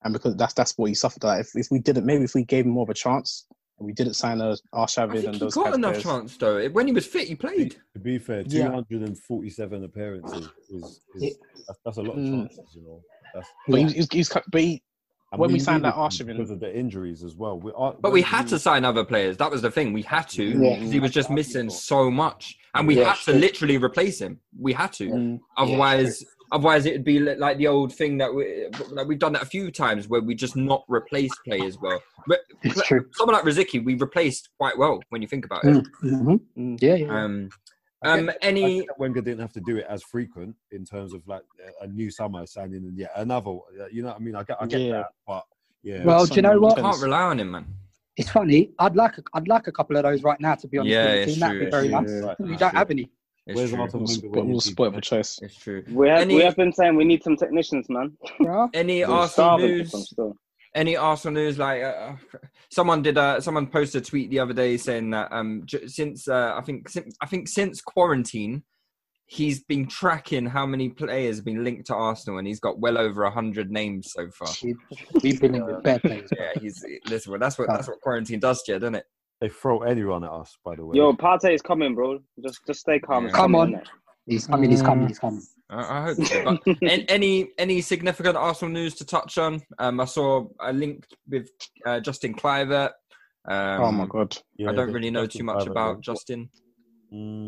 and 0.02 0.12
because 0.12 0.36
that's 0.36 0.52
that's 0.52 0.76
what 0.76 0.90
he 0.90 0.94
suffered. 0.94 1.24
Like 1.24 1.40
if, 1.40 1.50
if 1.54 1.68
we 1.70 1.78
didn't, 1.78 2.04
maybe 2.04 2.24
if 2.24 2.34
we 2.34 2.44
gave 2.44 2.66
him 2.66 2.72
more 2.72 2.82
of 2.82 2.90
a 2.90 2.94
chance, 2.94 3.46
and 3.78 3.86
we 3.86 3.94
didn't 3.94 4.14
sign 4.14 4.42
a 4.42 4.54
I 4.74 4.84
Arshavin 4.84 5.12
think 5.12 5.24
and 5.24 5.34
he 5.36 5.40
those 5.40 5.54
got 5.54 5.62
kind 5.64 5.74
of 5.74 5.78
enough 5.78 5.92
players. 5.94 6.04
chance 6.04 6.36
though. 6.36 6.68
When 6.68 6.86
he 6.86 6.92
was 6.92 7.06
fit, 7.06 7.26
he 7.26 7.34
played. 7.34 7.76
To 7.94 7.98
be 7.98 8.18
fair, 8.18 8.42
Yeah. 8.46 8.68
247 8.90 9.84
appearances 9.84 10.48
is, 10.70 11.00
is 11.14 11.38
that's, 11.66 11.78
that's 11.86 11.96
a 11.96 12.02
lot 12.02 12.18
of 12.18 12.22
Mm. 12.22 12.40
chances, 12.42 12.74
you 12.74 12.82
know. 12.82 13.00
That's, 13.34 13.48
But 13.68 13.80
he, 13.80 13.86
he's, 13.88 14.08
he's, 14.12 14.32
but 14.50 14.60
he, 14.60 14.82
and 15.32 15.40
when 15.40 15.52
we 15.52 15.58
signed 15.58 15.84
that 15.84 15.94
him 15.94 16.00
Arshavin- 16.00 16.36
because 16.36 16.50
of 16.50 16.60
the 16.60 16.74
injuries 16.76 17.24
as 17.24 17.34
well. 17.34 17.58
We 17.58 17.72
are, 17.76 17.94
But 18.00 18.12
we 18.12 18.22
had 18.22 18.46
to 18.48 18.58
sign 18.58 18.84
other 18.84 19.04
players. 19.04 19.36
That 19.38 19.50
was 19.50 19.62
the 19.62 19.70
thing. 19.70 19.92
We 19.92 20.02
had 20.02 20.28
to 20.30 20.44
Yeah. 20.44 20.76
he 20.76 21.00
was 21.00 21.10
just 21.10 21.28
missing 21.30 21.68
so 21.70 22.10
much, 22.10 22.56
and 22.74 22.86
we 22.86 22.96
Yeah, 22.98 23.06
had 23.10 23.16
to 23.24 23.32
sure. 23.32 23.34
literally 23.34 23.76
replace 23.76 24.20
him. 24.20 24.38
We 24.58 24.72
had 24.72 24.92
to. 24.94 25.08
Mm. 25.10 25.40
Otherwise, 25.56 26.24
otherwise 26.52 26.86
it 26.86 26.92
would 26.92 27.04
be 27.04 27.18
like 27.18 27.56
the 27.58 27.66
old 27.66 27.92
thing 27.92 28.16
that 28.18 28.32
we 28.32 28.68
like 28.92 29.08
we've 29.08 29.18
done 29.18 29.32
that 29.32 29.42
a 29.42 29.46
few 29.46 29.72
times 29.72 30.06
where 30.08 30.20
we 30.20 30.36
just 30.36 30.54
not 30.54 30.84
replace 30.88 31.32
players 31.44 31.78
well. 31.82 32.00
But 32.28 32.40
It's 32.62 32.80
true. 32.86 33.04
someone 33.14 33.34
like 33.34 33.44
Rosicky, 33.44 33.84
we 33.84 33.94
replaced 33.96 34.50
quite 34.56 34.78
well 34.78 35.00
when 35.08 35.20
you 35.20 35.26
think 35.26 35.44
about 35.44 35.64
it. 35.64 35.84
Mhm. 36.04 36.40
Mm. 36.56 36.78
Yeah, 36.80 36.94
yeah. 36.94 37.24
Um, 37.24 37.48
I 37.52 37.63
um, 38.06 38.26
get- 38.26 38.38
any 38.42 38.86
Wenger 38.98 39.20
didn't 39.20 39.40
have 39.40 39.52
to 39.54 39.60
do 39.60 39.76
it 39.78 39.86
as 39.88 40.02
frequent 40.02 40.54
in 40.70 40.84
terms 40.84 41.12
of 41.14 41.26
like 41.26 41.42
a- 41.80 41.84
a 41.84 41.86
new 41.86 42.10
summer 42.10 42.46
signing 42.46 42.84
and 42.84 42.96
yet 42.98 43.10
another. 43.16 43.50
uh, 43.50 43.86
You 43.92 44.02
know 44.02 44.08
what 44.08 44.16
I 44.16 44.20
mean? 44.20 44.36
I 44.36 44.42
get, 44.44 44.56
I 44.60 44.66
get 44.66 44.80
Yeah. 44.80 44.92
that, 44.92 45.06
but 45.26 45.44
yeah. 45.82 46.04
Well, 46.04 46.26
do 46.26 46.34
you 46.36 46.42
know 46.42 46.58
what? 46.60 46.78
intense. 46.78 46.96
can't 46.96 47.02
rely 47.04 47.22
on 47.22 47.40
him, 47.40 47.50
man. 47.50 47.66
It's 48.16 48.30
funny. 48.30 48.70
I'd 48.78 48.94
like 48.96 49.18
a, 49.18 49.22
I'd 49.34 49.48
like 49.48 49.66
a 49.66 49.72
couple 49.72 49.96
of 49.96 50.04
those 50.04 50.22
right 50.22 50.40
now. 50.40 50.54
To 50.54 50.68
be 50.68 50.78
honest, 50.78 50.92
Yeah, 50.92 51.14
with 51.14 51.28
it's 51.30 51.40
that'd 51.40 51.56
true, 51.56 51.64
be 51.64 51.70
very 51.70 51.84
it's 51.86 51.92
nice. 51.92 52.06
true. 52.36 52.46
We 52.46 52.56
don't 52.56 52.70
true. 52.70 52.78
have 52.78 52.90
any. 52.90 53.10
It's 53.46 53.56
Where's 53.56 53.70
true. 53.72 53.80
Arsenal 53.82 54.06
We'll, 54.06 54.08
Wenger 54.08 54.14
sp- 54.14 54.34
we'll 54.34 54.54
he 54.54 54.60
spoil 54.70 54.90
needs 54.92 55.08
for 55.08 55.16
choice. 55.16 55.38
It's 55.42 55.56
true. 55.56 55.84
We 55.90 56.08
have 56.08 56.20
Any- 56.20 56.36
we 56.36 56.42
have 56.42 56.56
been 56.56 56.72
saying 56.72 56.94
we 56.96 57.04
need 57.04 57.22
some 57.22 57.36
technicians, 57.36 57.88
man. 57.90 58.16
Any 58.72 59.04
Arsenal 59.04 59.58
news? 59.58 60.14
Some 60.74 60.80
still. 60.80 60.80
any 60.80 60.96
Arsenal 60.96 61.42
news? 61.42 61.58
Like 61.58 61.82
uh, 61.82 62.12
someone 62.70 63.02
did, 63.02 63.18
uh, 63.18 63.40
someone 63.40 63.66
posted 63.66 64.02
a 64.02 64.04
tweet 64.04 64.30
the 64.30 64.40
other 64.40 64.54
day 64.54 64.76
saying 64.76 65.10
that 65.10 65.32
um, 65.32 65.62
j- 65.64 65.86
since 65.86 66.28
uh, 66.28 66.54
I 66.56 66.60
think 66.62 66.88
since, 66.88 67.16
I 67.20 67.26
think 67.26 67.48
since 67.48 67.80
quarantine, 67.80 68.62
he's 69.26 69.64
been 69.64 69.86
tracking 69.86 70.46
how 70.46 70.66
many 70.66 70.90
players 70.90 71.36
have 71.36 71.44
been 71.44 71.64
linked 71.64 71.86
to 71.86 71.94
Arsenal, 71.94 72.38
and 72.38 72.46
he's 72.46 72.60
got 72.60 72.78
well 72.78 72.98
over 72.98 73.28
hundred 73.30 73.70
names 73.70 74.12
so 74.12 74.28
far. 74.30 74.48
We- 74.62 74.76
We've 75.22 75.40
been 75.40 75.54
in 75.54 75.64
with 75.66 75.82
bad 75.82 76.02
players. 76.02 76.30
Yeah, 76.38 76.50
he's 76.60 76.84
listen. 77.08 77.30
Well, 77.32 77.40
that's 77.40 77.58
what 77.58 77.68
that's 77.68 77.88
what 77.88 78.00
quarantine 78.00 78.40
does, 78.40 78.62
to 78.64 78.72
you, 78.72 78.78
doesn't 78.78 78.96
it? 78.96 79.04
They 79.40 79.48
throw 79.48 79.82
anyone 79.82 80.22
at 80.24 80.30
us, 80.30 80.56
by 80.64 80.76
the 80.76 80.86
way. 80.86 80.96
Yo, 80.96 81.12
Partey 81.12 81.54
is 81.54 81.60
coming, 81.62 81.94
bro. 81.94 82.18
Just 82.42 82.60
just 82.66 82.80
stay 82.80 82.98
calm. 82.98 83.26
Yeah. 83.26 83.32
Come 83.32 83.54
on. 83.56 83.80
He's 84.26 84.46
coming. 84.46 84.70
He's 84.70 84.80
coming. 84.80 85.08
He's 85.08 85.18
coming. 85.18 85.42
I, 85.74 85.98
I 85.98 86.02
hope 86.02 86.24
so. 86.24 86.44
But 86.44 86.60
an- 86.82 87.04
any 87.08 87.48
any 87.58 87.80
significant 87.80 88.36
Arsenal 88.36 88.72
news 88.72 88.94
to 88.96 89.04
touch 89.04 89.38
on? 89.38 89.60
Um, 89.78 90.00
I 90.00 90.04
saw 90.04 90.46
a 90.60 90.72
link 90.72 91.04
with 91.28 91.48
uh, 91.86 92.00
Justin 92.00 92.34
Kluivert 92.34 92.90
Um, 93.46 93.80
oh 93.82 93.92
my 93.92 94.06
god. 94.06 94.36
I 94.68 94.72
don't 94.72 94.92
really 94.92 95.10
know 95.10 95.26
too 95.26 95.44
much 95.44 95.66
about 95.66 96.00
Justin. 96.00 96.48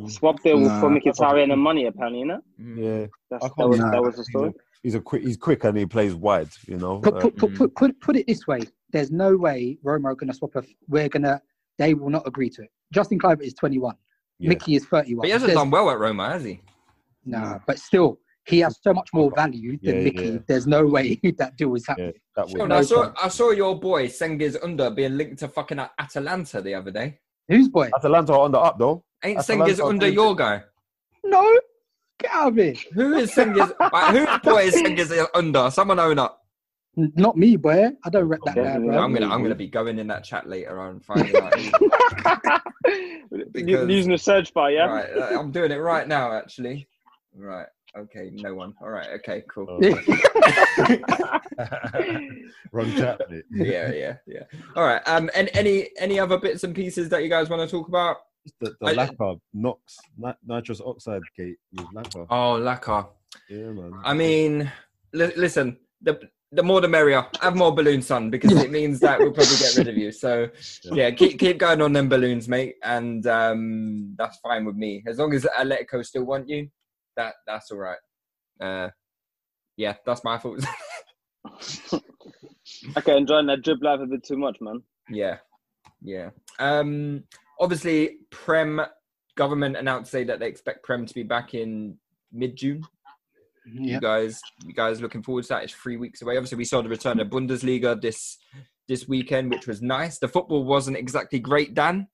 Swap 0.08 0.40
deal 0.42 0.58
Nah, 0.60 0.80
for 0.80 0.92
I 0.92 0.98
Mkhitaryan 1.00 1.52
and 1.52 1.60
money, 1.60 1.86
apparently, 1.86 2.20
you 2.20 2.26
know? 2.26 2.40
Yeah, 2.58 3.06
That's, 3.30 3.44
that 3.56 3.66
was 3.68 3.78
believe 3.78 3.92
that 3.92 4.02
was 4.02 4.14
the 4.16 4.20
a- 4.22 4.24
story. 4.24 4.52
He's 4.82 4.94
a 4.94 5.00
quick. 5.00 5.22
He's 5.22 5.36
quick 5.36 5.64
and 5.64 5.76
he 5.76 5.84
plays 5.86 6.14
wide. 6.14 6.50
You 6.68 6.76
know. 6.76 7.00
Put, 7.00 7.18
put, 7.18 7.36
put, 7.36 7.54
put, 7.56 7.74
put, 7.74 8.00
put 8.00 8.16
it 8.16 8.26
this 8.28 8.46
way: 8.46 8.60
there's 8.92 9.10
no 9.10 9.36
way 9.36 9.78
Roma 9.82 10.10
are 10.10 10.14
going 10.14 10.28
to 10.30 10.34
swap 10.36 10.54
a. 10.54 10.62
We're 10.86 11.08
gonna. 11.08 11.42
They 11.78 11.94
will 11.94 12.10
not 12.10 12.26
agree 12.28 12.50
to 12.50 12.62
it. 12.62 12.70
Justin 12.92 13.18
Kluivert 13.18 13.42
is 13.42 13.54
21. 13.54 13.96
Yeah. 14.38 14.50
Mickey 14.50 14.76
is 14.76 14.84
31. 14.84 15.22
But 15.22 15.26
he 15.26 15.32
hasn't 15.32 15.48
There's- 15.48 15.60
done 15.60 15.70
well 15.72 15.90
at 15.90 15.98
Roma, 15.98 16.28
has 16.28 16.44
he? 16.44 16.60
Nah, 17.26 17.58
but 17.66 17.78
still, 17.78 18.18
he 18.44 18.60
has 18.60 18.78
so 18.80 18.94
much 18.94 19.08
more 19.12 19.30
value 19.34 19.76
than 19.82 19.96
Yeah, 19.96 20.02
Mickey. 20.04 20.28
yeah. 20.28 20.38
There's 20.46 20.66
no 20.66 20.86
way 20.86 21.20
that 21.38 21.56
deal 21.56 21.74
is 21.74 21.86
happening. 21.86 22.12
that 22.36 22.46
Oh, 22.58 22.66
no, 22.66 22.76
I 22.76 22.82
saw 22.82 23.12
I 23.20 23.28
saw 23.28 23.50
your 23.50 23.78
boy 23.78 24.06
Cengiz 24.06 24.56
Under 24.62 24.88
being 24.90 25.16
linked 25.16 25.38
to 25.40 25.48
fucking 25.48 25.80
Atalanta 25.98 26.60
the 26.62 26.74
other 26.74 26.90
day. 26.92 27.18
Whose 27.48 27.68
boy? 27.68 27.90
Atalanta 27.96 28.32
are 28.32 28.40
on 28.40 28.52
the 28.52 28.58
up 28.60 28.78
though. 28.78 29.04
Ain't 29.24 29.38
Atalanta 29.38 29.72
Cengiz 29.74 29.88
Under 29.88 30.08
your 30.08 30.36
guy? 30.36 30.62
No, 31.24 31.60
get 32.20 32.30
out 32.30 32.48
of 32.48 32.56
here. 32.56 32.74
Who 32.94 33.14
is 33.14 33.32
Cengiz? 33.34 33.72
right, 33.92 34.16
whose 34.16 34.38
boy 34.52 34.62
is 34.62 34.74
Cengiz 34.76 35.26
Under? 35.34 35.68
Someone 35.72 35.98
own 35.98 36.18
up. 36.20 36.42
Not 36.96 37.36
me, 37.36 37.56
boy. 37.56 37.88
I 38.04 38.08
don't 38.10 38.24
rep 38.24 38.40
that 38.46 38.54
guy, 38.54 38.78
bro. 38.78 38.96
I'm 38.98 39.12
gonna 39.12 39.28
I'm 39.28 39.42
gonna 39.42 39.54
be 39.56 39.66
going 39.66 39.98
in 39.98 40.06
that 40.06 40.22
chat 40.24 40.48
later 40.48 40.80
on 40.80 41.00
finding 41.06 41.36
out. 41.36 41.52
Because- 43.52 43.88
Using 43.90 44.12
the 44.12 44.18
search 44.18 44.54
bar, 44.54 44.70
yeah? 44.70 44.86
Right, 44.86 45.10
uh, 45.16 45.38
I'm 45.38 45.50
doing 45.50 45.72
it 45.72 45.76
right 45.76 46.06
now 46.06 46.32
actually. 46.32 46.88
Right. 47.36 47.66
Okay, 47.96 48.30
no 48.32 48.54
one. 48.54 48.74
All 48.80 48.88
right. 48.90 49.08
Okay, 49.16 49.42
cool. 49.48 49.66
Wrong 52.72 52.92
chat. 52.94 53.20
yeah, 53.50 53.92
yeah, 53.92 54.16
yeah. 54.26 54.42
All 54.74 54.84
right. 54.84 55.02
Um, 55.06 55.30
and 55.34 55.48
any 55.54 55.90
any 55.98 56.18
other 56.18 56.38
bits 56.38 56.64
and 56.64 56.74
pieces 56.74 57.08
that 57.10 57.22
you 57.22 57.28
guys 57.30 57.48
want 57.48 57.62
to 57.62 57.68
talk 57.68 57.88
about? 57.88 58.16
The, 58.60 58.76
the 58.80 58.86
I- 58.88 58.94
Laca 58.94 59.40
NOx 59.54 59.96
nitrous 60.46 60.80
oxide 60.84 61.22
gate 61.36 61.56
with 61.72 61.86
Laca. 61.94 62.26
Oh, 62.30 62.58
Laca. 62.60 63.08
Yeah, 63.48 63.70
man. 63.70 63.92
I 64.04 64.14
mean, 64.14 64.70
li- 65.12 65.32
listen, 65.36 65.78
the 66.02 66.18
the 66.52 66.62
more 66.62 66.80
the 66.80 66.88
merrier. 66.88 67.26
Have 67.40 67.56
more 67.56 67.74
balloons, 67.74 68.06
son, 68.06 68.30
because 68.30 68.52
it 68.52 68.70
means 68.78 69.00
that 69.00 69.18
we'll 69.18 69.32
probably 69.32 69.56
get 69.56 69.76
rid 69.76 69.88
of 69.88 69.96
you. 69.96 70.12
So, 70.12 70.48
yeah, 70.84 71.10
keep 71.10 71.38
keep 71.38 71.58
going 71.58 71.80
on 71.82 71.92
them 71.92 72.08
balloons, 72.08 72.46
mate, 72.48 72.76
and 72.82 73.26
um, 73.26 74.14
that's 74.18 74.38
fine 74.38 74.64
with 74.64 74.76
me. 74.76 75.02
As 75.06 75.18
long 75.18 75.32
as 75.34 75.44
Atletico 75.58 76.04
still 76.04 76.24
want 76.24 76.48
you, 76.48 76.68
that 77.16 77.34
that's 77.46 77.70
all 77.70 77.78
right. 77.78 77.98
Uh, 78.60 78.90
yeah, 79.76 79.94
that's 80.04 80.24
my 80.24 80.38
fault. 80.38 80.64
Okay, 82.96 83.16
enjoying 83.16 83.46
that 83.46 83.62
drip 83.62 83.78
life 83.82 84.00
a 84.00 84.06
bit 84.06 84.24
too 84.24 84.36
much, 84.36 84.56
man. 84.60 84.82
Yeah, 85.08 85.38
yeah. 86.02 86.30
Um, 86.58 87.24
obviously, 87.60 88.18
Prem 88.30 88.80
government 89.36 89.76
announced 89.76 90.10
say 90.10 90.24
that 90.24 90.40
they 90.40 90.48
expect 90.48 90.84
Prem 90.84 91.06
to 91.06 91.14
be 91.14 91.22
back 91.22 91.54
in 91.54 91.96
mid 92.32 92.56
June. 92.56 92.82
You 93.68 94.00
guys, 94.00 94.40
you 94.64 94.72
guys 94.72 95.00
looking 95.00 95.24
forward 95.24 95.42
to 95.44 95.48
that? 95.48 95.64
It's 95.64 95.72
three 95.72 95.96
weeks 95.96 96.22
away. 96.22 96.36
Obviously, 96.36 96.58
we 96.58 96.64
saw 96.64 96.82
the 96.82 96.88
return 96.88 97.18
of 97.18 97.28
Bundesliga 97.28 98.00
this 98.00 98.38
this 98.86 99.08
weekend, 99.08 99.50
which 99.50 99.66
was 99.66 99.82
nice. 99.82 100.18
The 100.18 100.28
football 100.28 100.64
wasn't 100.64 100.96
exactly 100.96 101.40
great, 101.40 101.74
Dan. 101.74 102.06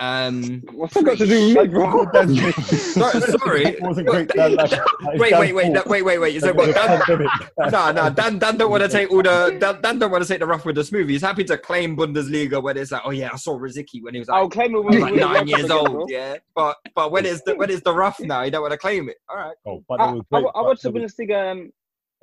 Um, 0.00 0.62
What's 0.72 0.94
that 0.94 1.04
got 1.04 1.18
to 1.18 1.26
do 1.26 1.54
with 1.56 1.56
me, 1.56 1.66
bro? 1.68 2.04
no, 2.12 2.50
sorry. 3.38 3.76
wasn't 3.80 4.06
great, 4.06 4.28
Dan, 4.28 4.54
like- 4.54 4.70
like 4.70 4.80
wait, 5.18 5.30
Dan's 5.30 5.40
wait, 5.40 5.52
wait, 5.54 5.74
fault. 5.74 5.86
wait, 5.88 6.02
wait, 6.02 6.18
wait. 6.18 6.34
You 6.34 6.40
said 6.40 6.56
what? 6.56 6.66
the 6.66 6.72
Dan, 6.72 7.72
no, 7.72 7.92
no, 8.04 8.10
Dan, 8.10 8.38
Dan 8.38 8.56
don't 8.56 8.70
want 8.70 8.84
to 8.84 8.88
take 8.88 9.10
all 9.10 9.22
the 9.22 9.56
Dan, 9.58 9.80
Dan 9.82 9.98
don't 9.98 10.10
want 10.12 10.22
to 10.22 10.28
take 10.28 10.38
the 10.38 10.46
rough 10.46 10.64
with 10.64 10.76
the 10.76 10.84
smooth. 10.84 11.08
He's 11.08 11.22
happy 11.22 11.42
to 11.44 11.58
claim 11.58 11.96
Bundesliga 11.96 12.62
when 12.62 12.76
it's 12.76 12.92
like, 12.92 13.02
oh 13.04 13.10
yeah, 13.10 13.30
I 13.32 13.36
saw 13.36 13.58
Rosicky 13.58 14.00
when 14.02 14.14
he 14.14 14.20
was 14.20 14.28
like, 14.28 14.36
I'll 14.38 14.48
claim 14.48 14.74
it 14.76 14.84
when 14.84 14.94
was 14.94 15.02
like 15.02 15.14
nine 15.14 15.32
World 15.34 15.48
years 15.48 15.64
again, 15.64 15.76
old, 15.76 15.90
bro. 15.90 16.06
yeah. 16.08 16.36
But 16.54 16.76
but 16.94 17.10
when 17.10 17.26
it's 17.26 17.42
the 17.42 17.56
when 17.56 17.68
it's 17.70 17.82
the 17.82 17.94
rough 17.94 18.20
now, 18.20 18.42
you 18.42 18.50
don't 18.52 18.62
want 18.62 18.72
to 18.72 18.78
claim 18.78 19.08
it. 19.08 19.16
All 19.28 19.36
right. 19.36 19.56
Oh, 19.66 19.82
but 19.88 20.00
I, 20.00 20.06
there 20.06 20.14
was 20.14 20.24
I, 20.32 20.40
great, 20.40 20.50
I 20.54 20.62
watched 20.62 20.82
the 20.82 20.90
but 20.92 20.94
there 20.98 21.02
was- 21.02 21.14
Bundesliga. 21.14 21.50
Um, 21.52 21.70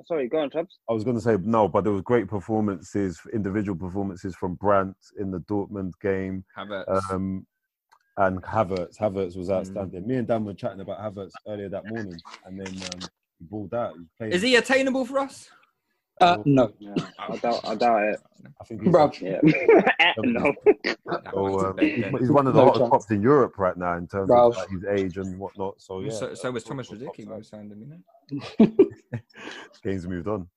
sorry, 0.06 0.28
go 0.28 0.38
on, 0.38 0.48
Traps. 0.50 0.78
I 0.88 0.92
was 0.94 1.04
going 1.04 1.16
to 1.16 1.22
say 1.22 1.36
no, 1.42 1.68
but 1.68 1.84
there 1.84 1.92
was 1.92 2.02
great 2.02 2.26
performances, 2.28 3.20
individual 3.34 3.76
performances 3.78 4.34
from 4.34 4.54
Brandt 4.54 4.96
in 5.18 5.30
the 5.30 5.40
Dortmund 5.40 5.92
game. 6.00 6.42
Havertz. 6.56 7.10
Um, 7.10 7.46
and 8.18 8.42
Havertz, 8.42 8.96
Havertz 8.98 9.34
Mm. 9.34 9.36
was 9.36 9.50
outstanding. 9.50 10.06
Me 10.06 10.16
and 10.16 10.26
Dan 10.28 10.44
were 10.44 10.54
chatting 10.54 10.80
about 10.80 10.98
Havertz 11.00 11.32
earlier 11.46 11.68
that 11.68 11.86
morning, 11.88 12.18
and 12.44 12.58
then 12.60 12.68
um, 12.68 13.00
he 13.38 13.44
balled 13.44 13.74
out. 13.74 13.94
He 13.96 14.04
played, 14.18 14.32
Is 14.34 14.42
he 14.42 14.56
attainable 14.56 15.04
for 15.04 15.18
us? 15.18 15.48
Uh, 16.18 16.38
no. 16.46 16.72
I 17.18 17.36
doubt, 17.36 17.60
I 17.64 17.74
doubt 17.74 18.02
it. 18.04 18.20
I 18.58 18.64
think 18.64 18.82
he's, 18.82 18.90
Bro. 18.90 19.12
Yeah. 19.20 19.38
no. 20.24 20.54
so, 21.30 21.60
um, 21.70 21.78
he's, 21.78 22.04
he's 22.20 22.30
one 22.30 22.46
of 22.46 22.54
the 22.54 22.60
No 22.60 22.66
hottest 22.66 22.80
chance. 22.80 22.88
props 22.88 23.10
in 23.10 23.20
Europe 23.20 23.58
right 23.58 23.76
now 23.76 23.98
in 23.98 24.06
terms 24.08 24.28
Bro. 24.28 24.48
of 24.48 24.56
like, 24.56 24.70
his 24.70 24.84
age 24.84 25.18
and 25.18 25.38
whatnot. 25.38 25.74
So 25.78 26.00
yeah, 26.00 26.10
So, 26.10 26.34
so 26.34 26.50
was 26.52 26.64
uh, 26.64 26.68
Thomas 26.68 26.88
top 26.88 26.96
Rosicky 26.98 27.26
when 27.26 27.36
we 27.36 27.42
signed 27.44 27.70
him, 27.70 27.82
you 27.82 28.66
know. 28.68 28.76
Games 29.82 30.06
moved 30.06 30.26
on. 30.28 30.48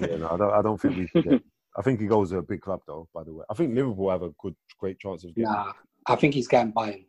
Yeah, 0.00 0.16
no, 0.16 0.28
I 0.30 0.36
don't. 0.36 0.52
I 0.52 0.60
don't 0.62 0.78
think 0.80 0.96
we 0.96 1.06
should 1.06 1.24
get. 1.24 1.42
I 1.76 1.82
think 1.82 2.00
he 2.00 2.06
goes 2.06 2.30
to 2.30 2.38
a 2.38 2.42
big 2.42 2.60
club 2.60 2.80
though. 2.86 3.08
By 3.14 3.22
the 3.24 3.32
way, 3.32 3.44
I 3.48 3.54
think 3.54 3.74
Liverpool 3.74 4.10
have 4.10 4.22
a 4.22 4.30
good, 4.40 4.54
great 4.78 4.98
chance 4.98 5.24
of 5.24 5.34
getting. 5.34 5.50
Nah, 5.52 5.72
I 6.08 6.16
think 6.16 6.34
he's 6.34 6.48
going 6.48 6.72
Bayern. 6.72 7.04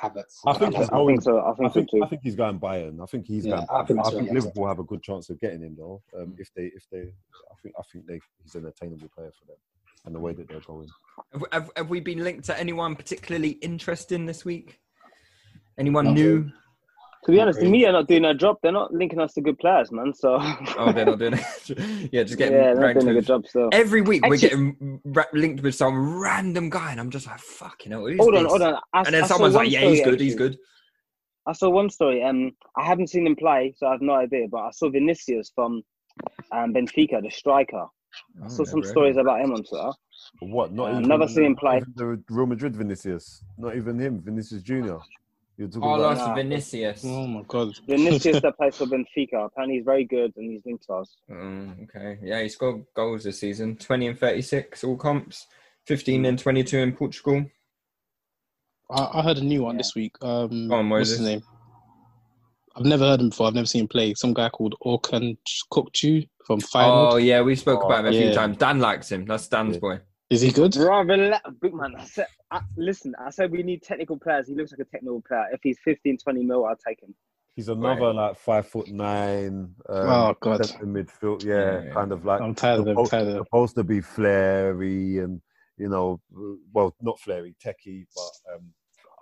Havertz. 0.00 0.40
I 0.46 0.52
think, 0.52 0.74
That's 0.74 0.90
I 0.90 1.06
think 1.06 1.22
so. 1.22 1.38
I 1.38 1.52
I 1.52 1.54
think, 1.54 1.72
think, 1.72 1.90
so 1.90 1.98
too. 1.98 2.04
I 2.04 2.08
think 2.08 2.20
he's 2.22 2.36
going 2.36 2.60
Bayern. 2.60 3.02
I 3.02 3.06
think 3.06 3.26
he's 3.26 3.46
Yeah, 3.46 3.56
going. 3.56 3.66
I 3.70 3.84
think 3.84 4.00
I 4.00 4.10
think 4.10 4.26
yeah. 4.26 4.34
Liverpool 4.34 4.68
have 4.68 4.78
a 4.78 4.84
good 4.84 5.02
chance 5.02 5.30
of 5.30 5.40
getting 5.40 5.62
him 5.62 5.74
though. 5.78 6.02
Um, 6.14 6.34
if 6.38 6.52
they, 6.54 6.64
if 6.64 6.84
they, 6.92 6.98
I 7.00 7.54
think, 7.62 7.74
I 7.78 7.82
think 7.90 8.06
they, 8.06 8.20
he's 8.42 8.54
an 8.56 8.66
attainable 8.66 9.08
player 9.08 9.32
for 9.38 9.46
them, 9.46 9.56
and 10.04 10.14
the 10.14 10.20
way 10.20 10.34
that 10.34 10.48
they're 10.48 10.60
going. 10.60 10.88
Have, 11.32 11.44
have, 11.50 11.70
have 11.76 11.88
we 11.88 12.00
been 12.00 12.22
linked 12.22 12.44
to 12.46 12.58
anyone 12.60 12.94
particularly 12.94 13.50
interesting 13.62 14.26
this 14.26 14.44
week? 14.44 14.80
Anyone 15.78 16.04
Not 16.06 16.14
new? 16.14 16.52
To 17.26 17.32
be 17.32 17.40
honest, 17.40 17.58
the 17.58 17.68
media 17.68 17.88
are 17.88 17.92
not 17.92 18.06
doing 18.06 18.22
their 18.22 18.34
job. 18.34 18.58
They're 18.62 18.70
not 18.72 18.94
linking 18.94 19.20
us 19.20 19.34
to 19.34 19.40
good 19.40 19.58
players, 19.58 19.90
man. 19.90 20.14
So 20.14 20.38
Oh, 20.78 20.92
they're 20.92 21.04
not 21.06 21.18
doing 21.18 21.32
it. 21.68 22.08
yeah, 22.12 22.22
just 22.22 22.38
getting 22.38 22.54
yeah, 22.54 22.72
they're 22.74 22.94
not 22.94 23.00
doing 23.00 23.08
a 23.08 23.14
good 23.14 23.26
job. 23.26 23.46
So 23.48 23.68
Every 23.72 24.00
week 24.00 24.24
we're 24.26 24.36
getting 24.36 25.00
ra- 25.04 25.24
linked 25.32 25.62
with 25.62 25.74
some 25.74 26.18
random 26.20 26.70
guy, 26.70 26.92
and 26.92 27.00
I'm 27.00 27.10
just 27.10 27.26
like, 27.26 27.40
fucking 27.40 27.90
hell. 27.92 28.06
who's 28.06 28.18
hold 28.20 28.36
on, 28.36 28.44
hold 28.44 28.62
on. 28.62 28.74
I, 28.94 29.00
And 29.00 29.14
then 29.14 29.24
I 29.24 29.26
someone's 29.26 29.54
like, 29.54 29.70
yeah, 29.70 29.80
he's 29.80 30.02
good, 30.04 30.20
he's 30.20 30.36
good. 30.36 30.56
I 31.46 31.52
saw 31.52 31.68
one 31.68 31.90
story. 31.90 32.22
Um, 32.22 32.52
I 32.76 32.84
haven't 32.84 33.08
seen 33.08 33.26
him 33.26 33.34
play, 33.36 33.74
so 33.76 33.86
I 33.88 33.92
have 33.92 34.02
no 34.02 34.14
idea. 34.14 34.46
But 34.50 34.58
I 34.58 34.70
saw 34.70 34.88
Vinicius 34.88 35.50
from 35.54 35.82
um, 36.52 36.72
Benfica, 36.74 37.22
the 37.22 37.30
striker. 37.30 37.86
I 38.42 38.48
saw 38.48 38.64
some 38.64 38.82
stories 38.82 39.16
about 39.16 39.40
him 39.40 39.52
on 39.52 39.62
Twitter. 39.64 39.90
What? 40.40 40.72
Not 40.72 40.90
Uh, 40.90 40.96
even. 40.98 41.08
never 41.08 41.28
seen 41.28 41.44
him 41.44 41.56
play. 41.56 41.82
The 41.96 42.22
Real 42.30 42.46
Madrid 42.46 42.74
Vinicius. 42.76 43.44
Not 43.58 43.76
even 43.76 43.98
him. 43.98 44.22
Vinicius 44.22 44.62
Junior. 44.62 44.98
You're 45.56 45.68
talking 45.68 45.82
Carlos 45.82 46.18
about. 46.18 46.28
Nah. 46.28 46.34
Vinicius. 46.34 47.02
Oh 47.04 47.26
my 47.26 47.42
god. 47.48 47.72
Vinicius 47.88 48.40
that 48.42 48.56
plays 48.58 48.76
for 48.76 48.86
Benfica. 48.86 49.46
Apparently, 49.46 49.76
he's 49.76 49.84
very 49.84 50.04
good 50.04 50.32
and 50.36 50.50
he's 50.50 50.62
linked 50.66 50.84
to 50.86 50.94
us. 50.94 51.16
Mm, 51.30 51.84
okay, 51.84 52.18
yeah, 52.22 52.42
he 52.42 52.48
scored 52.48 52.84
goals 52.94 53.24
this 53.24 53.40
season 53.40 53.76
20 53.76 54.08
and 54.08 54.18
36, 54.18 54.84
all 54.84 54.96
comps, 54.96 55.46
15 55.86 56.26
and 56.26 56.38
22 56.38 56.78
in 56.78 56.92
Portugal. 56.92 57.44
I, 58.90 59.08
I 59.14 59.22
heard 59.22 59.38
a 59.38 59.44
new 59.44 59.62
one 59.62 59.76
Yeah. 59.76 59.78
this 59.78 59.94
week. 59.94 60.12
Um, 60.20 60.68
Go 60.68 60.74
on, 60.76 60.90
what's 60.90 61.10
his 61.10 61.20
name? 61.20 61.42
I've 62.76 62.84
never 62.84 63.04
heard 63.04 63.20
him 63.20 63.30
before. 63.30 63.46
I've 63.46 63.54
never 63.54 63.66
seen 63.66 63.82
him 63.82 63.88
play. 63.88 64.12
Some 64.12 64.34
guy 64.34 64.50
called 64.50 64.74
Orkun 64.84 65.38
Kokcu 65.72 66.28
from 66.44 66.60
Feyenoord. 66.60 67.12
Oh, 67.12 67.16
yeah, 67.16 67.40
we 67.40 67.56
spoke 67.56 67.82
about 67.82 68.00
him 68.04 68.12
a 68.12 68.12
few 68.12 68.34
times. 68.34 68.58
Dan 68.58 68.78
likes 68.80 69.10
him. 69.10 69.24
That's 69.24 69.48
Dan's 69.48 69.76
Yeah. 69.76 69.80
boy. 69.80 70.00
Is 70.28 70.40
he 70.40 70.50
good? 70.50 70.72
Bro, 70.72 71.02
relax, 71.04 71.48
big 71.60 71.72
man. 71.74 71.94
I 71.96 72.04
said, 72.04 72.26
I, 72.50 72.60
listen, 72.76 73.14
I 73.24 73.30
said 73.30 73.50
we 73.52 73.62
need 73.62 73.82
technical 73.82 74.18
players. 74.18 74.48
He 74.48 74.54
looks 74.54 74.72
like 74.72 74.80
a 74.80 74.84
technical 74.84 75.22
player. 75.22 75.46
If 75.52 75.60
he's 75.62 75.78
15, 75.84 76.18
20 76.18 76.44
mil, 76.44 76.64
I'll 76.64 76.76
take 76.76 77.00
him. 77.00 77.14
He's 77.54 77.68
another 77.68 78.12
like 78.12 78.36
five 78.36 78.66
foot 78.66 78.88
nine. 78.88 79.74
Um, 79.88 80.08
Oh, 80.08 80.34
God. 80.40 80.60
midfield. 80.60 81.44
Yeah, 81.44 81.78
Yeah, 81.78 81.84
yeah. 81.84 81.92
kind 81.92 82.12
of 82.12 82.24
like. 82.24 82.40
I'm 82.40 82.54
tired 82.54 82.80
of 82.80 82.86
him. 82.88 82.94
supposed, 82.94 83.10
Tired 83.12 83.28
of 83.28 83.36
him. 83.36 83.44
supposed 83.44 83.74
to 83.76 83.84
be 83.84 84.00
flary 84.00 85.18
and 85.18 85.40
you 85.78 85.88
know, 85.88 86.20
well, 86.72 86.94
not 87.00 87.20
flary, 87.20 87.54
techie, 87.64 88.06
but 88.14 88.54
um. 88.54 88.72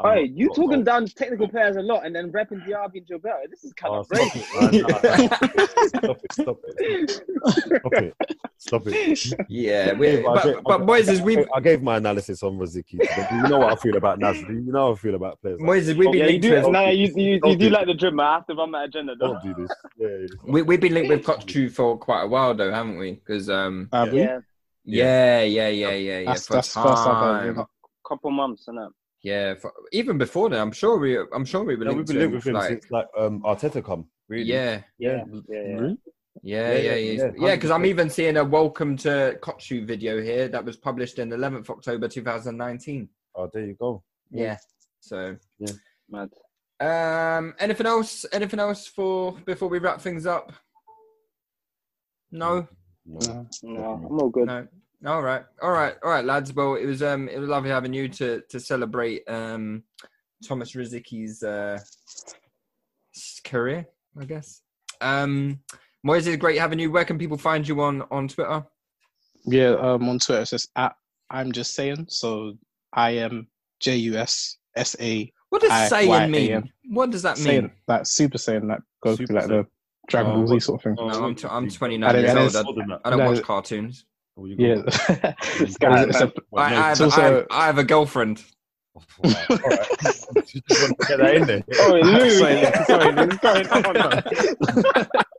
I'm 0.01 0.17
Hey, 0.17 0.25
you 0.35 0.47
not- 0.47 0.57
talking 0.57 0.79
not- 0.79 0.85
down 0.87 1.07
technical 1.07 1.49
players 1.49 1.77
a 1.77 1.81
lot 1.83 2.05
and 2.05 2.15
then 2.17 2.33
repping 2.33 2.67
Diaby 2.67 2.97
and 2.97 3.07
Gilberto. 3.07 3.49
This 3.49 3.63
is 3.63 3.73
kind 3.75 3.95
Oh, 3.95 3.99
of 4.01 4.09
crazy. 4.09 4.45
it, 4.45 5.89
stop 5.89 6.19
it, 6.25 6.33
stop 6.33 6.59
it, 6.65 7.11
stop 7.49 7.93
it, 8.03 8.15
stop 8.59 8.83
it. 8.87 9.47
Yeah, 9.49 9.93
we, 9.93 10.21
but, 10.23 10.43
gave- 10.43 10.63
but 10.65 10.81
I- 10.81 10.85
Moises, 10.85 11.21
we 11.21 11.47
I 11.55 11.61
gave 11.61 11.81
my 11.83 11.97
analysis 11.99 12.43
on 12.43 12.59
Rosicky. 12.59 12.99
today. 12.99 13.29
You 13.33 13.43
know 13.49 13.59
what 13.61 13.73
I 13.73 13.77
feel 13.77 13.97
about 13.97 14.19
Nasri. 14.19 14.65
You 14.67 14.73
know 14.73 14.87
how 14.87 14.93
I 14.93 14.97
feel 14.97 15.15
about 15.15 15.41
players. 15.41 15.61
like 15.61 15.69
Moises, 15.69 15.95
we've 15.97 16.11
been 16.11 16.15
yeah, 16.15 16.27
you 16.27 16.41
linked 16.41 16.65
with 16.65 16.73
No, 16.73 16.89
you, 16.91 17.07
you, 17.07 17.15
you 17.35 17.41
Don't 17.41 17.59
do 17.59 17.69
do 17.69 17.71
like 17.71 17.87
the 17.87 17.95
dribble. 17.95 18.21
I 18.21 18.35
have 18.35 18.47
to 18.49 18.55
run 18.55 18.71
my 18.73 18.85
agenda, 18.85 19.15
though. 19.19 19.39
Don't 19.41 19.43
do 19.45 19.55
this. 19.63 19.71
Yeah, 19.97 20.09
yeah. 20.09 20.27
we, 20.53 20.63
we've 20.63 20.81
been 20.81 20.95
linked 20.95 21.09
with 21.09 21.23
Kokcu 21.25 21.71
for 21.71 21.97
quite 21.99 22.23
a 22.23 22.27
while 22.27 22.53
though, 22.55 22.73
haven't 22.73 22.99
we? 22.99 23.13
Because 23.13 23.49
um, 23.49 23.89
Have 23.93 24.13
we? 24.13 24.23
Yeah, 24.23 24.41
yeah, 24.85 25.41
yeah, 25.43 25.69
yeah, 25.69 25.91
yeah, 25.91 26.19
yeah. 26.19 26.25
That's- 26.25 26.47
for 26.49 26.55
that's 26.55 26.75
the 26.75 26.83
first 26.83 27.07
I've 27.07 27.15
heard 27.17 27.55
time. 27.55 27.59
of 27.61 27.67
couple 28.07 28.31
months, 28.33 28.67
and 28.69 28.79
Yeah, 29.25 29.55
for, 29.55 29.73
even 29.91 30.19
before 30.19 30.51
then, 30.51 30.61
I'm 30.61 30.71
sure 30.71 30.99
we, 30.99 31.19
I'm 31.33 31.47
sure 31.47 31.65
we 31.65 31.77
were 31.77 31.87
No, 31.87 31.93
we've 31.93 32.07
linked 32.07 32.09
been 32.09 32.17
to 32.17 32.23
linked 32.25 32.35
with 32.35 32.47
him 32.47 32.53
like, 32.53 32.69
since 32.69 32.91
like 32.91 33.07
um 33.17 33.41
Arteta 33.41 33.83
come. 33.83 34.07
Really. 34.29 34.45
yeah, 34.45 34.83
yeah, 34.99 35.25
yeah, 35.27 35.41
yeah. 35.49 35.59
Really? 35.61 35.99
Yeah, 36.43 36.73
yeah, 36.77 36.95
yeah. 36.95 37.31
Yeah, 37.39 37.55
because 37.55 37.71
I'm 37.71 37.87
even 37.87 38.11
seeing 38.11 38.37
a 38.37 38.45
welcome 38.45 38.99
to 38.99 39.39
Kokcu 39.41 39.87
video 39.87 40.21
here 40.21 40.49
that 40.49 40.63
was 40.63 40.77
published 40.77 41.19
in 41.19 41.31
11th 41.31 41.71
October 41.71 42.07
2019. 42.07 43.09
Oh, 43.35 43.49
there 43.51 43.65
you 43.65 43.75
go. 43.81 44.03
Yeah. 44.31 44.59
So, 45.01 45.37
Yeah. 45.59 45.73
Mad. 46.11 46.29
um, 46.81 47.55
anything 47.59 47.87
else? 47.87 48.27
Anything 48.31 48.61
else 48.61 48.87
for 48.87 49.33
before 49.47 49.71
we 49.71 49.79
wrap 49.79 50.03
things 50.03 50.27
up? 50.27 50.53
No. 52.31 52.69
No. 53.07 53.47
No, 53.63 53.85
I'm 54.07 54.21
all 54.21 54.29
good. 54.29 54.49
No. 54.49 54.67
All 55.07 55.23
right, 55.23 55.45
all 55.61 55.71
right, 55.71 55.95
all 56.03 56.11
right, 56.11 56.25
lads. 56.25 56.55
Well, 56.55 56.77
it 56.77 56.87
was 56.87 57.03
um, 57.03 57.29
it 57.29 57.39
was 57.39 57.49
lovely 57.49 57.71
having 57.71 57.93
you 57.93 58.09
to 58.09 58.41
to 58.49 58.59
celebrate 58.59 59.23
um, 59.29 59.83
Thomas 60.47 60.75
Rosicky's 60.75 61.43
uh, 61.43 61.79
career, 63.45 63.87
I 64.19 64.25
guess. 64.25 64.63
Um, 65.01 65.61
Moise, 66.03 66.27
it's 66.27 66.37
great 66.39 66.59
having 66.59 66.79
you. 66.79 66.91
Where 66.91 67.05
can 67.05 67.19
people 67.19 67.37
find 67.37 67.67
you 67.67 67.81
on 67.83 68.03
on 68.11 68.29
Twitter? 68.29 68.65
Yeah, 69.45 69.75
um, 69.75 70.09
on 70.09 70.19
Twitter 70.19 70.43
it 70.43 70.47
says 70.47 70.69
at 70.77 70.97
I'm 71.31 71.53
just 71.53 71.75
saying. 71.75 72.07
So 72.09 72.55
I 72.93 73.11
am 73.11 73.49
J 73.81 73.97
U 73.97 74.17
S 74.17 74.57
S 74.77 74.97
A. 75.01 75.31
What 75.51 75.63
does 75.63 75.71
I- 75.71 75.89
saying 75.89 76.31
mean? 76.31 76.73
What 76.89 77.11
does 77.11 77.23
that 77.23 77.39
Saying, 77.39 77.63
mean? 77.63 77.73
Like 77.89 78.07
super 78.07 78.39
saying 78.39 78.69
that 78.69 78.81
goes 79.03 79.19
Super 79.19 79.27
through 79.29 79.37
like 79.37 79.49
the 79.49 79.67
Dragon 80.09 80.33
Ball 80.35 80.47
Z 80.47 80.61
sort 80.61 80.81
of 80.81 80.85
thing. 80.85 80.97
oh, 80.99 81.09
No, 81.09 81.25
I'm, 81.25 81.35
t- 81.35 81.49
I'm 81.49 81.69
29 81.69 82.15
years 82.15 82.57
old. 82.57 82.79
I, 82.79 82.99
I 83.05 83.11
don't 83.11 83.25
watch 83.25 83.43
cartoons. 83.43 84.05
Oh, 84.37 84.47
you 84.47 84.57
Yeah, 84.59 84.75
got- 84.77 84.87
it's, 85.61 85.77
it's 85.81 86.21
a- 86.21 86.33
I, 86.57 86.63
I, 86.63 86.69
have, 86.69 87.01
I, 87.01 87.05
also 87.05 87.11
have, 87.11 87.47
I 87.51 87.67
have 87.67 87.79
a 87.79 87.85
girlfriend. 87.85 88.43
Just 89.25 90.31
want 90.31 91.01
to 91.01 91.07
get 91.09 91.19
that 91.19 91.35
in 91.35 91.47
there. 91.47 91.65
Oh, 91.81 91.93
Lou. 92.03 92.31
sorry, 92.31 92.85
sorry, 92.87 93.13
Lou, 93.13 93.27
going 93.39 93.67
on. 93.67 94.23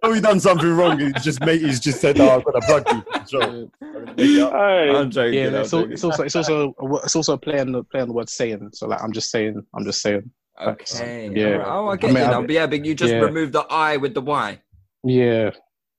Oh, 0.04 0.14
he 0.14 0.20
done 0.20 0.40
something 0.42 0.70
wrong. 0.72 1.00
He's 1.00 1.24
just 1.24 1.40
made. 1.40 1.62
He's 1.62 1.80
just 1.80 2.00
said, 2.02 2.20
"Oh, 2.20 2.30
I've 2.36 2.44
got 2.44 2.52
to 2.60 2.62
plug 2.84 2.88
you." 2.92 3.04
sure. 3.30 3.44
I'm 3.44 3.72
gonna 3.94 4.06
make 4.08 4.20
it 4.20 4.42
up. 4.42 4.52
Hey. 4.54 4.90
I'm 4.96 5.10
joking. 5.10 5.34
Yeah, 5.36 5.62
it's, 5.62 5.74
al- 5.74 5.92
it's 5.92 6.04
also 6.04 6.24
it's 6.24 6.36
also 6.36 6.76
a 6.80 6.96
it's 6.98 7.16
also 7.16 7.34
a 7.34 7.38
play 7.38 7.60
on 7.60 7.72
the 7.72 7.84
play 7.86 8.02
on 8.02 8.08
the 8.10 8.14
word 8.14 8.30
saying. 8.30 8.70
So 8.74 8.88
like 8.88 9.02
I'm 9.02 9.14
just 9.14 9.32
saying, 9.32 9.66
I'm 9.74 9.86
just 9.86 10.02
saying. 10.02 10.30
Okay. 10.62 11.28
Um, 11.28 11.36
yeah. 11.36 11.46
alright. 11.54 11.68
Oh, 11.68 11.88
I 11.88 11.96
get 11.98 12.10
I 12.10 12.14
mean, 12.14 12.24
you 12.24 12.30
now. 12.30 12.42
But 12.42 12.52
yeah, 12.52 12.68
but 12.68 12.86
you 12.86 12.94
just 12.94 13.14
yeah. 13.14 13.20
removed 13.20 13.54
the 13.54 13.62
I 13.62 13.98
with 13.98 14.14
the 14.14 14.22
Y. 14.22 14.62
Yeah, 15.06 15.52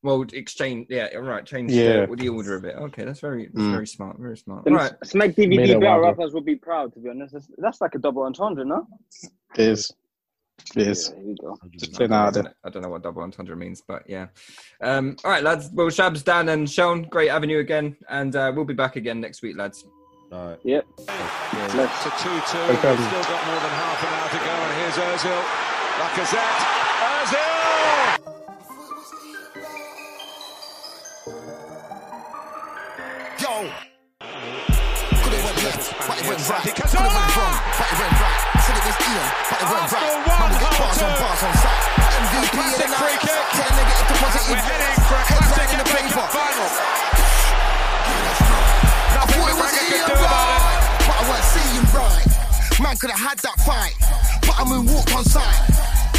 Well, 0.07 0.23
exchange. 0.33 0.87
Yeah, 0.89 1.09
all 1.17 1.23
right. 1.23 1.45
Change 1.45 1.73
Yeah. 1.73 2.07
the, 2.07 2.15
the 2.15 2.29
order 2.29 2.55
of 2.55 2.65
it. 2.65 2.77
Okay, 2.77 3.05
that's 3.05 3.19
very, 3.19 3.47
that's 3.47 3.59
Mm. 3.59 3.73
very 3.73 3.87
smart. 3.89 4.17
Very 4.21 4.37
smart. 4.37 4.65
Them 4.65 4.75
All 4.75 4.79
right. 4.79 4.93
Snake 5.05 5.37
Made 5.37 5.51
DVD 5.51 5.77
a 5.77 5.81
battle 5.81 5.81
while 5.81 6.01
rappers 6.01 6.33
would 6.33 6.45
be 6.45 6.55
proud, 6.55 6.93
to 6.95 7.01
be 7.01 7.11
honest. 7.11 7.33
That's, 7.35 7.49
that's 7.59 7.81
like 7.81 7.97
a 7.97 7.99
double 7.99 8.23
entendre, 8.23 8.65
no? 8.65 8.87
it 9.57 9.61
is. 9.73 9.93
It 10.77 10.87
is. 10.87 11.11
Yeah, 11.13 11.21
here 11.21 11.27
we 11.29 11.35
go. 11.35 11.59
Just 11.73 11.93
putting 11.95 12.13
it 12.13 12.15
out 12.15 12.35
there. 12.35 12.55
I 12.65 12.71
don't 12.71 12.83
know 12.83 12.89
what 12.89 13.03
double 13.03 13.23
entendre 13.23 13.57
means, 13.57 13.83
but 13.87 14.09
yeah. 14.09 14.29
Um, 14.81 15.17
all 15.25 15.31
right, 15.33 15.43
lads. 15.43 15.71
Well, 15.73 15.89
Shabs, 15.89 16.23
Dan, 16.25 16.49
and 16.51 16.69
Seun, 16.69 17.11
great 17.11 17.31
having 17.33 17.51
you 17.51 17.59
again, 17.59 17.97
and 18.09 18.35
uh, 18.37 18.53
we'll 18.55 18.65
be 18.65 18.75
back 18.75 18.95
again 18.95 19.21
next 19.21 19.43
week, 19.43 19.57
lads. 19.59 19.85
All 20.33 20.51
right. 20.51 20.59
Yep. 20.65 20.87
It's 20.99 21.09
Let's- 21.75 22.05
2 22.23 22.29
2. 22.29 22.59
Okay. 22.79 22.95
still 22.95 23.23
got 23.27 23.47
more 23.47 23.61
than 23.61 23.75
half 23.75 24.03
an 24.03 24.11
hour 24.15 24.29
to 24.31 24.39
go, 24.39 24.53
and 24.55 24.73
here's 24.81 24.95
Ozil. 25.21 25.43
Lacazette. 25.99 26.86
Left, 35.77 36.09
but 36.09 36.17
it 36.17 36.25
went 36.29 36.41
right. 36.49 36.65
Could 36.65 36.89
it 36.89 36.97
went 36.97 37.37
wrong, 37.37 37.57
but 37.77 37.87
it 37.93 37.99
went 38.01 38.17
right. 38.17 38.41
Said 38.65 38.77
it 38.77 38.85
was 38.87 38.97
Ian, 39.07 39.27
but 39.51 39.59
it 39.61 39.69
went 39.69 39.93
right. 39.93 40.13
Man, 40.27 40.49
we 40.49 40.57
get 40.57 40.73
bars 40.81 41.01
on 41.03 41.13
bars 41.21 41.43
on 41.45 41.55
site. 41.61 41.85
MVP 42.17 42.57
of 42.57 42.79
the 42.81 42.89
night. 42.89 43.21
kick. 43.21 43.45
Tell 43.57 43.69
a 43.69 43.75
negative 43.77 44.07
to 44.09 44.15
positive. 44.17 44.49
We're 44.51 44.65
heading 44.65 44.97
for 45.07 45.17
a 45.17 45.25
classic 45.29 45.69
in 45.77 45.79
the 45.85 45.89
paper. 45.93 46.25
Final. 46.33 46.69
I 47.97 48.25
Nothing 49.17 49.37
thought 49.37 49.47
the 49.47 49.53
it 49.53 49.57
was 49.57 49.73
could 49.73 49.87
Ian 49.93 50.07
do 50.07 50.15
about 50.17 50.49
it. 50.49 50.81
but 51.07 51.17
I 51.17 51.23
weren't 51.29 51.49
seeing 51.53 51.85
right. 51.93 52.25
Man 52.81 52.95
could 52.97 53.11
have 53.13 53.23
had 53.33 53.39
that 53.45 53.57
fight, 53.65 53.95
but 54.45 54.55
I 54.57 54.63
moonwalked 54.65 55.13
on 55.17 55.25
sight. 55.25 55.61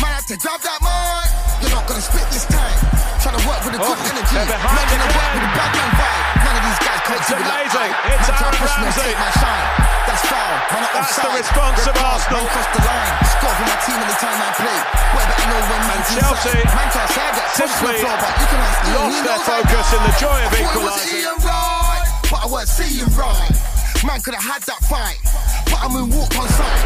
Man 0.02 0.12
had 0.14 0.26
to 0.30 0.36
grab 0.38 0.62
that 0.62 0.80
mic. 0.86 1.30
You're 1.62 1.74
not 1.74 1.86
gonna 1.90 2.02
spit 2.02 2.26
this 2.30 2.46
time. 2.46 2.78
Trying 3.22 3.38
to 3.38 3.44
work 3.50 3.62
with 3.66 3.76
a 3.78 3.82
good 3.82 3.98
Oh, 3.98 4.10
energy. 4.14 4.38
Man 4.38 4.46
trying 4.46 5.02
to 5.02 5.10
work 5.18 5.32
with 5.34 5.46
a 5.46 5.52
bad 5.58 5.72
man 5.74 5.92
vibe. 5.98 6.37
These 6.68 6.80
guys 6.84 7.00
can't 7.08 7.22
It's 7.24 7.32
it 7.32 7.40
like 7.40 7.48
amazing. 7.48 7.92
It's 8.12 8.28
Aaron 8.28 8.60
Ramsey. 8.60 9.00
take 9.08 9.16
my 9.16 9.32
shine. 9.40 9.68
That's 10.08 10.24
foul. 10.28 10.54
Man 10.68 10.82
not 10.84 10.92
That's 10.92 11.16
the 11.16 11.30
response 11.32 11.80
Red 11.80 11.96
of 11.96 12.04
Arsenal. 12.04 12.44
Man 12.44 12.48
crossed 12.52 12.74
the 12.76 12.82
line. 12.84 13.12
Score 13.32 13.56
for 13.56 13.66
my 13.72 13.78
team 13.88 14.00
anytime 14.04 14.40
I 14.44 14.50
play. 14.60 14.80
Boy, 15.16 15.24
better 15.32 15.48
know 15.48 15.62
when 15.72 15.82
And 15.88 16.04
Chelsea 16.12 16.52
inside. 16.60 16.76
Man 16.76 16.88
can't 16.92 17.08
I 17.08 17.32
get 17.40 17.48
pushed 17.48 17.56
to 17.56 17.64
the 17.64 17.72
simply 17.72 17.96
floor, 18.04 18.18
but 18.20 18.34
you 18.36 18.48
can 18.52 18.60
ask 18.68 18.80
Ian. 18.84 19.00
lost 19.00 19.16
He 19.16 19.20
their 19.24 19.42
focus 19.48 19.88
in 19.96 20.02
the 20.04 20.14
joy 20.20 20.40
of 20.44 20.52
I 20.52 20.58
it 20.58 20.64
equalising. 20.68 21.24
Right, 21.48 22.04
but 22.28 22.40
I 22.44 22.48
weren't 22.52 22.68
seeing 22.68 23.10
right. 23.16 23.52
Man 24.04 24.20
could 24.22 24.36
have 24.36 24.44
had 24.48 24.62
that 24.68 24.82
fight, 24.92 25.20
but 25.72 25.80
I'm 25.80 25.96
in 26.04 26.12
walk 26.12 26.32
on 26.36 26.48
sight. 26.52 26.84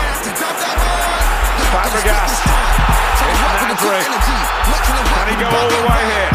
had 0.00 0.20
to 0.24 0.32
grab 0.32 0.56
that 0.64 0.76
mic. 0.80 1.60
You're 1.60 1.68
not 1.76 1.92
gonna 1.92 2.00
spit 2.00 2.16
Fabregas. 2.16 2.32
this 2.32 2.42
time. 2.48 2.72
Trying 3.20 3.28
to 3.28 3.36
It's 3.36 3.40
work 3.44 3.60
with 3.60 3.68
a 3.68 3.78
good 3.84 3.92
Nasri. 3.92 4.08
energy. 4.08 4.38
Not 4.64 4.80
trying 4.80 4.96
to 4.96 5.04
work 5.04 5.20
Can 5.20 5.28
he 5.28 5.36
go 5.36 5.46
all 5.52 5.68
the 5.68 5.80
way 5.84 6.02
here? 6.08 6.30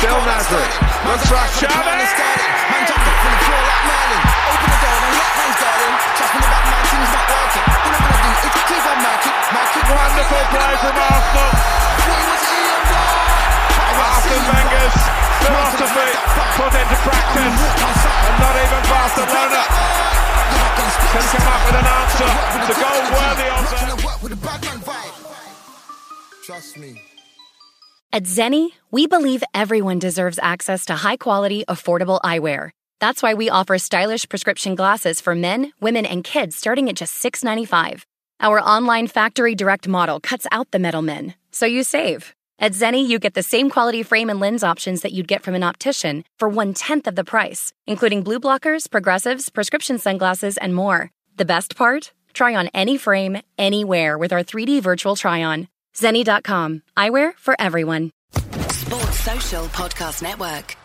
The 0.00 0.08
Xavi. 0.08 0.64
crown 1.68 1.98
and 2.00 2.08
Sterling. 2.08 2.52
Man 2.72 2.82
jumped 2.88 3.04
up 3.04 3.16
from 3.20 3.32
the 3.36 3.40
floor 3.44 3.62
like 3.68 3.84
Merlin. 3.84 4.22
Open 4.48 4.70
the 4.70 4.78
door 4.80 4.96
and 4.96 5.14
let 5.20 5.32
hands 5.36 5.58
darling. 5.60 5.94
Trust 6.16 6.32
me, 6.32 6.40
the 6.40 6.48
back 6.48 6.84
team's 6.88 7.12
not 7.12 7.26
working. 7.28 7.64
All 7.68 7.92
I'm 7.92 8.00
gonna 8.00 8.24
do 8.24 8.30
is 8.32 8.48
keep 8.64 8.84
on 8.90 8.98
marking, 9.04 9.36
marking, 9.52 9.84
Wonderful 9.90 10.44
play 10.56 10.72
from 10.80 10.96
Arsenal. 11.04 11.50
Arsene 14.00 14.44
Wenger's 14.48 14.96
philosophy 15.44 16.08
put 16.56 16.72
into 16.80 16.96
practice, 17.04 17.60
and 18.24 18.36
not 18.40 18.56
even 18.56 18.82
Barcelona 18.88 19.62
can 21.12 21.24
come 21.28 21.48
up 21.50 21.60
with 21.66 21.76
an 21.76 21.88
answer. 22.00 22.30
It's 22.56 22.70
a 22.70 22.76
goal 22.80 23.04
worthy 23.12 23.48
of 23.52 23.64
them. 23.68 23.88
Trust 26.46 26.78
me. 26.78 27.19
At 28.12 28.24
Zenni, 28.24 28.70
we 28.90 29.06
believe 29.06 29.44
everyone 29.54 30.00
deserves 30.00 30.40
access 30.42 30.86
to 30.86 30.96
high 30.96 31.16
quality, 31.16 31.64
affordable 31.68 32.20
eyewear. 32.22 32.70
That's 32.98 33.22
why 33.22 33.34
we 33.34 33.48
offer 33.48 33.78
stylish 33.78 34.28
prescription 34.28 34.74
glasses 34.74 35.20
for 35.20 35.36
men, 35.36 35.72
women, 35.80 36.04
and 36.04 36.24
kids 36.24 36.56
starting 36.56 36.88
at 36.88 36.96
just 36.96 37.22
$6.95. 37.22 38.02
Our 38.40 38.60
online 38.60 39.06
factory 39.06 39.54
direct 39.54 39.86
model 39.86 40.18
cuts 40.18 40.44
out 40.50 40.72
the 40.72 40.80
middlemen, 40.80 41.34
so 41.52 41.66
you 41.66 41.84
save. 41.84 42.34
At 42.58 42.72
Zenni, 42.72 43.06
you 43.06 43.20
get 43.20 43.34
the 43.34 43.44
same 43.44 43.70
quality 43.70 44.02
frame 44.02 44.28
and 44.28 44.40
lens 44.40 44.64
options 44.64 45.02
that 45.02 45.12
you'd 45.12 45.28
get 45.28 45.44
from 45.44 45.54
an 45.54 45.62
optician 45.62 46.24
for 46.36 46.48
one 46.48 46.74
tenth 46.74 47.06
of 47.06 47.14
the 47.14 47.22
price, 47.22 47.72
including 47.86 48.24
blue 48.24 48.40
blockers, 48.40 48.90
progressives, 48.90 49.50
prescription 49.50 49.98
sunglasses, 49.98 50.56
and 50.56 50.74
more. 50.74 51.12
The 51.36 51.44
best 51.44 51.76
part? 51.76 52.12
Try 52.32 52.56
on 52.56 52.70
any 52.74 52.98
frame, 52.98 53.40
anywhere 53.56 54.18
with 54.18 54.32
our 54.32 54.42
3D 54.42 54.82
virtual 54.82 55.14
try 55.14 55.44
on. 55.44 55.68
Zenni.com. 55.96 56.82
Eyewear 56.96 57.32
for 57.38 57.54
everyone. 57.58 58.10
Sports 58.70 59.20
Social 59.20 59.64
Podcast 59.66 60.22
Network. 60.22 60.76